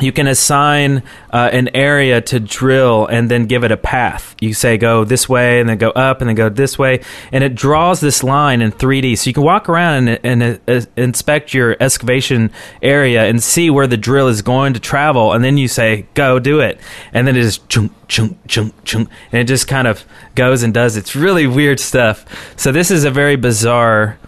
you 0.00 0.10
can 0.10 0.26
assign 0.26 1.02
uh, 1.32 1.50
an 1.52 1.68
area 1.74 2.20
to 2.20 2.40
drill 2.40 3.06
and 3.06 3.30
then 3.30 3.46
give 3.46 3.62
it 3.62 3.70
a 3.70 3.76
path. 3.76 4.34
You 4.40 4.54
say 4.54 4.76
go 4.76 5.04
this 5.04 5.28
way 5.28 5.60
and 5.60 5.68
then 5.68 5.78
go 5.78 5.90
up 5.90 6.20
and 6.20 6.28
then 6.28 6.34
go 6.34 6.48
this 6.48 6.78
way, 6.78 7.02
and 7.30 7.44
it 7.44 7.54
draws 7.54 8.00
this 8.00 8.24
line 8.24 8.62
in 8.62 8.72
3D. 8.72 9.18
So 9.18 9.28
you 9.28 9.34
can 9.34 9.44
walk 9.44 9.68
around 9.68 10.08
and, 10.08 10.42
and 10.42 10.60
uh, 10.66 10.86
inspect 10.96 11.54
your 11.54 11.76
excavation 11.78 12.50
area 12.80 13.24
and 13.24 13.42
see 13.42 13.70
where 13.70 13.86
the 13.86 13.96
drill 13.96 14.28
is 14.28 14.42
going 14.42 14.74
to 14.74 14.80
travel, 14.80 15.32
and 15.32 15.44
then 15.44 15.56
you 15.56 15.68
say 15.68 16.06
go 16.14 16.38
do 16.38 16.60
it, 16.60 16.80
and 17.12 17.26
then 17.26 17.36
it 17.36 17.42
just 17.42 17.68
chunk 17.68 17.92
chunk 18.08 18.38
chunk 18.48 18.74
chunk, 18.84 19.08
and 19.30 19.40
it 19.40 19.44
just 19.44 19.68
kind 19.68 19.86
of 19.86 20.04
goes 20.34 20.62
and 20.62 20.74
does. 20.74 20.96
It's 20.96 21.14
really 21.14 21.46
weird 21.46 21.78
stuff. 21.78 22.24
So 22.56 22.72
this 22.72 22.90
is 22.90 23.04
a 23.04 23.10
very 23.10 23.36
bizarre. 23.36 24.18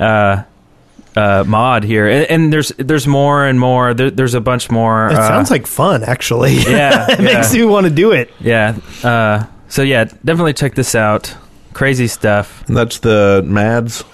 Uh, 0.00 0.44
uh, 1.16 1.44
mod 1.46 1.84
here, 1.84 2.08
and, 2.08 2.30
and 2.30 2.52
there's 2.52 2.68
there's 2.78 3.06
more 3.06 3.44
and 3.44 3.58
more. 3.60 3.94
There, 3.94 4.10
there's 4.10 4.34
a 4.34 4.40
bunch 4.40 4.70
more. 4.70 5.08
It 5.08 5.14
uh, 5.14 5.28
sounds 5.28 5.50
like 5.50 5.66
fun, 5.66 6.02
actually. 6.04 6.56
Yeah, 6.72 7.06
it 7.10 7.20
yeah. 7.20 7.24
makes 7.24 7.54
you 7.54 7.68
want 7.68 7.86
to 7.86 7.92
do 7.92 8.12
it. 8.12 8.30
yeah. 8.40 8.78
Uh, 9.02 9.46
so 9.68 9.82
yeah, 9.82 10.04
definitely 10.04 10.54
check 10.54 10.74
this 10.74 10.94
out. 10.94 11.34
Crazy 11.74 12.06
stuff. 12.06 12.64
That's 12.66 12.98
the 12.98 13.42
MADS. 13.44 14.04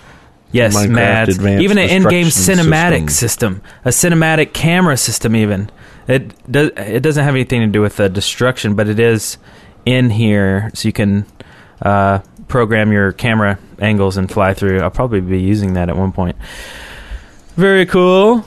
Yes, 0.50 0.74
Minecraft 0.74 0.90
mad. 0.90 1.28
Advanced 1.28 1.62
Even 1.62 1.78
an 1.78 1.90
in-game 1.90 2.26
cinematic 2.26 3.10
system. 3.10 3.62
a 3.84 3.90
cinematic 3.90 4.54
camera 4.54 4.96
system. 4.96 5.36
Even 5.36 5.70
it 6.06 6.32
does. 6.50 6.70
It 6.76 7.02
doesn't 7.02 7.22
have 7.22 7.34
anything 7.34 7.60
to 7.60 7.66
do 7.66 7.82
with 7.82 7.96
the 7.96 8.08
destruction, 8.08 8.74
but 8.74 8.88
it 8.88 8.98
is 8.98 9.36
in 9.84 10.10
here, 10.10 10.70
so 10.74 10.88
you 10.88 10.92
can 10.92 11.26
uh, 11.82 12.20
program 12.48 12.92
your 12.92 13.12
camera 13.12 13.58
angles 13.78 14.16
and 14.16 14.30
fly 14.30 14.54
through. 14.54 14.80
I'll 14.80 14.90
probably 14.90 15.20
be 15.20 15.40
using 15.40 15.74
that 15.74 15.88
at 15.88 15.96
one 15.96 16.12
point. 16.12 16.36
Very 17.58 17.86
cool. 17.86 18.44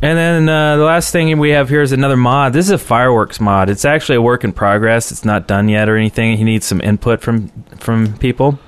And 0.00 0.16
then 0.16 0.48
uh, 0.48 0.78
the 0.78 0.84
last 0.84 1.12
thing 1.12 1.38
we 1.38 1.50
have 1.50 1.68
here 1.68 1.82
is 1.82 1.92
another 1.92 2.16
mod. 2.16 2.54
This 2.54 2.64
is 2.64 2.72
a 2.72 2.78
fireworks 2.78 3.38
mod. 3.38 3.68
It's 3.68 3.84
actually 3.84 4.16
a 4.16 4.22
work 4.22 4.42
in 4.42 4.54
progress. 4.54 5.12
It's 5.12 5.22
not 5.22 5.46
done 5.46 5.68
yet 5.68 5.86
or 5.86 5.98
anything. 5.98 6.38
He 6.38 6.44
needs 6.44 6.64
some 6.64 6.80
input 6.80 7.20
from 7.20 7.48
from 7.78 8.16
people. 8.16 8.58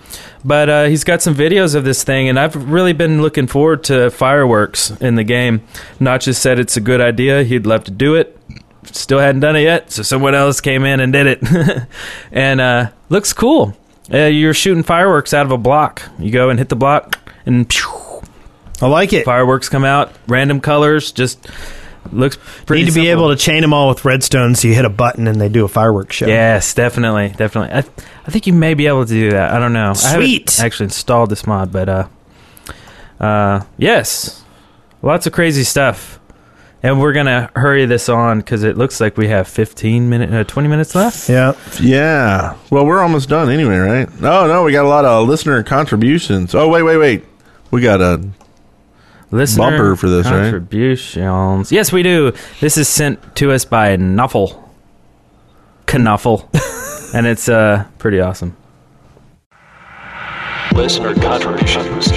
But 0.44 0.68
uh, 0.68 0.84
he's 0.84 1.02
got 1.02 1.22
some 1.22 1.34
videos 1.34 1.74
of 1.74 1.84
this 1.84 2.04
thing, 2.04 2.28
and 2.28 2.38
I've 2.38 2.70
really 2.70 2.92
been 2.92 3.22
looking 3.22 3.46
forward 3.46 3.84
to 3.84 4.10
fireworks 4.10 4.90
in 5.00 5.14
the 5.14 5.24
game. 5.24 5.62
Notch 5.98 6.26
just 6.26 6.42
said 6.42 6.58
it's 6.58 6.76
a 6.76 6.82
good 6.82 7.00
idea. 7.00 7.42
He'd 7.42 7.64
love 7.64 7.84
to 7.84 7.90
do 7.90 8.16
it. 8.16 8.38
Still 8.84 9.18
hadn't 9.18 9.40
done 9.40 9.56
it 9.56 9.62
yet, 9.62 9.92
so 9.92 10.02
someone 10.02 10.34
else 10.34 10.60
came 10.60 10.84
in 10.84 11.00
and 11.00 11.10
did 11.10 11.26
it. 11.26 11.88
and 12.32 12.60
uh, 12.60 12.90
looks 13.08 13.32
cool. 13.32 13.74
Uh, 14.12 14.24
you're 14.24 14.52
shooting 14.52 14.82
fireworks 14.82 15.32
out 15.32 15.46
of 15.46 15.52
a 15.52 15.58
block. 15.58 16.02
You 16.18 16.30
go 16.30 16.50
and 16.50 16.58
hit 16.58 16.68
the 16.68 16.76
block, 16.76 17.18
and 17.46 17.66
I 18.80 18.86
like 18.88 19.12
it. 19.12 19.24
Fireworks 19.24 19.68
come 19.68 19.84
out, 19.84 20.12
random 20.28 20.60
colors, 20.60 21.12
just 21.12 21.46
looks 22.12 22.36
pretty. 22.66 22.82
Need 22.84 22.90
to 22.90 22.94
be 22.94 23.06
simple. 23.06 23.24
able 23.26 23.28
to 23.30 23.36
chain 23.36 23.62
them 23.62 23.72
all 23.72 23.88
with 23.88 24.04
redstone, 24.04 24.54
so 24.54 24.68
you 24.68 24.74
hit 24.74 24.84
a 24.84 24.90
button 24.90 25.26
and 25.26 25.40
they 25.40 25.48
do 25.48 25.64
a 25.64 25.68
fireworks 25.68 26.16
show. 26.16 26.26
Yes, 26.26 26.74
definitely, 26.74 27.28
definitely. 27.36 27.72
I, 27.74 27.78
I 28.26 28.30
think 28.30 28.46
you 28.46 28.52
may 28.52 28.74
be 28.74 28.86
able 28.86 29.04
to 29.06 29.12
do 29.12 29.30
that. 29.30 29.52
I 29.52 29.58
don't 29.58 29.72
know. 29.72 29.90
I 29.90 29.92
Sweet. 29.94 30.50
haven't 30.50 30.64
actually 30.66 30.84
installed 30.84 31.30
this 31.30 31.46
mod, 31.46 31.72
but 31.72 31.88
uh, 31.88 32.08
uh, 33.18 33.64
yes, 33.78 34.44
lots 35.02 35.26
of 35.26 35.32
crazy 35.32 35.64
stuff. 35.64 36.20
And 36.82 37.00
we're 37.00 37.14
gonna 37.14 37.50
hurry 37.56 37.86
this 37.86 38.08
on 38.08 38.38
because 38.38 38.62
it 38.62 38.76
looks 38.76 39.00
like 39.00 39.16
we 39.16 39.28
have 39.28 39.48
fifteen 39.48 40.08
minute, 40.10 40.32
uh, 40.32 40.44
twenty 40.44 40.68
minutes 40.68 40.94
left. 40.94 41.28
Yeah, 41.28 41.54
Yeah. 41.80 42.56
Well, 42.70 42.84
we're 42.86 43.00
almost 43.00 43.28
done 43.28 43.50
anyway, 43.50 43.78
right? 43.78 44.20
No, 44.20 44.46
no, 44.46 44.62
we 44.62 44.70
got 44.72 44.84
a 44.84 44.88
lot 44.88 45.04
of 45.04 45.26
listener 45.26 45.62
contributions. 45.64 46.54
Oh, 46.54 46.68
wait, 46.68 46.82
wait, 46.82 46.98
wait. 46.98 47.24
We 47.72 47.80
got 47.80 48.00
a 48.00 48.22
Listener 49.30 49.70
bumper 49.70 49.96
for 49.96 50.08
this, 50.08 50.26
right? 50.26 50.42
contributions. 50.42 51.70
Yes, 51.72 51.92
we 51.92 52.02
do. 52.02 52.32
This 52.60 52.76
is 52.78 52.88
sent 52.88 53.36
to 53.36 53.52
us 53.52 53.64
by 53.64 53.96
Knuffle. 53.96 54.62
Knuffle, 55.92 56.48
and 57.14 57.26
it's 57.26 57.48
uh 57.48 57.84
pretty 57.98 58.20
awesome. 58.20 58.56
Listener 60.74 61.14
contributions. 61.14 62.10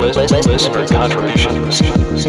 Lis- 0.00 0.16
lis- 0.16 0.46
Listener 0.46 0.86
contributions. 0.88 1.80
Lis- 1.80 2.26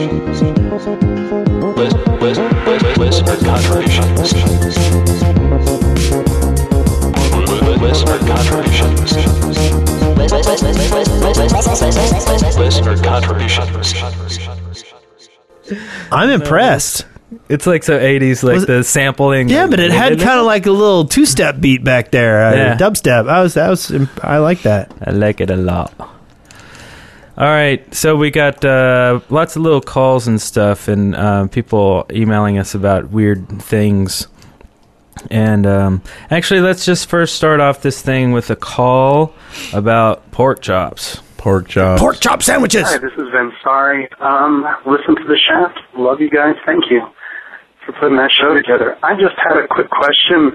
lis- 2.21 2.37
lis- 2.67 2.97
Listener 2.97 3.37
contributions. 3.37 4.33
Listener 7.81 8.17
contributions. 8.19 9.13
Listener 12.57 12.97
contributions. 12.97 13.93
I'm 16.11 16.29
impressed. 16.29 17.05
It's 17.49 17.65
like 17.65 17.83
so 17.83 17.97
80s, 17.99 18.43
like 18.43 18.53
Was 18.55 18.63
it- 18.63 18.67
the 18.67 18.83
sampling. 18.83 19.49
Yeah, 19.49 19.67
but 19.67 19.79
it 19.79 19.91
had 19.91 20.19
kind 20.19 20.39
of 20.39 20.45
like 20.45 20.65
a 20.65 20.71
little 20.71 21.05
two-step 21.05 21.59
beat 21.59 21.83
back 21.83 22.11
there, 22.11 22.45
uh, 22.47 22.53
Yeah. 22.55 22.77
dubstep. 22.77 23.29
I 23.29 23.41
was, 23.41 23.55
I 23.57 23.69
was, 23.69 23.91
I 24.21 24.37
like 24.37 24.61
that. 24.63 24.91
I 25.05 25.11
like 25.11 25.39
it 25.41 25.49
a 25.49 25.55
lot. 25.55 25.93
All 25.99 27.47
right, 27.47 27.81
so 27.95 28.15
we 28.17 28.29
got 28.31 28.63
uh, 28.65 29.21
lots 29.29 29.55
of 29.55 29.61
little 29.63 29.81
calls 29.81 30.27
and 30.27 30.39
stuff, 30.41 30.87
and 30.89 31.15
uh, 31.15 31.47
people 31.47 32.05
emailing 32.11 32.57
us 32.59 32.75
about 32.75 33.09
weird 33.11 33.47
things. 33.61 34.27
And 35.29 35.65
um, 35.65 36.01
actually, 36.29 36.61
let's 36.61 36.85
just 36.85 37.07
first 37.07 37.35
start 37.35 37.59
off 37.59 37.81
this 37.81 38.01
thing 38.01 38.31
with 38.31 38.49
a 38.49 38.55
call 38.55 39.33
about 39.73 40.31
pork 40.31 40.61
chops. 40.61 41.21
Pork 41.37 41.67
chops. 41.67 41.99
Pork 41.99 42.19
chop 42.19 42.43
sandwiches. 42.43 42.83
Hi, 42.83 42.97
this 42.97 43.13
is 43.13 43.27
Vince. 43.31 43.53
Sorry. 43.63 44.07
Um, 44.19 44.65
listen 44.85 45.15
to 45.15 45.23
the 45.23 45.37
shaft. 45.37 45.79
Love 45.97 46.21
you 46.21 46.29
guys. 46.29 46.55
Thank 46.65 46.85
you 46.89 47.01
for 47.85 47.93
putting 47.93 48.17
that 48.17 48.31
show 48.31 48.53
together. 48.53 48.97
I 49.03 49.13
just 49.15 49.35
had 49.37 49.57
a 49.57 49.67
quick 49.67 49.89
question. 49.89 50.53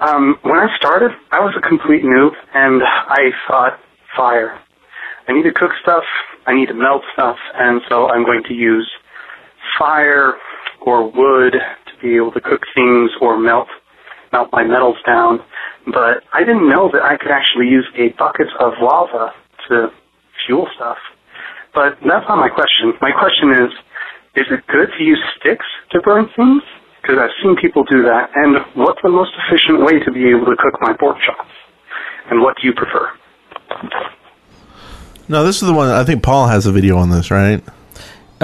Um, 0.00 0.36
when 0.42 0.58
I 0.58 0.68
started, 0.76 1.12
I 1.30 1.40
was 1.40 1.54
a 1.56 1.66
complete 1.66 2.04
noob, 2.04 2.32
and 2.52 2.82
I 2.82 3.30
thought 3.48 3.80
fire. 4.16 4.60
I 5.26 5.32
need 5.32 5.44
to 5.44 5.52
cook 5.52 5.70
stuff, 5.82 6.04
I 6.46 6.54
need 6.54 6.66
to 6.66 6.74
melt 6.74 7.02
stuff, 7.14 7.36
and 7.54 7.80
so 7.88 8.08
I'm 8.08 8.24
going 8.24 8.42
to 8.48 8.54
use 8.54 8.90
fire 9.78 10.34
or 10.82 11.04
wood 11.10 11.52
to 11.52 11.83
be 12.04 12.16
able 12.16 12.32
to 12.32 12.40
cook 12.40 12.62
things 12.76 13.10
or 13.20 13.40
melt 13.40 13.68
melt 14.32 14.48
my 14.52 14.64
metals 14.64 14.96
down. 15.06 15.40
But 15.86 16.24
I 16.32 16.40
didn't 16.40 16.68
know 16.68 16.90
that 16.92 17.02
I 17.02 17.16
could 17.16 17.30
actually 17.30 17.68
use 17.68 17.86
a 17.96 18.10
bucket 18.18 18.48
of 18.60 18.72
lava 18.82 19.32
to 19.68 19.88
fuel 20.44 20.68
stuff. 20.74 20.98
But 21.72 21.98
that's 22.02 22.26
not 22.28 22.38
my 22.38 22.48
question. 22.48 22.92
My 23.00 23.12
question 23.12 23.50
is, 23.50 23.70
is 24.36 24.46
it 24.50 24.66
good 24.66 24.90
to 24.98 25.02
use 25.04 25.22
sticks 25.38 25.66
to 25.92 26.00
burn 26.02 26.28
things? 26.36 26.62
Because 27.00 27.18
I've 27.18 27.36
seen 27.42 27.56
people 27.56 27.84
do 27.84 28.02
that. 28.02 28.30
And 28.34 28.58
what's 28.74 29.00
the 29.02 29.10
most 29.10 29.32
efficient 29.46 29.84
way 29.84 30.00
to 30.00 30.10
be 30.10 30.28
able 30.30 30.46
to 30.46 30.56
cook 30.58 30.80
my 30.80 30.94
pork 30.98 31.18
chops? 31.24 31.50
And 32.30 32.40
what 32.40 32.56
do 32.60 32.66
you 32.66 32.72
prefer? 32.72 33.12
Now, 35.28 35.42
this 35.42 35.62
is 35.62 35.68
the 35.68 35.74
one. 35.74 35.88
I 35.88 36.04
think 36.04 36.22
Paul 36.22 36.48
has 36.48 36.66
a 36.66 36.72
video 36.72 36.96
on 36.96 37.10
this, 37.10 37.30
right? 37.30 37.62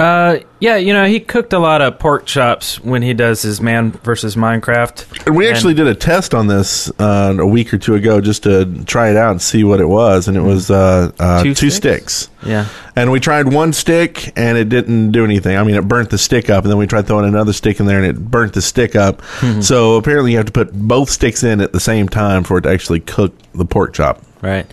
Uh, 0.01 0.39
yeah, 0.59 0.77
you 0.77 0.93
know, 0.93 1.05
he 1.05 1.19
cooked 1.19 1.53
a 1.53 1.59
lot 1.59 1.81
of 1.81 1.99
pork 1.99 2.25
chops 2.25 2.79
when 2.83 3.01
he 3.01 3.13
does 3.13 3.41
his 3.41 3.61
Man 3.61 3.91
versus 3.91 4.35
Minecraft. 4.35 5.27
And 5.27 5.35
we 5.35 5.47
actually 5.47 5.73
did 5.73 5.87
a 5.87 5.93
test 5.95 6.33
on 6.33 6.47
this 6.47 6.91
uh, 6.99 7.35
a 7.39 7.45
week 7.45 7.73
or 7.73 7.77
two 7.77 7.93
ago 7.95 8.19
just 8.21 8.43
to 8.43 8.83
try 8.85 9.09
it 9.11 9.17
out 9.17 9.31
and 9.31 9.41
see 9.41 9.63
what 9.63 9.79
it 9.79 9.85
was, 9.85 10.27
and 10.27 10.35
it 10.35 10.41
was 10.41 10.71
uh, 10.71 11.11
uh, 11.19 11.43
Two 11.43 11.53
two, 11.53 11.69
sticks? 11.69 12.13
sticks. 12.13 12.29
Yeah. 12.45 12.67
And 12.95 13.11
we 13.11 13.19
tried 13.19 13.51
one 13.53 13.73
stick, 13.73 14.33
and 14.35 14.57
it 14.57 14.69
didn't 14.69 15.11
do 15.11 15.23
anything. 15.23 15.55
I 15.57 15.63
mean, 15.63 15.75
it 15.75 15.87
burnt 15.87 16.09
the 16.09 16.17
stick 16.17 16.49
up, 16.49 16.63
and 16.63 16.71
then 16.71 16.77
we 16.77 16.87
tried 16.87 17.07
throwing 17.07 17.25
another 17.27 17.53
stick 17.53 17.79
in 17.79 17.85
there, 17.85 17.97
and 17.97 18.05
it 18.05 18.19
burnt 18.31 18.53
the 18.53 18.61
stick 18.61 18.95
up. 18.95 19.21
Mhm. 19.39 19.63
So 19.63 19.95
apparently, 19.95 20.31
you 20.31 20.37
have 20.37 20.47
to 20.47 20.51
put 20.51 20.73
both 20.73 21.09
sticks 21.09 21.43
in 21.43 21.61
at 21.61 21.73
the 21.73 21.79
same 21.79 22.09
time 22.09 22.43
for 22.43 22.57
it 22.57 22.61
to 22.61 22.69
actually 22.69 22.99
cook 23.01 23.33
the 23.53 23.65
pork 23.65 23.93
chop. 23.93 24.21
Right. 24.41 24.65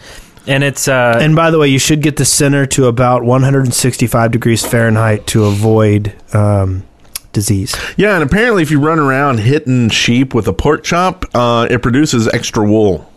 And 0.48 0.64
it's 0.64 0.88
uh 0.88 1.18
and 1.20 1.36
by 1.36 1.50
the 1.50 1.58
way, 1.58 1.68
you 1.68 1.78
should 1.78 2.00
get 2.02 2.16
the 2.16 2.24
center 2.24 2.64
to 2.66 2.86
about 2.86 3.22
165 3.22 4.30
degrees 4.30 4.64
Fahrenheit 4.64 5.26
to 5.28 5.44
avoid 5.44 6.14
um, 6.34 6.84
disease. 7.32 7.76
Yeah, 7.98 8.14
and 8.14 8.22
apparently, 8.22 8.62
if 8.62 8.70
you 8.70 8.80
run 8.80 8.98
around 8.98 9.40
hitting 9.40 9.90
sheep 9.90 10.32
with 10.34 10.48
a 10.48 10.52
pork 10.54 10.84
chop, 10.84 11.26
uh, 11.34 11.68
it 11.70 11.82
produces 11.82 12.28
extra 12.28 12.66
wool. 12.66 13.12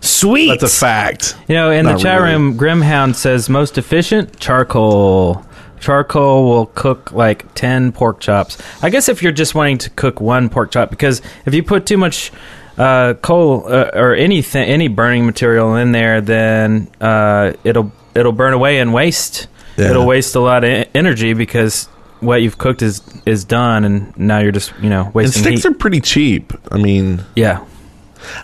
Sweet. 0.00 0.48
That's 0.48 0.62
a 0.64 0.68
fact. 0.80 1.36
You 1.48 1.54
know, 1.54 1.70
in 1.70 1.84
Not 1.84 1.98
the 1.98 2.02
chat 2.02 2.20
really. 2.20 2.32
room, 2.32 2.58
Grimhound 2.58 3.14
says 3.14 3.48
most 3.48 3.78
efficient 3.78 4.38
charcoal. 4.40 5.44
Charcoal 5.80 6.44
will 6.44 6.66
cook 6.66 7.12
like 7.12 7.52
ten 7.54 7.92
pork 7.92 8.20
chops. 8.20 8.58
I 8.82 8.90
guess 8.90 9.08
if 9.08 9.22
you're 9.22 9.32
just 9.32 9.54
wanting 9.54 9.78
to 9.78 9.90
cook 9.90 10.20
one 10.20 10.48
pork 10.48 10.72
chop, 10.72 10.90
because 10.90 11.22
if 11.46 11.54
you 11.54 11.62
put 11.62 11.86
too 11.86 11.96
much 11.96 12.32
uh, 12.78 13.14
coal 13.14 13.64
uh, 13.66 13.90
or 13.94 14.14
anything, 14.14 14.64
any 14.68 14.88
burning 14.88 15.26
material 15.26 15.76
in 15.76 15.92
there, 15.92 16.20
then 16.20 16.88
uh, 17.00 17.52
it'll 17.64 17.92
it'll 18.14 18.32
burn 18.32 18.52
away 18.54 18.78
and 18.78 18.92
waste. 18.94 19.46
Yeah. 19.76 19.90
It'll 19.90 20.06
waste 20.06 20.34
a 20.34 20.40
lot 20.40 20.64
of 20.64 20.86
energy 20.94 21.32
because 21.34 21.86
what 22.20 22.42
you've 22.42 22.58
cooked 22.58 22.82
is 22.82 23.02
is 23.26 23.44
done, 23.44 23.84
and 23.84 24.16
now 24.18 24.38
you're 24.38 24.52
just 24.52 24.72
you 24.80 24.90
know 24.90 25.06
And 25.06 25.14
wasting 25.14 25.42
sticks 25.42 25.62
heat. 25.62 25.68
are 25.70 25.74
pretty 25.74 26.00
cheap. 26.00 26.52
I 26.70 26.78
mean, 26.78 27.24
yeah. 27.36 27.64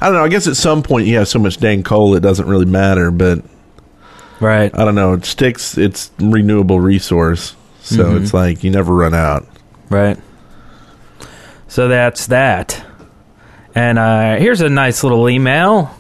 I 0.01 0.07
don't 0.07 0.15
know. 0.15 0.25
I 0.25 0.29
guess 0.29 0.47
at 0.49 0.57
some 0.57 0.83
point 0.83 1.07
you 1.07 1.17
have 1.19 1.29
so 1.29 1.39
much 1.39 1.59
dang 1.59 1.83
coal 1.85 2.15
it 2.17 2.21
doesn't 2.21 2.47
really 2.49 2.65
matter, 2.67 3.11
but 3.13 3.45
right. 4.41 4.77
I 4.77 4.85
don't 4.85 4.97
know. 4.97 5.19
Sticks, 5.21 5.79
it's 5.79 6.11
renewable 6.19 6.81
resource, 6.81 7.55
so 7.81 8.05
Mhm. 8.05 8.21
it's 8.23 8.35
like 8.35 8.65
you 8.65 8.71
never 8.71 8.93
run 8.93 9.15
out. 9.15 9.47
Right. 9.89 10.19
So 11.69 11.87
that's 11.89 12.27
that. 12.27 12.83
And 13.79 13.97
uh, 13.97 14.39
here's 14.39 14.61
a 14.61 14.69
nice 14.69 15.05
little 15.05 15.29
email 15.29 15.95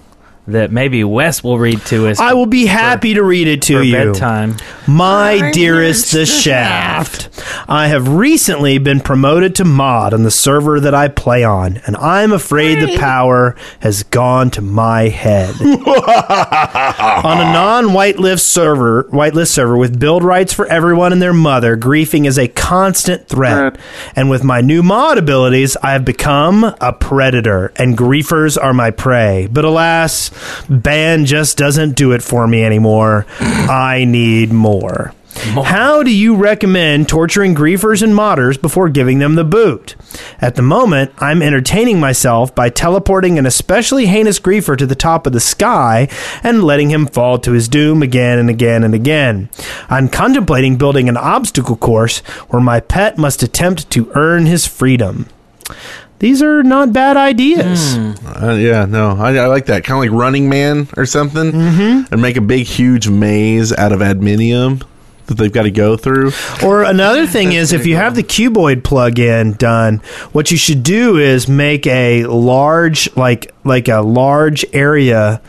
that 0.48 0.72
maybe 0.72 1.04
Wes 1.04 1.44
will 1.44 1.58
read 1.58 1.80
to 1.86 2.08
us. 2.08 2.18
I 2.18 2.32
will 2.32 2.46
be 2.46 2.66
happy 2.66 3.14
to 3.14 3.22
read 3.22 3.48
it 3.48 3.62
to 3.62 3.78
for 3.78 3.82
you. 3.82 3.92
bedtime. 4.12 4.56
My 4.86 5.50
dearest 5.52 6.12
the 6.12 6.24
shaft. 6.24 7.28
I 7.68 7.88
have 7.88 8.08
recently 8.08 8.78
been 8.78 9.00
promoted 9.00 9.54
to 9.56 9.64
mod 9.64 10.14
on 10.14 10.22
the 10.22 10.30
server 10.30 10.80
that 10.80 10.94
I 10.94 11.08
play 11.08 11.44
on, 11.44 11.78
and 11.86 11.96
I'm 11.96 12.32
afraid 12.32 12.80
the 12.80 12.98
power 12.98 13.56
has 13.80 14.02
gone 14.04 14.50
to 14.52 14.62
my 14.62 15.08
head. 15.08 15.54
on 15.60 17.38
a 17.40 17.52
non-whitelist 17.52 18.40
server, 18.40 19.04
whitelist 19.04 19.48
server 19.48 19.76
with 19.76 20.00
build 20.00 20.24
rights 20.24 20.52
for 20.52 20.66
everyone 20.66 21.12
and 21.12 21.20
their 21.20 21.34
mother, 21.34 21.76
griefing 21.76 22.26
is 22.26 22.38
a 22.38 22.48
constant 22.48 23.28
threat. 23.28 23.78
And 24.16 24.30
with 24.30 24.44
my 24.44 24.60
new 24.62 24.82
mod 24.82 25.18
abilities, 25.18 25.76
I 25.82 25.92
have 25.92 26.04
become 26.04 26.64
a 26.80 26.92
predator, 26.92 27.72
and 27.76 27.96
griefers 27.96 28.60
are 28.60 28.72
my 28.72 28.90
prey. 28.90 29.48
But 29.50 29.64
alas, 29.64 30.30
ban 30.68 31.24
just 31.24 31.56
doesn't 31.56 31.96
do 31.96 32.12
it 32.12 32.22
for 32.22 32.46
me 32.46 32.64
anymore. 32.64 33.26
I 33.40 34.04
need 34.06 34.52
more. 34.52 35.12
How 35.38 36.02
do 36.02 36.10
you 36.10 36.34
recommend 36.34 37.08
torturing 37.08 37.54
griefers 37.54 38.02
and 38.02 38.12
modders 38.12 38.60
before 38.60 38.88
giving 38.88 39.18
them 39.18 39.36
the 39.36 39.44
boot? 39.44 39.94
At 40.40 40.56
the 40.56 40.62
moment, 40.62 41.12
I'm 41.18 41.42
entertaining 41.42 42.00
myself 42.00 42.54
by 42.54 42.70
teleporting 42.70 43.38
an 43.38 43.46
especially 43.46 44.06
heinous 44.06 44.40
griefer 44.40 44.76
to 44.76 44.86
the 44.86 44.96
top 44.96 45.26
of 45.26 45.32
the 45.32 45.40
sky 45.40 46.08
and 46.42 46.64
letting 46.64 46.90
him 46.90 47.06
fall 47.06 47.38
to 47.38 47.52
his 47.52 47.68
doom 47.68 48.02
again 48.02 48.38
and 48.38 48.50
again 48.50 48.82
and 48.82 48.94
again. 48.94 49.48
I'm 49.88 50.08
contemplating 50.08 50.76
building 50.76 51.08
an 51.08 51.16
obstacle 51.16 51.76
course 51.76 52.18
where 52.48 52.62
my 52.62 52.80
pet 52.80 53.16
must 53.16 53.42
attempt 53.42 53.90
to 53.90 54.10
earn 54.14 54.46
his 54.46 54.66
freedom. 54.66 55.28
These 56.18 56.42
are 56.42 56.62
not 56.62 56.92
bad 56.92 57.16
ideas. 57.16 57.96
Uh, 57.96 58.56
yeah, 58.58 58.86
no, 58.86 59.16
I, 59.16 59.36
I 59.36 59.46
like 59.46 59.66
that. 59.66 59.84
Kind 59.84 60.04
of 60.04 60.10
like 60.10 60.20
Running 60.20 60.48
Man 60.48 60.88
or 60.96 61.06
something, 61.06 61.52
mm-hmm. 61.52 62.12
and 62.12 62.20
make 62.20 62.36
a 62.36 62.40
big, 62.40 62.66
huge 62.66 63.08
maze 63.08 63.72
out 63.72 63.92
of 63.92 64.00
adminium 64.00 64.82
that 65.26 65.36
they've 65.36 65.52
got 65.52 65.62
to 65.62 65.70
go 65.70 65.96
through. 65.96 66.32
Or 66.64 66.82
another 66.82 67.26
thing 67.26 67.52
is, 67.52 67.72
if 67.72 67.86
you 67.86 67.96
have 67.96 68.16
the 68.16 68.22
cuboid 68.22 68.82
plug-in 68.82 69.52
done, 69.52 69.98
what 70.32 70.50
you 70.50 70.56
should 70.56 70.82
do 70.82 71.18
is 71.18 71.48
make 71.48 71.86
a 71.86 72.24
large, 72.26 73.14
like 73.14 73.54
like 73.62 73.88
a 73.88 74.00
large 74.00 74.64
area, 74.72 75.40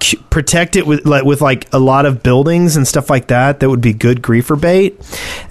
cu- 0.00 0.18
protect 0.30 0.74
it 0.74 0.86
with 0.86 1.06
like 1.06 1.24
with 1.24 1.40
like 1.40 1.72
a 1.72 1.78
lot 1.78 2.04
of 2.04 2.22
buildings 2.22 2.76
and 2.76 2.88
stuff 2.88 3.10
like 3.10 3.28
that. 3.28 3.60
That 3.60 3.70
would 3.70 3.80
be 3.82 3.92
good 3.92 4.22
griefer 4.22 4.60
bait, 4.60 4.98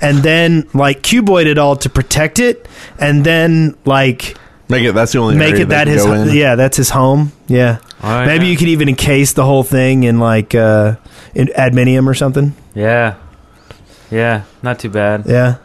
and 0.01 0.17
then 0.17 0.67
like 0.73 1.01
cuboid 1.01 1.45
it 1.45 1.57
all 1.57 1.75
to 1.77 1.89
protect 1.89 2.39
it, 2.39 2.67
and 2.99 3.23
then 3.23 3.77
like 3.85 4.35
make 4.69 4.83
it. 4.83 4.93
That's 4.93 5.11
the 5.11 5.19
only 5.19 5.35
make 5.35 5.51
area 5.53 5.63
it 5.63 5.69
that 5.69 5.87
his 5.87 6.03
go 6.03 6.13
in. 6.13 6.35
yeah 6.35 6.55
that's 6.55 6.77
his 6.77 6.89
home. 6.89 7.31
Yeah, 7.47 7.79
Oh, 8.03 8.25
maybe 8.25 8.45
yeah. 8.45 8.51
you 8.51 8.57
could 8.57 8.67
even 8.69 8.89
encase 8.89 9.33
the 9.33 9.45
whole 9.45 9.63
thing 9.63 10.03
in 10.03 10.19
like 10.19 10.53
uh, 10.55 10.95
in 11.33 11.47
adminium 11.47 12.07
or 12.07 12.13
something. 12.13 12.53
Yeah. 12.73 13.15
Yeah. 14.11 14.43
Not 14.61 14.79
too 14.79 14.89
bad. 14.89 15.23
Yeah. 15.27 15.57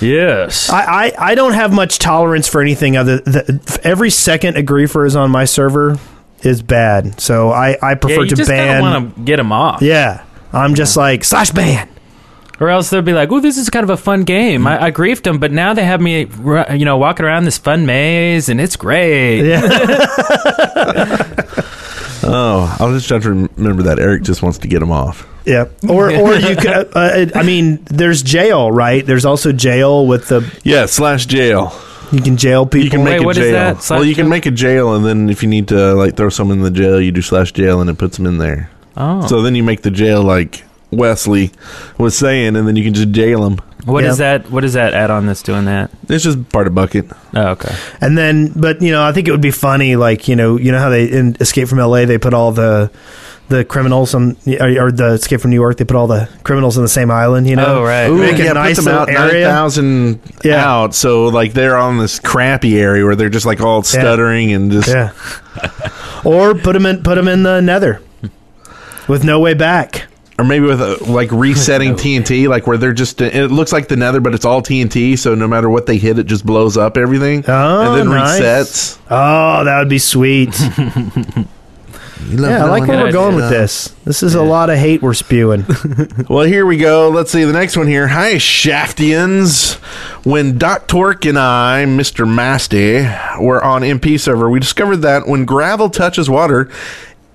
Yes. 0.00 0.68
I, 0.68 1.06
I, 1.06 1.12
I 1.30 1.34
don't 1.34 1.54
have 1.54 1.72
much 1.72 1.98
tolerance 1.98 2.46
for 2.48 2.60
anything 2.60 2.96
other. 2.96 3.18
The, 3.18 3.80
every 3.82 4.10
second 4.10 4.56
a 4.58 4.62
griefer 4.62 5.06
is 5.06 5.16
on 5.16 5.30
my 5.30 5.46
server 5.46 5.96
is 6.42 6.60
bad. 6.62 7.18
So 7.18 7.50
I, 7.50 7.78
I 7.82 7.94
prefer 7.94 8.16
yeah, 8.16 8.20
you 8.24 8.28
to 8.28 8.36
just 8.36 8.50
ban. 8.50 8.82
want 8.82 9.14
to 9.16 9.22
get 9.22 9.36
them 9.36 9.52
off. 9.52 9.80
yeah, 9.80 10.24
I'm 10.52 10.74
just 10.74 10.96
like 10.98 11.24
slash 11.24 11.50
ban. 11.50 11.88
Or 12.58 12.70
else 12.70 12.88
they'll 12.88 13.02
be 13.02 13.12
like, 13.12 13.30
"Oh, 13.30 13.40
this 13.40 13.58
is 13.58 13.68
kind 13.68 13.84
of 13.84 13.90
a 13.90 13.96
fun 13.98 14.24
game. 14.24 14.66
I, 14.66 14.84
I 14.84 14.90
griefed 14.90 15.24
them, 15.24 15.38
but 15.38 15.52
now 15.52 15.74
they 15.74 15.84
have 15.84 16.00
me, 16.00 16.26
you 16.74 16.84
know, 16.84 16.96
walking 16.96 17.26
around 17.26 17.44
this 17.44 17.58
fun 17.58 17.84
maze, 17.84 18.48
and 18.48 18.60
it's 18.60 18.76
great." 18.76 19.60
Oh, 22.28 22.76
I 22.80 22.84
was 22.86 22.96
just 22.96 23.08
trying 23.08 23.20
to 23.20 23.48
remember 23.56 23.84
that 23.84 24.00
Eric 24.00 24.24
just 24.24 24.42
wants 24.42 24.58
to 24.58 24.68
get 24.68 24.82
him 24.82 24.90
off. 24.90 25.28
Yeah, 25.44 25.66
or 25.88 26.10
or 26.20 26.34
you 26.34 26.56
could. 26.56 26.66
Uh, 26.66 26.90
uh, 26.94 27.26
I 27.34 27.42
mean, 27.44 27.84
there's 27.84 28.22
jail, 28.22 28.72
right? 28.72 29.06
There's 29.06 29.24
also 29.24 29.52
jail 29.52 30.06
with 30.06 30.28
the. 30.28 30.42
Yeah, 30.64 30.86
slash 30.86 31.26
jail. 31.26 31.72
You 32.10 32.20
can 32.20 32.36
jail 32.36 32.66
people. 32.66 32.84
You 32.84 32.90
can 32.90 33.04
make 33.04 33.20
a 33.20 33.32
jail. 33.32 33.78
well, 33.90 34.04
you 34.04 34.14
can 34.14 34.28
make 34.28 34.46
a 34.46 34.50
jail, 34.50 34.94
and 34.94 35.04
then 35.04 35.28
if 35.28 35.42
you 35.42 35.48
need 35.48 35.68
to 35.68 35.94
like 35.94 36.16
throw 36.16 36.28
someone 36.28 36.58
in 36.58 36.64
the 36.64 36.70
jail, 36.70 37.00
you 37.00 37.12
do 37.12 37.22
slash 37.22 37.52
jail, 37.52 37.80
and 37.80 37.88
it 37.88 37.98
puts 37.98 38.16
them 38.16 38.26
in 38.26 38.38
there. 38.38 38.70
Oh. 38.96 39.26
So 39.26 39.42
then 39.42 39.54
you 39.54 39.62
make 39.62 39.82
the 39.82 39.90
jail 39.90 40.22
like 40.22 40.64
Wesley 40.96 41.52
was 41.98 42.16
saying, 42.16 42.56
and 42.56 42.66
then 42.66 42.76
you 42.76 42.84
can 42.84 42.94
just 42.94 43.10
jail 43.10 43.42
them. 43.48 43.58
What 43.84 44.02
is 44.04 44.18
that? 44.18 44.50
What 44.50 44.64
is 44.64 44.72
that 44.72 44.94
add-on 44.94 45.26
that's 45.26 45.42
doing 45.42 45.66
that? 45.66 45.90
It's 46.08 46.24
just 46.24 46.48
part 46.48 46.66
of 46.66 46.72
Bukkit. 46.72 47.16
Oh, 47.34 47.50
okay. 47.50 47.72
And 48.00 48.18
then, 48.18 48.52
but 48.56 48.82
you 48.82 48.90
know, 48.90 49.04
I 49.04 49.12
think 49.12 49.28
it 49.28 49.30
would 49.30 49.40
be 49.40 49.52
funny, 49.52 49.94
like 49.94 50.26
you 50.26 50.34
know, 50.34 50.56
you 50.56 50.72
know 50.72 50.80
how 50.80 50.88
they 50.90 51.04
in 51.04 51.36
Escape 51.38 51.68
from 51.68 51.78
L.A. 51.78 52.04
they 52.04 52.18
put 52.18 52.34
all 52.34 52.50
the 52.50 52.90
the 53.48 53.64
criminals 53.64 54.12
on, 54.12 54.36
or, 54.60 54.86
or 54.86 54.90
the 54.90 55.12
Escape 55.12 55.40
from 55.40 55.50
New 55.50 55.56
York 55.56 55.76
they 55.76 55.84
put 55.84 55.94
all 55.96 56.08
the 56.08 56.28
criminals 56.42 56.76
on 56.76 56.82
the 56.82 56.88
same 56.88 57.12
island. 57.12 57.46
You 57.48 57.54
know, 57.54 57.78
Oh, 57.78 57.84
right. 57.84 58.08
Ooh, 58.08 58.18
make 58.18 58.40
a 58.40 58.44
yeah, 58.46 58.52
nice 58.54 58.74
put 58.74 58.86
them 58.86 58.94
out 58.94 59.06
little 59.06 59.22
nine 59.22 59.30
area. 59.30 59.46
thousand 59.46 60.20
out, 60.46 60.92
so 60.96 61.26
like 61.26 61.52
they're 61.52 61.76
on 61.76 61.98
this 61.98 62.18
crappy 62.18 62.76
area 62.80 63.04
where 63.04 63.14
they're 63.14 63.28
just 63.28 63.46
like 63.46 63.60
all 63.60 63.84
stuttering 63.84 64.52
and 64.52 64.72
just 64.72 64.88
Yeah. 64.88 65.12
or 66.24 66.56
put 66.56 66.72
them 66.72 66.86
in 66.86 67.04
put 67.04 67.14
them 67.14 67.28
in 67.28 67.44
the 67.44 67.60
Nether 67.60 68.00
with 69.06 69.22
no 69.22 69.38
way 69.38 69.54
back. 69.54 70.06
Or 70.38 70.44
maybe 70.44 70.66
with 70.66 70.80
uh 70.80 70.96
like 71.06 71.30
resetting 71.32 71.94
TNT, 71.96 72.48
like 72.48 72.66
where 72.66 72.76
they're 72.76 72.92
just 72.92 73.20
it 73.20 73.50
looks 73.50 73.72
like 73.72 73.88
the 73.88 73.96
Nether, 73.96 74.20
but 74.20 74.34
it's 74.34 74.44
all 74.44 74.62
TNT, 74.62 75.18
so 75.18 75.34
no 75.34 75.48
matter 75.48 75.68
what 75.70 75.86
they 75.86 75.96
hit, 75.98 76.18
it 76.18 76.26
just 76.26 76.44
blows 76.44 76.76
up 76.76 76.96
everything 76.96 77.44
Oh, 77.48 77.92
and 77.92 78.00
then 78.00 78.08
nice. 78.08 78.40
resets. 78.40 78.98
Oh, 79.10 79.64
that 79.64 79.78
would 79.78 79.88
be 79.88 79.98
sweet. 79.98 80.54
Yeah, 82.28 82.64
I 82.64 82.68
like 82.70 82.88
where 82.88 82.96
we're 82.98 83.04
cake? 83.04 83.12
going 83.12 83.36
with 83.36 83.50
this. 83.50 83.94
This 84.04 84.22
is 84.24 84.34
a 84.34 84.42
lot 84.42 84.68
of 84.70 84.78
hate 84.78 85.00
we're 85.02 85.14
spewing. 85.14 85.64
Well, 86.28 86.44
here 86.44 86.66
we 86.66 86.76
go. 86.78 87.08
Let's 87.08 87.30
see 87.30 87.44
the 87.44 87.52
next 87.52 87.76
one 87.76 87.86
here. 87.86 88.08
Hi, 88.08 88.34
Shaftians. 88.34 89.74
When 90.24 90.58
Doc 90.58 90.88
Torque 90.88 91.24
and 91.26 91.38
I, 91.38 91.84
Mr. 91.86 92.26
Masty, 92.26 93.04
were 93.40 93.62
on 93.62 93.82
MP 93.82 94.18
server, 94.18 94.50
we 94.50 94.58
discovered 94.58 94.98
that 94.98 95.28
when 95.28 95.44
gravel 95.44 95.88
touches 95.88 96.28
water, 96.28 96.68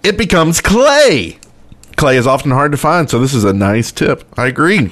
it 0.04 0.18
becomes 0.18 0.60
clay. 0.60 1.38
Clay 2.02 2.18
is 2.18 2.26
often 2.26 2.50
hard 2.50 2.72
to 2.72 2.80
find, 2.80 3.08
so 3.08 3.20
this 3.20 3.32
is 3.32 3.44
a 3.44 3.54
nice 3.54 3.92
tip. 3.92 4.24
I 4.36 4.48
agree. 4.48 4.92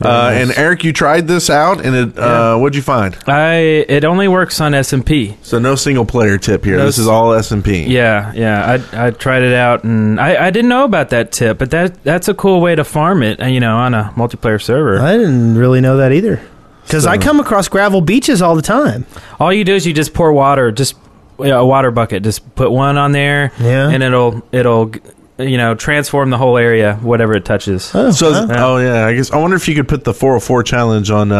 Uh, 0.00 0.08
nice. 0.30 0.42
and 0.48 0.58
Eric, 0.58 0.82
you 0.82 0.92
tried 0.92 1.28
this 1.28 1.48
out, 1.48 1.84
and 1.86 1.94
it. 1.94 2.18
Uh, 2.18 2.56
what'd 2.58 2.74
you 2.74 2.82
find? 2.82 3.16
I 3.28 3.54
it 3.88 4.04
only 4.04 4.26
works 4.26 4.60
on 4.60 4.72
SMP. 4.72 5.36
So 5.42 5.60
no 5.60 5.76
single 5.76 6.04
player 6.04 6.36
tip 6.36 6.64
here. 6.64 6.78
No 6.78 6.86
this 6.86 6.98
is 6.98 7.06
all 7.06 7.32
s- 7.32 7.52
all 7.52 7.58
SMP. 7.58 7.86
Yeah, 7.86 8.32
yeah. 8.34 8.80
I 8.92 9.06
I 9.06 9.10
tried 9.12 9.44
it 9.44 9.54
out 9.54 9.84
and 9.84 10.18
I, 10.20 10.46
I 10.46 10.50
didn't 10.50 10.68
know 10.68 10.82
about 10.82 11.10
that 11.10 11.30
tip, 11.30 11.58
but 11.58 11.70
that 11.70 12.02
that's 12.02 12.26
a 12.26 12.34
cool 12.34 12.60
way 12.60 12.74
to 12.74 12.82
farm 12.82 13.22
it. 13.22 13.40
uh, 13.40 13.46
You 13.46 13.60
know, 13.60 13.76
on 13.76 13.94
a 13.94 14.12
multiplayer 14.16 14.60
server. 14.60 14.98
I 15.00 15.16
didn't 15.16 15.56
really 15.56 15.80
know 15.80 15.98
that 15.98 16.10
either. 16.10 16.40
Because 16.82 17.06
I 17.06 17.18
come 17.18 17.38
across 17.38 17.68
gravel 17.68 18.00
beaches 18.00 18.42
all 18.42 18.56
the 18.56 18.62
time. 18.62 19.06
All 19.38 19.52
you 19.52 19.62
do 19.62 19.74
is 19.76 19.86
you 19.86 19.92
just 19.92 20.12
pour 20.12 20.32
water, 20.32 20.72
just 20.72 20.96
yeah, 21.38 21.54
a 21.60 21.64
water 21.64 21.92
bucket. 21.92 22.24
Just 22.24 22.52
put 22.56 22.72
one 22.72 22.98
on 22.98 23.12
there, 23.12 23.52
Yeah. 23.60 23.88
and 23.90 24.02
it'll 24.02 24.42
it'll 24.50 24.90
you 25.38 25.56
know 25.56 25.74
transform 25.74 26.30
the 26.30 26.38
whole 26.38 26.58
area, 26.58 26.96
whatever 26.96 27.34
it 27.34 27.44
touches. 27.44 27.84
So, 27.84 28.12
oh 28.22 28.78
yeah, 28.78 29.06
I 29.06 29.14
guess 29.14 29.30
I 29.30 29.38
wonder 29.38 29.56
if 29.56 29.68
you 29.68 29.74
could 29.74 29.88
put 29.88 30.04
the 30.04 30.14
404 30.14 30.62
challenge 30.62 31.10
on 31.10 31.32
uh, 31.32 31.36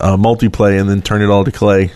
uh, 0.00 0.16
multiplayer 0.16 0.80
and 0.80 0.88
then 0.88 1.02
turn 1.02 1.22
it 1.22 1.28
all 1.30 1.44
to 1.44 1.52
clay. 1.52 1.92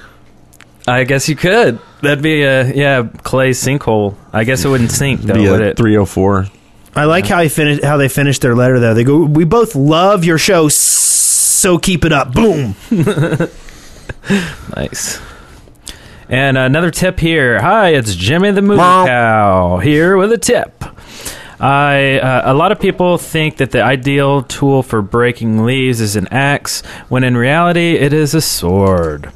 I 0.88 1.04
guess 1.04 1.28
you 1.28 1.34
could. 1.36 1.80
That'd 2.02 2.22
be 2.22 2.42
a 2.42 2.72
yeah 2.72 3.08
clay 3.22 3.50
sinkhole. 3.50 4.14
I 4.32 4.44
guess 4.44 4.64
it 4.64 4.68
wouldn't 4.68 4.90
sink 4.92 5.22
though, 5.22 5.34
Be 5.34 5.48
would 5.50 5.60
a 5.60 5.68
it? 5.70 5.76
304. 5.76 6.46
I 6.94 7.04
like 7.04 7.26
how 7.26 7.42
he 7.42 7.48
finish 7.48 7.82
how 7.82 7.96
they 7.96 8.08
finish 8.08 8.38
their 8.38 8.54
letter 8.54 8.78
though. 8.80 8.94
They 8.94 9.04
go, 9.04 9.24
"We 9.24 9.44
both 9.44 9.74
love 9.74 10.24
your 10.24 10.38
show, 10.38 10.68
so 10.68 11.78
keep 11.78 12.04
it 12.04 12.12
up." 12.12 12.32
Boom. 12.32 12.74
Nice. 14.74 15.20
And 16.28 16.58
another 16.58 16.90
tip 16.90 17.20
here. 17.20 17.60
Hi, 17.60 17.90
it's 17.90 18.14
Jimmy 18.16 18.50
the 18.50 18.62
Movie 18.62 18.80
Cow 18.80 19.78
here 19.78 20.16
with 20.16 20.32
a 20.32 20.38
tip. 20.38 20.84
I 21.58 22.18
uh, 22.18 22.52
a 22.52 22.54
lot 22.54 22.72
of 22.72 22.80
people 22.80 23.18
think 23.18 23.56
that 23.58 23.70
the 23.70 23.82
ideal 23.82 24.42
tool 24.42 24.82
for 24.82 25.02
breaking 25.02 25.64
leaves 25.64 26.00
is 26.00 26.16
an 26.16 26.28
axe, 26.28 26.82
when 27.08 27.24
in 27.24 27.36
reality 27.36 27.94
it 27.94 28.12
is 28.12 28.34
a 28.34 28.40
sword. 28.40 29.32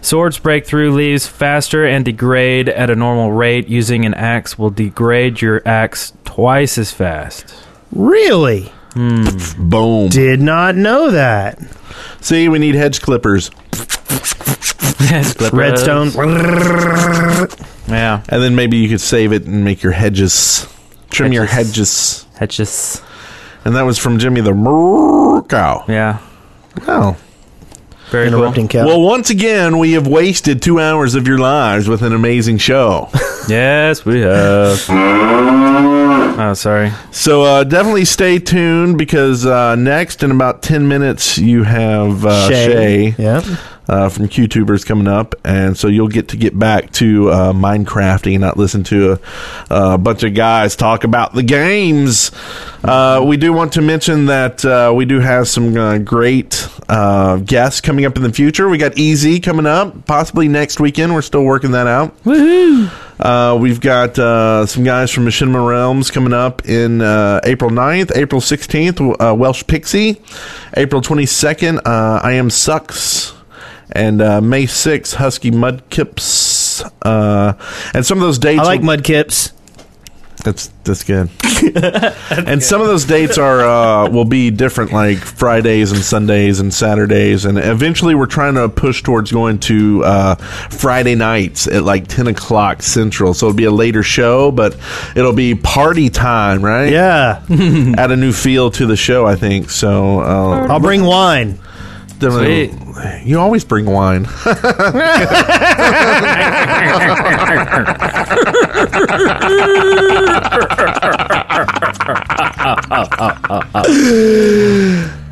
Swords 0.00 0.38
break 0.38 0.66
through 0.66 0.92
leaves 0.92 1.26
faster 1.26 1.84
and 1.86 2.04
degrade 2.04 2.68
at 2.68 2.90
a 2.90 2.96
normal 2.96 3.32
rate. 3.32 3.68
Using 3.68 4.04
an 4.06 4.14
axe 4.14 4.58
will 4.58 4.70
degrade 4.70 5.42
your 5.42 5.60
axe 5.66 6.12
twice 6.24 6.78
as 6.78 6.90
fast. 6.90 7.54
Really? 7.92 8.72
Boom. 9.58 10.08
Did 10.08 10.40
not 10.40 10.74
know 10.74 11.10
that. 11.10 11.58
See, 12.20 12.48
we 12.48 12.58
need 12.58 12.74
hedge 12.74 13.00
clippers. 13.02 13.50
Redstone. 15.52 16.10
Yeah. 17.88 18.22
And 18.28 18.42
then 18.42 18.54
maybe 18.56 18.76
you 18.78 18.88
could 18.88 19.00
save 19.00 19.32
it 19.32 19.44
and 19.44 19.64
make 19.64 19.82
your 19.82 19.92
hedges. 19.92 20.66
Trim 21.10 21.32
your 21.32 21.46
hedges. 21.46 22.26
Hedges. 22.38 23.02
And 23.64 23.74
that 23.76 23.82
was 23.82 23.98
from 23.98 24.18
Jimmy 24.18 24.40
the 24.40 24.54
Moo 24.54 25.42
Cow. 25.42 25.84
Yeah. 25.88 26.18
Wow. 26.86 27.16
Very 28.10 28.28
Interrupting 28.28 28.68
cow. 28.68 28.86
Well, 28.86 29.02
once 29.02 29.28
again, 29.28 29.78
we 29.78 29.92
have 29.92 30.06
wasted 30.06 30.62
two 30.62 30.80
hours 30.80 31.14
of 31.14 31.26
your 31.28 31.38
lives 31.38 31.88
with 31.88 32.02
an 32.02 32.12
amazing 32.12 32.58
show. 32.58 33.08
Yes, 33.48 34.04
we 34.04 34.20
have. 34.20 34.84
oh, 34.90 36.52
sorry. 36.54 36.92
So 37.12 37.44
uh, 37.44 37.64
definitely 37.64 38.04
stay 38.04 38.38
tuned 38.38 38.98
because 38.98 39.46
uh, 39.46 39.74
next 39.74 40.22
in 40.22 40.30
about 40.30 40.60
10 40.62 40.86
minutes 40.86 41.38
you 41.38 41.62
have 41.62 42.26
uh, 42.26 42.46
Shay. 42.50 43.12
Shay, 43.12 43.22
Yep. 43.22 43.44
Uh, 43.88 44.08
from 44.08 44.28
QTubers 44.28 44.84
coming 44.84 45.08
up. 45.08 45.34
And 45.44 45.76
so 45.76 45.88
you'll 45.88 46.08
get 46.08 46.28
to 46.28 46.36
get 46.36 46.58
back 46.58 46.92
to 46.92 47.30
uh, 47.30 47.52
Minecrafting 47.52 48.32
and 48.32 48.40
not 48.42 48.56
listen 48.56 48.84
to 48.84 49.12
a, 49.12 49.94
a 49.94 49.98
bunch 49.98 50.22
of 50.22 50.34
guys 50.34 50.76
talk 50.76 51.04
about 51.04 51.34
the 51.34 51.42
games. 51.42 52.30
Uh, 52.84 53.24
we 53.26 53.36
do 53.36 53.52
want 53.52 53.72
to 53.72 53.82
mention 53.82 54.26
that 54.26 54.64
uh, 54.64 54.92
we 54.94 55.04
do 55.04 55.20
have 55.20 55.48
some 55.48 55.76
uh, 55.76 55.98
great 55.98 56.68
uh, 56.88 57.36
guests 57.38 57.80
coming 57.80 58.04
up 58.04 58.16
in 58.16 58.22
the 58.22 58.32
future. 58.32 58.68
We 58.68 58.78
got 58.78 58.98
Easy 58.98 59.40
coming 59.40 59.66
up, 59.66 60.06
possibly 60.06 60.48
next 60.48 60.80
weekend. 60.80 61.14
We're 61.14 61.22
still 61.22 61.44
working 61.44 61.72
that 61.72 61.86
out. 61.86 62.16
Woohoo! 62.24 62.90
Uh, 63.18 63.56
we've 63.60 63.80
got 63.80 64.18
uh, 64.18 64.64
some 64.66 64.84
guys 64.84 65.10
from 65.10 65.26
Machinima 65.26 65.66
Realms 65.66 66.10
coming 66.10 66.32
up 66.32 66.68
in 66.68 67.00
uh, 67.00 67.40
April 67.44 67.70
9th, 67.70 68.16
April 68.16 68.40
16th, 68.40 69.16
uh, 69.18 69.34
Welsh 69.34 69.66
Pixie, 69.66 70.20
April 70.76 71.02
22nd, 71.02 71.78
uh, 71.84 72.20
I 72.22 72.34
Am 72.34 72.48
Sucks, 72.48 73.32
and 73.92 74.20
uh, 74.22 74.40
May 74.40 74.64
6th, 74.64 75.14
Husky 75.14 75.50
Mudkips. 75.50 76.88
Uh, 77.02 77.54
and 77.94 78.04
some 78.06 78.18
of 78.18 78.22
those 78.22 78.38
dates. 78.38 78.60
I 78.60 78.64
like 78.64 78.80
will- 78.82 78.88
Mudkips. 78.96 79.52
That's 80.44 80.68
that's 80.84 81.02
good. 81.02 81.28
and 82.30 82.62
some 82.62 82.80
of 82.80 82.86
those 82.86 83.04
dates 83.04 83.38
are 83.38 83.60
uh, 83.60 84.08
will 84.08 84.24
be 84.24 84.52
different, 84.52 84.92
like 84.92 85.18
Fridays 85.18 85.90
and 85.90 86.00
Sundays 86.00 86.60
and 86.60 86.72
Saturdays, 86.72 87.44
and 87.44 87.58
eventually 87.58 88.14
we're 88.14 88.26
trying 88.26 88.54
to 88.54 88.68
push 88.68 89.02
towards 89.02 89.32
going 89.32 89.58
to 89.58 90.04
uh, 90.04 90.34
Friday 90.36 91.16
nights 91.16 91.66
at 91.66 91.82
like 91.82 92.06
ten 92.06 92.28
o'clock 92.28 92.82
Central. 92.82 93.34
So 93.34 93.48
it'll 93.48 93.56
be 93.56 93.64
a 93.64 93.72
later 93.72 94.04
show, 94.04 94.52
but 94.52 94.76
it'll 95.16 95.32
be 95.32 95.56
party 95.56 96.08
time, 96.08 96.64
right? 96.64 96.92
Yeah. 96.92 97.42
Add 97.98 98.12
a 98.12 98.16
new 98.16 98.32
feel 98.32 98.70
to 98.70 98.86
the 98.86 98.96
show, 98.96 99.26
I 99.26 99.34
think. 99.34 99.70
So 99.70 100.20
uh, 100.20 100.68
I'll 100.70 100.80
bring 100.80 101.02
wine. 101.02 101.58
Definitely. 102.18 102.72
You 103.24 103.38
always 103.38 103.64
bring 103.64 103.86
wine. 103.86 104.26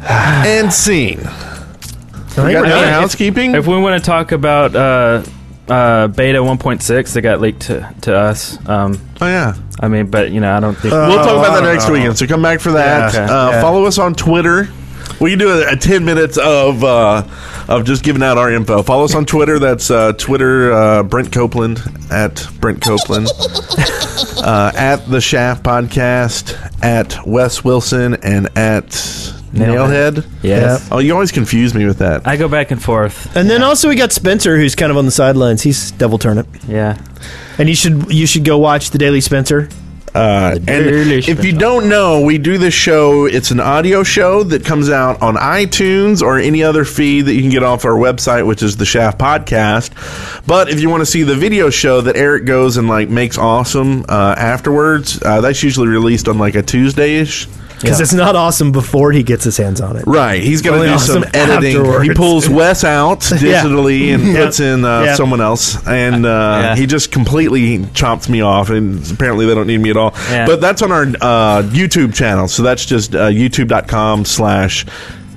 and 0.08 0.72
scene. 0.72 1.18
We 1.18 2.52
got 2.52 2.66
any 2.66 2.90
housekeeping? 2.90 3.54
If 3.54 3.66
we 3.66 3.78
want 3.80 4.02
to 4.02 4.04
talk 4.06 4.32
about 4.32 4.76
uh, 4.76 5.22
uh, 5.68 6.08
beta 6.08 6.38
1.6 6.38 7.12
that 7.14 7.22
got 7.22 7.40
leaked 7.40 7.62
to, 7.62 7.94
to 8.02 8.14
us, 8.14 8.58
um, 8.68 9.00
oh 9.20 9.26
yeah. 9.26 9.54
I 9.80 9.88
mean, 9.88 10.10
but 10.10 10.30
you 10.30 10.40
know, 10.40 10.54
I 10.54 10.60
don't 10.60 10.74
think 10.74 10.92
we'll 10.92 11.16
talk 11.16 11.38
about 11.38 11.60
that 11.60 11.72
next 11.72 11.88
weekend. 11.90 12.16
So 12.16 12.26
come 12.26 12.42
back 12.42 12.60
for 12.60 12.72
that. 12.72 13.14
Yeah, 13.14 13.24
okay. 13.24 13.32
uh, 13.32 13.50
Yeah. 13.50 13.60
Follow 13.62 13.84
us 13.84 13.98
on 13.98 14.14
Twitter. 14.14 14.68
We 15.20 15.30
can 15.30 15.38
do 15.38 15.50
a, 15.50 15.72
a 15.72 15.76
ten 15.76 16.04
minutes 16.04 16.36
of 16.38 16.84
uh, 16.84 17.26
of 17.68 17.84
just 17.84 18.04
giving 18.04 18.22
out 18.22 18.38
our 18.38 18.52
info. 18.52 18.82
Follow 18.82 19.04
us 19.04 19.14
on 19.14 19.24
Twitter. 19.26 19.58
That's 19.58 19.90
uh, 19.90 20.12
Twitter 20.12 20.72
uh, 20.72 21.02
Brent 21.02 21.32
Copeland 21.32 21.80
at 22.10 22.46
Brent 22.60 22.82
Copeland 22.82 23.26
uh, 24.38 24.72
at 24.76 24.96
the 25.08 25.20
Shaft 25.20 25.64
Podcast 25.64 26.54
at 26.82 27.26
Wes 27.26 27.64
Wilson 27.64 28.14
and 28.22 28.46
at 28.56 28.88
Nailhead. 29.52 30.12
Nailhead. 30.12 30.26
Yes. 30.42 30.88
Oh, 30.90 30.98
you 30.98 31.12
always 31.14 31.32
confuse 31.32 31.74
me 31.74 31.86
with 31.86 31.98
that. 31.98 32.26
I 32.26 32.36
go 32.36 32.48
back 32.48 32.70
and 32.70 32.82
forth. 32.82 33.34
And 33.36 33.48
then 33.48 33.62
also 33.62 33.88
we 33.88 33.94
got 33.96 34.12
Spencer, 34.12 34.56
who's 34.56 34.74
kind 34.74 34.90
of 34.90 34.98
on 34.98 35.06
the 35.06 35.10
sidelines. 35.10 35.62
He's 35.62 35.92
devil 35.92 36.18
turnip. 36.18 36.46
Yeah. 36.68 37.00
And 37.58 37.68
you 37.68 37.74
should 37.74 38.12
you 38.12 38.26
should 38.26 38.44
go 38.44 38.58
watch 38.58 38.90
the 38.90 38.98
Daily 38.98 39.20
Spencer. 39.20 39.68
Uh, 40.16 40.58
and 40.66 40.86
if 40.86 41.44
you 41.44 41.52
don't 41.52 41.90
know, 41.90 42.22
we 42.22 42.38
do 42.38 42.56
this 42.56 42.72
show. 42.72 43.26
It's 43.26 43.50
an 43.50 43.60
audio 43.60 44.02
show 44.02 44.42
that 44.44 44.64
comes 44.64 44.88
out 44.88 45.20
on 45.20 45.34
iTunes 45.36 46.22
or 46.22 46.38
any 46.38 46.62
other 46.62 46.86
feed 46.86 47.26
that 47.26 47.34
you 47.34 47.42
can 47.42 47.50
get 47.50 47.62
off 47.62 47.84
our 47.84 47.92
website, 47.92 48.46
which 48.46 48.62
is 48.62 48.78
the 48.78 48.86
Shaft 48.86 49.18
Podcast. 49.18 49.90
But 50.46 50.70
if 50.70 50.80
you 50.80 50.88
want 50.88 51.02
to 51.02 51.06
see 51.06 51.22
the 51.22 51.34
video 51.34 51.68
show 51.68 52.00
that 52.00 52.16
Eric 52.16 52.46
goes 52.46 52.78
and 52.78 52.88
like 52.88 53.10
makes 53.10 53.36
awesome 53.36 54.06
uh, 54.08 54.34
afterwards, 54.38 55.22
uh, 55.22 55.42
that's 55.42 55.62
usually 55.62 55.88
released 55.88 56.28
on 56.28 56.38
like 56.38 56.54
a 56.54 56.62
Tuesday 56.62 57.16
ish. 57.16 57.46
Because 57.80 58.00
it's 58.00 58.14
not 58.14 58.34
awesome 58.36 58.72
before 58.72 59.12
he 59.12 59.22
gets 59.22 59.44
his 59.44 59.56
hands 59.58 59.80
on 59.80 59.96
it. 59.96 60.04
Right, 60.06 60.42
he's 60.42 60.62
going 60.62 60.80
to 60.80 60.86
do 60.88 60.94
awesome 60.94 61.22
some 61.22 61.30
editing. 61.34 61.76
afterwards. 61.76 62.08
He 62.08 62.14
pulls 62.14 62.48
Wes 62.50 62.84
out 62.84 63.30
Yeah. 63.40 63.62
digitally 63.64 64.14
and 64.14 64.26
Yeah. 64.28 64.44
puts 64.46 64.60
in 64.60 64.84
uh, 64.84 65.02
Yeah. 65.02 65.14
someone 65.14 65.40
else, 65.42 65.76
and 65.86 66.24
uh, 66.24 66.28
Yeah. 66.62 66.76
he 66.76 66.86
just 66.86 67.12
completely 67.12 67.84
chops 67.92 68.28
me 68.28 68.40
off. 68.40 68.70
And 68.70 69.08
apparently, 69.10 69.44
they 69.46 69.54
don't 69.54 69.66
need 69.66 69.78
me 69.80 69.90
at 69.90 69.96
all. 69.96 70.14
Yeah. 70.30 70.46
But 70.46 70.60
that's 70.60 70.80
on 70.82 70.90
our 70.90 71.02
uh, 71.02 71.62
YouTube 71.64 72.14
channel, 72.14 72.48
so 72.48 72.62
that's 72.62 72.86
just 72.86 73.14
uh, 73.14 73.28
YouTube.com/slash. 73.28 74.86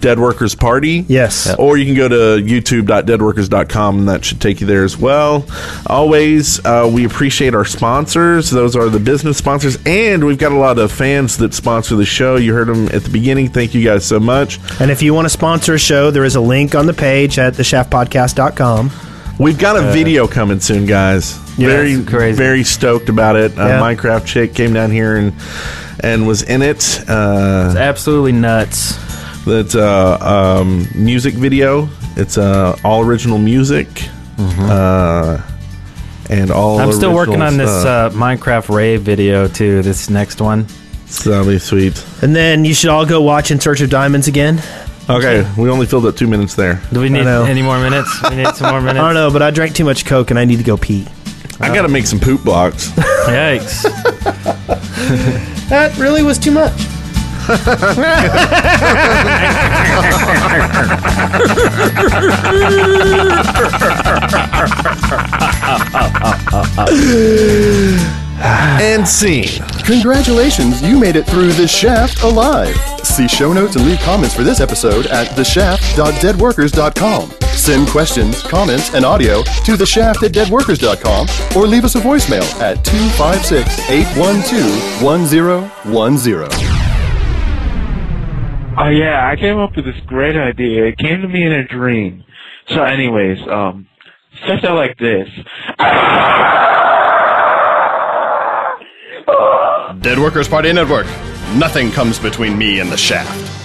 Dead 0.01 0.19
Workers 0.19 0.55
Party. 0.55 1.05
Yes. 1.07 1.53
Or 1.57 1.77
you 1.77 1.85
can 1.85 1.95
go 1.95 2.07
to 2.07 2.41
youtube.deadworkers.com 2.43 3.99
and 3.99 4.07
that 4.09 4.23
should 4.25 4.39
take 4.41 4.61
you 4.61 4.67
there 4.67 4.83
as 4.83 4.97
well. 4.97 5.45
Always, 5.87 6.63
uh, 6.65 6.89
we 6.91 7.05
appreciate 7.05 7.53
our 7.55 7.65
sponsors. 7.65 8.49
Those 8.49 8.75
are 8.75 8.89
the 8.89 8.99
business 8.99 9.37
sponsors. 9.37 9.77
And 9.85 10.23
we've 10.25 10.37
got 10.37 10.51
a 10.51 10.57
lot 10.57 10.77
of 10.79 10.91
fans 10.91 11.37
that 11.37 11.53
sponsor 11.53 11.95
the 11.95 12.05
show. 12.05 12.35
You 12.37 12.53
heard 12.53 12.67
them 12.67 12.85
at 12.93 13.03
the 13.03 13.09
beginning. 13.09 13.49
Thank 13.49 13.73
you 13.73 13.83
guys 13.83 14.05
so 14.05 14.19
much. 14.19 14.59
And 14.79 14.91
if 14.91 15.01
you 15.01 15.13
want 15.13 15.25
to 15.25 15.29
sponsor 15.29 15.73
a 15.73 15.79
show, 15.79 16.11
there 16.11 16.23
is 16.25 16.35
a 16.35 16.41
link 16.41 16.75
on 16.75 16.85
the 16.85 16.93
page 16.93 17.37
at 17.39 17.53
theshaftpodcast.com. 17.53 18.91
We've 19.39 19.57
got 19.57 19.77
a 19.77 19.87
Uh, 19.89 19.93
video 19.93 20.27
coming 20.27 20.59
soon, 20.59 20.85
guys. 20.85 21.33
very 21.57 22.01
crazy. 22.03 22.37
very 22.37 22.63
stoked 22.63 23.09
about 23.09 23.35
it. 23.35 23.57
Uh, 23.57 23.65
Yeah. 23.67 23.79
Minecraft 23.79 24.25
chick 24.25 24.53
came 24.53 24.73
down 24.73 24.91
here 24.91 25.15
and 25.17 25.33
and 26.01 26.25
was 26.25 26.43
in 26.43 26.61
it. 26.61 27.01
Uh, 27.09 27.67
It's 27.71 27.77
absolutely 27.77 28.31
nuts. 28.31 28.97
That's 29.45 29.75
uh, 29.75 30.17
um, 30.61 30.87
music 30.95 31.33
video. 31.33 31.89
It's 32.15 32.37
uh, 32.37 32.77
all 32.83 33.03
original 33.03 33.37
music. 33.37 33.87
Uh, 34.37 35.41
and 36.29 36.51
all. 36.51 36.77
Mm-hmm. 36.77 36.89
I'm 36.89 36.93
still 36.93 37.13
working 37.13 37.41
on 37.41 37.59
original 37.59 37.65
this 37.67 37.85
uh, 37.85 38.09
Minecraft 38.11 38.73
rave 38.73 39.01
video 39.01 39.47
too. 39.47 39.81
This 39.81 40.09
next 40.09 40.39
one. 40.41 40.67
So 41.07 41.31
that'll 41.31 41.47
be 41.47 41.57
sweet. 41.59 42.05
And 42.21 42.35
then 42.35 42.65
you 42.65 42.73
should 42.73 42.89
all 42.91 43.05
go 43.05 43.21
watch 43.21 43.49
In 43.51 43.59
Search 43.59 43.81
of 43.81 43.89
Diamonds 43.89 44.27
again. 44.27 44.61
Okay, 45.09 45.49
we 45.57 45.69
only 45.71 45.87
filled 45.87 46.05
up 46.05 46.15
two 46.15 46.27
minutes 46.27 46.53
there. 46.53 46.79
Do 46.93 46.99
we 46.99 47.09
need 47.09 47.25
any 47.25 47.63
more 47.63 47.79
minutes? 47.79 48.21
We 48.29 48.35
need 48.35 48.55
some 48.55 48.69
more 48.69 48.79
minutes. 48.81 48.99
I 48.99 48.99
minutes. 48.99 48.99
don't 48.99 49.13
know, 49.15 49.31
but 49.31 49.41
I 49.41 49.49
drank 49.49 49.73
too 49.73 49.85
much 49.85 50.05
Coke 50.05 50.29
and 50.29 50.37
I 50.37 50.45
need 50.45 50.57
to 50.57 50.63
go 50.63 50.77
pee. 50.77 51.07
I 51.59 51.73
got 51.73 51.81
to 51.81 51.87
make 51.89 52.05
some 52.05 52.19
poop 52.19 52.43
blocks. 52.43 52.89
Yikes! 52.91 53.85
That 55.69 55.95
really 55.99 56.23
was 56.23 56.39
too 56.39 56.49
much. 56.49 56.73
And 68.81 69.07
scene. 69.07 69.61
Congratulations, 69.85 70.81
you 70.81 70.99
made 70.99 71.15
it 71.15 71.25
through 71.25 71.51
The 71.53 71.67
Shaft 71.67 72.23
alive. 72.23 72.75
See 73.03 73.27
show 73.27 73.53
notes 73.53 73.75
and 73.75 73.85
leave 73.85 73.99
comments 73.99 74.33
for 74.35 74.43
this 74.43 74.59
episode 74.61 75.05
at 75.07 75.27
theshaft.deadworkers.com. 75.29 77.31
Send 77.53 77.87
questions, 77.89 78.41
comments, 78.43 78.93
and 78.93 79.03
audio 79.03 79.41
to 79.43 79.73
theshaft 79.73 80.23
at 80.23 80.31
deadworkers.com 80.31 81.27
or 81.57 81.67
leave 81.67 81.83
us 81.83 81.95
a 81.95 81.99
voicemail 81.99 82.43
at 82.61 82.83
256 82.85 83.89
812 83.89 85.03
1010. 85.03 86.78
Oh 88.81 88.87
yeah, 88.87 89.27
I 89.29 89.35
came 89.35 89.57
up 89.57 89.75
with 89.75 89.83
this 89.83 89.99
great 90.07 90.37
idea. 90.37 90.85
It 90.85 90.97
came 90.97 91.21
to 91.21 91.27
me 91.27 91.45
in 91.45 91.51
a 91.51 91.67
dream. 91.67 92.23
So 92.69 92.81
anyways, 92.81 93.45
um, 93.45 93.89
starts 94.43 94.63
out 94.63 94.77
like 94.77 94.97
this. 94.97 95.27
Dead 100.01 100.17
Workers 100.17 100.47
Party 100.47 100.71
Network. 100.71 101.07
Nothing 101.55 101.91
comes 101.91 102.19
between 102.19 102.57
me 102.57 102.79
and 102.79 102.89
the 102.89 102.95
shaft. 102.95 103.58